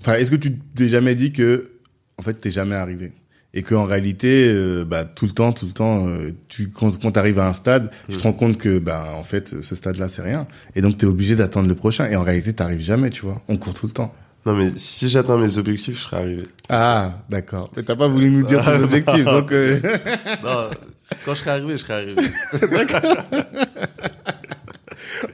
Enfin, 0.00 0.14
est-ce 0.14 0.30
que 0.30 0.36
tu 0.36 0.56
t'es 0.74 0.88
jamais 0.88 1.14
dit 1.14 1.32
que 1.32 1.72
en 2.16 2.22
fait 2.22 2.34
t'es 2.34 2.50
jamais 2.50 2.76
arrivé? 2.76 3.12
Et 3.54 3.62
qu'en 3.62 3.84
réalité, 3.84 4.48
euh, 4.48 4.84
bah, 4.84 5.04
tout 5.04 5.26
le 5.26 5.30
temps, 5.30 5.52
tout 5.52 5.66
le 5.66 5.72
temps, 5.72 6.08
euh, 6.08 6.32
tu, 6.48 6.68
quand, 6.68 7.00
quand 7.00 7.12
tu 7.12 7.18
arrives 7.18 7.38
à 7.38 7.48
un 7.48 7.54
stade, 7.54 7.90
tu 8.10 8.16
te 8.16 8.22
rends 8.24 8.32
compte 8.32 8.58
que, 8.58 8.80
bah, 8.80 9.12
en 9.14 9.22
fait, 9.22 9.62
ce 9.62 9.76
stade-là, 9.76 10.08
c'est 10.08 10.22
rien. 10.22 10.48
Et 10.74 10.82
donc, 10.82 10.98
tu 10.98 11.06
es 11.06 11.08
obligé 11.08 11.36
d'attendre 11.36 11.68
le 11.68 11.76
prochain. 11.76 12.10
Et 12.10 12.16
en 12.16 12.24
réalité, 12.24 12.52
tu 12.52 12.80
jamais, 12.80 13.10
tu 13.10 13.22
vois. 13.22 13.42
On 13.48 13.56
court 13.56 13.72
tout 13.72 13.86
le 13.86 13.92
temps. 13.92 14.12
Non, 14.44 14.54
mais 14.54 14.72
si 14.76 15.08
j'atteins 15.08 15.38
mes 15.38 15.56
objectifs, 15.56 15.98
je 15.98 16.02
serai 16.02 16.16
arrivé. 16.16 16.42
Ah, 16.68 17.12
d'accord. 17.30 17.70
Mais 17.76 17.84
t'as 17.84 17.96
pas 17.96 18.08
voulu 18.08 18.28
nous 18.30 18.44
dire 18.44 18.62
tes 18.64 18.70
objectifs, 18.82 19.24
donc... 19.24 19.52
Euh... 19.52 19.80
non, 20.42 20.70
quand 21.24 21.34
je 21.34 21.40
serai 21.40 21.50
arrivé, 21.52 21.72
je 21.72 21.76
serai 21.78 21.94
arrivé. 21.94 22.22
d'accord. 22.70 23.16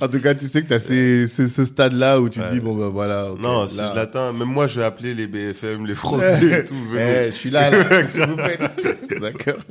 en 0.00 0.08
tout 0.08 0.20
cas, 0.20 0.34
tu 0.34 0.46
sais 0.46 0.62
que 0.62 0.68
tu 0.68 0.74
as 0.74 0.80
ces, 0.80 1.28
ce 1.28 1.64
stade-là 1.64 2.20
où 2.20 2.28
tu 2.28 2.40
dis, 2.52 2.60
bon, 2.60 2.74
ben 2.74 2.88
voilà. 2.88 3.28
non, 3.38 3.66
si 3.66 3.76
je 3.76 3.94
l'atteins, 3.94 4.32
même 4.32 4.48
moi, 4.48 4.66
je 4.66 4.80
vais 4.80 4.86
appeler 4.86 5.14
les 5.14 5.26
BFM, 5.26 5.86
les 5.86 5.94
Français 5.94 6.40
et 6.60 6.64
tout. 6.64 6.74
Eh, 6.94 7.26
je 7.26 7.30
suis 7.30 7.50
là, 7.50 7.70
là. 7.70 7.84
Qu'est-ce 7.88 8.14
que 8.14 8.30
vous 8.30 8.38
faites 8.38 9.20
D'accord. 9.20 9.62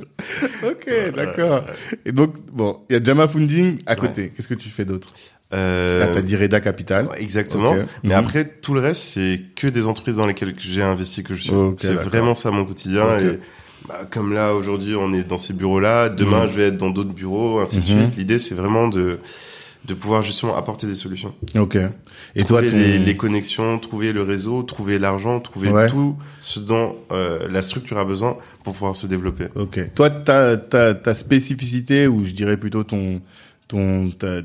Ok, 0.64 1.14
d'accord. 1.16 1.64
Et 2.04 2.12
donc, 2.12 2.34
bon, 2.52 2.80
il 2.88 2.94
y 2.94 2.96
a 2.96 3.02
Jama 3.02 3.26
Funding 3.26 3.78
à 3.86 3.96
côté. 3.96 4.32
Qu'est-ce 4.34 4.48
que 4.48 4.54
tu 4.54 4.68
fais 4.68 4.84
d'autre 4.84 5.08
euh... 5.52 5.98
Là, 5.98 6.08
t'as 6.14 6.22
dit 6.22 6.36
Reda 6.36 6.60
Capital. 6.60 7.08
Exactement. 7.18 7.74
Mais 8.04 8.10
mhm. 8.10 8.20
après, 8.20 8.44
tout 8.44 8.74
le 8.74 8.80
reste, 8.80 9.02
c'est 9.02 9.40
que 9.56 9.66
des 9.66 9.86
entreprises 9.86 10.16
dans 10.16 10.26
lesquelles 10.26 10.54
j'ai 10.58 10.82
investi 10.82 11.24
que 11.24 11.34
je 11.34 11.42
suis. 11.42 11.52
c'est 11.78 11.94
vraiment 11.94 12.36
ça 12.36 12.52
mon 12.52 12.64
quotidien. 12.64 13.18
Et 13.18 13.40
bah, 13.88 14.02
comme 14.08 14.32
là, 14.32 14.54
aujourd'hui, 14.54 14.94
on 14.94 15.12
est 15.12 15.24
dans 15.24 15.38
ces 15.38 15.52
bureaux-là. 15.52 16.08
Demain, 16.08 16.44
mhm. 16.44 16.50
je 16.50 16.56
vais 16.56 16.62
être 16.68 16.76
dans 16.76 16.90
d'autres 16.90 17.12
bureaux, 17.12 17.58
ainsi 17.58 17.80
de 17.80 17.92
mhm. 17.92 18.02
suite. 18.02 18.16
L'idée, 18.16 18.38
c'est 18.38 18.54
vraiment 18.54 18.86
de 18.86 19.18
de 19.84 19.94
pouvoir 19.94 20.22
justement 20.22 20.56
apporter 20.56 20.86
des 20.86 20.94
solutions. 20.94 21.34
Ok. 21.56 21.76
Et 22.34 22.44
trouver 22.44 22.68
toi, 22.68 22.78
les, 22.78 22.98
les, 22.98 23.16
connexions, 23.16 23.78
trouver 23.78 24.12
le 24.12 24.22
réseau, 24.22 24.62
trouver 24.62 24.98
l'argent, 24.98 25.40
trouver 25.40 25.70
tout 25.88 26.16
ce 26.38 26.60
dont 26.60 26.96
euh, 27.12 27.48
la 27.48 27.62
structure 27.62 27.98
a 27.98 28.04
besoin 28.04 28.36
pour 28.62 28.74
pouvoir 28.74 28.94
se 28.94 29.06
développer. 29.06 29.46
Ok. 29.54 29.80
Toi, 29.94 30.10
ta, 30.10 30.56
ta, 30.56 30.94
ta 30.94 31.14
spécificité, 31.14 32.06
ou 32.06 32.24
je 32.24 32.32
dirais 32.32 32.56
plutôt 32.56 32.84
ton, 32.84 33.22
ton, 33.68 34.10
ta, 34.10 34.42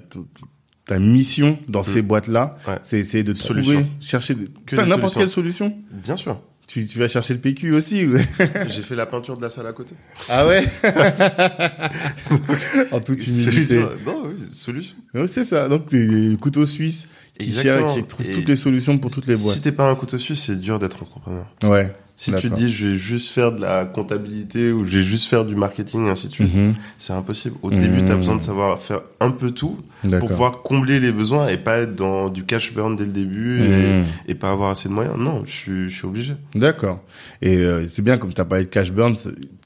ta 0.85 0.99
mission 0.99 1.59
dans 1.67 1.83
ces 1.83 2.01
mm. 2.01 2.05
boîtes-là, 2.05 2.57
c'est 2.83 2.99
essayer 2.99 3.23
de 3.23 3.33
trouver, 3.33 3.85
chercher 3.99 4.35
n'importe 4.71 5.15
quelle 5.15 5.29
solution? 5.29 5.75
Bien 5.91 6.15
sûr. 6.15 6.39
Tu, 6.67 6.87
tu 6.87 6.97
vas 6.97 7.07
chercher 7.07 7.35
le 7.35 7.39
PQ 7.39 7.73
aussi 7.73 8.05
J'ai 8.67 8.81
fait 8.81 8.95
la 8.95 9.05
peinture 9.05 9.37
de 9.37 9.41
la 9.41 9.49
salle 9.49 9.67
à 9.67 9.73
côté. 9.73 9.95
Ah 10.29 10.47
ouais? 10.47 10.65
En 12.91 12.99
toute 12.99 13.25
humilité. 13.27 13.79
Non, 14.05 14.23
oui, 14.25 14.35
solution. 14.51 14.95
Oui, 15.13 15.27
c'est 15.31 15.43
ça. 15.43 15.69
Donc, 15.69 15.89
des 15.89 16.35
couteaux 16.39 16.65
suisses 16.65 17.07
qui, 17.37 17.53
cherchent, 17.53 17.95
qui 17.95 18.03
trouvent 18.03 18.31
toutes 18.31 18.47
les 18.47 18.55
solutions 18.55 18.97
pour 18.97 19.11
toutes 19.11 19.27
les 19.27 19.37
boîtes. 19.37 19.55
Si 19.55 19.61
t'es 19.61 19.71
pas 19.71 19.89
un 19.89 19.95
couteau 19.95 20.17
suisse, 20.17 20.43
c'est 20.43 20.59
dur 20.59 20.79
d'être 20.79 21.01
entrepreneur. 21.01 21.45
Ouais. 21.63 21.93
Si 22.17 22.33
tu 22.35 22.49
dis 22.49 22.71
je 22.71 22.87
vais 22.87 22.95
juste 22.95 23.31
faire 23.31 23.51
de 23.51 23.59
la 23.59 23.83
comptabilité 23.85 24.71
ou 24.71 24.85
je 24.85 24.99
vais 24.99 25.03
juste 25.03 25.27
faire 25.27 25.43
du 25.43 25.55
marketing 25.55 26.07
et 26.07 26.09
ainsi 26.09 26.29
de 26.29 26.33
suite, 26.33 26.53
mhm. 26.53 26.73
c'est 26.97 27.13
impossible. 27.13 27.57
Au 27.61 27.69
début, 27.69 28.05
tu 28.05 28.11
as 28.11 28.15
besoin 28.15 28.35
de 28.35 28.41
savoir 28.41 28.81
faire 28.81 29.01
un 29.19 29.31
peu 29.31 29.51
tout 29.51 29.77
pour 30.19 30.29
pouvoir 30.29 30.61
combler 30.61 30.99
les 30.99 31.11
besoins 31.11 31.47
et 31.47 31.57
pas 31.57 31.79
être 31.79 31.95
dans 31.95 32.29
du 32.29 32.45
cash 32.45 32.73
burn 32.73 32.95
dès 32.95 33.05
le 33.05 33.11
début 33.11 33.61
et, 33.63 34.03
mhm. 34.29 34.35
pas 34.35 34.51
avoir 34.51 34.69
assez 34.69 34.87
de 34.87 34.93
moyens. 34.93 35.17
Non, 35.17 35.43
je 35.45 35.51
suis, 35.51 35.89
je 35.89 35.95
suis 35.95 36.05
obligé. 36.05 36.33
D'accord. 36.53 37.01
Et 37.41 37.57
euh, 37.57 37.87
c'est 37.87 38.01
bien 38.01 38.17
comme 38.17 38.33
tu 38.33 38.39
as 38.39 38.45
parlé 38.45 38.65
de 38.65 38.69
cash 38.69 38.91
burn, 38.91 39.15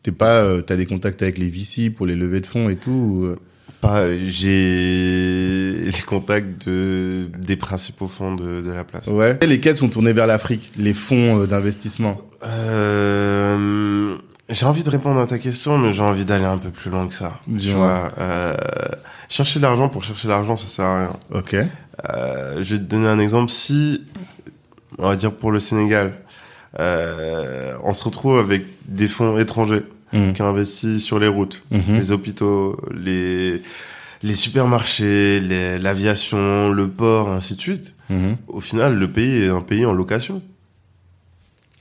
t'es 0.01 0.11
pas, 0.11 0.41
euh, 0.41 0.61
t'as 0.61 0.75
des 0.75 0.85
contacts 0.85 1.21
avec 1.21 1.37
les 1.37 1.49
VC 1.49 1.89
pour 1.89 2.05
les 2.05 2.15
levées 2.15 2.41
de 2.41 2.47
fonds 2.47 2.69
et 2.69 2.75
tout. 2.75 3.21
Euh? 3.23 3.37
Pas, 3.81 4.05
j'ai 4.27 5.85
les 5.85 6.01
contacts 6.05 6.67
de 6.67 7.27
des 7.37 7.55
principaux 7.55 8.07
fonds 8.07 8.35
de, 8.35 8.61
de 8.61 8.71
la 8.71 8.83
place. 8.83 9.07
Ouais. 9.07 9.37
Et 9.41 9.47
lesquels 9.47 9.77
sont 9.77 9.89
tournés 9.89 10.13
vers 10.13 10.27
l'Afrique, 10.27 10.71
les 10.77 10.93
fonds 10.93 11.45
d'investissement 11.45 12.19
euh, 12.43 14.15
J'ai 14.49 14.65
envie 14.65 14.83
de 14.83 14.89
répondre 14.89 15.19
à 15.19 15.27
ta 15.27 15.37
question, 15.37 15.77
mais 15.77 15.93
j'ai 15.93 16.01
envie 16.01 16.25
d'aller 16.25 16.45
un 16.45 16.57
peu 16.57 16.69
plus 16.69 16.89
loin 16.89 17.07
que 17.07 17.15
ça. 17.15 17.39
Tu 17.59 17.71
vois, 17.71 18.11
euh, 18.19 18.55
chercher 19.29 19.59
l'argent 19.59 19.89
pour 19.89 20.03
chercher 20.03 20.27
l'argent, 20.27 20.55
ça 20.55 20.67
sert 20.67 20.85
à 20.85 20.99
rien. 20.99 21.13
Ok. 21.33 21.55
Euh, 22.09 22.63
je 22.63 22.75
vais 22.75 22.79
te 22.79 22.85
donner 22.85 23.07
un 23.07 23.19
exemple. 23.19 23.51
Si 23.51 24.03
on 24.97 25.07
va 25.07 25.15
dire 25.15 25.31
pour 25.31 25.51
le 25.51 25.59
Sénégal, 25.59 26.13
euh, 26.79 27.73
on 27.83 27.93
se 27.93 28.03
retrouve 28.03 28.37
avec 28.37 28.63
des 28.87 29.07
fonds 29.07 29.37
étrangers 29.37 29.83
mmh. 30.13 30.33
qui 30.33 30.41
investissent 30.41 31.03
sur 31.03 31.19
les 31.19 31.27
routes, 31.27 31.63
mmh. 31.71 31.97
les 31.97 32.11
hôpitaux, 32.11 32.79
les 32.93 33.61
les 34.21 34.35
supermarchés, 34.35 35.39
l'aviation, 35.79 36.71
le 36.71 36.89
port, 36.89 37.29
ainsi 37.29 37.55
de 37.55 37.61
suite. 37.61 37.95
Mmh. 38.09 38.33
Au 38.47 38.59
final, 38.59 38.97
le 38.97 39.11
pays 39.11 39.43
est 39.43 39.49
un 39.49 39.61
pays 39.61 39.85
en 39.85 39.93
location. 39.93 40.41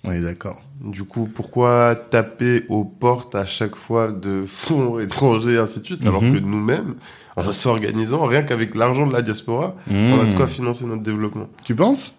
Oui, 0.04 0.20
d'accord. 0.20 0.62
Du 0.80 1.02
coup, 1.04 1.28
pourquoi 1.32 1.96
taper 1.96 2.64
aux 2.68 2.84
portes 2.84 3.34
à 3.34 3.46
chaque 3.46 3.74
fois 3.74 4.12
de 4.12 4.44
fonds 4.46 4.98
étrangers, 5.00 5.58
ainsi 5.58 5.80
de 5.80 5.86
suite, 5.86 6.06
alors 6.06 6.20
que 6.20 6.38
nous-mêmes, 6.38 6.94
en 7.36 7.52
s'organisant, 7.52 8.24
rien 8.24 8.42
qu'avec 8.42 8.74
l'argent 8.74 9.06
de 9.06 9.12
la 9.12 9.22
diaspora, 9.22 9.74
on 9.90 10.20
a 10.20 10.24
de 10.24 10.36
quoi 10.36 10.46
financer 10.46 10.86
notre 10.86 11.02
développement. 11.02 11.48
Tu 11.64 11.74
penses? 11.74 12.14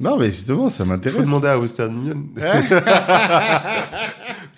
Non, 0.00 0.16
mais 0.16 0.26
justement, 0.26 0.70
ça 0.70 0.84
m'intéresse. 0.84 1.18
Faut 1.18 1.24
demander 1.24 1.48
à 1.48 1.58
Western 1.58 1.92
Union. 1.92 2.22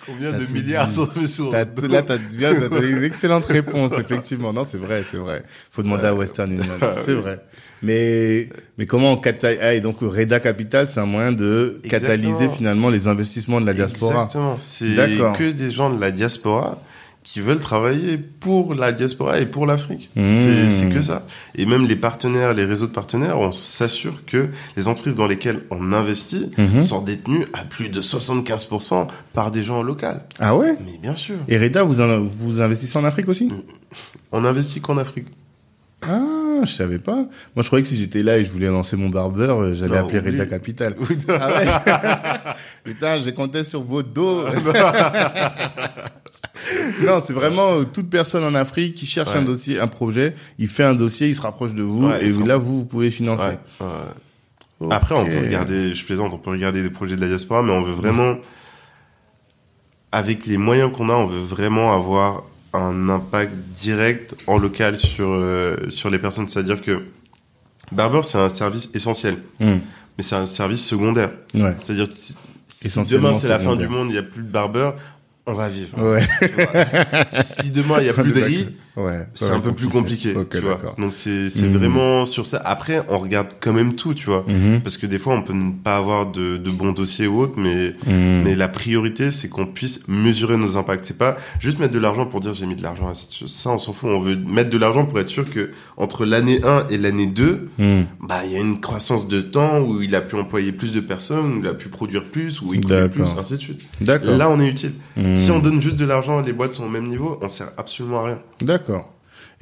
Combien 0.05 0.31
de 0.31 0.45
milliards 0.51 0.91
sont 0.91 1.07
faits 1.07 1.27
sur... 1.27 1.51
Là, 1.51 1.65
t'as 1.65 2.17
bien 2.17 2.53
donné 2.53 2.87
une 2.87 3.03
excellente 3.03 3.45
réponse, 3.45 3.91
effectivement. 3.99 4.53
Non, 4.53 4.63
c'est 4.63 4.77
vrai, 4.77 5.03
c'est 5.09 5.17
vrai. 5.17 5.43
Faut 5.71 5.83
demander 5.83 6.07
à 6.07 6.15
Western 6.15 6.51
Union. 6.51 6.79
C'est 7.05 7.13
vrai. 7.13 7.39
Mais, 7.83 8.49
mais 8.77 8.85
comment 8.85 9.13
on 9.13 9.17
catalyse, 9.17 9.59
ah, 9.61 9.73
et 9.73 9.81
donc 9.81 10.01
Reda 10.01 10.39
Capital, 10.39 10.89
c'est 10.89 10.99
un 10.99 11.05
moyen 11.05 11.31
de 11.31 11.81
catalyser 11.89 12.47
finalement 12.49 12.89
les 12.89 13.07
investissements 13.07 13.59
de 13.59 13.65
la 13.65 13.73
diaspora. 13.73 14.23
Exactement. 14.23 14.57
C'est 14.59 14.95
que 15.37 15.51
des 15.51 15.71
gens 15.71 15.89
de 15.93 15.99
la 15.99 16.11
diaspora 16.11 16.81
qui 17.23 17.39
veulent 17.39 17.59
travailler 17.59 18.17
pour 18.17 18.73
la 18.73 18.91
diaspora 18.91 19.39
et 19.39 19.45
pour 19.45 19.67
l'Afrique. 19.67 20.09
Mmh. 20.15 20.69
C'est 20.69 20.89
que 20.89 21.01
ça. 21.01 21.25
Et 21.55 21.65
même 21.65 21.85
les 21.85 21.95
partenaires, 21.95 22.53
les 22.53 22.65
réseaux 22.65 22.87
de 22.87 22.91
partenaires, 22.91 23.39
on 23.39 23.51
s'assure 23.51 24.25
que 24.25 24.49
les 24.75 24.87
entreprises 24.87 25.15
dans 25.15 25.27
lesquelles 25.27 25.61
on 25.69 25.93
investit 25.93 26.51
mmh. 26.57 26.81
sont 26.81 27.01
détenues 27.01 27.45
à 27.53 27.63
plus 27.63 27.89
de 27.89 28.01
75% 28.01 29.07
par 29.33 29.51
des 29.51 29.63
gens 29.63 29.83
locaux. 29.83 30.07
Ah 30.39 30.55
ouais? 30.55 30.77
Mais 30.83 30.97
bien 30.97 31.15
sûr. 31.15 31.37
Et 31.47 31.57
Reda, 31.57 31.83
vous, 31.83 31.95
vous 32.39 32.61
investissez 32.61 32.97
en 32.97 33.05
Afrique 33.05 33.27
aussi? 33.27 33.51
On 34.31 34.43
investit 34.43 34.81
qu'en 34.81 34.97
Afrique. 34.97 35.27
Ah, 36.01 36.61
je 36.63 36.71
savais 36.71 36.97
pas. 36.97 37.15
Moi, 37.15 37.29
je 37.57 37.67
croyais 37.67 37.83
que 37.83 37.89
si 37.89 37.97
j'étais 37.97 38.23
là 38.23 38.39
et 38.39 38.43
je 38.43 38.51
voulais 38.51 38.67
lancer 38.67 38.97
mon 38.97 39.09
barbeur, 39.09 39.61
euh, 39.61 39.73
j'allais 39.73 39.97
appeler 39.97 40.19
Reda 40.19 40.47
Capital. 40.47 40.95
ah 41.29 41.47
ouais? 41.53 42.53
Putain, 42.83 43.21
j'ai 43.21 43.33
compté 43.33 43.63
sur 43.63 43.83
vos 43.83 44.01
dos. 44.01 44.45
non, 47.05 47.19
c'est 47.25 47.33
vraiment 47.33 47.73
euh, 47.73 47.83
toute 47.83 48.09
personne 48.09 48.43
en 48.43 48.55
Afrique 48.55 48.95
qui 48.95 49.05
cherche 49.05 49.35
un 49.35 49.41
dossier, 49.41 49.79
un 49.79 49.87
projet, 49.87 50.35
il 50.59 50.67
fait 50.67 50.83
un 50.83 50.93
dossier, 50.93 51.27
il 51.27 51.35
se 51.35 51.41
rapproche 51.41 51.73
de 51.73 51.83
vous 51.83 52.09
et 52.09 52.29
là 52.45 52.57
vous, 52.57 52.79
vous 52.79 52.85
pouvez 52.85 53.11
financer. 53.11 53.57
Après, 54.89 55.15
on 55.15 55.25
peut 55.25 55.39
regarder, 55.39 55.93
je 55.93 56.05
plaisante, 56.05 56.33
on 56.33 56.37
peut 56.37 56.49
regarder 56.49 56.81
des 56.81 56.89
projets 56.89 57.15
de 57.15 57.21
la 57.21 57.27
diaspora, 57.27 57.61
mais 57.61 57.71
on 57.71 57.83
veut 57.83 57.93
vraiment, 57.93 58.37
avec 60.11 60.45
les 60.45 60.57
moyens 60.57 60.91
qu'on 60.91 61.09
a, 61.09 61.13
on 61.13 61.27
veut 61.27 61.43
vraiment 61.43 61.93
avoir 61.93 62.43
un 62.73 63.09
impact 63.09 63.53
direct 63.75 64.35
en 64.47 64.57
local 64.57 64.97
sur 64.97 65.29
euh, 65.29 65.75
sur 65.89 66.09
les 66.09 66.19
personnes. 66.19 66.47
C'est-à-dire 66.47 66.81
que 66.81 67.03
Barber, 67.91 68.21
c'est 68.23 68.37
un 68.37 68.49
service 68.49 68.89
essentiel, 68.93 69.37
hmm. 69.59 69.77
mais 70.17 70.23
c'est 70.23 70.35
un 70.35 70.45
service 70.45 70.85
secondaire. 70.85 71.31
C'est-à-dire 71.53 72.07
si, 72.15 72.35
demain 73.09 73.33
c'est 73.33 73.49
la 73.49 73.59
fin 73.59 73.75
du 73.75 73.87
monde, 73.87 74.09
il 74.09 74.13
n'y 74.13 74.17
a 74.17 74.23
plus 74.23 74.43
de 74.43 74.49
barbeur, 74.49 74.95
on 75.47 75.53
va 75.53 75.69
vivre. 75.69 75.97
Ouais. 75.99 76.21
si 77.43 77.71
demain 77.71 77.95
il 77.99 78.05
y 78.05 78.09
a 78.09 78.13
plus 78.13 78.31
de 78.31 78.41
riz, 78.41 78.69
ouais, 78.95 79.25
c'est 79.33 79.49
un 79.49 79.59
peu 79.59 79.73
plus 79.73 79.87
compliqué. 79.87 80.33
tu 80.49 80.59
vois. 80.59 80.79
Donc 80.99 81.13
c'est 81.13 81.49
c'est 81.49 81.65
mhm. 81.65 81.77
vraiment 81.77 82.25
sur 82.27 82.45
ça. 82.45 82.61
Après, 82.63 83.03
on 83.09 83.17
regarde 83.17 83.47
quand 83.59 83.73
même 83.73 83.95
tout, 83.95 84.13
tu 84.13 84.27
vois, 84.27 84.45
mhm. 84.47 84.81
parce 84.81 84.97
que 84.97 85.07
des 85.07 85.17
fois 85.17 85.33
on 85.33 85.41
peut 85.41 85.53
ne 85.53 85.71
pas 85.71 85.97
avoir 85.97 86.31
de, 86.31 86.57
de 86.57 86.69
bons 86.69 86.91
dossiers 86.91 87.25
ou 87.25 87.41
autres, 87.41 87.55
mais 87.57 87.95
mhm. 88.05 88.43
mais 88.43 88.55
la 88.55 88.67
priorité 88.67 89.31
c'est 89.31 89.49
qu'on 89.49 89.65
puisse 89.65 90.07
mesurer 90.07 90.57
nos 90.57 90.77
impacts. 90.77 91.05
C'est 91.05 91.17
pas 91.17 91.37
juste 91.59 91.79
mettre 91.79 91.93
de 91.93 91.99
l'argent 91.99 92.27
pour 92.27 92.39
dire 92.39 92.53
j'ai 92.53 92.67
mis 92.67 92.75
de 92.75 92.83
l'argent. 92.83 93.11
Ça 93.13 93.71
on 93.71 93.79
s'en 93.79 93.93
fout. 93.93 94.09
On 94.11 94.19
veut 94.19 94.35
mettre 94.35 94.69
de 94.69 94.77
l'argent 94.77 95.05
pour 95.05 95.19
être 95.19 95.29
sûr 95.29 95.49
que 95.49 95.71
entre 95.97 96.23
l'année 96.25 96.61
1 96.63 96.87
et 96.89 96.97
l'année 96.99 97.27
2, 97.27 97.69
bah 98.21 98.41
il 98.45 98.51
y 98.51 98.55
a 98.55 98.59
une 98.59 98.79
croissance 98.79 99.27
de 99.27 99.41
temps 99.41 99.81
où 99.81 100.03
il 100.03 100.13
a 100.13 100.21
pu 100.21 100.35
employer 100.35 100.71
plus 100.71 100.91
de 100.93 100.99
personnes, 100.99 101.53
où 101.53 101.59
il 101.61 101.67
a 101.67 101.73
pu 101.73 101.89
produire 101.89 102.25
plus, 102.25 102.61
où 102.61 102.75
il 102.75 102.81
produit 102.81 103.09
plus, 103.09 103.23
ainsi 103.39 103.53
de 103.53 103.61
suite. 103.61 103.81
Là 104.01 104.47
on 104.51 104.59
est 104.59 104.67
utile. 104.67 104.93
Si 105.35 105.51
on 105.51 105.59
donne 105.59 105.81
juste 105.81 105.97
de 105.97 106.05
l'argent, 106.05 106.41
les 106.41 106.53
boîtes 106.53 106.73
sont 106.73 106.85
au 106.85 106.89
même 106.89 107.07
niveau, 107.07 107.37
on 107.41 107.47
sert 107.47 107.71
absolument 107.77 108.21
à 108.21 108.25
rien. 108.27 108.39
D'accord. 108.61 109.11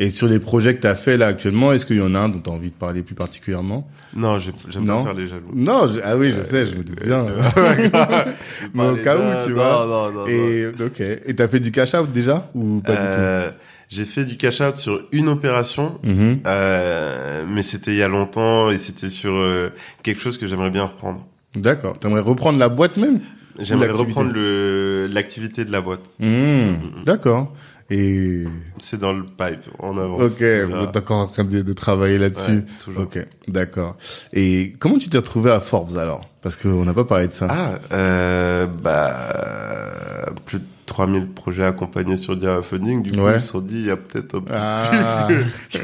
Et 0.01 0.11
sur 0.11 0.27
les 0.27 0.39
projets 0.39 0.75
que 0.75 0.81
tu 0.81 0.87
as 0.87 0.95
fait 0.95 1.17
là 1.17 1.27
actuellement, 1.27 1.73
est-ce 1.73 1.85
qu'il 1.85 1.97
y 1.97 2.01
en 2.01 2.15
a 2.15 2.19
un 2.19 2.29
dont 2.29 2.39
tu 2.39 2.49
as 2.49 2.53
envie 2.53 2.69
de 2.69 2.75
parler 2.75 3.03
plus 3.03 3.15
particulièrement? 3.15 3.85
Non, 4.15 4.39
j'aime 4.39 4.85
pas 4.85 5.03
faire 5.03 5.13
les 5.13 5.27
jaloux. 5.27 5.51
Non, 5.53 5.87
ah 6.01 6.15
oui, 6.15 6.31
je 6.31 6.41
sais, 6.41 6.65
je 6.65 6.77
me 6.77 6.83
doute 6.83 7.03
bien. 7.03 7.21
Mais 8.73 8.87
au 8.87 8.95
cas 8.95 9.17
où, 9.17 9.45
tu 9.45 9.51
vois. 9.51 9.85
Non, 9.85 9.87
non, 9.87 10.11
non. 10.21 10.27
Et 10.27 10.67
ok. 10.67 11.01
Et 11.01 11.35
t'as 11.35 11.49
fait 11.49 11.59
du 11.59 11.71
cash 11.71 11.93
out 11.95 12.09
déjà 12.13 12.49
ou 12.55 12.79
pas 12.79 12.93
du 12.93 12.97
tout? 12.97 13.19
Euh, 13.19 13.51
J'ai 13.89 14.05
fait 14.05 14.23
du 14.23 14.37
cash 14.37 14.61
out 14.61 14.77
sur 14.77 15.01
une 15.11 15.27
opération, 15.27 15.99
mm-hmm. 16.05 16.37
euh, 16.47 17.43
mais 17.49 17.61
c'était 17.61 17.91
il 17.91 17.97
y 17.97 18.03
a 18.03 18.07
longtemps 18.07 18.71
et 18.71 18.77
c'était 18.77 19.09
sur 19.09 19.33
euh, 19.33 19.69
quelque 20.01 20.21
chose 20.21 20.37
que 20.37 20.47
j'aimerais 20.47 20.71
bien 20.71 20.85
reprendre. 20.85 21.25
D'accord. 21.55 21.99
T'aimerais 21.99 22.21
reprendre 22.21 22.57
la 22.57 22.69
boîte 22.69 22.95
même? 22.95 23.19
J'aimerais 23.59 23.91
reprendre 23.91 24.31
le 24.31 25.07
l'activité 25.11 25.65
de 25.65 25.71
la 25.71 25.81
boîte. 25.81 26.01
Mmh, 26.19 26.27
mmh. 26.27 27.03
D'accord. 27.05 27.53
Et 27.91 28.43
c'est 28.77 28.99
dans 28.99 29.13
le 29.13 29.23
pipe 29.23 29.65
en 29.79 29.97
avance. 29.97 30.21
Ok, 30.21 30.41
vous 30.41 30.83
êtes 30.83 30.95
encore 30.95 31.17
en 31.17 31.27
train 31.27 31.43
de, 31.43 31.73
travailler 31.73 32.19
là-dessus. 32.19 32.63
toujours. 32.83 33.03
Ok, 33.03 33.25
d'accord. 33.47 33.97
Et 34.31 34.75
comment 34.77 34.99
tu 34.99 35.09
t'es 35.09 35.17
retrouvé 35.17 35.49
à 35.49 35.59
Forbes 35.59 35.97
alors? 35.97 36.27
Parce 36.41 36.55
qu'on 36.55 36.85
n'a 36.85 36.93
pas 36.93 37.05
parlé 37.05 37.27
de 37.27 37.33
ça. 37.33 37.47
Ah, 37.49 37.79
euh, 37.91 38.67
bah 38.67 40.33
plus 40.45 40.61
3000 40.89 41.27
projets 41.27 41.63
accompagnés 41.63 42.17
sur 42.17 42.35
Diamond 42.35 42.63
Funding. 42.63 43.03
Du 43.03 43.11
coup, 43.11 43.19
ils 43.33 43.39
se 43.39 43.47
sont 43.47 43.61
dit, 43.61 43.79
il 43.79 43.85
y 43.85 43.91
a 43.91 43.97
peut-être 43.97 44.37
un 44.37 44.41
petit 44.41 44.55
ah, 44.55 45.27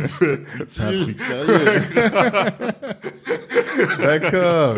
truc. 0.10 0.42
C'est 0.68 0.82
un 0.82 0.92
truc 1.04 1.20
sérieux. 1.20 1.82
D'accord. 4.00 4.76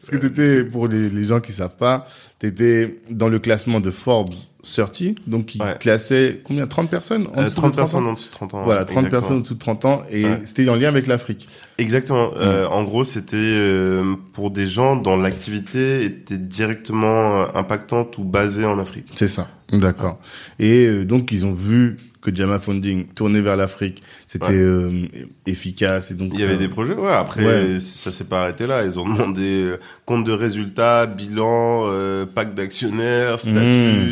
Parce 0.00 0.10
que 0.10 0.16
t'étais, 0.16 0.64
pour 0.64 0.88
les, 0.88 1.10
les 1.10 1.24
gens 1.24 1.40
qui 1.40 1.52
savent 1.52 1.76
pas, 1.76 2.06
t'étais 2.38 3.00
dans 3.10 3.28
le 3.28 3.38
classement 3.38 3.80
de 3.80 3.90
Forbes 3.90 4.34
30, 4.64 5.14
donc 5.26 5.46
qui 5.46 5.60
classait 5.80 6.40
combien 6.44 6.66
30 6.66 6.90
personnes 6.90 7.28
en 7.34 7.42
euh, 7.42 7.50
30 7.50 7.76
personnes 7.76 8.06
en 8.06 8.14
dessous 8.14 8.26
de 8.26 8.32
30 8.32 8.54
ans. 8.54 8.62
Voilà, 8.64 8.84
30 8.84 9.10
personnes 9.10 9.36
en 9.38 9.40
dessous 9.40 9.54
de 9.54 9.58
30 9.58 9.84
ans 9.84 10.02
et 10.10 10.24
c'était 10.44 10.68
en 10.68 10.76
lien 10.76 10.88
avec 10.88 11.06
l'Afrique. 11.06 11.48
Exactement. 11.78 12.30
Euh, 12.36 12.66
en 12.66 12.84
gros, 12.84 13.04
c'était 13.04 13.36
euh, 13.36 14.14
pour 14.32 14.50
des 14.50 14.66
gens 14.66 14.96
dont 14.96 15.16
l'activité 15.16 16.04
était 16.04 16.38
directement 16.38 17.42
euh, 17.42 17.46
impactante 17.54 18.18
ou 18.18 18.24
basée 18.24 18.64
en 18.64 18.78
Afrique. 18.78 19.12
C'est 19.14 19.28
ça. 19.28 19.48
D'accord. 19.72 20.18
Et 20.58 20.86
euh, 20.86 21.04
donc 21.04 21.32
ils 21.32 21.44
ont 21.46 21.54
vu 21.54 21.98
que 22.24 22.34
Jama 22.34 22.58
Funding 22.58 23.06
tournait 23.08 23.42
vers 23.42 23.56
l'Afrique, 23.56 24.02
c'était 24.24 24.46
euh, 24.50 25.06
efficace 25.46 26.10
et 26.10 26.14
donc 26.14 26.30
il 26.32 26.40
y 26.40 26.42
avait 26.42 26.56
des 26.56 26.68
projets. 26.68 26.94
Ouais. 26.94 27.12
Après, 27.12 27.78
ça 27.80 28.12
s'est 28.12 28.24
pas 28.24 28.42
arrêté 28.42 28.66
là. 28.66 28.82
Ils 28.82 28.98
ont 28.98 29.04
demandé 29.04 29.64
euh, 29.64 29.76
compte 30.06 30.24
de 30.24 30.32
résultats, 30.32 31.04
bilan, 31.04 31.84
euh, 31.84 32.24
pack 32.24 32.54
d'actionnaires, 32.54 33.38
statut, 33.40 33.58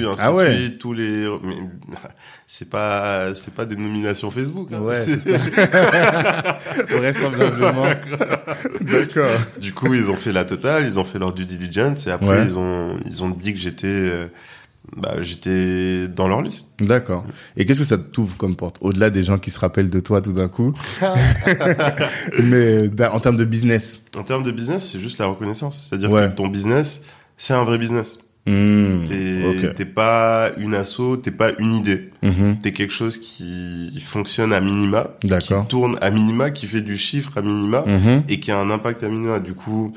mmh. 0.02 0.08
ainsi 0.12 0.22
ah 0.22 0.30
de 0.30 0.52
suite, 0.52 0.78
tous 0.78 0.92
les. 0.92 1.26
Mais 1.42 1.54
c'est 2.46 2.68
pas 2.68 3.34
c'est 3.34 3.54
pas 3.54 3.64
des 3.64 3.76
nominations 3.76 4.30
Facebook. 4.30 4.68
Hein. 4.74 4.80
Ouais. 4.80 5.02
Vraisemblablement. 6.90 7.86
D'accord. 8.82 9.40
Du 9.58 9.72
coup, 9.72 9.94
ils 9.94 10.10
ont 10.10 10.16
fait 10.16 10.32
la 10.32 10.44
totale, 10.44 10.84
ils 10.84 10.98
ont 10.98 11.04
fait 11.04 11.18
leur 11.18 11.32
due 11.32 11.46
diligence 11.46 12.06
et 12.06 12.10
après 12.10 12.44
ils 12.44 12.58
ont 12.58 12.98
ils 13.06 13.22
ont 13.22 13.30
dit 13.30 13.54
que 13.54 13.58
j'étais 13.58 13.86
euh, 13.86 14.26
bah, 14.96 15.16
j'étais 15.20 16.08
dans 16.08 16.28
leur 16.28 16.42
liste. 16.42 16.68
D'accord. 16.80 17.24
Et 17.56 17.64
qu'est-ce 17.64 17.78
que 17.78 17.84
ça 17.84 17.98
t'ouvre 17.98 18.36
comme 18.36 18.56
porte 18.56 18.76
Au-delà 18.80 19.10
des 19.10 19.22
gens 19.22 19.38
qui 19.38 19.50
se 19.50 19.58
rappellent 19.58 19.90
de 19.90 20.00
toi 20.00 20.20
tout 20.20 20.32
d'un 20.32 20.48
coup. 20.48 20.74
Mais 22.42 22.88
en 23.00 23.20
termes 23.20 23.36
de 23.36 23.44
business. 23.44 24.00
En 24.16 24.22
termes 24.22 24.42
de 24.42 24.50
business, 24.50 24.90
c'est 24.92 25.00
juste 25.00 25.18
la 25.18 25.26
reconnaissance. 25.26 25.86
C'est-à-dire 25.88 26.10
que 26.10 26.34
ton 26.34 26.48
business, 26.48 27.02
c'est 27.36 27.54
un 27.54 27.64
vrai 27.64 27.78
business. 27.78 28.18
Mmh, 28.44 29.04
t'es 29.76 29.84
pas 29.84 30.50
une 30.58 30.74
asso, 30.74 31.16
t'es 31.22 31.30
pas 31.30 31.52
une 31.60 31.72
idée. 31.72 32.10
Mmh. 32.22 32.54
T'es 32.60 32.72
quelque 32.72 32.92
chose 32.92 33.16
qui 33.16 34.02
fonctionne 34.04 34.52
à 34.52 34.60
minima, 34.60 35.10
qui 35.20 35.54
tourne 35.68 35.96
à 36.00 36.10
minima, 36.10 36.50
qui 36.50 36.66
fait 36.66 36.80
du 36.80 36.98
chiffre 36.98 37.38
à 37.38 37.42
minima 37.42 37.84
mmh. 37.86 38.24
et 38.28 38.40
qui 38.40 38.50
a 38.50 38.58
un 38.58 38.70
impact 38.70 39.04
à 39.04 39.08
minima. 39.08 39.38
Du 39.38 39.54
coup, 39.54 39.94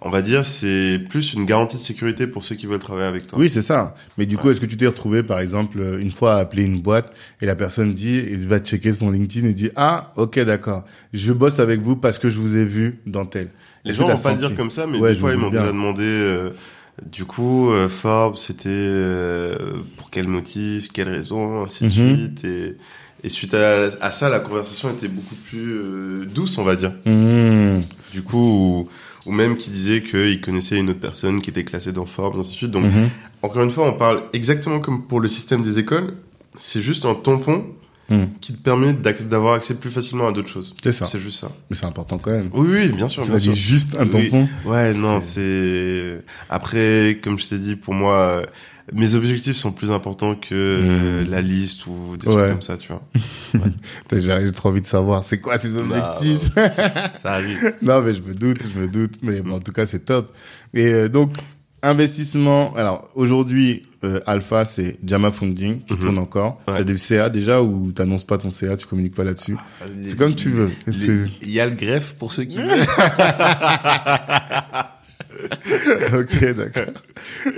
on 0.00 0.10
va 0.10 0.22
dire, 0.22 0.44
c'est 0.44 1.00
plus 1.10 1.34
une 1.34 1.44
garantie 1.44 1.76
de 1.76 1.82
sécurité 1.82 2.28
pour 2.28 2.44
ceux 2.44 2.54
qui 2.54 2.66
veulent 2.66 2.78
travailler 2.78 3.08
avec 3.08 3.26
toi. 3.26 3.38
Oui, 3.38 3.50
c'est 3.50 3.62
ça. 3.62 3.94
Mais 4.16 4.26
du 4.26 4.36
coup, 4.36 4.50
est-ce 4.50 4.60
que 4.60 4.66
tu 4.66 4.76
t'es 4.76 4.86
retrouvé, 4.86 5.24
par 5.24 5.40
exemple, 5.40 5.98
une 6.00 6.12
fois 6.12 6.36
à 6.36 6.38
appeler 6.38 6.62
une 6.62 6.80
boîte 6.80 7.12
et 7.40 7.46
la 7.46 7.56
personne 7.56 7.94
dit, 7.94 8.22
il 8.30 8.46
va 8.46 8.60
checker 8.60 8.92
son 8.92 9.10
LinkedIn 9.10 9.48
et 9.48 9.54
dit, 9.54 9.70
ah, 9.74 10.12
ok, 10.16 10.38
d'accord, 10.40 10.84
je 11.12 11.32
bosse 11.32 11.58
avec 11.58 11.80
vous 11.80 11.96
parce 11.96 12.18
que 12.18 12.28
je 12.28 12.38
vous 12.38 12.56
ai 12.56 12.64
vu 12.64 13.00
dans 13.06 13.26
tel. 13.26 13.48
Les 13.84 13.92
gens 13.92 14.06
vont 14.06 14.16
pas 14.16 14.34
dire 14.34 14.54
comme 14.54 14.70
ça, 14.70 14.86
mais 14.86 15.00
des 15.00 15.14
fois, 15.14 15.32
ils 15.32 15.38
m'ont 15.38 15.50
déjà 15.50 15.66
demandé, 15.66 16.04
euh, 16.04 16.50
du 17.04 17.24
coup, 17.24 17.70
euh, 17.70 17.88
Forbes, 17.88 18.36
c'était 18.36 18.68
euh, 18.68 19.82
pour 19.96 20.10
quel 20.10 20.28
motif, 20.28 20.88
quelle 20.92 21.08
raison, 21.08 21.64
ainsi 21.64 21.84
de 21.84 21.88
mhm. 21.88 22.16
suite. 22.16 22.44
Et, 22.44 22.76
et 23.24 23.28
suite 23.28 23.54
à, 23.54 24.12
ça, 24.12 24.28
la 24.28 24.38
conversation 24.38 24.90
était 24.90 25.08
beaucoup 25.08 25.34
plus 25.34 26.26
douce, 26.26 26.56
on 26.58 26.62
va 26.62 26.76
dire. 26.76 26.92
Mmh. 27.04 27.80
Du 28.12 28.22
coup, 28.22 28.88
ou, 29.28 29.32
même 29.32 29.56
qui 29.56 29.70
disait 29.70 30.02
qu'il 30.02 30.40
connaissait 30.40 30.78
une 30.78 30.90
autre 30.90 31.00
personne 31.00 31.40
qui 31.40 31.50
était 31.50 31.64
classée 31.64 31.92
dans 31.92 32.06
Forbes, 32.06 32.38
ainsi 32.38 32.52
de 32.52 32.56
suite. 32.56 32.70
Donc, 32.70 32.84
mhm. 32.84 33.10
encore 33.42 33.62
une 33.62 33.70
fois, 33.70 33.88
on 33.88 33.92
parle 33.92 34.22
exactement 34.32 34.80
comme 34.80 35.06
pour 35.06 35.20
le 35.20 35.28
système 35.28 35.62
des 35.62 35.78
écoles. 35.78 36.14
C'est 36.58 36.80
juste 36.80 37.04
un 37.04 37.14
tampon 37.14 37.66
hmm. 38.08 38.24
qui 38.40 38.52
te 38.52 38.58
permet 38.60 38.92
d'avoir 38.92 39.54
accès 39.54 39.74
plus 39.74 39.90
facilement 39.90 40.26
à 40.26 40.32
d'autres 40.32 40.48
choses. 40.48 40.74
C'est 40.82 40.90
ça. 40.90 41.06
C'est 41.06 41.20
juste 41.20 41.40
ça. 41.40 41.52
Mais 41.70 41.76
c'est 41.76 41.86
important 41.86 42.18
quand 42.18 42.32
même. 42.32 42.50
Oui, 42.52 42.68
oui, 42.72 42.88
bien 42.88 43.06
sûr. 43.06 43.24
C'est 43.24 43.54
juste 43.54 43.96
un 43.96 44.06
tampon. 44.06 44.48
Ouais, 44.64 44.92
non, 44.92 45.20
c'est. 45.20 46.24
Après, 46.50 47.20
comme 47.22 47.38
je 47.38 47.48
t'ai 47.48 47.58
dit, 47.58 47.76
pour 47.76 47.94
moi, 47.94 48.42
mes 48.92 49.14
objectifs 49.14 49.56
sont 49.56 49.72
plus 49.72 49.90
importants 49.90 50.34
que 50.34 51.24
hmm. 51.24 51.30
la 51.30 51.40
liste 51.40 51.86
ou 51.86 52.16
des 52.16 52.26
trucs 52.26 52.50
comme 52.50 52.62
ça, 52.62 52.76
tu 52.76 52.88
vois. 52.88 53.02
Ouais. 53.54 54.20
J'ai 54.20 54.52
trop 54.52 54.68
envie 54.68 54.82
de 54.82 54.86
savoir, 54.86 55.24
c'est 55.24 55.40
quoi 55.40 55.56
ces 55.56 55.78
objectifs 55.78 56.50
Ça 57.14 57.32
arrive. 57.32 57.74
non, 57.80 58.02
mais 58.02 58.12
je 58.12 58.22
me 58.22 58.34
doute, 58.34 58.58
je 58.74 58.78
me 58.78 58.86
doute. 58.86 59.14
Mais 59.22 59.40
en 59.40 59.58
tout 59.58 59.72
cas, 59.72 59.86
c'est 59.86 60.04
top. 60.04 60.34
Et 60.74 60.86
euh, 60.86 61.08
donc, 61.08 61.32
investissement. 61.82 62.74
Alors, 62.74 63.08
aujourd'hui, 63.14 63.82
euh, 64.04 64.20
Alpha, 64.26 64.64
c'est 64.64 64.96
Jama 65.04 65.30
Funding 65.30 65.80
qui 65.82 65.94
mhm. 65.94 65.98
tourne 65.98 66.18
encore. 66.18 66.60
Ouais. 66.68 66.74
T'as 66.78 66.84
des 66.84 66.96
CA 66.96 67.28
déjà 67.28 67.62
ou 67.62 67.92
t'annonces 67.92 68.24
pas 68.24 68.38
ton 68.38 68.50
CA, 68.50 68.76
tu 68.76 68.86
communiques 68.86 69.14
pas 69.14 69.24
là-dessus? 69.24 69.56
Ah, 69.80 69.84
C'est 70.04 70.16
comme 70.16 70.34
tu 70.34 70.50
veux. 70.50 70.70
Il 70.86 71.50
y 71.50 71.60
a 71.60 71.66
le 71.66 71.74
greffe 71.74 72.14
pour 72.14 72.32
ceux 72.32 72.44
qui 72.44 72.58
veulent. 72.62 72.86
ok, 76.14 76.54
d'accord. 76.54 76.94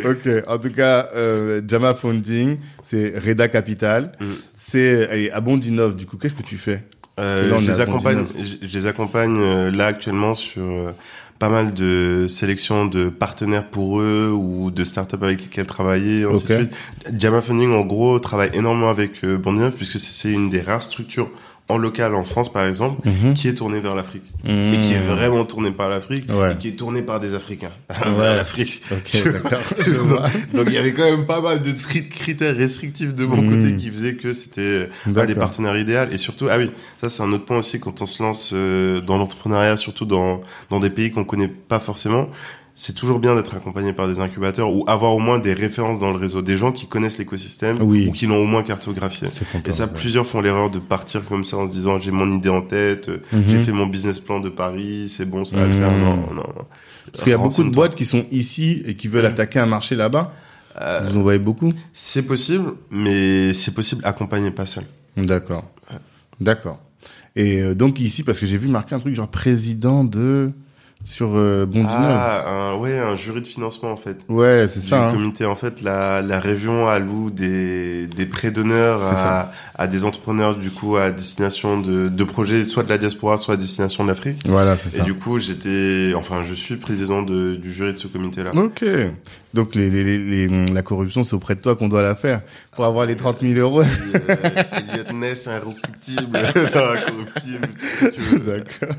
Ok, 0.05 0.29
en 0.47 0.59
tout 0.59 0.73
cas, 0.73 1.09
euh, 1.15 1.61
Jama 1.67 1.95
Funding, 1.95 2.59
c'est 2.83 3.19
Reda 3.19 3.49
Capital. 3.49 4.13
Mm. 4.21 4.27
C'est 4.55 5.31
à 5.31 5.41
Bondinov, 5.41 5.97
du 5.97 6.07
coup, 6.07 6.17
qu'est-ce 6.17 6.35
que 6.35 6.43
tu 6.43 6.59
fais? 6.59 6.85
Euh, 7.19 7.61
je, 7.61 7.71
les 7.71 7.81
accompagne, 7.81 8.25
je, 8.63 8.79
les 8.79 8.87
accompagne 8.87 9.37
euh, 9.39 9.71
là 9.71 9.87
actuellement 9.87 10.35
sur 10.35 10.63
euh, 10.63 10.93
pas 11.39 11.49
mal 11.49 11.75
de 11.75 12.27
sélections 12.29 12.87
de 12.87 13.09
partenaires 13.09 13.67
pour 13.67 14.01
eux 14.01 14.31
ou 14.31 14.71
de 14.71 14.85
startups 14.85 15.17
avec 15.21 15.43
lesquels 15.43 15.67
travailler. 15.67 16.25
Ainsi 16.25 16.47
de 16.47 16.55
suite. 16.55 16.77
Jama 17.19 17.41
Funding, 17.41 17.73
en 17.73 17.85
gros, 17.85 18.19
travaille 18.19 18.51
énormément 18.55 18.91
avec 18.91 19.25
euh, 19.25 19.39
Bondinov 19.39 19.73
puisque 19.73 19.99
c'est 19.99 20.31
une 20.31 20.51
des 20.51 20.61
rares 20.61 20.83
structures 20.83 21.31
en 21.71 21.79
local 21.79 22.15
en 22.15 22.25
France 22.25 22.53
par 22.53 22.67
exemple 22.67 23.09
mhm. 23.09 23.35
qui 23.35 23.49
est 23.49 23.55
tourné 23.55 23.81
vers 23.81 23.95
l'Afrique. 23.95 24.25
Et 24.45 24.79
qui 24.83 24.93
est 24.93 24.99
mhm. 24.99 25.15
vraiment 25.15 25.45
tourné 25.45 25.71
par 25.71 25.89
l'Afrique 25.89 26.25
et 26.29 26.59
qui 26.59 26.69
est 26.69 26.73
tourné 26.77 27.03
par 27.03 27.21
des 27.21 27.35
Africains. 27.35 27.71
Vers 27.89 28.37
l'Afrique. 28.37 28.83
Donc 30.55 30.67
il 30.67 30.73
y 30.73 30.79
avait 30.79 30.93
quand 30.93 31.05
même 31.05 31.27
pas 31.27 31.41
mal 31.41 31.63
de 31.63 31.73
critères 31.73 32.57
restrictifs 32.57 33.15
de 33.15 33.25
mon 33.25 33.43
côté 33.43 33.73
mhm. 33.73 33.77
qui 33.77 33.91
faisaient 33.91 34.15
que 34.15 34.33
c'était 34.33 34.89
un 35.07 35.25
des 35.25 35.35
partenaires 35.35 35.77
idéaux 35.77 36.11
et 36.11 36.19
surtout 36.19 36.49
ah 36.51 36.59
oui 36.59 36.71
ça 37.01 37.09
c'est 37.09 37.23
un 37.23 37.33
autre 37.33 37.45
point 37.45 37.59
aussi 37.59 37.81
quand 37.81 38.03
on 38.03 38.07
se 38.07 38.23
lance 38.23 38.51
euh, 38.53 39.01
dans 39.01 39.19
l'entrepreneuriat 39.19 39.77
surtout 39.77 40.05
dans 40.05 40.43
dans 40.71 40.81
des 40.81 40.91
pays 40.91 41.11
qu'on 41.11 41.25
connaît 41.25 41.49
pas 41.49 41.81
forcément 41.81 42.29
c'est 42.81 42.95
toujours 42.95 43.19
bien 43.19 43.35
d'être 43.35 43.55
accompagné 43.55 43.93
par 43.93 44.09
des 44.09 44.21
incubateurs 44.21 44.75
ou 44.75 44.85
avoir 44.87 45.15
au 45.15 45.19
moins 45.19 45.39
des 45.39 45.53
références 45.53 45.99
dans 45.99 46.13
le 46.13 46.19
réseau, 46.19 46.41
des 46.41 46.57
gens 46.57 46.73
qui 46.73 46.87
connaissent 46.87 47.19
l'écosystème 47.19 47.83
ou 47.83 48.11
qui 48.11 48.25
l'ont 48.25 48.39
au 48.39 48.47
moins 48.47 48.63
cartographié. 48.63 49.29
Et 49.67 49.71
ça, 49.71 49.87
plusieurs 49.87 50.27
font 50.27 50.41
l'erreur 50.41 50.71
de 50.71 50.79
partir 50.79 51.27
comme 51.27 51.45
ça 51.45 51.59
en 51.59 51.67
se 51.67 51.73
disant 51.73 52.01
j'ai 52.01 52.11
mon 52.11 52.31
idée 52.31 52.49
en 52.49 52.63
tête, 52.63 53.11
mhm. 53.35 53.45
j'ai 53.49 53.59
fait 53.59 53.73
mon 53.73 53.87
business 53.87 54.19
plan 54.19 54.41
de 54.41 54.49
Paris, 54.49 55.11
c'est 55.11 55.27
bon, 55.27 55.45
ça 55.45 55.57
va 55.57 55.67
le 55.67 55.73
faire. 55.73 55.91
Mhm. 55.91 56.01
Non, 56.01 56.17
non, 56.17 56.33
non. 56.33 56.65
Parce 57.13 57.23
qu'il 57.23 57.33
y 57.33 57.35
a 57.35 57.39
beaucoup 57.39 57.63
de 57.63 57.69
boîtes 57.69 57.95
qui 57.95 58.07
sont 58.07 58.25
ici 58.31 58.83
et 58.87 58.97
qui 58.97 59.09
veulent 59.09 59.27
attaquer 59.27 59.59
un 59.59 59.67
marché 59.67 59.95
là-bas. 59.95 60.33
Euh, 60.81 61.01
Vous 61.07 61.19
en 61.19 61.23
voyez 61.23 61.39
beaucoup 61.39 61.71
C'est 61.93 62.23
possible, 62.23 62.65
mais 62.91 63.53
c'est 63.53 63.75
possible 63.75 64.01
accompagné, 64.07 64.53
pas 64.53 64.65
seul. 64.65 64.85
D'accord. 65.19 65.71
D'accord. 66.41 66.81
Et 67.37 67.61
euh, 67.61 67.75
donc 67.75 68.01
ici, 68.01 68.23
parce 68.23 68.41
que 68.41 68.47
j'ai 68.47 68.57
vu 68.57 68.69
marquer 68.69 68.95
un 68.95 69.01
truc 69.01 69.15
genre 69.15 69.29
président 69.29 70.03
de 70.03 70.51
sur 71.11 71.31
euh, 71.35 71.67
Ah, 71.89 72.45
un, 72.49 72.77
ouais, 72.77 72.99
un 72.99 73.17
jury 73.17 73.41
de 73.43 73.47
financement 73.47 73.91
en 73.91 73.97
fait. 73.97 74.19
Ouais, 74.29 74.67
c'est 74.69 74.81
ça. 74.81 75.09
Hein. 75.09 75.13
comité 75.13 75.45
en 75.45 75.55
fait, 75.57 75.83
la, 75.83 76.23
la 76.23 76.39
région 76.41 76.87
alloue 76.89 77.31
des, 77.31 78.07
des 78.07 78.27
prêts 78.27 78.51
d'honneur 78.51 79.03
à, 79.03 79.51
à 79.75 79.87
des 79.87 80.05
entrepreneurs 80.05 80.57
du 80.57 80.71
coup 80.71 80.97
à 80.97 81.11
destination 81.11 81.81
de, 81.81 82.09
de 82.09 82.25
projets 82.25 82.65
soit 82.65 82.85
de 82.85 82.89
la 82.89 82.99
diaspora, 82.99 83.37
soit 83.37 83.55
à 83.55 83.57
destination 83.57 84.05
de 84.05 84.09
l'Afrique. 84.09 84.41
Voilà, 84.47 84.77
c'est 84.77 84.91
ça. 84.91 85.03
Et 85.03 85.05
du 85.05 85.15
coup, 85.15 85.39
j'étais, 85.39 86.13
enfin, 86.17 86.43
je 86.45 86.55
suis 86.55 86.77
président 86.77 87.23
de, 87.23 87.57
du 87.57 87.73
jury 87.73 87.93
de 87.93 87.99
ce 87.99 88.07
comité-là. 88.07 88.53
Ok. 88.55 88.85
Donc 89.53 89.75
les, 89.75 89.91
les, 89.91 90.19
les, 90.19 90.67
la 90.67 90.83
corruption, 90.83 91.25
c'est 91.25 91.35
auprès 91.35 91.57
de 91.57 91.61
toi 91.61 91.75
qu'on 91.75 91.89
doit 91.89 92.03
la 92.03 92.15
faire 92.15 92.43
pour 92.71 92.85
avoir 92.85 93.07
les 93.07 93.17
30 93.17 93.41
000 93.41 93.55
euros. 93.59 93.83
Elliot 93.83 95.13
Ness, 95.13 95.49
incorruptible, 95.49 96.37
incorruptible. 96.37 97.69
D'accord. 98.47 98.97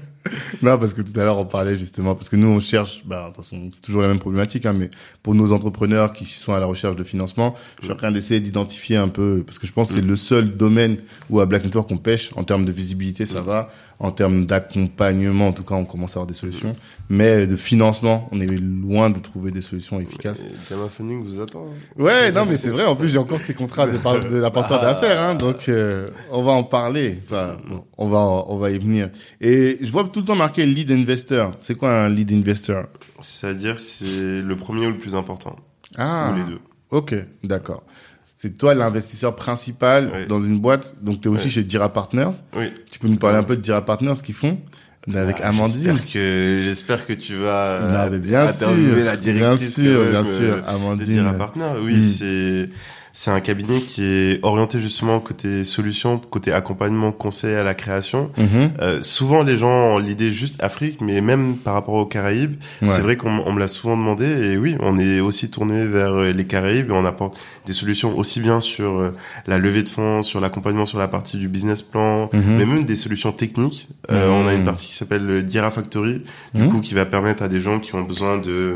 Non, 0.62 0.78
parce 0.78 0.94
que 0.94 1.02
tout 1.02 1.20
à 1.20 1.24
l'heure 1.24 1.40
on 1.40 1.46
parlait 1.46 1.76
justement, 1.76 2.14
parce 2.16 2.30
que 2.30 2.36
nous 2.36 2.48
on 2.48 2.60
cherche, 2.60 3.04
bah, 3.06 3.24
de 3.24 3.28
toute 3.28 3.38
façon 3.38 3.70
c'est 3.72 3.82
toujours 3.82 4.02
la 4.02 4.08
même 4.08 4.20
problématique, 4.20 4.66
hein, 4.66 4.74
mais 4.74 4.90
pour 5.24 5.34
nos 5.34 5.52
entrepreneurs 5.52 6.14
qui 6.14 6.26
sont 6.26 6.54
à 6.54 6.60
la 6.60 6.68
recherche 6.68 6.96
de 6.96 7.04
financement, 7.04 7.56
je 7.80 7.86
suis 7.86 7.94
en 7.94 7.98
train 7.98 8.12
d'essayer 8.12 8.40
d'identifier 8.40 8.98
un 8.98 9.08
peu, 9.08 9.44
parce 9.46 9.58
que 9.58 9.66
je 9.66 9.74
pense 9.74 9.90
que 9.90 9.96
c'est 9.96 10.02
le 10.06 10.16
seul 10.16 10.56
domaine 10.56 10.98
où 11.30 11.40
à 11.40 11.46
Black 11.48 11.64
Network 11.64 11.90
on 11.92 11.98
pêche 11.98 12.32
en 12.36 12.44
termes 12.44 12.66
de 12.66 12.72
visibilité, 12.72 13.26
ça 13.26 13.42
va 13.42 13.70
en 14.02 14.12
termes 14.12 14.48
d'accompagnement, 14.48 15.50
en 15.50 15.54
tout 15.54 15.64
cas, 15.64 15.76
on 15.76 15.86
commence 15.86 16.12
à 16.12 16.14
avoir 16.16 16.26
des 16.26 16.34
solutions. 16.34 16.76
Mais 17.08 17.46
de 17.46 17.56
financement, 17.56 18.28
on 18.32 18.42
est 18.42 18.48
loin 18.48 19.12
de 19.12 19.20
trouver 19.20 19.52
des 19.52 19.62
solutions 19.62 20.00
efficaces. 20.00 20.44
Gamma 20.72 20.88
Funding 20.90 21.24
vous 21.24 21.40
attend. 21.40 21.68
Hein. 21.68 22.02
Ouais, 22.02 22.32
non, 22.32 22.48
mais 22.48 22.58
c'est 22.58 22.70
vrai. 22.70 22.84
En 22.86 22.96
plus, 22.96 23.10
j'ai 23.10 23.20
encore 23.20 23.44
tes 23.44 23.54
contrats 23.54 23.86
de, 23.86 23.98
de 24.28 24.38
l'apporteur 24.38 24.80
ah. 24.82 24.86
d'affaires, 24.86 25.22
hein, 25.22 25.36
donc 25.36 25.70
euh, 25.70 26.08
on 26.32 26.42
va 26.42 26.52
en 26.52 26.64
parler. 26.64 27.20
Enfin, 27.24 27.58
on 27.96 28.08
va, 28.08 28.18
on 28.48 28.58
va 28.58 28.72
y 28.72 28.80
venir. 28.80 29.12
Et 29.40 29.78
je 29.82 29.92
vois 29.92 30.04
tout 30.06 30.22
le 30.22 30.26
temps 30.26 30.36
marqué 30.36 30.66
lead 30.66 30.90
investor. 30.90 31.54
C'est 31.60 31.76
quoi 31.76 31.92
un 31.92 32.10
lead 32.10 32.32
investor? 32.32 32.86
C'est-à-dire, 33.20 33.80
c'est 33.80 34.42
le 34.42 34.56
premier 34.56 34.88
ou 34.88 34.92
le 34.92 34.98
plus 34.98 35.14
important? 35.16 35.58
Ah. 35.96 36.34
Ou 36.34 36.38
les 36.40 36.46
deux. 36.54 36.60
Ok, 36.90 37.14
d'accord 37.44 37.84
c'est 38.42 38.58
toi 38.58 38.74
l'investisseur 38.74 39.36
principal 39.36 40.26
dans 40.28 40.42
une 40.42 40.60
boîte. 40.60 40.96
Donc 41.00 41.22
tu 41.22 41.28
es 41.28 41.32
aussi 41.32 41.52
chez 41.52 41.64
Dira 41.64 41.94
Partners. 41.94 42.32
Oui. 42.58 42.74
Tu 42.92 42.98
peux 42.98 43.08
nous 43.08 43.18
parler 43.18 43.38
un 43.38 43.44
peu 43.44 43.56
de 43.56 43.62
Dira 43.62 43.86
Partners, 43.86 44.16
ce 44.16 44.24
qu'ils 44.24 44.34
font? 44.34 44.58
Avec 45.14 45.38
ah, 45.44 45.50
Amandine. 45.50 45.84
J'espère 45.84 46.12
que 46.12 46.62
j'espère 46.64 47.06
que 47.06 47.14
tu 47.14 47.36
vas 47.36 48.08
non, 48.10 48.18
bien 48.18 48.52
sûr, 48.52 48.70
la 49.06 49.16
directrice 49.16 49.80
bien 49.80 49.94
sûr, 49.94 50.10
bien 50.10 50.26
sûr, 50.26 50.64
Amandine. 50.68 51.06
De 51.06 51.12
Dira 51.12 51.34
Partners. 51.34 51.82
Oui, 51.84 51.98
hmm. 51.98 52.06
c'est 52.06 52.70
c'est 53.14 53.32
un 53.32 53.40
cabinet 53.40 53.82
qui 53.82 54.04
est 54.04 54.40
orienté 54.44 54.80
justement 54.80 55.20
côté 55.20 55.66
solution, 55.66 56.18
côté 56.18 56.54
accompagnement, 56.54 57.12
conseil 57.12 57.56
à 57.56 57.64
la 57.64 57.74
création. 57.74 58.32
Mhm. 58.38 58.72
Euh, 58.82 59.02
souvent, 59.02 59.44
les 59.44 59.58
gens 59.58 59.96
ont 59.96 59.98
l'idée 59.98 60.32
juste 60.32 60.62
Afrique, 60.64 61.02
mais 61.02 61.22
même 61.22 61.58
par 61.58 61.74
rapport 61.74 61.96
aux 61.96 62.06
Caraïbes, 62.06 62.56
c'est 62.82 63.02
vrai 63.02 63.18
qu'on 63.18 63.52
me 63.52 63.60
l'a 63.60 63.68
souvent 63.68 63.98
demandé. 63.98 64.26
Et 64.26 64.58
oui, 64.58 64.76
on 64.80 64.98
est 64.98 65.20
aussi 65.20 65.50
tourné 65.50 65.86
vers 65.86 66.14
euh, 66.14 66.32
les 66.32 66.46
Caraïbes 66.46 66.90
et 66.90 66.94
on 66.94 67.06
apporte 67.06 67.38
des 67.66 67.74
solutions 67.74 68.18
aussi 68.18 68.40
bien 68.40 68.60
sur 68.60 69.00
euh, 69.00 69.16
la 69.48 69.58
levée 69.58 69.84
de 69.84 69.90
fonds, 69.90 70.24
sur 70.24 70.40
l'accompagnement 70.40 70.86
sur 70.86 71.00
la 71.00 71.08
partie 71.08 71.38
du 71.38 71.48
business 71.48 71.82
plan, 71.82 72.30
mhm. 72.34 72.58
mais 72.58 72.66
même 72.66 72.86
des 72.86 72.96
solutions 72.96 73.32
techniques. 73.32 73.88
Euh, 74.10 74.30
On 74.30 74.48
a 74.48 74.54
une 74.54 74.66
partie 74.66 74.88
qui 74.88 74.96
s'appelle 74.96 75.44
Dira 75.46 75.72
Factory, 75.72 76.24
du 76.54 76.64
mhm. 76.64 76.70
coup, 76.70 76.80
qui 76.80 76.94
va 76.94 77.06
permettre 77.06 77.44
à 77.44 77.48
des 77.48 77.62
gens 77.62 77.80
qui 77.80 77.96
ont 77.96 78.04
besoin 78.04 78.38
de 78.38 78.76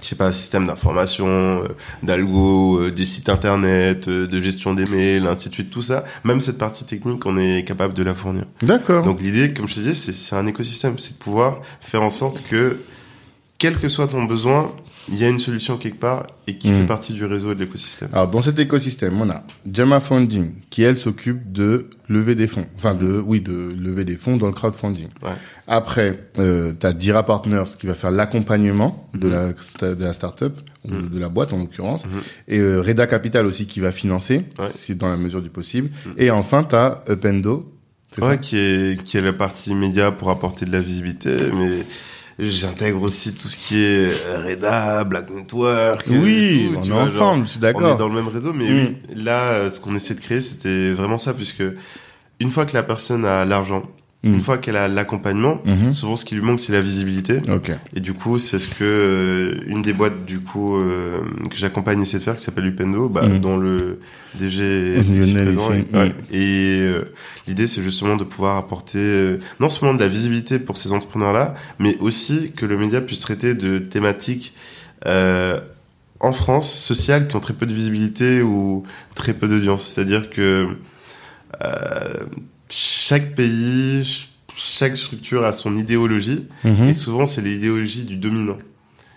je 0.00 0.06
sais 0.06 0.16
pas, 0.16 0.32
système 0.32 0.66
d'information, 0.66 1.26
euh, 1.26 1.68
d'algo, 2.02 2.80
euh, 2.80 2.92
du 2.92 3.06
site 3.06 3.28
internet, 3.28 4.08
euh, 4.08 4.26
de 4.26 4.40
gestion 4.40 4.74
des 4.74 4.84
mails, 4.84 5.26
ainsi 5.26 5.48
de 5.48 5.54
suite, 5.54 5.70
tout 5.70 5.82
ça. 5.82 6.04
Même 6.24 6.40
cette 6.40 6.58
partie 6.58 6.84
technique, 6.84 7.24
on 7.24 7.38
est 7.38 7.64
capable 7.64 7.94
de 7.94 8.02
la 8.02 8.14
fournir. 8.14 8.44
D'accord. 8.62 9.02
Donc 9.02 9.20
l'idée, 9.20 9.54
comme 9.54 9.68
je 9.68 9.74
disais, 9.74 9.94
c'est 9.94 10.36
un 10.36 10.46
écosystème, 10.46 10.98
c'est 10.98 11.18
de 11.18 11.22
pouvoir 11.22 11.60
faire 11.80 12.02
en 12.02 12.10
sorte 12.10 12.42
que, 12.42 12.80
quel 13.58 13.78
que 13.78 13.88
soit 13.88 14.08
ton 14.08 14.24
besoin, 14.24 14.72
il 15.08 15.18
y 15.18 15.24
a 15.24 15.28
une 15.28 15.38
solution 15.38 15.76
quelque 15.76 15.98
part 15.98 16.26
et 16.46 16.56
qui 16.56 16.68
fait 16.70 16.82
hmm. 16.82 16.86
partie 16.86 17.12
du 17.12 17.24
réseau 17.24 17.52
et 17.52 17.54
de 17.54 17.60
l'écosystème. 17.60 18.08
Alors 18.12 18.28
dans 18.28 18.40
cet 18.40 18.58
écosystème, 18.58 19.20
on 19.20 19.30
a 19.30 19.44
Jama 19.70 20.00
Funding 20.00 20.54
qui 20.70 20.82
elle 20.82 20.98
s'occupe 20.98 21.52
de 21.52 21.86
lever 22.08 22.34
des 22.34 22.46
fonds, 22.46 22.66
enfin 22.76 22.94
de 22.94 23.18
oui 23.18 23.40
de 23.40 23.68
lever 23.78 24.04
des 24.04 24.16
fonds 24.16 24.36
dans 24.36 24.46
le 24.46 24.52
crowdfunding. 24.52 25.08
Ouais. 25.22 25.30
Après, 25.66 26.28
euh, 26.38 26.72
tu 26.78 26.86
as 26.86 26.92
Dira 26.92 27.24
Partners 27.24 27.64
qui 27.78 27.86
va 27.86 27.94
faire 27.94 28.10
l'accompagnement 28.10 29.08
de, 29.14 29.28
la, 29.28 29.52
de 29.52 30.04
la 30.04 30.12
startup 30.12 30.54
ou 30.84 30.92
hmm. 30.92 31.10
de 31.10 31.18
la 31.18 31.28
boîte 31.28 31.52
en 31.52 31.58
l'occurrence, 31.58 32.04
hmm. 32.04 32.20
et 32.48 32.58
euh, 32.58 32.80
Reda 32.80 33.06
Capital 33.06 33.46
aussi 33.46 33.66
qui 33.66 33.80
va 33.80 33.92
financer, 33.92 34.44
ouais. 34.58 34.66
si 34.70 34.94
dans 34.94 35.08
la 35.08 35.16
mesure 35.16 35.42
du 35.42 35.50
possible. 35.50 35.90
Et 36.16 36.30
enfin, 36.30 36.64
tu 36.64 36.74
as 36.74 37.02
Upendo. 37.08 37.72
Ouais, 38.18 38.38
qui 38.40 38.56
est 38.56 39.02
qui 39.02 39.18
est 39.18 39.20
la 39.20 39.34
partie 39.34 39.74
média 39.74 40.10
pour 40.10 40.30
apporter 40.30 40.64
de 40.64 40.72
la 40.72 40.80
visibilité, 40.80 41.36
mais 41.54 41.84
j'intègre 42.38 43.02
aussi 43.02 43.34
tout 43.34 43.48
ce 43.48 43.56
qui 43.56 43.76
est 43.76 44.12
euh, 44.26 44.42
Reda, 44.46 45.04
Black 45.04 45.30
Network. 45.30 46.04
Oui, 46.08 46.72
on 46.76 46.82
est 46.82 46.92
ensemble, 46.92 47.46
je 47.46 47.52
suis 47.52 47.60
d'accord. 47.60 47.92
On 47.92 47.94
est 47.94 47.98
dans 47.98 48.08
le 48.08 48.14
même 48.14 48.28
réseau, 48.28 48.52
mais 48.52 48.68
mm. 48.68 48.74
oui, 48.74 48.96
là, 49.14 49.52
euh, 49.52 49.70
ce 49.70 49.80
qu'on 49.80 49.94
essaie 49.94 50.14
de 50.14 50.20
créer, 50.20 50.40
c'était 50.40 50.92
vraiment 50.92 51.18
ça, 51.18 51.32
puisque 51.32 51.64
une 52.40 52.50
fois 52.50 52.66
que 52.66 52.74
la 52.74 52.82
personne 52.82 53.24
a 53.24 53.44
l'argent, 53.44 53.84
Une 54.22 54.32
mhm. 54.32 54.40
fois 54.40 54.58
qu'elle 54.58 54.76
a 54.76 54.88
l'accompagnement, 54.88 55.60
mhm. 55.64 55.92
souvent 55.92 56.16
ce 56.16 56.24
qui 56.24 56.34
lui 56.34 56.42
manque 56.42 56.58
c'est 56.58 56.72
la 56.72 56.80
visibilité. 56.80 57.40
Et 57.94 58.00
du 58.00 58.12
coup, 58.12 58.38
c'est 58.38 58.58
ce 58.58 58.66
que 58.66 58.74
euh, 58.82 59.60
une 59.66 59.82
des 59.82 59.92
boîtes 59.92 60.24
du 60.24 60.40
coup 60.40 60.76
euh, 60.76 61.20
que 61.48 61.56
j'accompagne 61.56 62.00
essaie 62.00 62.18
de 62.18 62.22
faire, 62.22 62.34
qui 62.34 62.42
s'appelle 62.42 62.66
Upendo, 62.66 63.08
bah, 63.08 63.28
mhm. 63.28 63.40
dont 63.40 63.56
le 63.56 64.00
DG 64.36 64.98
est 64.98 65.44
présent. 65.44 65.70
Et, 66.32 66.78
euh, 66.80 67.12
l'idée 67.46 67.68
c'est 67.68 67.82
justement 67.82 68.16
de 68.16 68.24
pouvoir 68.24 68.56
apporter 68.56 69.38
non 69.60 69.68
seulement 69.68 69.94
de 69.94 70.00
la 70.00 70.08
visibilité 70.08 70.58
pour 70.58 70.76
ces 70.76 70.92
entrepreneurs-là, 70.92 71.54
mais 71.78 71.96
aussi 72.00 72.52
que 72.56 72.66
le 72.66 72.76
média 72.76 73.00
puisse 73.00 73.20
traiter 73.20 73.54
de 73.54 73.78
thématiques 73.78 74.54
en 75.04 76.32
France 76.32 76.72
sociales 76.72 77.28
qui 77.28 77.36
ont 77.36 77.40
très 77.40 77.54
peu 77.54 77.66
de 77.66 77.74
visibilité 77.74 78.42
ou 78.42 78.82
très 79.14 79.34
peu 79.34 79.46
d'audience. 79.46 79.92
C'est-à-dire 79.94 80.30
que 80.30 80.66
chaque 82.68 83.34
pays, 83.34 84.28
chaque 84.56 84.96
structure 84.96 85.44
a 85.44 85.52
son 85.52 85.76
idéologie, 85.76 86.46
mhm. 86.64 86.88
et 86.88 86.94
souvent 86.94 87.26
c'est 87.26 87.42
l'idéologie 87.42 88.04
du 88.04 88.16
dominant. 88.16 88.58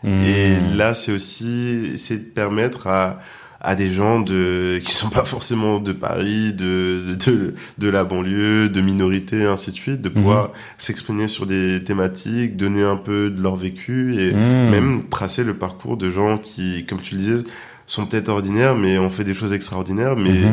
Mhm. 0.04 0.24
Et 0.24 0.76
là, 0.76 0.94
c'est 0.94 1.12
aussi 1.12 1.94
c'est 1.98 2.18
de 2.18 2.30
permettre 2.30 2.88
à 2.88 3.20
à 3.62 3.76
des 3.76 3.92
gens 3.92 4.22
de 4.22 4.80
qui 4.84 4.94
sont 4.94 5.10
pas 5.10 5.26
forcément 5.26 5.80
de 5.80 5.92
Paris, 5.92 6.54
de 6.54 7.16
de, 7.26 7.56
de 7.78 7.90
la 7.90 8.04
banlieue, 8.04 8.70
de 8.70 8.82
minorités, 8.82 9.46
ainsi 9.46 9.72
de 9.72 9.76
suite, 9.76 10.02
de 10.02 10.10
pouvoir 10.10 10.46
mhm. 10.46 10.54
s'exprimer 10.78 11.28
sur 11.28 11.46
des 11.46 11.84
thématiques, 11.84 12.56
donner 12.56 12.84
un 12.84 12.98
peu 12.98 13.30
de 13.30 13.42
leur 13.42 13.56
vécu 13.56 14.16
et 14.20 14.34
même 14.34 15.10
tracer 15.10 15.44
le 15.44 15.56
parcours 15.56 15.98
de 15.98 16.10
gens 16.10 16.38
qui, 16.38 16.86
comme 16.86 17.02
tu 17.02 17.16
le 17.16 17.20
disais, 17.20 17.44
sont 17.86 18.06
peut-être 18.06 18.30
ordinaires, 18.30 18.76
mais 18.76 19.00
ont 19.00 19.10
fait 19.10 19.24
des 19.24 19.34
choses 19.34 19.52
extraordinaires, 19.52 20.16
mais 20.16 20.44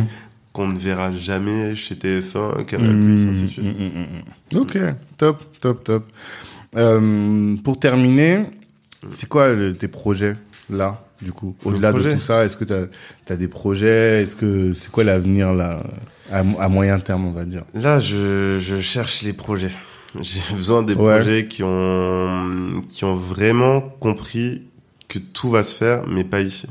qu'on 0.56 0.68
ne 0.68 0.78
verra 0.78 1.12
jamais 1.12 1.74
chez 1.74 1.96
TF1, 1.96 2.64
Canal+, 2.64 2.94
mmh, 2.94 3.14
ainsi 3.14 3.42
de 3.42 3.46
suite. 3.46 3.64
Mmh, 3.64 4.54
mmh, 4.54 4.58
ok, 4.58 4.78
top, 5.18 5.44
top, 5.60 5.84
top. 5.84 6.04
Euh, 6.76 7.56
pour 7.62 7.78
terminer, 7.78 8.46
c'est 9.10 9.28
quoi 9.28 9.50
tes 9.78 9.88
projets 9.88 10.34
là, 10.70 11.04
du 11.20 11.32
coup? 11.32 11.54
Au-delà 11.62 11.92
de 11.92 12.14
tout 12.14 12.22
ça, 12.22 12.46
est-ce 12.46 12.56
que 12.56 12.64
tu 12.64 12.72
as, 12.72 13.36
des 13.36 13.48
projets? 13.48 14.22
Est-ce 14.22 14.34
que 14.34 14.72
c'est 14.72 14.90
quoi 14.90 15.04
l'avenir 15.04 15.52
là, 15.52 15.82
à, 16.32 16.42
moyen 16.70 16.98
terme, 17.00 17.26
on 17.26 17.32
va 17.32 17.44
dire? 17.44 17.64
Là, 17.74 18.00
je, 18.00 18.58
je 18.58 18.80
cherche 18.80 19.20
les 19.20 19.34
projets. 19.34 19.72
J'ai 20.22 20.40
besoin 20.56 20.82
des 20.82 20.94
projets 20.94 21.48
qui 21.48 21.64
ont, 21.64 22.82
qui 22.88 23.04
ont 23.04 23.16
vraiment 23.16 23.82
compris 23.82 24.62
que 25.06 25.18
tout 25.18 25.50
va 25.50 25.62
se 25.62 25.74
faire, 25.74 26.06
mais 26.08 26.24
pas 26.24 26.40
ici. 26.40 26.66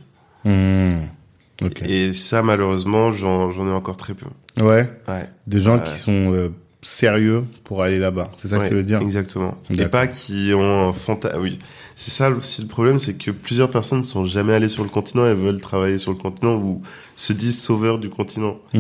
Et 1.86 2.14
ça, 2.14 2.42
malheureusement, 2.42 3.14
j'en 3.14 3.68
ai 3.68 3.72
encore 3.72 3.98
très 3.98 4.14
peu. 4.14 4.28
Ouais. 4.62 4.90
ouais. 5.08 5.30
Des 5.48 5.60
gens 5.60 5.80
qui 5.80 5.98
sont 5.98 6.34
euh, 6.34 6.50
sérieux 6.82 7.44
pour 7.64 7.82
aller 7.82 8.00
là-bas. 8.00 8.32
C'est 8.38 8.48
ça 8.50 8.60
que 8.60 8.68
tu 8.68 8.76
veux 8.76 8.84
dire? 8.84 9.02
Exactement. 9.02 9.58
Et 9.70 9.88
pas 9.88 10.08
qui 10.08 10.52
ont 10.54 10.90
un 10.90 10.94
fantasme. 10.94 11.40
Oui. 11.42 11.60
C'est 11.98 12.12
ça 12.12 12.30
aussi 12.30 12.62
le 12.62 12.68
problème, 12.68 13.00
c'est 13.00 13.14
que 13.14 13.32
plusieurs 13.32 13.70
personnes 13.70 14.00
ne 14.00 14.04
sont 14.04 14.26
jamais 14.26 14.54
allées 14.54 14.68
sur 14.68 14.84
le 14.84 14.90
continent 14.90 15.26
et 15.26 15.34
veulent 15.34 15.62
travailler 15.62 15.98
sur 15.98 16.12
le 16.12 16.18
continent 16.18 16.56
ou 16.56 16.82
se 17.16 17.32
disent 17.32 17.62
sauveurs 17.62 18.00
du 18.00 18.10
continent. 18.10 18.58
Mmh. 18.74 18.80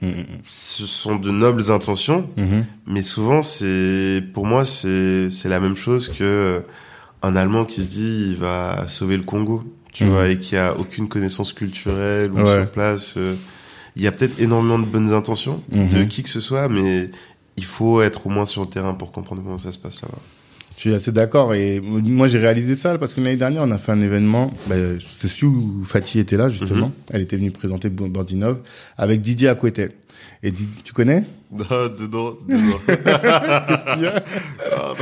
Mmh, 0.00 0.06
mmh. 0.06 0.12
Ce 0.46 0.86
sont 0.86 1.16
de 1.16 1.32
nobles 1.32 1.72
intentions, 1.72 2.28
mais 2.86 3.02
souvent, 3.02 3.42
c'est 3.42 4.22
pour 4.32 4.46
moi, 4.46 4.64
c'est 4.64 5.28
la 5.46 5.58
même 5.58 5.74
chose 5.74 6.12
que 6.16 6.62
un 7.22 7.34
Allemand 7.34 7.64
qui 7.64 7.82
se 7.82 7.88
dit 7.88 8.26
il 8.28 8.36
va 8.36 8.84
sauver 8.86 9.16
le 9.16 9.24
Congo 9.24 9.64
tu 9.96 10.04
vois, 10.04 10.24
mhm. 10.24 10.30
et 10.30 10.38
qui 10.38 10.56
a 10.56 10.76
aucune 10.76 11.08
connaissance 11.08 11.52
culturelle 11.52 12.30
ou 12.32 12.46
sur 12.46 12.70
place. 12.70 13.14
Euh, 13.16 13.34
il 13.96 14.02
y 14.02 14.06
a 14.06 14.12
peut-être 14.12 14.38
énormément 14.38 14.78
de 14.78 14.84
bonnes 14.84 15.12
intentions 15.12 15.62
de 15.70 15.98
mhm. 15.98 16.08
qui 16.08 16.22
que 16.22 16.28
ce 16.28 16.40
soit, 16.40 16.68
mais 16.68 17.10
il 17.56 17.64
faut 17.64 18.02
être 18.02 18.26
au 18.26 18.30
moins 18.30 18.44
sur 18.44 18.62
le 18.62 18.68
terrain 18.68 18.92
pour 18.92 19.10
comprendre 19.10 19.42
comment 19.42 19.56
ça 19.56 19.72
se 19.72 19.78
passe 19.78 20.02
là-bas. 20.02 20.18
Je 20.76 20.82
suis 20.82 20.94
assez 20.94 21.12
d'accord 21.12 21.54
et 21.54 21.80
moi 21.80 22.28
j'ai 22.28 22.38
réalisé 22.38 22.74
ça 22.74 22.98
parce 22.98 23.14
que 23.14 23.22
l'année 23.22 23.38
dernière 23.38 23.62
on 23.62 23.70
a 23.70 23.78
fait 23.78 23.92
un 23.92 24.02
événement, 24.02 24.52
ben, 24.66 24.98
c'est 25.10 25.28
sûr 25.28 25.48
où 25.48 25.82
Fatih 25.84 26.18
était 26.18 26.36
là 26.36 26.50
justement, 26.50 26.88
mhm. 26.88 26.92
elle 27.12 27.22
était 27.22 27.38
venue 27.38 27.50
présenter 27.50 27.88
Bandinov 27.88 28.58
avec 28.98 29.22
Didier 29.22 29.48
Akouetel. 29.48 29.92
Et 30.42 30.52
tu 30.52 30.92
connais 30.92 31.24
Non, 31.50 31.64
dedans, 31.98 32.36
dedans. 32.46 32.78
c'est 32.86 32.96
ce 32.96 33.94
qu'il 33.94 34.02
y 34.02 34.06
a 34.06 34.24
ah, 34.76 34.92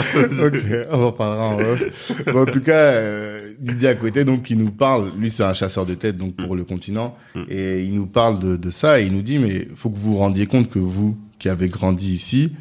Ok, 0.46 0.54
on 0.90 1.02
en 1.04 1.12
parlera 1.12 1.48
en 1.48 1.58
off. 1.58 2.12
en 2.34 2.46
tout 2.46 2.60
cas, 2.60 2.72
euh, 2.72 3.52
Didier 3.58 3.88
Akouetel, 3.88 4.24
donc 4.24 4.44
qui 4.44 4.56
nous 4.56 4.70
parle, 4.70 5.10
lui 5.18 5.30
c'est 5.30 5.42
un 5.42 5.52
chasseur 5.54 5.86
de 5.86 5.94
tête 5.94 6.16
donc 6.16 6.36
pour 6.36 6.54
mm. 6.54 6.58
le 6.58 6.64
continent, 6.64 7.16
mm. 7.34 7.42
et 7.48 7.82
il 7.82 7.94
nous 7.94 8.06
parle 8.06 8.38
de, 8.38 8.56
de 8.56 8.70
ça 8.70 9.00
et 9.00 9.06
il 9.06 9.12
nous 9.12 9.22
dit 9.22 9.38
mais 9.38 9.68
faut 9.74 9.90
que 9.90 9.96
vous 9.96 10.12
vous 10.12 10.18
rendiez 10.18 10.46
compte 10.46 10.70
que 10.70 10.78
vous 10.78 11.16
qui 11.38 11.48
avez 11.48 11.68
grandi 11.68 12.14
ici, 12.14 12.52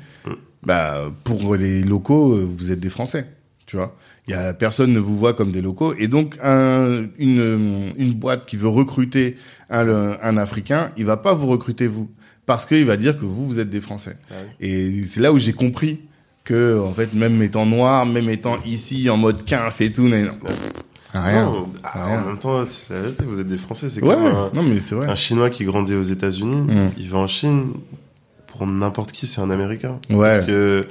bah, 0.64 1.12
pour 1.24 1.56
les 1.56 1.84
locaux, 1.84 2.38
vous 2.38 2.72
êtes 2.72 2.80
des 2.80 2.90
Français, 2.90 3.28
tu 3.66 3.76
vois. 3.76 3.96
Il 4.28 4.32
y 4.32 4.34
a 4.34 4.54
personne 4.54 4.94
ne 4.94 5.00
vous 5.00 5.18
voit 5.18 5.34
comme 5.34 5.52
des 5.52 5.62
locaux 5.62 5.94
et 5.98 6.08
donc 6.08 6.38
un, 6.42 7.06
une, 7.18 7.94
une 7.98 8.14
boîte 8.14 8.46
qui 8.46 8.56
veut 8.56 8.70
recruter 8.70 9.36
un, 9.70 10.18
un 10.22 10.38
Africain, 10.38 10.92
il 10.96 11.04
va 11.06 11.18
pas 11.18 11.34
vous 11.34 11.48
recruter 11.48 11.88
vous 11.88 12.10
parce 12.46 12.66
qu'il 12.66 12.86
va 12.86 12.98
dire 12.98 13.18
que 13.18 13.26
vous 13.26 13.48
vous 13.48 13.60
êtes 13.60 13.70
des 13.70 13.82
Français. 13.82 14.18
Ah 14.32 14.36
et 14.60 15.04
c'est 15.08 15.20
là 15.20 15.32
où 15.32 15.38
j'ai 15.38 15.54
compris 15.54 16.00
que 16.44 16.80
en 16.80 16.94
fait 16.94 17.14
même 17.14 17.42
étant 17.42 17.66
noir, 17.66 18.06
même 18.06 18.30
étant 18.30 18.58
ici 18.66 19.10
en 19.10 19.18
mode 19.18 19.46
quinf 19.46 19.80
et 19.82 19.90
tout, 19.90 20.10
non, 20.10 20.38
rien, 21.14 21.46
non, 21.46 21.70
rien. 21.84 22.22
En 22.22 22.28
même 22.28 22.40
temps, 22.40 22.64
vous 23.26 23.40
êtes 23.40 23.48
des 23.48 23.58
Français. 23.58 23.90
C'est 23.90 24.04
ouais, 24.04 24.14
comme 24.14 24.26
un, 24.26 24.52
non, 24.54 24.64
mais 24.64 24.80
vrai. 24.80 25.08
un 25.10 25.16
Chinois 25.16 25.50
qui 25.50 25.64
grandit 25.64 25.96
aux 25.96 26.04
États-Unis, 26.04 26.62
mm. 26.62 26.92
il 26.98 27.10
va 27.10 27.20
en 27.20 27.28
Chine, 27.28 27.74
pour 28.48 28.66
n'importe 28.68 29.12
qui, 29.12 29.28
c'est 29.28 29.42
un 29.42 29.50
Américain. 29.50 30.00
Ouais. 30.10 30.36
Parce 30.36 30.48
que 30.48 30.88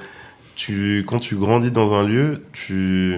tu, 0.55 1.03
quand 1.07 1.19
tu 1.19 1.35
grandis 1.35 1.71
dans 1.71 1.93
un 1.93 2.07
lieu, 2.07 2.43
tu, 2.53 3.17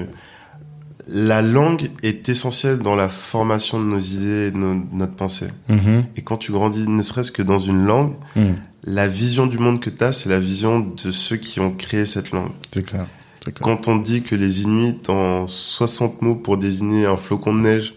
la 1.07 1.41
langue 1.41 1.91
est 2.03 2.29
essentielle 2.29 2.79
dans 2.79 2.95
la 2.95 3.09
formation 3.09 3.79
de 3.79 3.85
nos 3.85 3.99
idées 3.99 4.47
et 4.47 4.51
de, 4.51 4.57
notre 4.57 5.13
pensée. 5.13 5.47
Mm-hmm. 5.69 6.03
Et 6.17 6.21
quand 6.21 6.37
tu 6.37 6.51
grandis, 6.51 6.87
ne 6.87 7.01
serait-ce 7.01 7.31
que 7.31 7.43
dans 7.43 7.59
une 7.59 7.85
langue, 7.85 8.13
mm. 8.35 8.53
la 8.85 9.07
vision 9.07 9.45
du 9.45 9.59
monde 9.59 9.79
que 9.79 9.89
tu 9.89 10.03
as, 10.03 10.13
c'est 10.13 10.29
la 10.29 10.39
vision 10.39 10.79
de 10.79 11.11
ceux 11.11 11.37
qui 11.37 11.59
ont 11.59 11.71
créé 11.71 12.05
cette 12.05 12.31
langue. 12.31 12.51
C'est 12.71 12.83
clair. 12.83 13.07
Quand 13.61 13.87
on 13.87 13.97
dit 13.97 14.23
que 14.23 14.33
les 14.33 14.63
Inuits 14.63 15.01
ont 15.07 15.45
60 15.47 16.23
mots 16.23 16.35
pour 16.35 16.57
désigner 16.57 17.05
un 17.05 17.17
flocon 17.17 17.53
de 17.53 17.59
neige, 17.59 17.93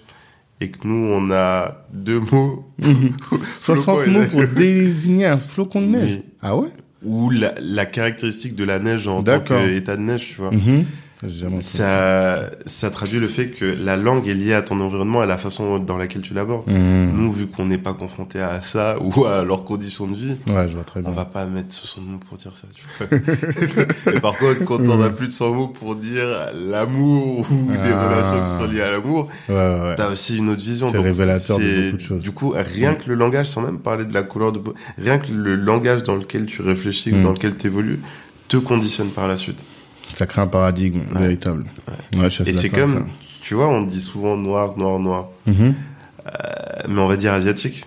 et 0.60 0.70
que 0.70 0.86
nous, 0.86 1.10
on 1.12 1.30
a 1.30 1.86
deux 1.92 2.20
mots. 2.20 2.68
60 3.56 4.08
mots 4.08 4.26
pour 4.26 4.46
désigner 4.46 5.26
un 5.26 5.38
flocon 5.38 5.80
de 5.80 5.86
neige. 5.86 6.18
Ah 6.42 6.56
ouais? 6.56 6.68
Ou 7.04 7.30
la, 7.30 7.54
la, 7.62 7.86
caractéristique 7.86 8.56
de 8.56 8.64
la 8.64 8.80
neige 8.80 9.06
en 9.06 9.22
tant 9.22 9.40
qu'état 9.40 9.96
de 9.96 10.02
neige, 10.02 10.30
tu 10.34 10.40
vois. 10.40 10.50
Ça, 11.60 12.50
ça 12.66 12.90
traduit 12.90 13.18
le 13.18 13.26
fait 13.26 13.48
que 13.48 13.64
la 13.64 13.96
langue 13.96 14.28
est 14.28 14.34
liée 14.34 14.54
à 14.54 14.62
ton 14.62 14.80
environnement 14.80 15.20
et 15.20 15.24
à 15.24 15.26
la 15.26 15.38
façon 15.38 15.78
dans 15.80 15.98
laquelle 15.98 16.22
tu 16.22 16.32
l'abordes. 16.32 16.68
Mmh. 16.68 17.10
Nous, 17.12 17.32
vu 17.32 17.46
qu'on 17.48 17.66
n'est 17.66 17.78
pas 17.78 17.92
confronté 17.92 18.40
à 18.40 18.60
ça 18.60 18.96
ou 19.00 19.24
à 19.24 19.44
leurs 19.44 19.64
conditions 19.64 20.06
de 20.06 20.16
vie, 20.16 20.36
ouais, 20.48 20.68
je 20.68 20.74
vois 20.74 20.84
très 20.84 21.00
bien. 21.00 21.10
on 21.10 21.12
va 21.12 21.24
pas 21.24 21.46
mettre 21.46 21.74
60 21.74 22.04
mots 22.06 22.18
pour 22.28 22.38
dire 22.38 22.52
ça. 22.54 22.68
Tu 22.72 23.16
et 24.16 24.20
par 24.20 24.36
contre, 24.38 24.64
quand 24.64 24.80
on 24.80 25.02
a 25.02 25.10
plus 25.10 25.26
de 25.26 25.32
100 25.32 25.54
mots 25.54 25.68
pour 25.68 25.96
dire 25.96 26.52
l'amour 26.54 27.46
ou 27.50 27.70
des 27.72 27.92
ah. 27.92 28.08
relations 28.08 28.46
qui 28.46 28.54
sont 28.54 28.70
liées 28.70 28.82
à 28.82 28.92
l'amour, 28.92 29.28
ouais, 29.48 29.54
ouais. 29.54 29.94
t'as 29.96 30.12
aussi 30.12 30.36
une 30.36 30.50
autre 30.50 30.62
vision. 30.62 30.92
C'est 30.92 30.98
révélateur 30.98 31.58
de 31.58 31.84
beaucoup 31.84 31.96
de 31.96 32.02
choses. 32.02 32.22
Du 32.22 32.30
coup, 32.30 32.54
rien 32.54 32.94
que 32.94 33.08
le 33.08 33.16
langage, 33.16 33.46
sans 33.46 33.62
même 33.62 33.78
parler 33.78 34.04
de 34.04 34.14
la 34.14 34.22
couleur 34.22 34.52
de 34.52 34.60
peau, 34.60 34.74
rien 34.96 35.18
que 35.18 35.32
le 35.32 35.56
langage 35.56 36.04
dans 36.04 36.14
lequel 36.14 36.46
tu 36.46 36.62
réfléchis 36.62 37.12
ou 37.12 37.16
mmh. 37.16 37.22
dans 37.22 37.32
lequel 37.32 37.56
tu 37.56 37.66
évolues, 37.66 38.00
te 38.46 38.56
conditionne 38.56 39.10
par 39.10 39.26
la 39.26 39.36
suite. 39.36 39.64
Ça 40.18 40.26
crée 40.26 40.40
un 40.40 40.48
paradigme 40.48 41.02
véritable. 41.12 41.66
et 42.44 42.52
c'est 42.52 42.70
comme, 42.70 43.08
tu 43.40 43.54
vois, 43.54 43.68
on 43.68 43.82
dit 43.82 44.00
souvent 44.00 44.36
noir, 44.36 44.76
noir, 44.76 44.98
noir. 44.98 45.28
Mhm. 45.46 45.74
Euh, 46.26 46.30
mais 46.88 47.00
on 47.00 47.06
va 47.06 47.16
dire 47.16 47.32
asiatique. 47.32 47.84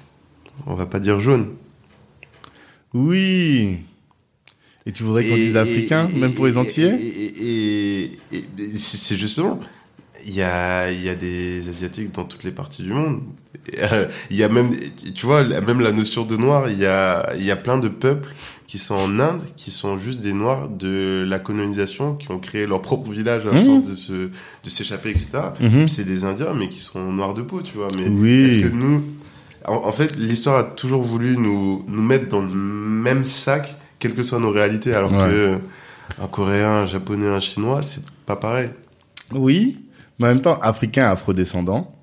On 0.65 0.75
va 0.75 0.85
pas 0.85 0.99
dire 0.99 1.19
jaune. 1.19 1.49
Oui. 2.93 3.79
Et 4.85 4.93
tu 4.93 5.03
voudrais 5.03 5.27
qu'on 5.27 5.35
dise 5.35 5.57
africain, 5.57 6.07
même 6.15 6.33
pour 6.33 6.45
les 6.45 6.55
entiers 6.55 6.93
Et, 7.41 8.11
c'est 8.77 9.17
justement, 9.17 9.59
il 10.25 10.33
y 10.33 10.41
a, 10.41 10.89
y 10.89 11.09
a 11.09 11.15
des 11.15 11.67
asiatiques 11.67 12.13
dans 12.13 12.23
toutes 12.23 12.45
les 12.45 12.51
parties 12.51 12.83
du 12.83 12.93
monde. 12.93 13.23
Il 14.29 14.37
y 14.37 14.43
a 14.43 14.47
même, 14.47 14.73
tu 15.13 15.25
vois, 15.25 15.43
même 15.43 15.81
la 15.81 15.91
notion 15.91 16.23
de 16.23 16.37
noir, 16.37 16.69
il 16.69 16.79
y 16.79 16.85
a, 16.85 17.35
y 17.35 17.51
a 17.51 17.57
plein 17.57 17.77
de 17.77 17.89
peuples 17.89 18.29
qui 18.71 18.77
sont 18.77 18.95
en 18.95 19.19
Inde, 19.19 19.41
qui 19.57 19.69
sont 19.69 19.99
juste 19.99 20.21
des 20.21 20.31
Noirs 20.31 20.69
de 20.69 21.25
la 21.27 21.39
colonisation, 21.39 22.15
qui 22.15 22.31
ont 22.31 22.39
créé 22.39 22.65
leur 22.65 22.81
propre 22.81 23.11
village 23.11 23.45
à 23.45 23.51
mmh. 23.51 23.81
de 23.81 23.95
se, 23.95 24.13
de 24.13 24.69
s'échapper, 24.69 25.09
etc. 25.09 25.27
Mmh. 25.59 25.89
C'est 25.89 26.05
des 26.05 26.23
Indiens, 26.23 26.53
mais 26.53 26.69
qui 26.69 26.79
sont 26.79 27.11
noirs 27.11 27.33
de 27.33 27.41
peau, 27.41 27.61
tu 27.61 27.75
vois. 27.75 27.89
Mais 27.97 28.07
oui. 28.07 28.45
est-ce 28.45 28.69
que 28.69 28.73
nous, 28.73 29.03
en, 29.67 29.91
fait, 29.91 30.15
l'histoire 30.17 30.57
a 30.57 30.63
toujours 30.63 31.01
voulu 31.01 31.35
nous, 31.35 31.83
nous 31.85 32.01
mettre 32.01 32.29
dans 32.29 32.39
le 32.39 32.47
même 32.47 33.25
sac, 33.25 33.75
quelles 33.99 34.15
que 34.15 34.23
soient 34.23 34.39
nos 34.39 34.51
réalités, 34.51 34.93
alors 34.93 35.11
que 35.11 35.57
un 36.21 36.27
Coréen, 36.27 36.69
un 36.69 36.85
Japonais, 36.85 37.27
un 37.27 37.41
Chinois, 37.41 37.83
c'est 37.83 38.05
pas 38.25 38.37
pareil. 38.37 38.69
Oui, 39.33 39.79
mais 40.17 40.27
en 40.27 40.29
même 40.29 40.41
temps, 40.41 40.57
Africain, 40.61 41.09
Afro-descendant, 41.09 41.93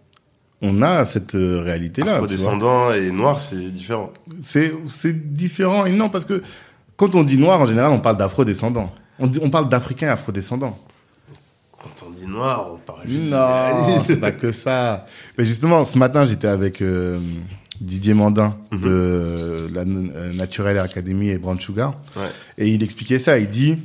on 0.62 0.82
a 0.82 1.05
cette 1.05 1.35
euh, 1.35 1.60
réalité-là. 1.62 2.14
Afro-descendant 2.16 2.93
et 2.93 3.10
noir, 3.10 3.40
c'est 3.40 3.70
différent. 3.70 4.12
C'est 4.40 4.72
c'est 4.86 5.32
différent 5.32 5.86
et 5.86 5.93
non 5.93 6.09
parce 6.10 6.24
que 6.24 6.43
quand 6.97 7.14
on 7.14 7.22
dit 7.22 7.39
noir, 7.39 7.60
en 7.60 7.66
général, 7.66 7.93
on 7.93 8.01
parle 8.01 8.16
d'afro-descendants. 8.16 8.93
On, 9.20 9.30
on 9.43 9.51
parle 9.51 9.68
d'africains 9.68 10.09
afro-descendants. 10.09 10.78
Quand 11.80 12.06
on 12.06 12.10
dit 12.10 12.26
noir, 12.26 12.70
on 12.72 12.76
parle 12.78 13.06
juste 13.06 13.30
Non, 13.30 14.02
c'est 14.05 14.18
pas 14.18 14.32
que 14.32 14.51
ça. 14.51 15.06
Mais 15.36 15.44
justement, 15.44 15.85
ce 15.85 15.97
matin, 15.97 16.26
j'étais 16.26 16.48
avec 16.48 16.82
euh, 16.82 17.20
Didier 17.80 18.14
Mandin 18.14 18.56
Mhm. 18.72 18.80
de 18.80 19.68
la 19.72 19.82
euh, 19.82 20.32
Naturelle 20.32 20.78
Academy 20.78 21.28
et 21.28 21.39
Brown 21.39 21.60
Sugar. 21.60 21.94
Ouais. 22.16 22.22
Et 22.59 22.68
il 22.68 22.82
expliquait 22.82 23.20
ça. 23.20 23.39
Il 23.39 23.48
dit, 23.48 23.78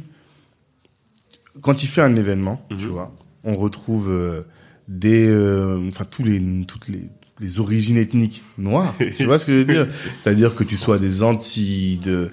quand 1.61 1.83
il 1.83 1.87
fait 1.87 2.01
un 2.01 2.15
événement, 2.15 2.65
Mhm. 2.71 2.77
tu 2.77 2.87
vois, 2.87 3.11
on 3.43 3.55
retrouve 3.55 4.09
euh, 4.09 4.41
des, 4.87 5.27
euh, 5.27 5.87
enfin 5.89 6.05
tous 6.09 6.23
les, 6.23 6.39
toutes 6.67 6.87
les, 6.87 6.99
toutes 6.99 7.39
les 7.39 7.59
origines 7.59 7.97
ethniques 7.97 8.43
noires. 8.57 8.93
tu 9.15 9.25
vois 9.25 9.37
ce 9.39 9.45
que 9.45 9.53
je 9.53 9.57
veux 9.59 9.65
dire? 9.65 9.87
C'est-à-dire 10.19 10.55
que 10.55 10.63
tu 10.63 10.75
sois 10.77 10.99
des 10.99 11.23
Antilles, 11.23 11.97
de, 11.97 12.29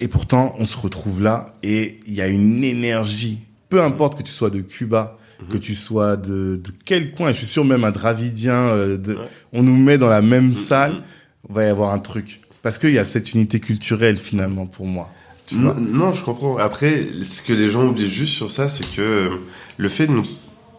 et 0.00 0.08
pourtant 0.08 0.54
on 0.58 0.66
se 0.66 0.76
retrouve 0.76 1.22
là 1.22 1.54
et 1.62 2.00
il 2.06 2.14
y 2.14 2.20
a 2.20 2.28
une 2.28 2.64
énergie. 2.64 3.38
Peu 3.68 3.82
importe 3.82 4.16
que 4.18 4.22
tu 4.22 4.32
sois 4.32 4.50
de 4.50 4.60
Cuba, 4.60 5.18
que 5.50 5.58
tu 5.58 5.74
sois 5.74 6.16
de, 6.16 6.60
de 6.62 6.70
quel 6.84 7.10
coin. 7.12 7.32
Je 7.32 7.38
suis 7.38 7.46
sûr 7.46 7.64
même 7.64 7.84
un 7.84 7.90
Dravidien. 7.90 8.54
euh, 8.68 8.96
de, 8.96 9.14
Ouais. 9.14 9.20
On 9.52 9.62
nous 9.62 9.76
met 9.76 9.98
dans 9.98 10.08
la 10.08 10.22
même 10.22 10.46
Mhm. 10.48 10.52
salle, 10.54 11.02
va 11.48 11.64
y 11.64 11.66
avoir 11.66 11.92
un 11.92 11.98
truc. 11.98 12.40
Parce 12.62 12.78
qu'il 12.78 12.92
y 12.92 12.98
a 12.98 13.04
cette 13.04 13.32
unité 13.34 13.60
culturelle 13.60 14.18
finalement 14.18 14.66
pour 14.66 14.86
moi. 14.86 15.10
Tu 15.46 15.56
Non, 15.56 15.72
vois? 15.72 15.80
non, 15.80 16.12
je 16.14 16.22
comprends. 16.22 16.56
Après, 16.58 17.06
ce 17.24 17.42
que 17.42 17.52
les 17.52 17.70
gens 17.70 17.86
oublient 17.86 18.08
juste 18.10 18.32
sur 18.34 18.50
ça, 18.50 18.68
c'est 18.68 18.84
que 18.96 19.00
euh, 19.00 19.28
le 19.76 19.88
fait 19.88 20.06
de, 20.08 20.12
nous- 20.12 20.22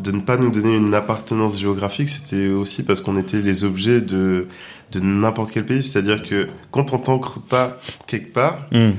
de 0.02 0.11
ne 0.11 0.22
pas 0.22 0.38
nous 0.38 0.52
donner 0.52 0.76
une 0.76 0.94
appartenance 0.94 1.57
géographique, 1.60 2.10
c'était 2.10 2.49
aussi 2.49 2.84
parce 2.84 3.02
qu'on 3.02 3.18
était 3.18 3.41
les 3.41 3.64
objets 3.64 4.02
de, 4.02 4.48
de 4.91 4.99
n'importe 4.99 5.52
quel 5.52 5.65
pays. 5.65 5.82
C'est-à-dire 5.84 6.22
que 6.24 6.48
quand 6.72 6.94
on 6.94 6.99
t'ancre 6.99 7.40
pas 7.40 7.80
quelque 8.06 8.32
part, 8.34 8.68
Hmm. 8.72 8.91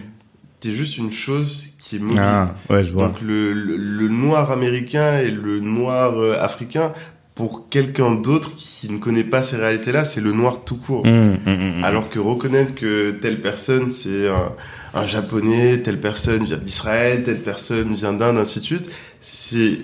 t'es 0.61 0.73
juste 0.73 0.97
une 0.99 1.13
chose 1.13 1.69
qui 1.79 1.97
est 1.97 2.01
mobile. 2.01 2.19
Ah, 2.21 2.55
ouais, 2.69 2.83
je 2.85 2.93
vois. 2.93 3.09
Donc 3.09 3.21
le, 3.21 3.53
le, 3.53 3.77
le 3.77 4.09
noir 4.09 4.51
américain 4.51 5.19
et 5.21 5.31
le 5.31 5.61
noir 5.61 6.19
euh, 6.19 6.37
africain, 6.41 6.93
pour 7.37 7.69
quelqu'un 7.69 8.11
d'autre 8.17 8.51
qui 8.57 8.91
ne 8.91 8.99
connaît 8.99 9.23
pas 9.23 9.43
ces 9.43 9.57
réalités-là, 9.57 10.05
c'est 10.05 10.21
le 10.21 10.33
noir 10.33 10.65
tout 10.65 10.77
court. 10.79 11.07
Hum, 11.07 11.39
hum, 11.47 11.77
hum. 11.77 11.85
Alors 11.85 12.11
que 12.11 12.19
reconnaître 12.19 12.75
que 12.75 13.13
telle 13.13 13.41
personne 13.41 13.93
c'est 13.93 14.27
un, 14.29 14.53
un 14.95 15.07
japonais, 15.07 15.79
telle 15.81 16.01
personne 16.01 16.43
vient 16.45 16.57
d'Israël, 16.57 17.23
telle 17.23 17.41
personne 17.43 17.93
vient 17.93 18.13
d'Inde, 18.13 18.39
ainsi 18.39 18.59
de 18.59 18.65
suite, 18.65 18.91
c'est 19.21 19.79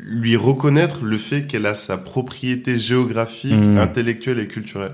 lui 0.00 0.36
reconnaître 0.36 1.04
le 1.04 1.18
fait 1.18 1.46
qu'elle 1.46 1.66
a 1.66 1.74
sa 1.74 1.98
propriété 1.98 2.78
géographique, 2.78 3.52
Mm. 3.52 3.78
intellectuelle 3.78 4.38
et 4.38 4.46
culturelle. 4.46 4.92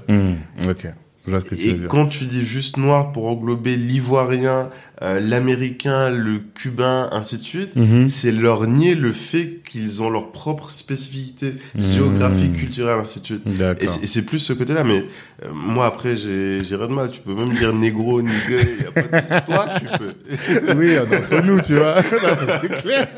Ok, 0.69 0.87
je 1.27 1.31
vois 1.31 1.41
ce 1.41 1.45
que 1.45 1.55
tu 1.55 1.63
veux 1.63 1.69
Et 1.69 1.73
dire. 1.75 1.89
quand 1.89 2.07
tu 2.07 2.25
dis 2.25 2.45
juste 2.45 2.77
noir 2.77 3.13
pour 3.13 3.27
englober 3.27 3.77
l'ivoirien, 3.77 4.71
euh, 5.03 5.21
l'américain, 5.21 6.11
le 6.11 6.39
cubain, 6.55 7.09
ainsi 7.13 7.39
de 7.39 7.43
suite, 7.43 7.75
Mhm. 7.77 8.09
c'est 8.09 8.31
leur 8.31 8.67
nier 8.67 8.95
le 8.95 9.11
fait 9.13 9.61
qu'ils 9.69 10.03
ont 10.03 10.11
leur 10.11 10.33
propre 10.33 10.71
spécificité 10.71 11.55
Mm. 11.75 11.91
géographique, 11.93 12.53
culturelle, 12.55 12.99
ainsi 13.01 13.21
de 13.21 13.25
suite. 13.27 13.43
Et 13.81 13.89
c'est- 14.07 14.25
plus 14.25 14.39
ce 14.39 14.53
côté-là, 14.53 14.85
mais 14.85 15.05
euh, 15.45 15.49
moi 15.53 15.87
après 15.87 16.17
j'ai 16.17 16.61
rien 16.71 16.89
de 16.89 16.93
mal. 16.93 17.11
Tu 17.11 17.21
peux 17.21 17.35
même 17.35 17.51
dire 17.55 17.73
négro, 17.75 18.23
nigga, 18.23 19.41
toi 19.47 19.67
tu 19.79 19.87
peux. 19.99 20.77
oui, 20.77 20.99
entre 20.99 21.43
nous, 21.45 21.61
tu 21.61 21.75
vois. 21.75 21.97
C'est 22.63 22.83
clair. 22.83 23.09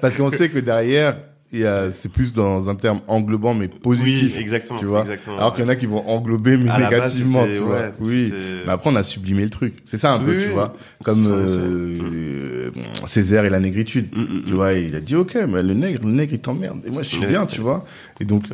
Parce 0.00 0.16
qu'on 0.16 0.30
sait 0.30 0.48
que 0.48 0.58
derrière, 0.58 1.16
y 1.52 1.64
a, 1.64 1.90
c'est 1.90 2.08
plus 2.10 2.32
dans 2.32 2.68
un 2.68 2.74
terme 2.74 3.00
englobant 3.06 3.54
mais 3.54 3.68
positif. 3.68 4.34
Oui, 4.36 4.40
exactement. 4.40 4.78
tu 4.78 4.84
vois. 4.84 5.00
exactement. 5.02 5.38
Alors 5.38 5.54
qu'il 5.54 5.64
y 5.64 5.66
en 5.66 5.70
a 5.70 5.76
qui 5.76 5.86
vont 5.86 6.06
englober 6.06 6.56
mais 6.58 6.66
base, 6.66 6.80
négativement, 6.90 7.44
tu 7.46 7.56
vois. 7.58 7.76
ouais, 7.76 7.92
oui. 8.00 8.32
Mais 8.66 8.72
après, 8.72 8.90
on 8.90 8.96
a 8.96 9.02
sublimé 9.02 9.44
le 9.44 9.50
truc. 9.50 9.76
C'est 9.84 9.96
ça 9.98 10.12
un 10.14 10.18
peu, 10.18 10.36
tu 10.38 10.48
vois. 10.48 10.74
Comme 11.04 11.24
Ça, 11.24 11.30
euh, 11.30 12.70
Césaire 13.06 13.44
et 13.44 13.50
la 13.50 13.60
négritude. 13.60 14.08
Mm, 14.16 14.20
mm, 14.20 14.42
Tu 14.44 14.52
mm. 14.52 14.56
vois, 14.56 14.72
il 14.74 14.94
a 14.94 15.00
dit, 15.00 15.16
ok, 15.16 15.36
mais 15.48 15.62
le 15.62 15.74
nègre, 15.74 16.04
le 16.04 16.12
nègre, 16.12 16.32
il 16.34 16.40
t'emmerde. 16.40 16.80
Et 16.86 16.90
moi, 16.90 17.02
je 17.02 17.08
suis 17.08 17.26
bien, 17.26 17.46
tu 17.46 17.60
vois. 17.60 17.84
Et 18.20 18.24
donc, 18.24 18.44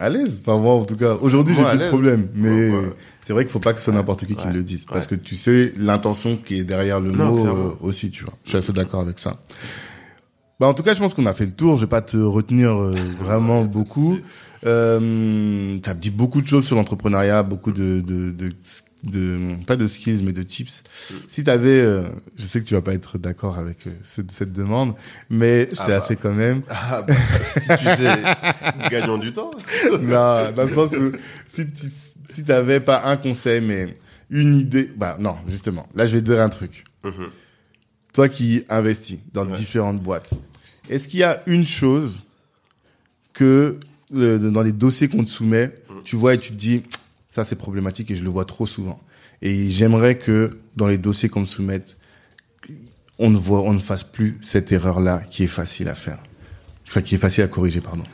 à 0.00 0.08
l'aise. 0.08 0.42
Enfin, 0.46 0.58
moi, 0.60 0.74
en 0.74 0.84
tout 0.84 0.96
cas, 0.96 1.16
aujourd'hui, 1.20 1.54
j'ai 1.54 1.64
plus 1.64 1.78
de 1.78 1.88
problème. 1.88 2.28
Mais 2.34 2.48
Ouais, 2.48 2.70
ouais. 2.70 2.92
c'est 3.20 3.32
vrai 3.32 3.44
qu'il 3.44 3.52
faut 3.52 3.58
pas 3.58 3.72
que 3.72 3.78
ce 3.78 3.84
soit 3.86 3.94
n'importe 3.94 4.24
qui 4.26 4.34
qui 4.36 4.46
Ouais. 4.46 4.52
le 4.52 4.62
dise. 4.62 4.84
Parce 4.86 5.06
que 5.06 5.14
tu 5.16 5.34
sais 5.36 5.72
l'intention 5.76 6.36
qui 6.36 6.60
est 6.60 6.64
derrière 6.64 7.00
le 7.00 7.10
Non, 7.10 7.26
mot 7.34 7.46
euh, 7.46 7.70
aussi, 7.80 8.10
tu 8.10 8.24
vois. 8.24 8.34
Je 8.44 8.50
suis 8.50 8.58
assez 8.58 8.72
d'accord 8.72 9.00
avec 9.00 9.18
ça. 9.18 9.38
Bah, 10.60 10.66
en 10.66 10.74
tout 10.74 10.82
cas, 10.82 10.92
je 10.94 10.98
pense 10.98 11.14
qu'on 11.14 11.26
a 11.26 11.34
fait 11.34 11.46
le 11.46 11.52
tour. 11.52 11.76
Je 11.76 11.82
vais 11.82 11.86
pas 11.88 12.02
te 12.02 12.16
retenir 12.16 12.70
euh, 12.76 12.90
vraiment 13.18 13.64
beaucoup. 13.64 14.18
Euh, 14.66 15.78
tu 15.82 15.88
as 15.90 15.94
dit 15.94 16.10
beaucoup 16.10 16.40
de 16.42 16.46
choses 16.46 16.66
sur 16.66 16.76
l'entrepreneuriat, 16.76 17.42
beaucoup 17.44 17.70
de, 17.70 18.00
de, 18.00 18.30
de, 18.32 18.50
de- 19.04 19.64
pas 19.66 19.76
de 19.76 19.86
skills, 19.86 20.22
mais 20.24 20.32
de 20.32 20.42
tips. 20.42 20.82
Si 21.28 21.44
tu 21.44 21.50
avais, 21.50 21.80
je 22.36 22.44
sais 22.44 22.58
que 22.60 22.64
tu 22.64 22.74
vas 22.74 22.80
pas 22.82 22.94
être 22.94 23.18
d'accord 23.18 23.56
avec 23.56 23.86
euh, 23.86 23.90
ce- 24.02 24.22
cette 24.32 24.52
demande, 24.52 24.94
mais 25.30 25.68
je 25.72 25.76
Ah 25.80 25.84
te 25.86 25.90
la 25.92 26.00
bah. 26.00 26.06
fais 26.06 26.16
quand 26.16 26.32
même. 26.34 26.62
Ah, 26.68 27.02
bah, 27.02 27.14
si 27.52 27.68
tu 27.78 27.86
sais, 27.96 28.22
gagnons 28.90 29.18
du 29.18 29.32
temps. 29.32 29.52
non, 30.00 30.50
dans 30.56 30.64
le 30.66 30.74
sens 30.74 30.92
où 30.92 31.12
si 31.48 31.70
tu 31.70 31.86
si 32.30 32.44
t'avais 32.44 32.80
pas 32.80 33.02
un 33.06 33.16
conseil, 33.16 33.60
mais 33.60 33.94
une 34.28 34.56
idée, 34.56 34.90
bah 34.96 35.16
non, 35.20 35.36
justement. 35.46 35.86
Là, 35.94 36.04
je 36.04 36.16
vais 36.16 36.20
te 36.20 36.26
dire 36.30 36.40
un 36.42 36.48
truc. 36.50 36.84
Mhm. 37.04 37.12
Toi 38.12 38.28
qui 38.28 38.64
investis 38.68 39.18
dans 39.32 39.46
Ouais. 39.46 39.52
différentes 39.56 40.00
boîtes, 40.02 40.32
est-ce 40.88 41.08
qu'il 41.08 41.20
y 41.20 41.24
a 41.24 41.42
une 41.46 41.64
chose 41.64 42.22
que 43.32 43.78
dans 44.10 44.62
les 44.62 44.72
dossiers 44.72 45.08
qu'on 45.08 45.22
te 45.24 45.28
soumet, 45.28 45.66
Mm. 45.90 45.94
tu 46.04 46.16
vois 46.16 46.34
et 46.34 46.38
tu 46.38 46.50
te 46.50 46.54
dis 46.56 46.82
ça 47.28 47.44
c'est 47.44 47.56
problématique 47.56 48.10
et 48.10 48.16
je 48.16 48.24
le 48.24 48.30
vois 48.30 48.44
trop 48.46 48.66
souvent. 48.66 49.00
Et 49.42 49.70
j'aimerais 49.70 50.16
que 50.18 50.58
dans 50.76 50.88
les 50.88 50.98
dossiers 50.98 51.28
qu'on 51.28 51.42
me 51.42 51.46
soumette, 51.46 51.96
on 53.18 53.30
ne 53.30 53.36
voit, 53.38 53.60
on 53.62 53.72
ne 53.74 53.78
fasse 53.80 54.04
plus 54.04 54.38
cette 54.40 54.72
erreur-là 54.72 55.22
qui 55.30 55.44
est 55.44 55.48
facile 55.48 55.88
à 55.88 55.94
faire, 55.94 56.18
enfin 56.86 57.02
qui 57.02 57.14
est 57.16 57.18
facile 57.18 57.44
à 57.44 57.48
corriger, 57.48 57.80
pardon. 57.80 58.04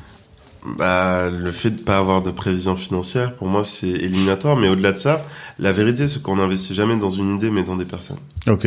Bah, 0.78 1.30
le 1.30 1.50
fait 1.52 1.70
de 1.70 1.80
pas 1.80 1.98
avoir 1.98 2.22
de 2.22 2.30
prévision 2.30 2.74
financière, 2.74 3.36
pour 3.36 3.46
moi, 3.48 3.64
c'est 3.64 3.86
éliminatoire. 3.88 4.56
Mais 4.56 4.68
au-delà 4.68 4.92
de 4.92 4.98
ça, 4.98 5.22
la 5.58 5.72
vérité, 5.72 6.08
c'est 6.08 6.22
qu'on 6.22 6.36
n'investit 6.36 6.72
jamais 6.74 6.96
dans 6.96 7.10
une 7.10 7.34
idée, 7.36 7.50
mais 7.50 7.64
dans 7.64 7.76
des 7.76 7.84
personnes. 7.84 8.16
Ok. 8.48 8.66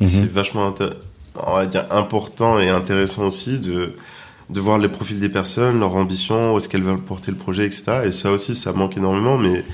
Mhm. 0.00 0.08
C'est 0.08 0.30
vachement, 0.32 0.70
intér- 0.70 0.94
on 1.46 1.54
va 1.54 1.66
dire, 1.66 1.86
important 1.90 2.58
et 2.58 2.68
intéressant 2.68 3.26
aussi 3.26 3.58
de, 3.60 3.92
de 4.50 4.60
voir 4.60 4.78
les 4.78 4.88
profils 4.88 5.18
des 5.20 5.28
personnes, 5.28 5.80
leur 5.80 5.94
ambition, 5.96 6.54
où 6.54 6.58
est-ce 6.58 6.68
qu'elles 6.68 6.82
veulent 6.82 7.00
porter 7.00 7.30
le 7.30 7.36
projet, 7.36 7.64
etc. 7.66 8.02
Et 8.04 8.12
ça 8.12 8.30
aussi, 8.32 8.54
ça 8.54 8.72
manque 8.72 8.96
énormément, 8.96 9.38
mais 9.38 9.64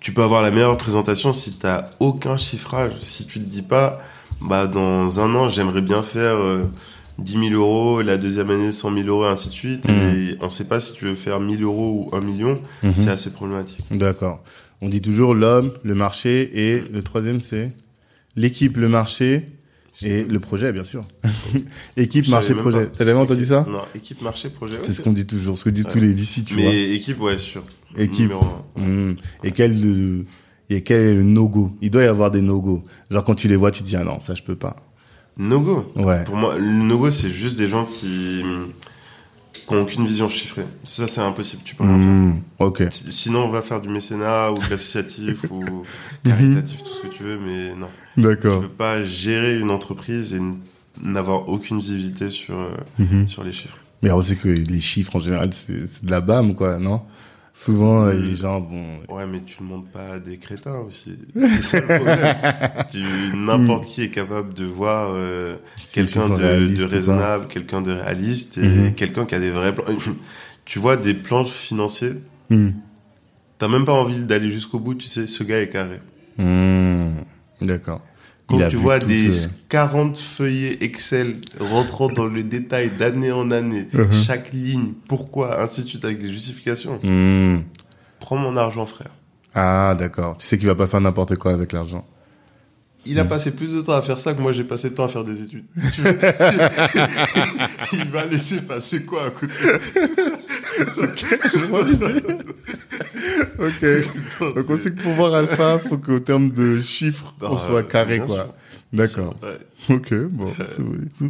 tu 0.00 0.12
peux 0.12 0.22
avoir 0.22 0.42
la 0.42 0.50
meilleure 0.50 0.76
présentation 0.76 1.32
si 1.32 1.52
t'as 1.54 1.84
aucun 2.00 2.36
chiffrage. 2.36 2.92
Si 3.00 3.26
tu 3.26 3.40
te 3.40 3.48
dis 3.48 3.62
pas, 3.62 4.00
bah, 4.40 4.66
dans 4.66 5.20
un 5.20 5.34
an, 5.34 5.48
j'aimerais 5.48 5.82
bien 5.82 6.02
faire 6.02 6.34
euh, 6.36 6.64
10 7.18 7.50
000 7.50 7.62
euros, 7.62 8.02
la 8.02 8.16
deuxième 8.16 8.50
année 8.50 8.72
100 8.72 8.94
000 8.94 9.06
euros, 9.06 9.24
et 9.26 9.28
ainsi 9.28 9.48
de 9.48 9.52
suite. 9.54 9.86
Mhm. 9.88 9.94
Et 10.16 10.36
on 10.40 10.50
sait 10.50 10.64
pas 10.64 10.80
si 10.80 10.92
tu 10.94 11.04
veux 11.04 11.14
faire 11.14 11.38
1000 11.40 11.62
euros 11.62 12.08
ou 12.12 12.16
1 12.16 12.20
million. 12.20 12.60
Mhm. 12.82 12.94
C'est 12.96 13.10
assez 13.10 13.30
problématique. 13.30 13.78
D'accord. 13.92 14.40
On 14.80 14.88
dit 14.88 15.00
toujours 15.00 15.34
l'homme, 15.34 15.72
le 15.84 15.94
marché 15.94 16.50
et 16.52 16.80
le 16.80 17.02
troisième 17.02 17.40
c'est? 17.40 17.70
L'équipe, 18.36 18.76
le 18.76 18.88
marché 18.88 19.46
et 20.00 20.24
le 20.24 20.40
projet, 20.40 20.72
bien 20.72 20.84
sûr. 20.84 21.02
équipe, 21.96 22.28
marché, 22.28 22.54
projet. 22.54 22.88
T'as 22.96 23.04
jamais 23.04 23.18
entendu 23.18 23.44
ça 23.44 23.66
Non, 23.68 23.82
équipe, 23.94 24.22
marché, 24.22 24.48
projet. 24.48 24.78
C'est 24.82 24.94
ce 24.94 25.02
qu'on 25.02 25.12
dit 25.12 25.26
toujours, 25.26 25.56
ce 25.58 25.64
que 25.64 25.70
disent 25.70 25.86
Ouais. 25.86 25.92
tous 25.92 26.00
les 26.00 26.12
VC, 26.12 26.44
tu 26.44 26.54
Mais 26.54 26.90
équipe, 26.90 27.20
ouais, 27.20 27.38
sûr. 27.38 27.62
Équipe. 27.96 28.20
Numéro 28.20 28.44
un. 28.44 28.64
vois. 28.76 28.86
Mm. 28.86 29.16
Et 29.44 29.52
quel 29.52 29.72
euh, 29.84 30.24
et 30.70 30.82
quel 30.82 31.00
est 31.00 31.14
le 31.14 31.22
no-go? 31.22 31.72
Il 31.82 31.90
doit 31.90 32.02
y 32.02 32.06
avoir 32.06 32.30
des 32.30 32.40
no-go. 32.40 32.82
Genre 33.10 33.22
quand 33.24 33.34
tu 33.34 33.48
les 33.48 33.56
vois, 33.56 33.70
tu 33.70 33.82
te 33.82 33.88
dis 33.88 33.96
ah 33.96 34.04
non, 34.04 34.18
ça 34.20 34.34
je 34.34 34.42
peux 34.42 34.56
pas. 34.56 34.76
No 35.36 35.60
go. 35.60 35.92
Ouais. 35.96 36.24
Pour 36.24 36.36
moi, 36.36 36.58
le 36.58 36.64
no-go, 36.64 37.10
c'est 37.10 37.30
juste 37.30 37.58
des 37.58 37.68
gens 37.68 37.84
qui 37.86 38.42
qui 39.76 39.82
aucune 39.82 40.06
vision 40.06 40.28
chiffrée. 40.28 40.64
Ça, 40.84 41.06
c'est 41.06 41.20
impossible. 41.20 41.62
Tu 41.64 41.74
peux 41.74 41.84
rien 41.84 41.98
faire. 41.98 42.06
Mm. 42.08 42.40
Ok. 42.58 42.82
Si- 42.90 43.12
Sinon, 43.12 43.44
on 43.46 43.48
va 43.50 43.62
faire 43.62 43.80
du 43.80 43.88
mécénat 43.88 44.50
ou 44.52 44.56
de 44.58 44.70
l'associatif 44.70 45.44
ou 45.50 45.82
caritatif, 46.24 46.82
tout 46.82 46.92
ce 46.92 47.00
que 47.08 47.14
tu 47.14 47.22
veux, 47.22 47.38
mais 47.38 47.74
non. 47.74 47.88
Tu 48.14 48.22
D'accord. 48.22 48.60
peux 48.62 48.68
pas 48.68 49.02
gérer 49.02 49.58
une 49.58 49.70
entreprise 49.70 50.34
et 50.34 50.40
n'avoir 51.02 51.48
aucune 51.48 51.78
visibilité 51.78 52.28
sur, 52.30 52.58
euh, 52.58 52.68
Mhm. 52.98 53.26
sur 53.28 53.42
les 53.44 53.52
chiffres. 53.52 53.76
Mais 54.02 54.10
on 54.10 54.20
sait 54.20 54.36
que 54.36 54.48
les 54.48 54.80
chiffres 54.80 55.14
en 55.16 55.20
général 55.20 55.50
c'est 55.52 56.04
de 56.04 56.10
la 56.10 56.20
bam 56.20 56.54
quoi, 56.54 56.78
non? 56.78 57.02
Souvent 57.54 58.04
euh, 58.06 58.14
Mm. 58.14 58.22
les 58.22 58.34
gens 58.34 58.60
bon. 58.60 58.84
Ouais, 59.10 59.26
mais 59.26 59.40
tu 59.42 59.62
ne 59.62 59.68
montres 59.68 59.88
pas 59.88 60.14
à 60.14 60.18
des 60.18 60.38
crétins 60.38 60.78
aussi. 60.80 61.16
C'est 61.34 61.62
ça 61.62 61.80
le 61.80 61.86
problème. 61.86 62.36
Tu- 62.90 63.36
N'importe 63.36 63.84
qui 63.86 64.02
est 64.02 64.10
capable 64.10 64.54
de 64.54 64.64
voir 64.64 65.10
euh, 65.12 65.56
si 65.84 65.92
quelqu'un 65.94 66.28
de, 66.30 66.84
raisonnable, 66.86 67.46
quelqu'un 67.48 67.82
de 67.82 67.92
réaliste 67.92 68.56
et 68.58 68.66
Mhm. 68.66 68.94
quelqu'un 68.94 69.26
qui 69.26 69.34
a 69.34 69.38
des 69.40 69.50
vrais 69.50 69.74
plans. 69.74 69.84
tu 70.64 70.78
vois 70.78 70.96
des 70.96 71.14
plans 71.14 71.44
financiers, 71.44 72.14
Mm. 72.50 72.70
t'as 73.58 73.68
même 73.68 73.84
pas 73.84 73.92
envie 73.92 74.20
d'aller 74.22 74.50
jusqu'au 74.50 74.78
bout, 74.78 74.94
tu 74.94 75.06
sais, 75.08 75.26
ce 75.26 75.42
gars 75.44 75.60
est 75.60 75.68
carré. 75.68 76.00
Mm. 76.38 77.18
D'accord. 77.60 78.02
Quand 78.48 78.68
tu 78.68 78.76
vois 78.76 78.98
des 78.98 79.44
euh, 79.46 79.50
40 79.68 80.18
feuillets 80.18 80.78
Excel 80.82 81.36
rentrant 81.60 82.08
dans 82.08 82.26
le 82.26 82.42
détail 82.42 82.90
d'année 82.90 83.32
en 83.32 83.50
année, 83.50 83.88
Mhm. 83.92 84.22
chaque 84.24 84.52
ligne, 84.52 84.92
pourquoi, 85.08 85.62
ainsi 85.62 85.84
de 85.84 85.88
suite, 85.88 86.04
avec 86.04 86.18
des 86.18 86.30
justifications, 86.30 86.98
il 93.04 93.18
a 93.18 93.24
passé 93.24 93.50
plus 93.50 93.74
de 93.74 93.80
temps 93.80 93.94
à 93.94 94.02
faire 94.02 94.20
ça 94.20 94.32
que 94.32 94.40
moi 94.40 94.52
j'ai 94.52 94.62
passé 94.62 94.90
de 94.90 94.94
temps 94.94 95.06
à 95.06 95.08
faire 95.08 95.24
des 95.24 95.42
études. 95.42 95.64
il 97.92 98.04
va 98.10 98.24
laisser 98.26 98.60
passer 98.60 99.04
quoi 99.04 99.26
à 99.26 99.30
côté? 99.30 99.52
Ok. 103.62 103.80
Donc 104.54 104.70
on 104.70 104.76
sait 104.76 104.92
que 104.92 105.02
pour 105.02 105.12
voir 105.12 105.34
alpha, 105.34 105.78
faut 105.78 105.98
qu'au 105.98 106.18
terme 106.18 106.50
de 106.50 106.80
chiffres, 106.80 107.34
on 107.40 107.56
soit 107.56 107.84
carré 107.84 108.18
quoi. 108.20 108.54
D'accord. 108.92 109.36
Ok, 109.88 110.14
bon. 110.14 110.52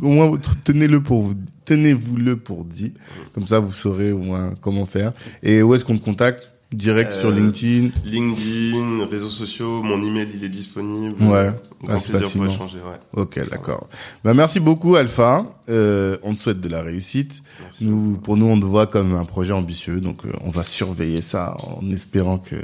Au 0.02 0.08
moins, 0.08 0.38
tenez-le 0.64 1.00
pour 1.00 1.22
vous, 1.22 1.34
tenez-vous 1.64 2.16
le 2.16 2.36
pour 2.36 2.64
dit. 2.64 2.92
Comme 3.34 3.46
ça, 3.46 3.60
vous 3.60 3.72
saurez 3.72 4.12
au 4.12 4.18
moins 4.18 4.54
comment 4.60 4.84
faire. 4.84 5.12
Et 5.42 5.62
où 5.62 5.74
est-ce 5.74 5.84
qu'on 5.84 5.96
te 5.96 6.04
contacte? 6.04 6.51
Direct 6.72 7.12
sur 7.12 7.28
euh, 7.28 7.32
LinkedIn. 7.32 7.90
LinkedIn, 8.04 9.06
réseaux 9.10 9.28
sociaux, 9.28 9.82
mon 9.82 10.02
email 10.02 10.28
il 10.34 10.42
est 10.44 10.48
disponible. 10.48 11.22
Ouais. 11.22 11.50
Grand 11.82 11.98
plaisir 11.98 12.30
pour 12.30 12.46
échanger. 12.46 12.78
Ouais. 12.78 13.22
Ok, 13.22 13.38
d'accord. 13.50 13.88
Bah 14.24 14.34
merci 14.34 14.60
beaucoup 14.60 14.96
Alpha. 14.96 15.44
Euh, 15.68 16.16
on 16.22 16.34
te 16.34 16.38
souhaite 16.38 16.60
de 16.60 16.68
la 16.68 16.82
réussite. 16.82 17.42
nous, 17.80 18.18
pour 18.18 18.36
nous, 18.36 18.46
on 18.46 18.58
te 18.58 18.64
voit 18.64 18.86
comme 18.86 19.14
un 19.14 19.24
projet 19.24 19.52
ambitieux, 19.52 20.00
donc 20.00 20.24
euh, 20.24 20.32
on 20.44 20.50
va 20.50 20.64
surveiller 20.64 21.20
ça 21.20 21.56
en 21.62 21.90
espérant 21.90 22.38
que 22.38 22.56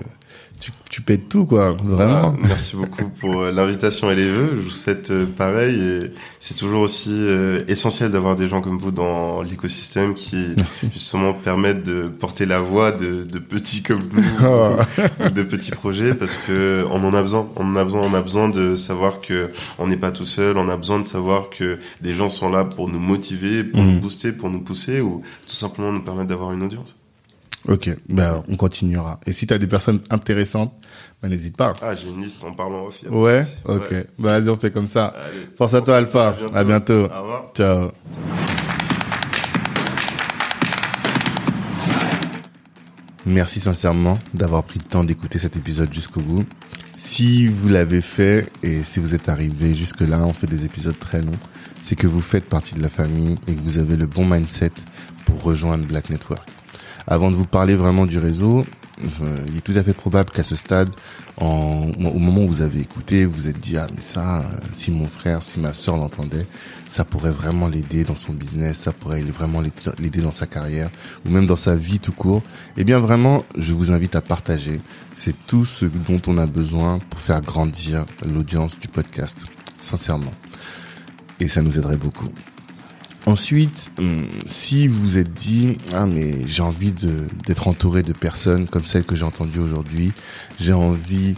tu, 0.60 0.72
tu 0.90 1.02
pètes 1.02 1.28
tout, 1.28 1.46
quoi, 1.46 1.72
vraiment. 1.72 2.34
merci 2.40 2.74
beaucoup 2.74 3.08
pour 3.20 3.42
euh, 3.42 3.52
l'invitation 3.52 4.10
et 4.10 4.16
les 4.16 4.28
vœux. 4.28 4.56
Je 4.56 4.60
vous 4.62 4.70
souhaite 4.70 5.10
euh, 5.10 5.24
pareil. 5.24 5.80
Et 5.80 6.00
c'est 6.40 6.54
toujours 6.54 6.82
aussi 6.82 7.12
euh, 7.12 7.60
essentiel 7.68 8.10
d'avoir 8.10 8.34
des 8.34 8.48
gens 8.48 8.60
comme 8.60 8.78
vous 8.78 8.90
dans 8.90 9.42
l'écosystème 9.42 10.14
qui 10.14 10.56
justement 10.92 11.32
permettent 11.32 11.84
de 11.84 12.08
porter 12.08 12.44
la 12.44 12.60
voix 12.60 12.90
de, 12.90 13.22
de 13.22 13.38
petits 13.38 13.82
comme 13.82 14.08
nous, 14.12 14.22
oh. 14.44 15.28
de 15.28 15.42
petits 15.42 15.70
projets, 15.70 16.14
parce 16.14 16.34
que 16.34 16.84
on 16.90 17.04
en 17.04 17.14
a 17.14 17.22
besoin. 17.22 17.48
On 17.54 17.64
en 17.64 17.76
a 17.76 17.84
besoin. 17.84 18.02
On 18.02 18.14
a 18.14 18.22
besoin 18.22 18.48
de 18.48 18.74
savoir 18.74 19.20
que 19.20 19.50
on 19.78 19.86
n'est 19.86 19.96
pas 19.96 20.10
tout 20.10 20.26
seul. 20.26 20.58
On 20.58 20.68
a 20.68 20.76
besoin 20.76 20.98
de 20.98 21.06
savoir 21.06 21.50
que 21.50 21.78
des 22.00 22.14
gens 22.14 22.30
sont 22.30 22.50
là 22.50 22.64
pour 22.64 22.88
nous 22.88 23.00
motiver, 23.00 23.62
pour 23.62 23.82
mm. 23.82 23.86
nous 23.86 24.00
booster, 24.00 24.32
pour 24.32 24.50
nous 24.50 24.60
pousser, 24.60 25.00
ou 25.00 25.22
tout 25.46 25.54
simplement 25.54 25.92
nous 25.92 26.02
permettre 26.02 26.28
d'avoir 26.28 26.52
une 26.52 26.62
audience. 26.62 26.97
Ok, 27.66 27.90
ben 28.08 28.44
on 28.48 28.56
continuera. 28.56 29.18
Et 29.26 29.32
si 29.32 29.46
tu 29.46 29.52
as 29.52 29.58
des 29.58 29.66
personnes 29.66 30.00
intéressantes, 30.10 30.72
ben 31.20 31.28
n'hésite 31.28 31.56
pas. 31.56 31.74
Ah, 31.82 31.94
j'ai 31.94 32.08
une 32.08 32.22
liste 32.22 32.42
en 32.44 32.52
parlant 32.52 32.86
off. 32.86 33.02
Ouais, 33.10 33.42
ok. 33.64 33.92
Ben 34.18 34.40
vas-y, 34.40 34.48
on 34.48 34.56
fait 34.56 34.70
comme 34.70 34.86
ça. 34.86 35.14
Force 35.56 35.74
à 35.74 35.80
toi, 35.82 35.96
Alpha. 35.96 36.36
À 36.54 36.64
bientôt. 36.64 37.06
À 37.06 37.22
bientôt. 37.22 37.52
Ciao. 37.54 37.90
Merci 43.26 43.60
sincèrement 43.60 44.18
d'avoir 44.32 44.64
pris 44.64 44.78
le 44.78 44.88
temps 44.88 45.04
d'écouter 45.04 45.38
cet 45.38 45.56
épisode 45.56 45.92
jusqu'au 45.92 46.20
bout. 46.20 46.46
Si 46.96 47.48
vous 47.48 47.68
l'avez 47.68 48.00
fait 48.00 48.50
et 48.62 48.84
si 48.84 49.00
vous 49.00 49.14
êtes 49.14 49.28
arrivé 49.28 49.74
jusque 49.74 50.00
là, 50.00 50.24
on 50.24 50.32
fait 50.32 50.46
des 50.46 50.64
épisodes 50.64 50.98
très 50.98 51.20
longs, 51.20 51.38
c'est 51.82 51.96
que 51.96 52.06
vous 52.06 52.22
faites 52.22 52.48
partie 52.48 52.74
de 52.74 52.82
la 52.82 52.88
famille 52.88 53.38
et 53.46 53.54
que 53.54 53.60
vous 53.60 53.78
avez 53.78 53.96
le 53.96 54.06
bon 54.06 54.24
mindset 54.24 54.72
pour 55.26 55.42
rejoindre 55.42 55.86
Black 55.86 56.08
Network. 56.08 56.48
Avant 57.10 57.30
de 57.30 57.36
vous 57.36 57.46
parler 57.46 57.74
vraiment 57.74 58.04
du 58.04 58.18
réseau, 58.18 58.66
il 59.00 59.56
est 59.56 59.62
tout 59.62 59.72
à 59.76 59.82
fait 59.82 59.94
probable 59.94 60.30
qu'à 60.30 60.42
ce 60.42 60.56
stade, 60.56 60.90
en, 61.38 61.90
au 62.04 62.18
moment 62.18 62.42
où 62.44 62.48
vous 62.48 62.60
avez 62.60 62.80
écouté, 62.80 63.24
vous 63.24 63.32
vous 63.32 63.48
êtes 63.48 63.56
dit 63.58 63.78
ah 63.78 63.86
mais 63.94 64.02
ça, 64.02 64.40
euh, 64.40 64.42
si 64.74 64.90
mon 64.90 65.08
frère, 65.08 65.42
si 65.42 65.58
ma 65.58 65.72
sœur 65.72 65.96
l'entendait, 65.96 66.46
ça 66.90 67.06
pourrait 67.06 67.30
vraiment 67.30 67.68
l'aider 67.68 68.04
dans 68.04 68.16
son 68.16 68.34
business, 68.34 68.78
ça 68.80 68.92
pourrait 68.92 69.22
vraiment 69.22 69.62
l'aider 69.98 70.20
dans 70.20 70.32
sa 70.32 70.46
carrière 70.46 70.90
ou 71.24 71.30
même 71.30 71.46
dans 71.46 71.56
sa 71.56 71.76
vie 71.76 71.98
tout 71.98 72.12
court. 72.12 72.42
Eh 72.76 72.84
bien 72.84 72.98
vraiment, 72.98 73.42
je 73.56 73.72
vous 73.72 73.90
invite 73.90 74.14
à 74.14 74.20
partager. 74.20 74.78
C'est 75.16 75.34
tout 75.46 75.64
ce 75.64 75.86
dont 75.86 76.20
on 76.26 76.36
a 76.36 76.46
besoin 76.46 76.98
pour 77.10 77.20
faire 77.20 77.40
grandir 77.40 78.04
l'audience 78.26 78.78
du 78.78 78.88
podcast, 78.88 79.38
sincèrement. 79.80 80.32
Et 81.40 81.48
ça 81.48 81.62
nous 81.62 81.78
aiderait 81.78 81.96
beaucoup. 81.96 82.28
Ensuite, 83.28 83.90
hum, 83.98 84.26
si 84.46 84.88
vous 84.88 85.18
êtes 85.18 85.34
dit 85.34 85.76
ah 85.92 86.06
mais 86.06 86.46
j'ai 86.46 86.62
envie 86.62 86.92
d'être 87.46 87.68
entouré 87.68 88.02
de 88.02 88.14
personnes 88.14 88.66
comme 88.66 88.86
celles 88.86 89.04
que 89.04 89.14
j'ai 89.14 89.24
entendues 89.24 89.58
aujourd'hui, 89.58 90.12
j'ai 90.58 90.72
envie 90.72 91.34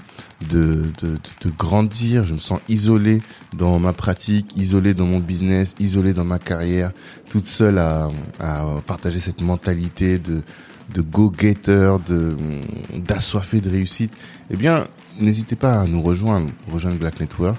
de, 0.48 0.84
de, 1.02 1.18
de, 1.40 1.50
grandir, 1.50 2.26
je 2.26 2.34
me 2.34 2.38
sens 2.38 2.60
isolé 2.68 3.22
dans 3.54 3.80
ma 3.80 3.92
pratique, 3.92 4.56
isolé 4.56 4.94
dans 4.94 5.06
mon 5.06 5.18
business, 5.18 5.74
isolé 5.80 6.12
dans 6.12 6.24
ma 6.24 6.38
carrière, 6.38 6.92
toute 7.28 7.46
seule 7.46 7.78
à, 7.78 8.08
à 8.38 8.66
partager 8.86 9.18
cette 9.18 9.40
mentalité 9.40 10.20
de 10.20 10.42
de 10.94 11.02
go-getter, 11.02 11.96
de 12.06 12.36
hum, 12.38 13.02
d'assoiffé 13.02 13.60
de 13.60 13.68
réussite, 13.68 14.12
eh 14.50 14.56
bien, 14.56 14.86
n'hésitez 15.18 15.56
pas 15.56 15.80
à 15.80 15.86
nous 15.86 16.02
rejoindre, 16.02 16.50
rejoindre 16.70 16.98
Black 16.98 17.18
Network. 17.18 17.58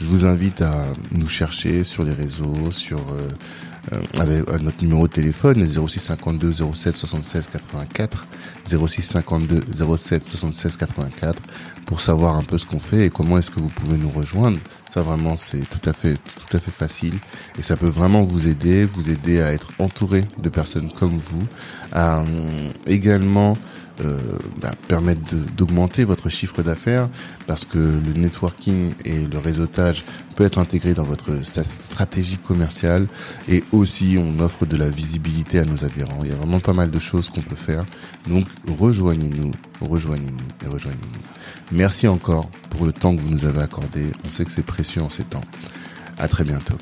Je 0.00 0.06
vous 0.06 0.24
invite 0.24 0.62
à 0.62 0.86
nous 1.12 1.28
chercher 1.28 1.84
sur 1.84 2.04
les 2.04 2.14
réseaux, 2.14 2.70
sur 2.72 3.00
euh, 3.12 3.28
avec 4.18 4.48
euh, 4.48 4.58
notre 4.58 4.82
numéro 4.82 5.08
de 5.08 5.12
téléphone 5.12 5.66
06 5.66 6.00
52 6.00 6.52
07 6.74 6.96
76 6.96 7.48
84 7.48 8.26
06 8.86 9.02
52 9.02 9.60
07 9.96 10.26
76 10.26 10.76
84 10.76 11.42
pour 11.86 12.00
savoir 12.00 12.36
un 12.36 12.42
peu 12.42 12.58
ce 12.58 12.66
qu'on 12.66 12.78
fait 12.78 13.06
et 13.06 13.10
comment 13.10 13.38
est-ce 13.38 13.50
que 13.50 13.60
vous 13.60 13.68
pouvez 13.68 13.96
nous 13.96 14.10
rejoindre. 14.10 14.58
Ça 14.88 15.02
vraiment 15.02 15.36
c'est 15.36 15.68
tout 15.70 15.88
à 15.88 15.92
fait 15.92 16.14
tout 16.14 16.56
à 16.56 16.60
fait 16.60 16.70
facile 16.70 17.14
et 17.58 17.62
ça 17.62 17.76
peut 17.76 17.88
vraiment 17.88 18.22
vous 18.22 18.48
aider, 18.48 18.84
vous 18.84 19.08
aider 19.08 19.40
à 19.40 19.52
être 19.52 19.68
entouré 19.78 20.24
de 20.38 20.48
personnes 20.48 20.90
comme 20.98 21.18
vous, 21.18 21.46
à 21.92 22.24
également 22.86 23.56
euh, 24.02 24.18
bah, 24.60 24.72
permettre 24.88 25.20
d'augmenter 25.56 26.04
votre 26.04 26.28
chiffre 26.28 26.62
d'affaires 26.62 27.08
parce 27.46 27.64
que 27.64 27.78
le 27.78 28.12
networking 28.14 28.94
et 29.04 29.26
le 29.26 29.38
réseautage 29.38 30.04
peut 30.36 30.44
être 30.44 30.58
intégré 30.58 30.94
dans 30.94 31.02
votre 31.02 31.44
stratégie 31.44 32.38
commerciale 32.38 33.06
et 33.48 33.62
aussi 33.72 34.16
on 34.18 34.40
offre 34.40 34.66
de 34.66 34.76
la 34.76 34.88
visibilité 34.88 35.58
à 35.58 35.64
nos 35.64 35.84
adhérents. 35.84 36.20
Il 36.22 36.30
y 36.30 36.32
a 36.32 36.36
vraiment 36.36 36.60
pas 36.60 36.72
mal 36.72 36.90
de 36.90 36.98
choses 36.98 37.28
qu'on 37.28 37.42
peut 37.42 37.56
faire. 37.56 37.84
Donc 38.28 38.46
rejoignez-nous, 38.66 39.52
rejoignez-nous 39.80 40.64
et 40.64 40.68
rejoignez-nous. 40.68 41.20
Merci 41.72 42.08
encore 42.08 42.48
pour 42.70 42.86
le 42.86 42.92
temps 42.92 43.14
que 43.14 43.20
vous 43.20 43.30
nous 43.30 43.44
avez 43.44 43.60
accordé. 43.60 44.06
On 44.26 44.30
sait 44.30 44.44
que 44.44 44.50
c'est 44.50 44.64
précieux 44.64 45.02
en 45.02 45.10
ces 45.10 45.24
temps. 45.24 45.44
À 46.18 46.28
très 46.28 46.44
bientôt. 46.44 46.76